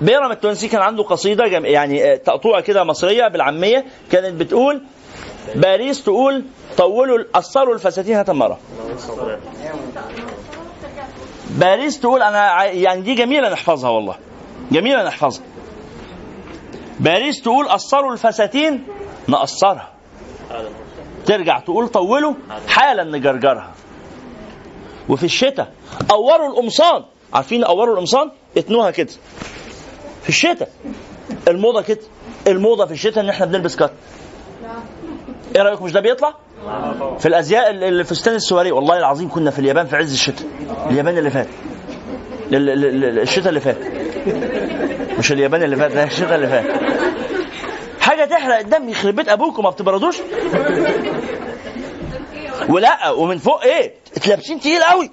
بيرم 0.02 0.32
التونسي 0.32 0.68
كان 0.68 0.82
عنده 0.82 1.04
قصيدة 1.04 1.46
يعني 1.46 2.14
آه، 2.14 2.16
تقطوعة 2.16 2.62
كده 2.62 2.84
مصرية 2.84 3.28
بالعامية. 3.28 3.86
كانت 4.12 4.34
بتقول 4.34 4.82
باريس 5.56 6.04
تقول 6.04 6.44
طولوا 6.78 7.24
قصروا 7.34 7.74
الفساتين 7.74 8.16
هات 8.16 8.30
مرة. 8.30 8.60
باريس 11.50 12.00
تقول 12.00 12.22
أنا 12.22 12.64
يعني 12.66 13.02
دي 13.02 13.16
جميلة 13.16 13.50
نحفظها 13.50 13.90
والله. 13.90 14.16
جميلة 14.72 15.04
نحفظها. 15.04 15.44
باريس 17.00 17.42
تقول 17.42 17.70
قصروا 17.70 18.14
الفساتين 18.14 18.88
نقصرها 19.30 19.90
ترجع 21.26 21.60
تقول 21.60 21.88
طولوا 21.88 22.34
حالا 22.68 23.04
نجرجرها. 23.04 23.72
وفي 25.10 25.24
الشتاء 25.24 25.72
قوروا 26.10 26.48
القمصان. 26.50 27.04
عارفين 27.34 27.64
قوروا 27.66 27.94
القمصان؟ 27.94 28.32
اتنوها 28.58 28.92
كده. 28.92 29.12
في 30.24 30.30
الشتاء. 30.30 30.72
الموضة 31.48 31.82
كده. 31.82 32.00
الموضة 32.48 32.86
في 32.86 32.92
الشتاء 32.92 33.24
إن 33.24 33.30
إحنا 33.30 33.46
بنلبس 33.46 33.76
كات. 33.76 33.92
إيه 35.56 35.62
رأيكم؟ 35.62 35.86
مش 35.86 35.92
ده 35.92 36.00
بيطلع؟ 36.00 36.34
في 37.20 37.26
الأزياء 37.28 37.70
ال- 37.70 37.84
الفستان 37.84 38.36
السواري 38.36 38.72
والله 38.72 38.98
العظيم 38.98 39.30
كنا 39.30 39.52
في 39.52 39.60
اليابان 39.60 39.86
في 39.86 39.96
عز 39.96 40.14
الشتاء. 40.14 40.48
اليابان 40.90 41.18
اللي 41.18 41.30
فات. 41.30 41.48
ال- 42.52 42.70
ال- 42.70 42.86
ال- 43.06 43.20
الشتاء 43.20 43.50
اللي 43.50 43.60
فات. 43.60 43.78
مش 45.20 45.32
اليابان 45.32 45.64
اللي 45.64 45.76
فات 45.76 45.92
الشتاء 45.98 46.36
اللي 46.36 46.48
فات. 46.48 46.66
حاجة 48.02 48.26
تحرق 48.26 48.58
الدم 48.58 48.90
يخرب 48.90 49.16
بيت 49.16 49.30
أبوكم 49.30 49.64
ما 49.64 49.70
بتبردوش؟ 49.70 50.18
ولا 52.70 53.10
ومن 53.10 53.38
فوق 53.38 53.64
إيه؟ 53.64 53.94
اتلابسين 54.18 54.60
تقيل 54.60 54.84
قوي. 54.84 55.12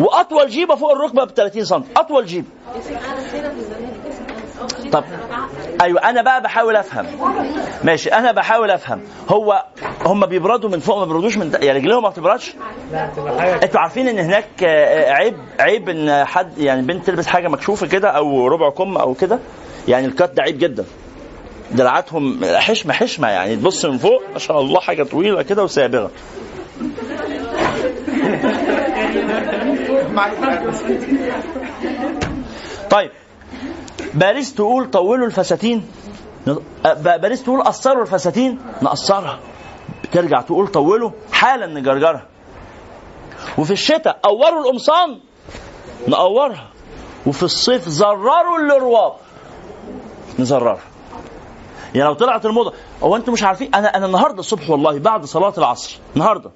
وأطول 0.00 0.48
جيبة 0.48 0.74
فوق 0.76 0.92
الركبة 0.92 1.24
ب 1.24 1.30
30 1.30 1.64
سم 1.64 1.82
أطول 1.96 2.26
جيب 2.26 2.44
طب 4.92 5.04
أيوه 5.82 6.10
أنا 6.10 6.22
بقى 6.22 6.42
بحاول 6.42 6.76
أفهم. 6.76 7.06
ماشي 7.84 8.08
أنا 8.08 8.32
بحاول 8.32 8.70
أفهم. 8.70 9.00
هو 9.28 9.64
هم 10.04 10.26
بيبردوا 10.26 10.70
من 10.70 10.80
فوق 10.80 10.98
ما 10.98 11.04
بيبردوش 11.04 11.36
من؟ 11.36 11.52
يعني 11.52 11.78
رجليهم 11.78 12.02
ما 12.02 12.08
بتبردش؟ 12.08 12.54
أنتوا 13.62 13.80
عارفين 13.80 14.08
إن 14.08 14.18
هناك 14.18 14.46
آه، 14.64 15.12
عيب 15.12 15.36
عيب 15.60 15.88
إن 15.88 16.24
حد 16.24 16.58
يعني 16.58 16.82
بنت 16.82 17.06
تلبس 17.06 17.26
حاجة 17.26 17.48
مكشوفة 17.48 17.86
كده 17.86 18.08
أو 18.08 18.46
ربع 18.48 18.70
كم 18.70 18.96
أو 18.96 19.14
كده؟ 19.14 19.38
يعني 19.88 20.06
الكات 20.06 20.32
ده 20.34 20.42
عيب 20.42 20.58
جدا. 20.58 20.84
دراعاتهم 21.70 22.40
حشمة 22.44 22.92
حشمة 22.92 23.28
يعني. 23.28 23.56
تبص 23.56 23.84
من 23.84 23.98
فوق 23.98 24.22
ما 24.32 24.38
شاء 24.38 24.60
الله 24.60 24.80
حاجة 24.80 25.02
طويلة 25.02 25.42
كده 25.42 25.64
وسابغة. 25.64 26.10
طيب 32.90 33.10
باريس 34.16 34.54
تقول 34.54 34.90
طولوا 34.90 35.26
الفساتين؟ 35.26 35.88
باريس 36.94 37.42
تقول 37.42 37.62
قصروا 37.62 38.02
الفساتين؟ 38.02 38.58
نقصرها. 38.82 39.38
ترجع 40.12 40.40
تقول 40.40 40.68
طولوا 40.68 41.10
حالا 41.32 41.66
نجرجرها. 41.66 42.26
وفي 43.58 43.70
الشتاء 43.70 44.20
قوروا 44.22 44.60
القمصان؟ 44.60 45.18
نقورها. 46.08 46.68
وفي 47.26 47.42
الصيف 47.42 47.88
زرروا 47.88 48.58
الرواب 48.58 49.12
نزررها. 50.38 50.80
يعني 51.94 52.08
لو 52.08 52.14
طلعت 52.14 52.46
الموضة 52.46 52.72
هو 53.02 53.16
أنتوا 53.16 53.32
مش 53.32 53.42
عارفين؟ 53.42 53.74
أنا 53.74 53.96
أنا 53.96 54.06
النهارده 54.06 54.40
الصبح 54.40 54.70
والله 54.70 54.98
بعد 54.98 55.24
صلاة 55.24 55.54
العصر 55.58 55.98
النهارده. 56.14 56.50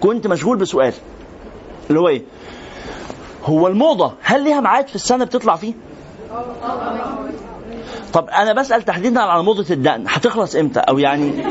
كنت 0.00 0.26
مشغول 0.26 0.56
بسؤال. 0.56 0.94
اللي 1.90 2.00
هو 2.00 2.08
إيه؟ 2.08 2.22
هو 3.44 3.66
الموضة 3.66 4.12
هل 4.22 4.44
ليها 4.44 4.60
ميعاد 4.60 4.88
في 4.88 4.94
السنة 4.94 5.24
بتطلع 5.24 5.56
فيه؟ 5.56 5.74
طب 8.12 8.28
أنا 8.28 8.52
بسأل 8.52 8.82
تحديدا 8.82 9.20
على 9.20 9.42
موضة 9.42 9.66
الدقن 9.70 10.04
هتخلص 10.08 10.56
إمتى؟ 10.56 10.80
أو 10.80 10.98
يعني 10.98 11.44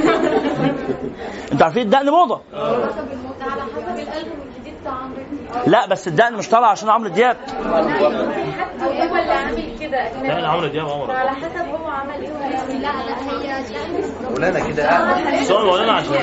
أنتوا 1.51 1.65
عارفين 1.65 1.81
الدقن 1.81 2.09
موضة؟ 2.09 2.41
لا 5.67 5.87
بس 5.87 6.07
الدقن 6.07 6.33
مش 6.33 6.49
طالع 6.49 6.67
عشان 6.67 6.89
عمرو 6.89 7.09
دياب 7.09 7.37
حد 7.49 8.81
هو 8.81 9.15
اللي 9.15 9.31
عامل 9.31 9.73
كده 9.87 10.39
لا 10.39 10.47
عمرو 10.47 10.67
دياب 10.67 10.89
عمر 10.89 11.11
على 11.11 11.29
حسب 11.29 11.67
هو 11.69 11.87
عمل 11.87 12.21
إيه 12.21 12.79
لا. 12.79 12.79
لا 12.79 13.19
هي 13.31 13.63
مولانا 14.31 14.59
كده 14.59 15.43
سؤال 15.43 15.65
مولانا 15.65 15.91
عشان 15.91 16.15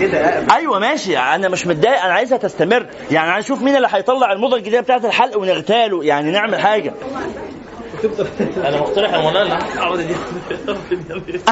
كده 0.00 0.44
أيوه 0.54 0.78
ماشي. 0.78 1.18
أنا 1.18 1.48
مش 1.48 1.66
متضايق 1.66 2.02
أنا 2.04 2.12
عايزها 2.14 2.38
تستمر. 2.38 2.86
يعني 3.10 3.30
عايز 3.30 3.44
أشوف 3.44 3.62
مين 3.62 3.76
اللي 3.76 3.88
هيطلع 3.90 4.32
الموضة 4.32 4.56
الجديدة 4.56 4.80
بتاعت 4.80 5.04
الحلق 5.04 5.38
ونغتاله 5.38 6.04
يعني 6.04 6.30
نعمل 6.30 6.60
حاجة. 6.60 6.94
أنا 8.56 8.80
مقترح 8.80 9.12
يا 9.12 9.18
مولانا. 9.20 9.58
عمرو 9.78 9.96
دياب. 9.96 10.16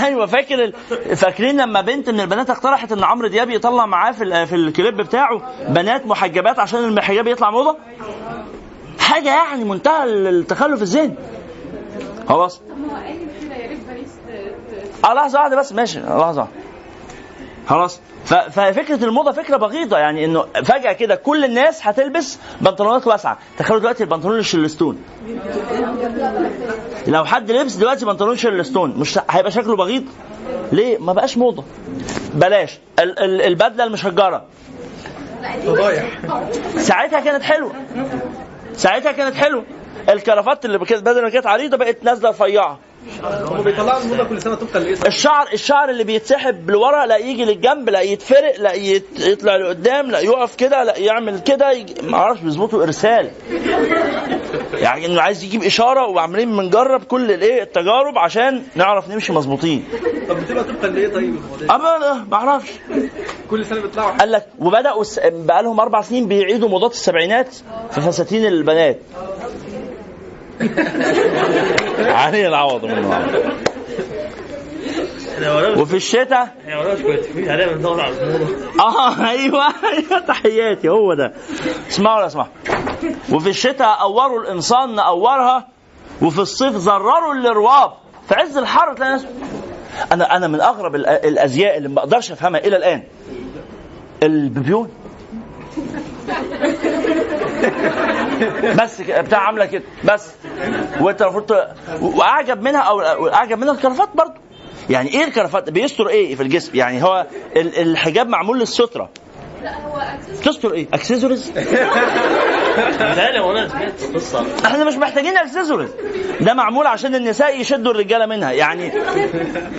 أيوه 0.04 0.26
فاكر 0.26 0.64
ال... 0.64 0.72
فاكرين 1.16 1.60
لما 1.60 1.80
بنت 1.80 2.10
من 2.10 2.20
البنات 2.20 2.50
اقترحت 2.50 2.92
إن 2.92 3.04
عمرو 3.04 3.28
دياب 3.28 3.50
يطلع 3.50 3.86
معاه 3.86 4.12
في 4.12 4.24
ال... 4.24 4.46
في 4.46 4.54
الكليب 4.54 4.96
بتاعه 4.96 5.40
بنات 5.68 6.06
محجبات 6.06 6.58
عشان 6.58 6.98
الحجاب 6.98 7.26
يطلع 7.26 7.50
موضة؟ 7.50 7.76
حاجة 9.10 9.28
يعني 9.28 9.64
منتهى 9.64 10.04
التخلف 10.04 10.82
الذهني. 10.82 11.14
خلاص. 12.28 12.60
آه 15.04 15.14
لحظة 15.14 15.38
واحدة 15.40 15.56
بس 15.56 15.72
ماشي. 15.72 16.00
لحظة. 16.00 16.48
خلاص. 17.66 18.00
ففكرة 18.24 19.04
الموضة 19.04 19.32
فكرة 19.32 19.56
بغيضة 19.56 19.98
يعني 19.98 20.24
إنه 20.24 20.44
فجأة 20.64 20.92
كده 20.92 21.14
كل 21.14 21.44
الناس 21.44 21.86
هتلبس 21.86 22.38
بنطلونات 22.60 23.06
واسعة. 23.06 23.38
تخيلوا 23.58 23.80
دلوقتي 23.80 24.04
البنطلون 24.04 24.38
الشلستون 24.38 24.98
لو 27.06 27.24
حد 27.24 27.50
لبس 27.50 27.74
دلوقتي 27.74 28.04
بنطلون 28.04 28.36
شيرلستون 28.36 28.90
مش 28.96 29.18
هيبقى 29.30 29.50
شكله 29.50 29.76
بغيض؟ 29.76 30.04
ليه؟ 30.72 30.98
ما 30.98 31.12
بقاش 31.12 31.38
موضة. 31.38 31.64
بلاش. 32.34 32.78
ال- 32.98 33.18
ال- 33.18 33.42
البدلة 33.42 33.84
المشجرة. 33.84 34.44
فضايح. 35.66 36.04
ساعتها 36.76 37.20
كانت 37.20 37.42
حلوة. 37.42 37.72
ساعتها 38.74 39.12
كانت 39.12 39.34
حلوة. 39.34 39.64
الكرافات 40.08 40.64
اللي 40.64 40.78
بدل 40.78 41.22
ما 41.22 41.28
كانت 41.28 41.46
عريضة 41.46 41.76
بقت 41.76 42.04
نازلة 42.04 42.30
رفيعة. 42.30 42.78
هم 43.24 43.62
بيطلعوا 43.62 44.02
الموضه 44.02 44.24
كل 44.24 44.42
سنة 44.42 44.54
طبقا 44.54 44.78
لايه 44.80 44.96
الشعر 45.06 45.48
الشعر 45.52 45.90
اللي 45.90 46.04
بيتسحب 46.04 46.70
لورا 46.70 47.06
لا 47.06 47.16
يجي 47.16 47.44
للجنب 47.44 47.88
لا 47.90 48.00
يتفرق 48.00 48.60
لا 48.60 48.72
يطلع 49.18 49.56
لقدام 49.56 50.10
لا 50.10 50.20
يقف 50.20 50.54
كده 50.56 50.84
لا 50.84 50.98
يعمل 50.98 51.38
كده 51.40 51.70
يجي- 51.72 51.94
ما 52.02 52.16
أعرفش 52.16 52.40
بيظبطوا 52.40 52.82
إرسال. 52.82 53.30
يعني 54.74 55.06
إنه 55.06 55.20
عايز 55.20 55.44
يجيب 55.44 55.62
إشارة 55.62 56.06
وعاملين 56.06 56.56
بنجرب 56.56 57.04
كل 57.04 57.30
الإيه 57.32 57.62
التجارب 57.62 58.18
عشان 58.18 58.62
نعرف 58.74 59.08
نمشي 59.08 59.32
مظبوطين. 59.32 59.84
طب 60.28 60.36
بتبقى 60.40 60.64
طبقا 60.64 60.86
لايه 60.88 61.08
طيب 61.08 61.36
أما 61.70 62.24
ما 62.30 62.36
أعرفش. 62.36 62.68
كل 63.50 63.66
سنة 63.66 63.80
بيطلعوا. 63.80 64.10
قال 64.10 64.32
لك 64.32 64.46
وبدأوا 64.58 65.04
بقى 65.24 65.62
لهم 65.62 65.80
أربع 65.80 66.02
سنين 66.02 66.28
بيعيدوا 66.28 66.68
موضات 66.68 66.92
السبعينات 66.92 67.54
في 67.90 68.00
فساتين 68.00 68.46
البنات. 68.46 68.98
علي 71.98 72.48
العوض 72.48 72.84
منه 72.84 73.26
وفي 75.80 75.96
الشتاء؟ 75.96 76.54
آه 78.80 79.28
أيوه 79.30 79.64
أيوه 79.92 80.18
تحياتي 80.28 80.88
هو 80.88 81.14
ده. 81.14 81.32
اسمعوا 81.88 82.16
ولا 82.18 82.26
اسمعوا. 82.26 82.48
وفي 83.32 83.48
الشتاء 83.48 83.94
قوروا 83.96 84.42
الإنسان 84.42 84.94
نقورها 84.94 85.68
وفي 86.22 86.38
الصيف 86.38 86.76
زرروا 86.76 87.34
الرواب 87.34 87.92
في 88.28 88.34
عز 88.34 88.56
الحر 88.56 88.94
تلاقي 88.94 89.20
أنا 90.12 90.36
أنا 90.36 90.48
من 90.48 90.60
أغرب 90.60 90.94
الأزياء 90.94 91.76
اللي 91.76 91.88
ما 91.88 91.94
بقدرش 91.94 92.32
أفهمها 92.32 92.60
إلى 92.60 92.76
الآن. 92.76 93.02
البيبيون. 94.22 94.88
بس 98.82 99.02
كده، 99.02 99.20
بتاع 99.20 99.38
عاملة 99.38 99.64
كده. 99.66 99.82
بس. 100.04 100.30
وانت 101.00 101.22
المفروض 101.22 101.50
وأعجب 102.00 102.62
منها 102.62 102.80
أو 102.80 103.00
أعجب 103.28 103.58
منها 103.58 103.72
الكرافات 103.72 104.08
برضه. 104.14 104.34
يعني 104.90 105.08
إيه 105.08 105.24
الكرافات؟ 105.24 105.70
بيستر 105.70 106.08
إيه 106.08 106.34
في 106.34 106.42
الجسم؟ 106.42 106.70
يعني 106.76 107.02
هو 107.04 107.26
ال- 107.56 107.78
الحجاب 107.78 108.28
معمول 108.28 108.58
للسترة. 108.60 109.08
لا 109.62 109.80
هو 109.86 110.02
تستر 110.44 110.72
إيه؟ 110.74 110.86
اكسسوارز 110.94 111.50
متهيألي 111.50 113.40
وأنا 113.40 113.68
سمعت 113.68 114.02
قصه 114.14 114.46
إحنا 114.66 114.84
مش 114.84 114.94
محتاجين 114.94 115.36
اكسسوارز 115.36 115.90
ده 116.40 116.54
معمول 116.54 116.86
عشان 116.86 117.14
النساء 117.14 117.60
يشدوا 117.60 117.92
الرجالة 117.92 118.26
منها. 118.26 118.52
يعني 118.52 118.92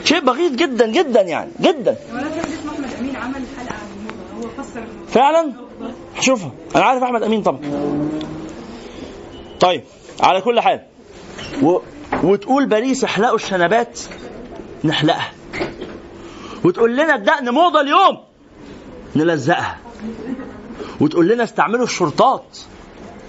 شيء 0.04 0.20
بغيض 0.20 0.56
جدا 0.56 0.88
جدا 0.88 1.22
يعني 1.22 1.52
جدا. 1.62 1.96
ولا 2.14 2.22
كان 2.22 2.30
اسمه 2.40 2.72
احمد 2.74 2.90
أمين 3.00 3.16
عمل 3.16 3.34
حلقة 3.60 3.74
عن 3.74 3.88
الموضه 3.98 4.48
هو 4.48 4.64
فسر 4.64 4.80
الموضوع 4.80 5.08
فعلا 5.08 5.52
شوفها 6.20 6.52
أنا 6.76 6.84
عارف 6.86 7.04
أحمد 7.04 7.24
أمين 7.24 7.42
طبعا. 7.42 7.60
طيب 9.62 9.84
على 10.22 10.42
كل 10.42 10.60
حال. 10.60 10.82
و... 11.64 11.80
وتقول 12.24 12.66
باريس 12.66 13.04
احلقوا 13.04 13.36
الشنبات؟ 13.36 14.00
نحلقها. 14.84 15.32
وتقول 16.64 16.98
لنا 16.98 17.16
الدقن 17.16 17.50
موضة 17.50 17.82
اليوم؟ 17.82 18.24
نلزقها. 19.16 19.78
وتقول 21.02 21.28
لنا 21.28 21.44
استعملوا 21.44 21.84
الشرطات؟ 21.84 22.58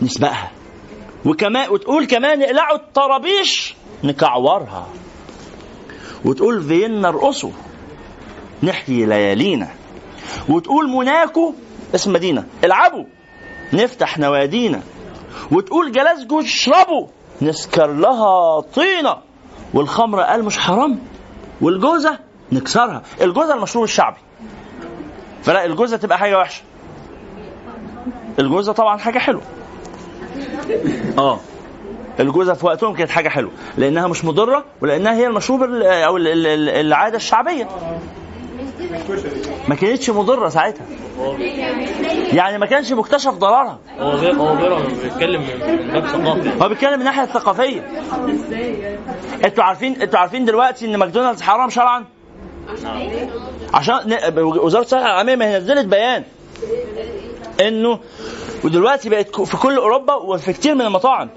نسبقها. 0.02 0.50
وكمان 1.24 1.70
وتقول 1.70 2.06
كمان 2.06 2.42
اقلعوا 2.42 2.76
الطرابيش؟ 2.76 3.74
نكعورها. 4.04 4.88
وتقول 6.24 6.62
فيينا 6.62 7.08
ارقصوا؟ 7.08 7.50
نحيي 8.62 9.06
ليالينا. 9.06 9.68
وتقول 10.48 10.88
موناكو؟ 10.88 11.54
اسم 11.94 12.12
مدينة. 12.12 12.44
العبوا. 12.64 13.04
نفتح 13.72 14.18
نوادينا. 14.18 14.82
وتقول 15.52 15.92
جلاسكو 15.92 16.40
اشربوا. 16.40 17.06
نسكر 17.42 17.86
لها 17.92 18.60
طينة. 18.60 19.16
والخمر 19.74 20.20
قال 20.20 20.44
مش 20.44 20.58
حرام. 20.58 20.98
والجوزة 21.60 22.18
نكسرها. 22.52 23.02
الجوزة 23.20 23.54
المشروب 23.54 23.84
الشعبي. 23.84 24.16
فلا 25.42 25.64
الجوزة 25.64 25.96
تبقى 25.96 26.18
حاجة 26.18 26.38
وحشة. 26.38 26.62
الجوزة 28.38 28.72
طبعا 28.72 28.98
حاجة 28.98 29.18
حلوة. 29.18 29.42
آه. 31.18 31.38
الجوزة 32.20 32.54
في 32.54 32.66
وقتهم 32.66 32.94
كانت 32.94 33.10
حاجة 33.10 33.28
حلوة. 33.28 33.52
لأنها 33.78 34.06
مش 34.08 34.24
مضرة 34.24 34.64
ولأنها 34.80 35.14
هي 35.14 35.26
المشروب 35.26 35.62
ال- 35.62 35.82
أو 35.82 36.16
ال- 36.16 36.28
ال- 36.28 36.46
ال- 36.46 36.68
العادة 36.68 37.16
الشعبية. 37.16 37.68
ما 39.68 39.74
كانتش 39.74 40.10
مضرة 40.10 40.48
ساعتها. 40.48 40.86
يعني 42.32 42.58
ما 42.58 42.66
كانش 42.66 42.92
مكتشف 42.92 43.30
ضررها. 43.32 43.78
هو 43.98 44.16
بي- 44.20 44.32
هو 44.36 44.56
بيرى 44.56 44.82
بيتكلم 45.02 45.40
من 45.40 45.86
من 45.86 45.92
باب 45.92 46.06
ثقافي. 46.06 46.62
هو 46.64 46.68
بيتكلم 46.68 46.92
من 46.92 46.98
الناحيه 47.00 47.22
الثقافيه 47.22 47.80
أنتوا 49.44 49.64
عارفين 49.64 50.02
أنتوا 50.02 50.18
عارفين 50.18 50.44
دلوقتي 50.44 50.86
إن 50.86 50.96
ماكدونالدز 50.96 51.42
حرام 51.42 51.70
شرعا؟ 51.70 52.04
عشان 53.74 54.16
وزارة 54.38 54.82
الصحة 54.82 55.00
العالمية 55.00 55.36
ما 55.36 55.46
هي 55.50 55.58
نزلت 55.58 55.86
بيان 55.86 56.24
إنه 57.60 57.98
ودلوقتي 58.64 59.08
بقت 59.08 59.40
في 59.40 59.56
كل 59.56 59.76
أوروبا 59.76 60.14
وفي 60.14 60.52
كتير 60.52 60.74
من 60.74 60.80
المطاعم. 60.82 61.30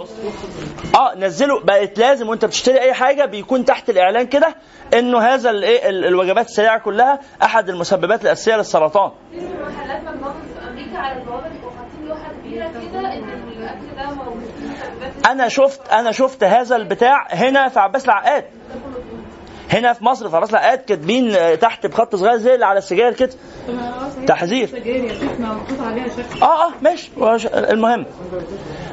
آه 0.95 1.15
نزلوا 1.15 1.60
بقت 1.64 1.99
لازم 1.99 2.30
وأنت 2.30 2.45
بتشتري 2.45 2.80
أي 2.81 2.93
حاجة 2.93 3.26
بيكون 3.26 3.65
تحت 3.65 3.89
الإعلان 3.89 4.27
كده 4.27 4.56
إنه 4.93 5.19
هذا 5.19 5.49
الايه 5.49 5.89
ال- 5.89 6.06
الوجبات 6.06 6.45
السريعة 6.45 6.80
كلها 6.80 7.19
أحد 7.43 7.69
المسببات 7.69 8.23
الأساسية 8.23 8.56
للسرطان. 8.56 9.11
أنا 15.31 15.47
شفت 15.47 15.89
أنا 15.89 16.11
شفت 16.11 16.43
هذا 16.43 16.76
البتاع 16.76 17.27
هنا 17.30 17.68
في 17.69 17.80
عباس 17.80 18.06
العقاد. 18.06 18.45
هنا 19.71 19.93
في 19.93 20.03
مصر 20.05 20.29
في 20.29 20.35
عباس 20.35 20.49
العقاد 20.49 20.77
كاتبين 20.79 21.31
آه، 21.35 21.55
تحت 21.55 21.85
بخط 21.85 22.15
صغير 22.15 22.37
زي 22.37 22.53
اللي 22.53 22.65
على 22.65 22.77
السجاير 22.77 23.13
كده. 23.13 23.29
تحذير. 24.27 24.69
آه 26.41 26.67
آه 26.67 26.71
ماشي. 26.81 27.11
المهم. 27.53 28.05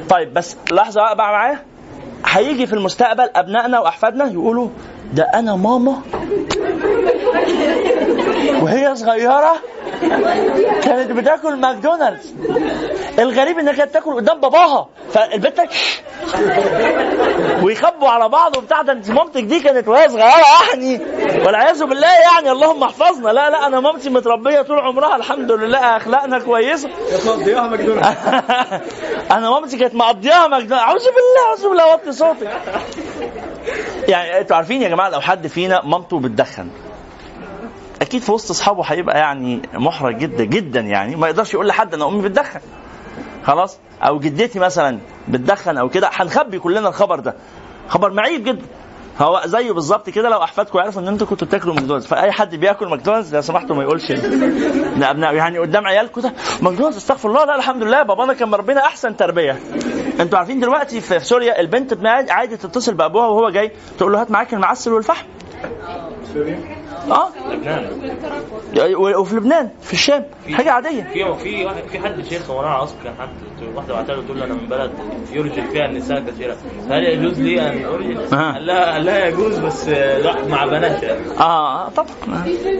طيب 0.09 0.33
بس 0.33 0.57
لحظة 0.71 1.01
بقى 1.13 1.15
معايا. 1.31 1.59
هيجي 2.25 2.67
في 2.67 2.73
المستقبل 2.73 3.29
أبنائنا 3.35 3.79
وأحفادنا 3.79 4.25
يقولوا 4.25 4.69
ده 5.13 5.23
أنا 5.23 5.55
ماما. 5.55 6.01
وهي 8.61 8.95
صغيرة 8.95 9.55
كانت 10.83 11.11
بتاكل 11.11 11.55
ماكدونالدز. 11.55 12.33
الغريب 13.19 13.59
إنها 13.59 13.73
كانت 13.73 13.93
تاكل 13.93 14.15
قدام 14.15 14.39
باباها. 14.39 14.87
فالبنت 15.13 15.59
ويخبوا 17.63 18.09
على 18.09 18.29
بعض 18.29 18.57
وبتاع. 18.57 18.81
ده 18.81 18.93
انت 18.93 19.11
مامتك 19.11 19.43
دي 19.43 19.59
كانت 19.59 19.87
وهي 19.87 20.09
صغيرة 20.09 20.33
يعني. 20.71 20.99
والعياذ 21.45 21.83
بالله 21.85 22.07
يعني. 22.33 22.51
اللهم 22.51 22.83
احفظنا. 22.83 23.29
لا 23.29 23.49
لا 23.49 23.67
أنا 23.67 23.79
مامتي 23.79 24.09
متربية 24.09 24.61
طول 24.61 24.79
عمرها. 24.79 25.15
الحمد 25.15 25.51
لله. 25.51 25.97
أخلاقنا 25.97 26.39
كويسة. 26.39 26.89
مقضيها 27.25 27.67
ماكدونالدز. 27.67 28.17
أنا 29.37 29.49
مامتي 29.49 29.77
كانت 29.77 29.95
مقضياها 29.95 30.47
مجنون 30.47 30.79
أعوذ 30.79 31.03
بالله 31.03 31.47
أعوذ 31.47 31.69
بالله. 31.69 31.93
وطي 31.93 32.11
صوتك. 32.11 32.49
يعني 34.07 34.39
أنتوا 34.39 34.55
عارفين 34.55 34.81
يا 34.81 34.89
جماعة 34.89 35.09
لو 35.09 35.21
حد 35.21 35.47
فينا 35.47 35.85
مامته 35.85 36.19
بتدخن 36.19 36.67
أكيد 38.01 38.21
في 38.21 38.31
وسط 38.31 38.51
أصحابه 38.51 38.83
هيبقى 38.85 39.17
يعني 39.19 39.61
محرج 39.73 40.17
جدا 40.17 40.43
جدا 40.43 40.79
يعني 40.79 41.15
ما 41.15 41.27
يقدرش 41.27 41.53
يقول 41.53 41.67
لحد 41.67 41.93
أنا 41.93 42.07
أمي 42.07 42.21
بتدخن. 42.21 42.59
خلاص؟ 43.43 43.77
أو 44.01 44.19
جدتي 44.19 44.59
مثلا 44.59 44.99
بتدخن 45.27 45.77
أو 45.77 45.89
كده 45.89 46.09
هنخبي 46.13 46.59
كلنا 46.59 46.89
الخبر 46.89 47.19
ده. 47.19 47.35
خبر 47.87 48.13
معيب 48.13 48.43
جدا. 48.43 48.65
هو 49.21 49.41
زيه 49.45 49.71
بالظبط 49.71 50.09
كده 50.09 50.29
لو 50.29 50.43
أحفادكم 50.43 50.79
يعرفوا 50.79 51.01
إن 51.01 51.07
أنتوا 51.07 51.27
كنتوا 51.27 51.47
بتاكلوا 51.47 51.73
ماكدونالدز. 51.73 52.07
فأي 52.07 52.31
حد 52.31 52.55
بياكل 52.55 52.87
ماكدونالدز 52.87 53.35
لو 53.35 53.41
سمحتوا 53.41 53.75
ما 53.75 53.83
يقولش 53.83 54.11
لابنائه 54.97 55.35
يعني 55.35 55.57
قدام 55.59 55.87
عيالكم 55.87 56.21
ده. 56.21 56.33
ماكدونالدز 56.61 56.97
استغفر 56.97 57.29
الله. 57.29 57.45
لا 57.45 57.55
الحمد 57.55 57.83
لله. 57.83 58.03
بابانا 58.03 58.33
كان 58.33 58.49
مربينا 58.49 58.81
أحسن 58.85 59.17
تربية. 59.17 59.59
أنتوا 60.19 60.37
عارفين 60.39 60.59
دلوقتي 60.59 61.01
في 61.01 61.19
سوريا 61.19 61.59
البنت 61.59 62.05
عادي 62.05 62.57
تتصل 62.57 62.93
بأبوها 62.93 63.27
وهو 63.27 63.49
جاي 63.49 63.71
تقول 63.97 64.11
له 64.11 64.21
هات 64.21 64.31
معاك 64.31 64.53
المعسل 64.53 64.93
والفحم. 64.93 65.25
آه. 67.11 67.29
لبنان. 67.51 67.87
وفي 68.95 69.35
لبنان 69.35 69.69
في 69.81 69.93
الشام 69.93 70.25
حاجة 70.51 70.71
عادية. 70.71 71.03
في 71.13 71.35
في 71.43 71.65
واحد 71.65 71.83
في 71.91 71.99
حد 71.99 72.21
شيخ 72.29 72.49
ورانا 72.49 72.83
أصلا 72.83 72.97
كان 73.03 73.13
حد 73.19 73.29
واحدة 73.75 73.93
بعتها 73.93 74.15
له 74.15 74.21
تقول 74.25 74.39
له 74.39 74.45
أنا 74.45 74.53
من 74.53 74.67
بلد 74.69 74.91
يرجل 75.31 75.63
فيها 75.67 75.85
النساء 75.85 76.19
كثيرا 76.19 76.55
فهل 76.89 77.03
يجوز 77.03 77.39
لي 77.39 77.61
أن 77.61 77.85
أرجل؟ 77.85 78.33
آه. 78.33 78.53
قال 78.53 78.65
لها 78.65 78.99
لها 78.99 79.25
يجوز 79.27 79.59
بس 79.59 79.87
آه، 79.87 80.17
لا 80.19 80.47
مع 80.47 80.65
بنات 80.65 81.03
يعني. 81.03 81.39
آه 81.39 81.89
طبعا. 81.89 82.43
في 82.43 82.57
فيلم 82.57 82.79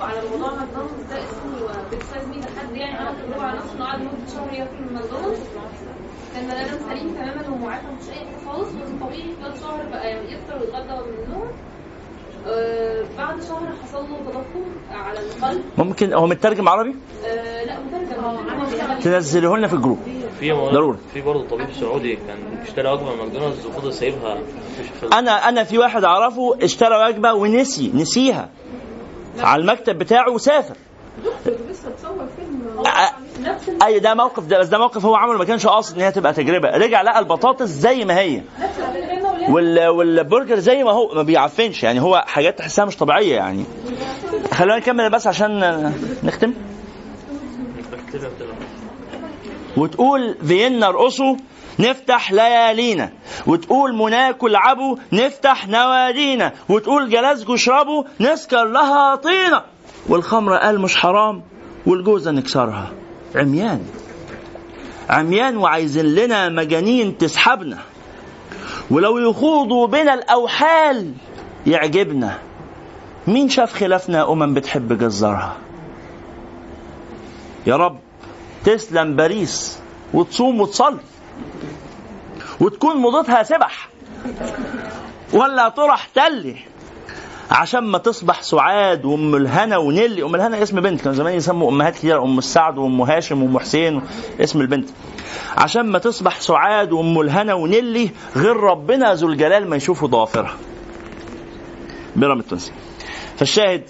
على 0.00 0.20
موضوع 0.30 0.50
ماكدونالدز 0.54 1.02
ده 1.10 1.18
اسمه 1.18 2.40
ده 2.40 2.46
حد 2.60 2.76
يعني 2.76 2.98
عمل 2.98 3.16
تجربه 3.26 3.42
على 3.44 3.58
نفسه 3.58 3.74
انه 3.74 3.84
قعد 3.84 4.00
مده 4.00 4.10
شهر 4.34 4.52
ياكل 4.54 4.74
من 4.80 4.92
ماكدونالدز 4.94 5.40
كان 6.34 6.46
بني 6.46 6.60
آدم 6.64 6.78
سليم 6.88 7.14
تماما 7.14 7.48
ومعافى 7.48 7.86
مش 7.86 8.08
أي 8.08 8.14
حاجة 8.14 8.46
خالص 8.46 8.68
بس 8.68 8.88
طبيعي 9.00 9.30
خلال 9.42 9.58
شهر 9.60 9.86
بقى 9.90 10.12
يفطر 10.12 10.60
ويتغدى 10.60 11.10
من 11.10 11.24
النوم. 11.24 11.48
آه 12.46 13.04
بعد 13.18 13.42
شهر 13.42 13.72
حصل 13.82 14.10
له 14.10 14.18
تضخم 14.18 14.64
على 14.90 15.18
القلب. 15.18 15.62
ممكن 15.78 16.12
هو 16.12 16.26
مترجم 16.26 16.68
عربي؟ 16.68 16.94
آه 17.26 17.64
لا 17.64 17.80
مترجم. 17.80 18.24
هو 18.24 18.64
بيشتغل 18.64 19.02
تنزله 19.02 19.56
لنا 19.56 19.68
في 19.68 19.74
الجروب. 19.74 19.98
في 20.40 20.52
ضروري. 20.52 20.98
في 21.14 21.20
برضه 21.20 21.48
طبيب 21.48 21.72
سعودي 21.72 22.16
كان 22.16 22.38
اشترى 22.62 22.92
وجبة 22.92 23.12
من 23.12 23.18
ماكدونالدز 23.18 23.66
وفضل 23.66 23.92
سايبها. 23.92 24.38
أنا 25.12 25.48
أنا 25.48 25.64
في 25.64 25.78
واحد 25.78 26.04
أعرفه 26.04 26.56
اشترى 26.62 27.08
وجبة 27.08 27.32
ونسي 27.32 27.92
نسيها. 27.94 28.48
على 29.38 29.62
المكتب 29.62 29.98
بتاعه 29.98 30.30
وسافر. 30.30 30.76
لسه 31.70 31.88
اتصور 31.88 32.26
فيلم 32.36 32.84
أ- 32.84 33.40
نفس 33.40 33.70
أي 33.82 33.98
ده 33.98 34.14
موقف 34.14 34.46
ده 34.46 34.58
بس 34.58 34.66
ده 34.68 34.78
موقف 34.78 35.04
هو 35.04 35.14
عمله 35.14 35.38
ما 35.38 35.44
كانش 35.44 35.66
قاصد 35.66 35.96
إن 35.96 36.02
هي 36.02 36.12
تبقى 36.12 36.32
تجربة. 36.32 36.70
رجع 36.70 37.02
لقى 37.02 37.18
البطاطس 37.18 37.66
زي 37.68 38.04
ما 38.04 38.18
هي. 38.18 38.42
وال 39.48 39.88
وال 39.88 40.60
زي 40.62 40.84
ما 40.84 40.90
هو 40.90 41.14
ما 41.14 41.22
بيعفنش. 41.22 41.82
يعني 41.82 42.00
هو 42.00 42.24
حاجات 42.26 42.58
تحسها 42.58 42.84
مش 42.84 42.96
طبيعية 42.96 43.34
يعني. 43.36 43.64
خلونا 44.52 44.76
نكمل 44.76 45.10
بس 45.10 45.26
عشان 45.26 45.92
نختم. 46.22 46.54
وتقول 49.76 50.34
فيينا 50.46 50.86
ارقصوا 50.88 51.36
نفتح 51.78 52.32
ليالينا. 52.32 53.12
وتقول 53.46 53.94
موناكو 53.94 54.46
العبوا 54.46 54.96
نفتح 55.12 55.68
نوادينا. 55.68 56.52
وتقول 56.68 57.10
جلاسكو 57.10 57.54
اشربوا 57.54 58.04
نسكر 58.20 58.64
لها 58.64 59.14
طينة. 59.14 59.62
والخمر 60.08 60.56
قال 60.56 60.80
مش 60.80 60.96
حرام 60.96 61.42
والجوزة 61.86 62.30
نكسرها. 62.30 62.92
عميان. 63.34 63.86
عميان 65.10 65.56
وعايزين 65.56 66.14
لنا 66.14 66.48
مجانين 66.48 67.18
تسحبنا. 67.18 67.78
ولو 68.90 69.18
يخوضوا 69.18 69.86
بنا 69.86 70.14
الأوحال 70.14 71.14
يعجبنا. 71.66 72.38
مين 73.26 73.48
شاف 73.48 73.74
خلافنا 73.74 74.32
أمم 74.32 74.54
بتحب 74.54 74.98
جزارها 74.98 75.56
يا 77.66 77.76
رب 77.76 77.98
تسلم 78.64 79.16
باريس 79.16 79.78
وتصوم 80.14 80.60
وتصلي. 80.60 80.98
وتكون 82.60 82.96
موضتها 82.96 83.42
سبح. 83.42 83.88
ولا 85.32 85.68
تروح 85.68 86.04
تلي. 86.14 86.56
عشان 87.50 87.80
ما 87.84 87.98
تصبح 87.98 88.42
سعاد 88.42 89.04
وأم 89.04 89.34
الهنا 89.34 89.76
ونيلي. 89.76 90.22
أم 90.22 90.34
الهنا 90.34 90.62
اسم 90.62 90.80
بنت 90.80 91.00
كان 91.00 91.14
زمان 91.14 91.34
يسموا 91.34 91.70
أمهات 91.70 91.94
كتير 91.94 92.22
أم 92.22 92.38
السعد 92.38 92.78
وأم 92.78 93.00
هاشم 93.00 93.42
وأم 93.42 93.58
حسين 93.58 94.02
اسم 94.40 94.60
البنت. 94.60 94.88
عشان 95.56 95.86
ما 95.86 95.98
تصبح 95.98 96.40
سعاد 96.40 96.92
وأم 96.92 97.20
الهنا 97.20 97.54
ونيلي 97.54 98.10
غير 98.36 98.56
ربنا 98.56 99.14
ذو 99.14 99.28
الجلال 99.28 99.68
ما 99.68 99.76
يشوفوا 99.76 100.08
ضوافرها. 100.08 100.56
بيرام 102.16 102.40
التونسي 102.40 102.72
فالشاهد 103.36 103.82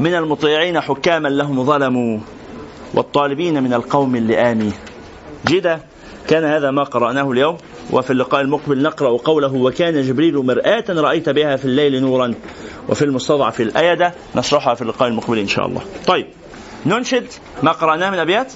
من 0.00 0.14
المطيعين 0.14 0.80
حكاما 0.80 1.28
لهم 1.28 1.64
ظلموا 1.64 2.18
والطالبين 2.94 3.62
من 3.62 3.74
القوم 3.74 4.16
اللئام. 4.16 4.72
جدا 5.46 5.80
كان 6.28 6.44
هذا 6.44 6.70
ما 6.70 6.82
قرأناه 6.82 7.30
اليوم. 7.30 7.56
وفي 7.92 8.10
اللقاء 8.10 8.40
المقبل 8.40 8.82
نقرأ 8.82 9.16
قوله 9.16 9.54
وكان 9.54 10.02
جبريل 10.02 10.36
مرآة 10.36 10.84
رأيت 10.88 11.28
بها 11.28 11.56
في 11.56 11.64
الليل 11.64 12.00
نورا. 12.00 12.34
وفي 12.88 13.04
المستضعف 13.04 13.60
الأيدة 13.60 14.14
نشرحها 14.36 14.74
في 14.74 14.82
اللقاء 14.82 15.08
المقبل 15.08 15.38
إن 15.38 15.48
شاء 15.48 15.66
الله. 15.66 15.80
طيب. 16.06 16.26
ننشد 16.86 17.26
ما 17.62 17.72
قرأناه 17.72 18.10
من 18.10 18.18
أبيات. 18.18 18.52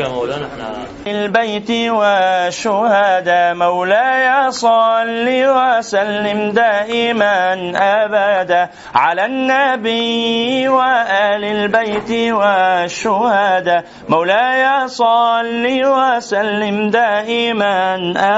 مولانا 0.00 0.46
إحنا 0.46 0.86
البيت 1.06 1.70
والشهداء 1.70 3.54
مولاي 3.54 4.50
صل 4.52 5.26
وسلم 5.28 6.50
دائما 6.50 7.72
أبدا 7.76 8.70
على 8.94 9.24
النبي 9.26 10.68
وآل 10.68 11.44
البيت 11.44 12.10
والشهداء 12.34 13.84
مولاي 14.08 14.88
صل 14.88 15.66
وسلم 15.84 16.90
دائما 16.90 17.96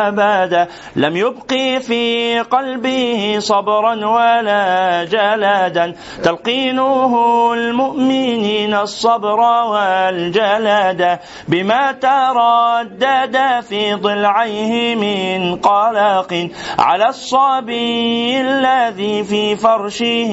أبدا. 0.09 0.69
لم 0.97 1.17
يبقي 1.17 1.81
في 1.81 2.41
قلبه 2.41 3.37
صبرا 3.39 3.95
ولا 4.07 5.05
جلادا. 5.05 5.95
تلقينه 6.25 7.13
المؤمنين 7.53 8.75
الصبر 8.75 9.18
والجلد 9.25 11.19
بما 11.49 11.93
تردد 11.93 13.61
في 13.61 13.95
ضلعيه 13.95 14.95
من 14.95 15.57
قلق 15.57 16.49
على 16.79 17.09
الصبي 17.09 18.41
الذي 18.41 19.25
في 19.25 19.57
فرشه 19.57 20.33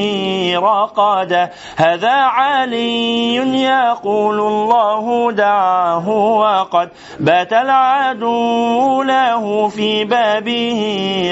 رقد. 0.59 1.49
هذا 1.77 2.13
علي 2.13 3.35
يقول 3.63 4.39
الله 4.39 5.31
دعه 5.31 6.09
وقد 6.09 6.89
بات 7.19 7.53
العدو 7.53 9.03
له 9.03 9.67
في 9.67 10.03
بابه 10.05 10.81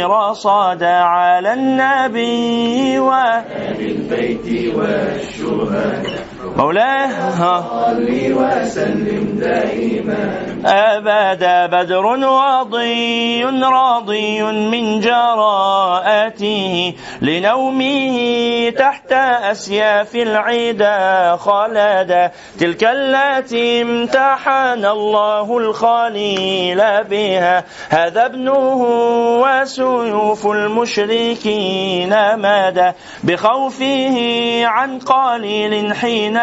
رصد 0.03 0.83
على 0.83 1.53
النبي 1.53 2.99
والبيت 2.99 4.75
والشهداء. 4.75 6.03
مولاي 7.43 8.33
وسلم 8.33 9.39
دائما 9.39 10.53
أبدا 10.65 11.65
بدر 11.65 12.05
وضي 12.05 13.43
راضي 13.43 14.43
من 14.43 14.99
جراءته 14.99 16.93
لنومه 17.21 18.17
تحت 18.69 19.13
أسياف 19.51 20.15
العدا 20.15 21.35
خلدا 21.35 22.31
تلك 22.59 22.83
التي 22.83 23.81
امتحن 23.81 24.85
الله 24.85 25.57
الخليل 25.57 27.03
بها. 27.03 27.63
هذا 27.89 28.25
ابنه 28.25 28.77
وسيوف 29.43 30.47
المشركين 30.47 32.13
مدى. 32.37 32.91
بخوفه 33.23 34.17
عن 34.65 34.99
قليل 34.99 35.95
حين 35.95 36.37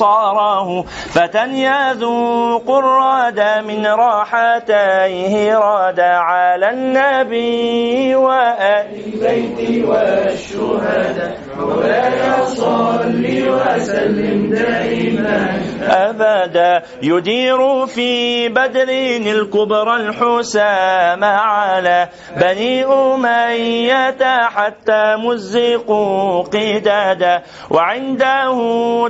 أبصاره 0.00 0.82
فتى 1.12 1.44
يذوق 1.48 2.70
الراد 2.70 3.40
من 3.64 3.86
راحتيه 3.86 5.58
راد 5.58 6.00
على 6.00 6.70
النبي 6.70 8.14
وآل 8.14 8.86
البيت 9.06 9.84
والشهداء. 9.84 11.38
مولاي 11.56 12.46
صل 12.46 13.24
وسلم 13.48 14.50
دائما 14.50 15.60
أبدا 15.82 16.82
يدير 17.02 17.86
في 17.86 18.48
بدر 18.48 18.88
الكبرى 18.88 19.96
الحسام 19.96 21.24
على 21.24 22.08
بني 22.36 22.84
أمية 22.84 24.48
حتى 24.48 25.16
مزقوا 25.16 26.42
قدادا. 26.42 27.42
وعنده 27.70 28.58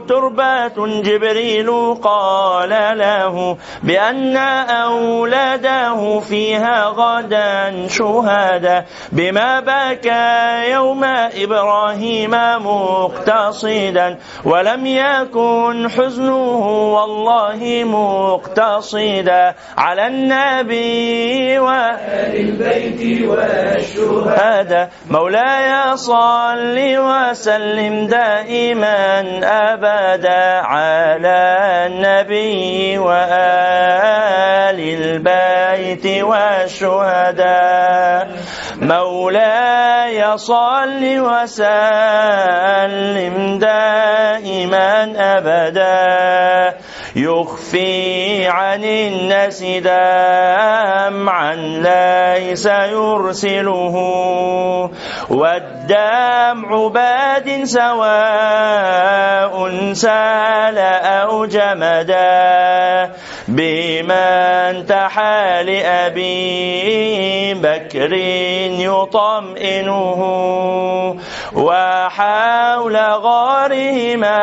تربة 0.09 0.80
جبريل 0.87 1.95
قال 2.03 2.99
له 2.99 3.57
بأن 3.83 4.37
أولاده 4.37 6.21
فيها 6.21 6.85
غدا 6.85 7.89
شهدا 7.89 8.85
بما 9.13 9.61
بكى 9.61 10.71
يوم 10.71 11.05
إبراهيم 11.45 12.31
مقتصدا 12.67 14.19
ولم 14.45 14.87
يكن 14.87 15.89
حزنه 15.91 16.67
والله 16.95 17.85
مقتصدا 17.85 19.55
على 19.79 20.07
النبي 20.07 21.59
وآل 21.59 22.37
البيت 22.37 23.29
والشهداء. 23.29 24.91
مولاي 25.11 25.97
صل 25.97 26.77
وسلم 26.79 28.07
دائما 28.07 29.21
أبدا 29.45 30.61
على 30.71 31.91
النبي 31.91 32.99
وآل 32.99 34.79
البيت 34.79 36.07
والشهداء. 36.23 38.29
مولاي 38.77 40.39
صل 40.39 41.03
وسلم 41.03 41.75
دائما 43.59 44.95
أبدا. 45.19 46.79
يخفي 47.17 48.47
عن 48.47 48.85
الناس 48.85 49.63
دمعا 49.63 51.55
ليس 51.55 52.67
يرسله. 52.67 53.97
والدمع 55.31 56.89
باد 56.89 57.65
سواء 57.65 59.51
سال 59.93 60.79
أو 60.79 61.47
جمدا. 61.47 63.11
بما 63.51 64.71
انتحى 64.71 65.63
لأبي 65.63 67.55
بكر 67.55 68.13
يطمئنه 68.79 70.21
وحول 71.53 72.97
غارهما 72.97 74.39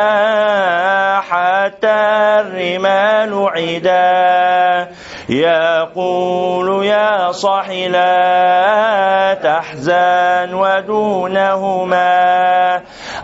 حتى 1.20 1.98
الرمال 2.40 3.48
عدا 3.54 4.88
يقول 5.28 6.84
يا 6.86 7.32
صاحي 7.32 7.88
لا 7.88 9.34
تحزن 9.42 10.54
ودونهما 10.54 12.08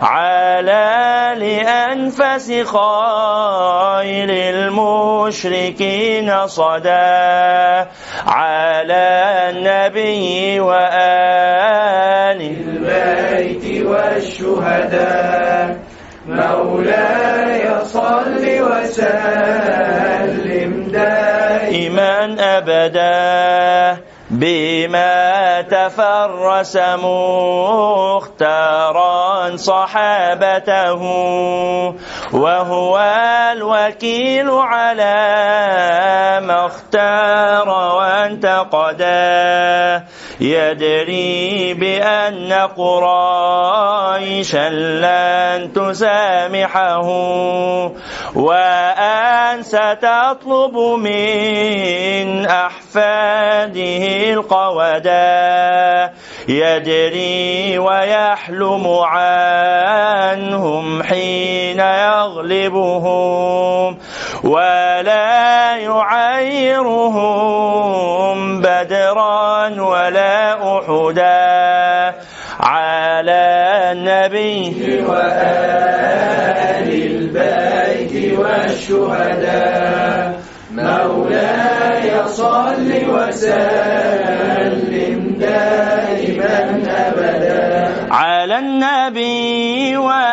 على 0.01 1.33
لأنفس 1.37 2.47
خير 2.51 4.29
المشركين 4.53 6.47
صدى 6.47 7.85
على 8.27 9.03
النبي 9.49 10.59
وآل 10.59 12.41
البيت 12.41 13.85
والشهداء. 13.85 15.77
مولاي 16.27 17.85
صل 17.85 18.45
وسلم 18.61 19.91
دائما 20.91 22.35
أبدا 22.39 24.01
بما 24.29 25.61
تفرس 25.61 26.77
مختارا 28.17 29.57
صحابته 29.57 31.01
وهو 32.33 32.99
الوكيل 33.51 34.49
على 34.49 35.15
ما 36.43 36.65
اختار 36.65 37.69
وانتقدا. 37.97 39.15
يدري 40.39 41.73
بأن 41.73 42.53
قريشا 42.77 44.69
لن 44.69 45.73
تسامحه 45.73 47.07
وأن 48.35 49.63
ستطلب 49.63 50.77
من 50.77 52.45
أحفاده 52.45 54.33
القودا 54.33 56.13
يدري 56.47 57.79
ويحلم 57.79 58.87
عنهم 59.03 61.03
حين 61.03 61.79
يغلبهم. 61.79 63.45
ولا 64.45 65.75
يعيرهم 65.75 67.17
بدرا 68.61 69.69
ولا 69.81 70.53
أحدا 70.77 72.13
على 72.59 73.41
النبي 73.91 75.03
وآل 75.07 76.89
البيت 76.89 78.39
والشهداء. 78.39 80.39
مولاي 80.71 82.27
صل 82.27 82.89
وسلم 83.09 85.19
دائما 85.39 86.83
أبدا. 86.85 87.95
على 88.11 88.59
النبي 88.59 89.97
وآل 89.97 90.24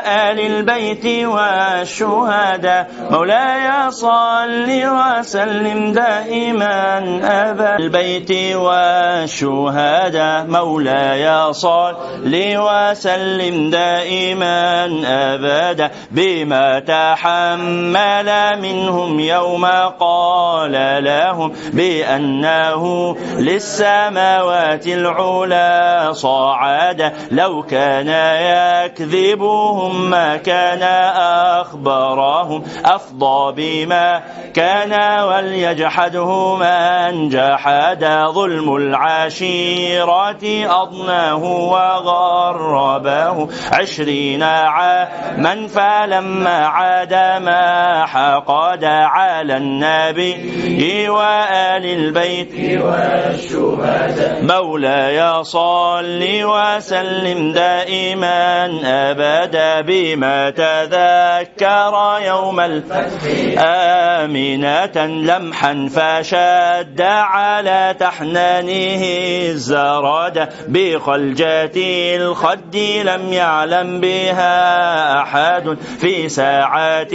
البيت 0.46 1.26
والشهداء. 1.26 2.90
مولاي 3.10 3.90
صل 3.90 4.68
وسلم 4.68 5.92
دائما 5.92 6.98
أبدا 7.24 7.76
البيت 7.76 8.56
والشهداء. 8.56 10.46
مولاي 10.48 11.52
صل 11.52 12.02
وسلم 12.34 13.70
دائما 13.70 14.84
أبدا. 15.06 15.90
بما 16.10 16.78
تحمل 16.78 18.60
منهم 18.60 19.20
يوم 19.20 19.66
قال 20.00 21.04
لهم 21.04 21.52
بأنه 21.72 23.16
للسماوات 23.38 24.86
العلا 24.86 26.12
صعد 26.12 27.12
لو 27.30 27.62
كان 27.62 28.08
يكذبهم 28.82 30.10
ما 30.10 30.31
كان 30.36 30.82
أخبرهم 31.62 32.62
أفضى 32.84 33.52
بما 33.56 34.22
كان 34.54 35.22
وليجحده 35.24 36.54
من 36.54 37.28
جحد 37.28 38.04
ظلم 38.34 38.76
العشيرة 38.76 40.42
أضناه 40.82 41.44
وغربه 41.44 43.48
عشرين 43.72 44.42
عاما 44.42 45.66
فلما 45.68 46.66
عاد 46.66 47.14
ما 47.42 48.06
حقد 48.06 48.84
على 48.84 49.56
النبي 49.56 51.08
وآل 51.08 51.86
البيت 51.86 52.82
والشهداء 52.82 54.42
مولاي 54.42 55.44
صل 55.44 56.22
وسلم 56.22 57.52
دائما 57.52 58.66
أبدا 58.84 59.80
بما 59.80 60.21
تذكر 60.50 62.18
يوم 62.26 62.60
الفتح. 62.60 63.22
آمنة 63.58 65.06
لمحا 65.06 65.88
فشد 65.94 67.00
على 67.00 67.94
تحنانه 68.00 69.02
الزراد 69.50 70.48
بخلجة 70.68 71.70
الخد 72.16 72.76
لم 73.04 73.32
يعلم 73.32 74.00
بها 74.00 75.22
أحد. 75.22 75.76
في 75.98 76.28
ساعات 76.28 77.14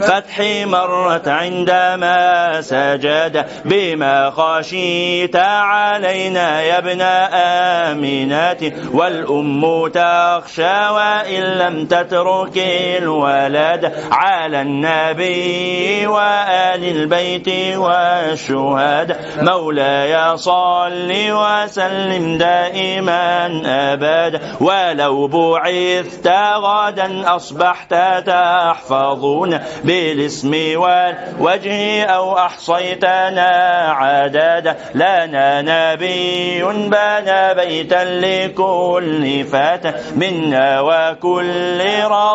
فتح 0.00 0.40
مرت 0.64 1.28
عندما 1.28 2.60
سجد. 2.60 3.46
بما 3.64 4.30
خشيت 4.30 5.36
علينا 5.36 6.62
يا 6.62 6.78
ابن 6.78 7.00
آمنة. 7.00 8.72
والأم 8.92 9.86
تخشى 9.88 10.88
وإن 10.88 11.42
لم 11.42 11.86
تترك 11.86 12.45
الولد 12.56 13.92
على 14.12 14.60
النبي 14.62 16.06
وآل 16.06 16.84
البيت 16.84 17.76
والشهداء 17.78 19.20
مولاي 19.42 20.36
صل 20.36 21.12
وسلم 21.12 22.38
دائما 22.38 23.46
أبدا 23.66 24.40
ولو 24.60 25.26
بعثت 25.26 26.28
غدا 26.56 27.36
أصبحت 27.36 27.94
تحفظون 28.26 29.58
بالاسم 29.84 30.52
والوجه 30.80 32.04
أو 32.04 32.38
أحصيتنا 32.38 33.50
عددا 33.88 34.76
لنا 34.94 35.62
نبي 35.62 36.62
بنى 36.64 37.54
بيتا 37.54 38.04
لكل 38.04 39.44
فتى. 39.44 39.92
منا 40.16 40.80
وكل 40.80 41.82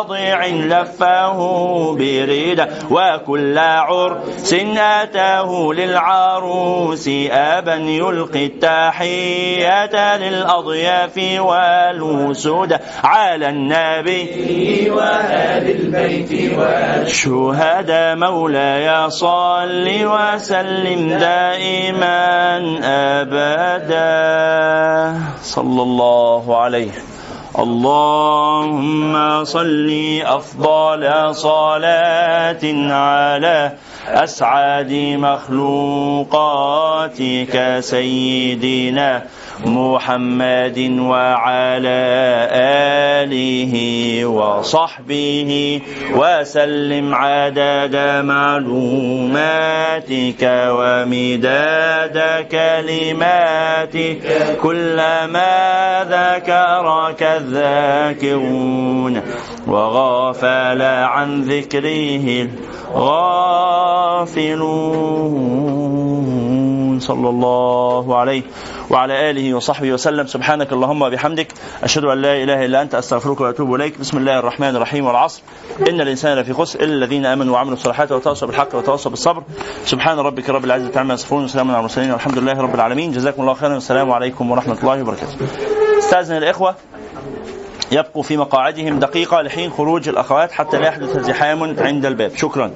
رضيع 0.02 0.46
لفه 0.46 1.38
بريدا 1.94 2.68
وكل 2.90 3.58
عرس 3.58 4.54
أتاه 4.76 5.72
للعروس 5.72 7.08
أبا 7.30 7.74
يلقي 7.74 8.46
التحية 8.46 10.16
للأضياف 10.16 11.18
والوسود 11.38 12.78
على 13.04 13.48
النبي 13.48 14.90
وآل 14.90 15.70
البيت 15.70 16.58
والشهداء 16.58 18.16
مولاي 18.16 19.10
صل 19.10 19.88
وسلم 19.88 21.08
دائما 21.18 22.58
أبدا 22.84 24.12
صلى 25.42 25.82
الله 25.82 26.56
عليه 26.56 27.11
اللهم 27.58 29.44
صل 29.44 30.20
أفضل 30.24 31.34
صلاة 31.34 32.64
على 32.92 33.72
أسعد 34.08 34.92
مخلوقاتك 35.20 36.34
سيدنا 37.80 39.22
محمد 39.66 40.78
وعلى 41.00 42.02
آله 43.22 43.74
وصحبه 44.26 45.80
وسلم 46.14 47.14
عدد 47.14 47.96
معلوماتك 48.24 49.32
ومداد 50.42 52.46
كلماتك 52.50 54.18
كلما 54.62 56.04
ذكرك 56.04 57.22
الذاكرون 57.22 59.22
وغافل 59.66 60.82
عن 60.82 61.42
ذكره 61.42 62.48
الغافلون. 62.94 64.32
صلى 67.02 67.28
الله 67.28 68.16
عليه 68.16 68.42
وعلى 68.90 69.30
آله 69.30 69.54
وصحبه 69.54 69.92
وسلم. 69.92 70.26
سبحانك 70.26 70.72
اللهم 70.72 71.02
وبحمدك 71.02 71.48
أشهد 71.82 72.04
أن 72.04 72.22
لا 72.22 72.42
إله 72.42 72.64
إلا 72.64 72.82
أنت 72.82 72.94
أستغفرك 72.94 73.40
وأتوب 73.40 73.74
إليك. 73.74 73.98
بسم 73.98 74.18
الله 74.18 74.38
الرحمن 74.38 74.76
الرحيم 74.76 75.06
والعصر. 75.06 75.42
إن 75.88 76.00
الإنسان 76.00 76.38
لفي 76.38 76.52
خسر 76.52 76.80
إلا 76.80 76.94
الذين 76.94 77.26
آمنوا 77.26 77.54
وعملوا 77.54 77.74
الصالحات 77.74 78.12
وتواصوا 78.12 78.48
بالحق 78.48 78.74
وتواصوا 78.74 79.10
بالصبر. 79.10 79.42
سبحان 79.84 80.18
ربك 80.18 80.50
رب 80.50 80.64
العزة 80.64 81.00
عما 81.00 81.14
يصفون 81.14 81.44
وسلام 81.44 81.70
على 81.70 81.78
المرسلين 81.78 82.10
والحمد 82.10 82.38
لله 82.38 82.60
رب 82.60 82.74
العالمين. 82.74 83.12
جزاكم 83.12 83.42
الله 83.42 83.54
خيرا 83.54 83.74
والسلام 83.74 84.12
عليكم 84.12 84.50
ورحمة 84.50 84.78
الله 84.82 85.02
وبركاته. 85.02 85.36
استاذن 85.98 86.36
الإخوة 86.36 86.74
يبقوا 87.92 88.22
في 88.22 88.36
مقاعدهم 88.36 88.98
دقيقة 88.98 89.42
لحين 89.42 89.70
خروج 89.70 90.08
الأخوات 90.08 90.52
حتى 90.52 90.76
لا 90.78 90.86
يحدث 90.88 91.18
زحام 91.18 91.62
عند 91.78 92.06
الباب. 92.06 92.36
شكرا. 92.36 92.70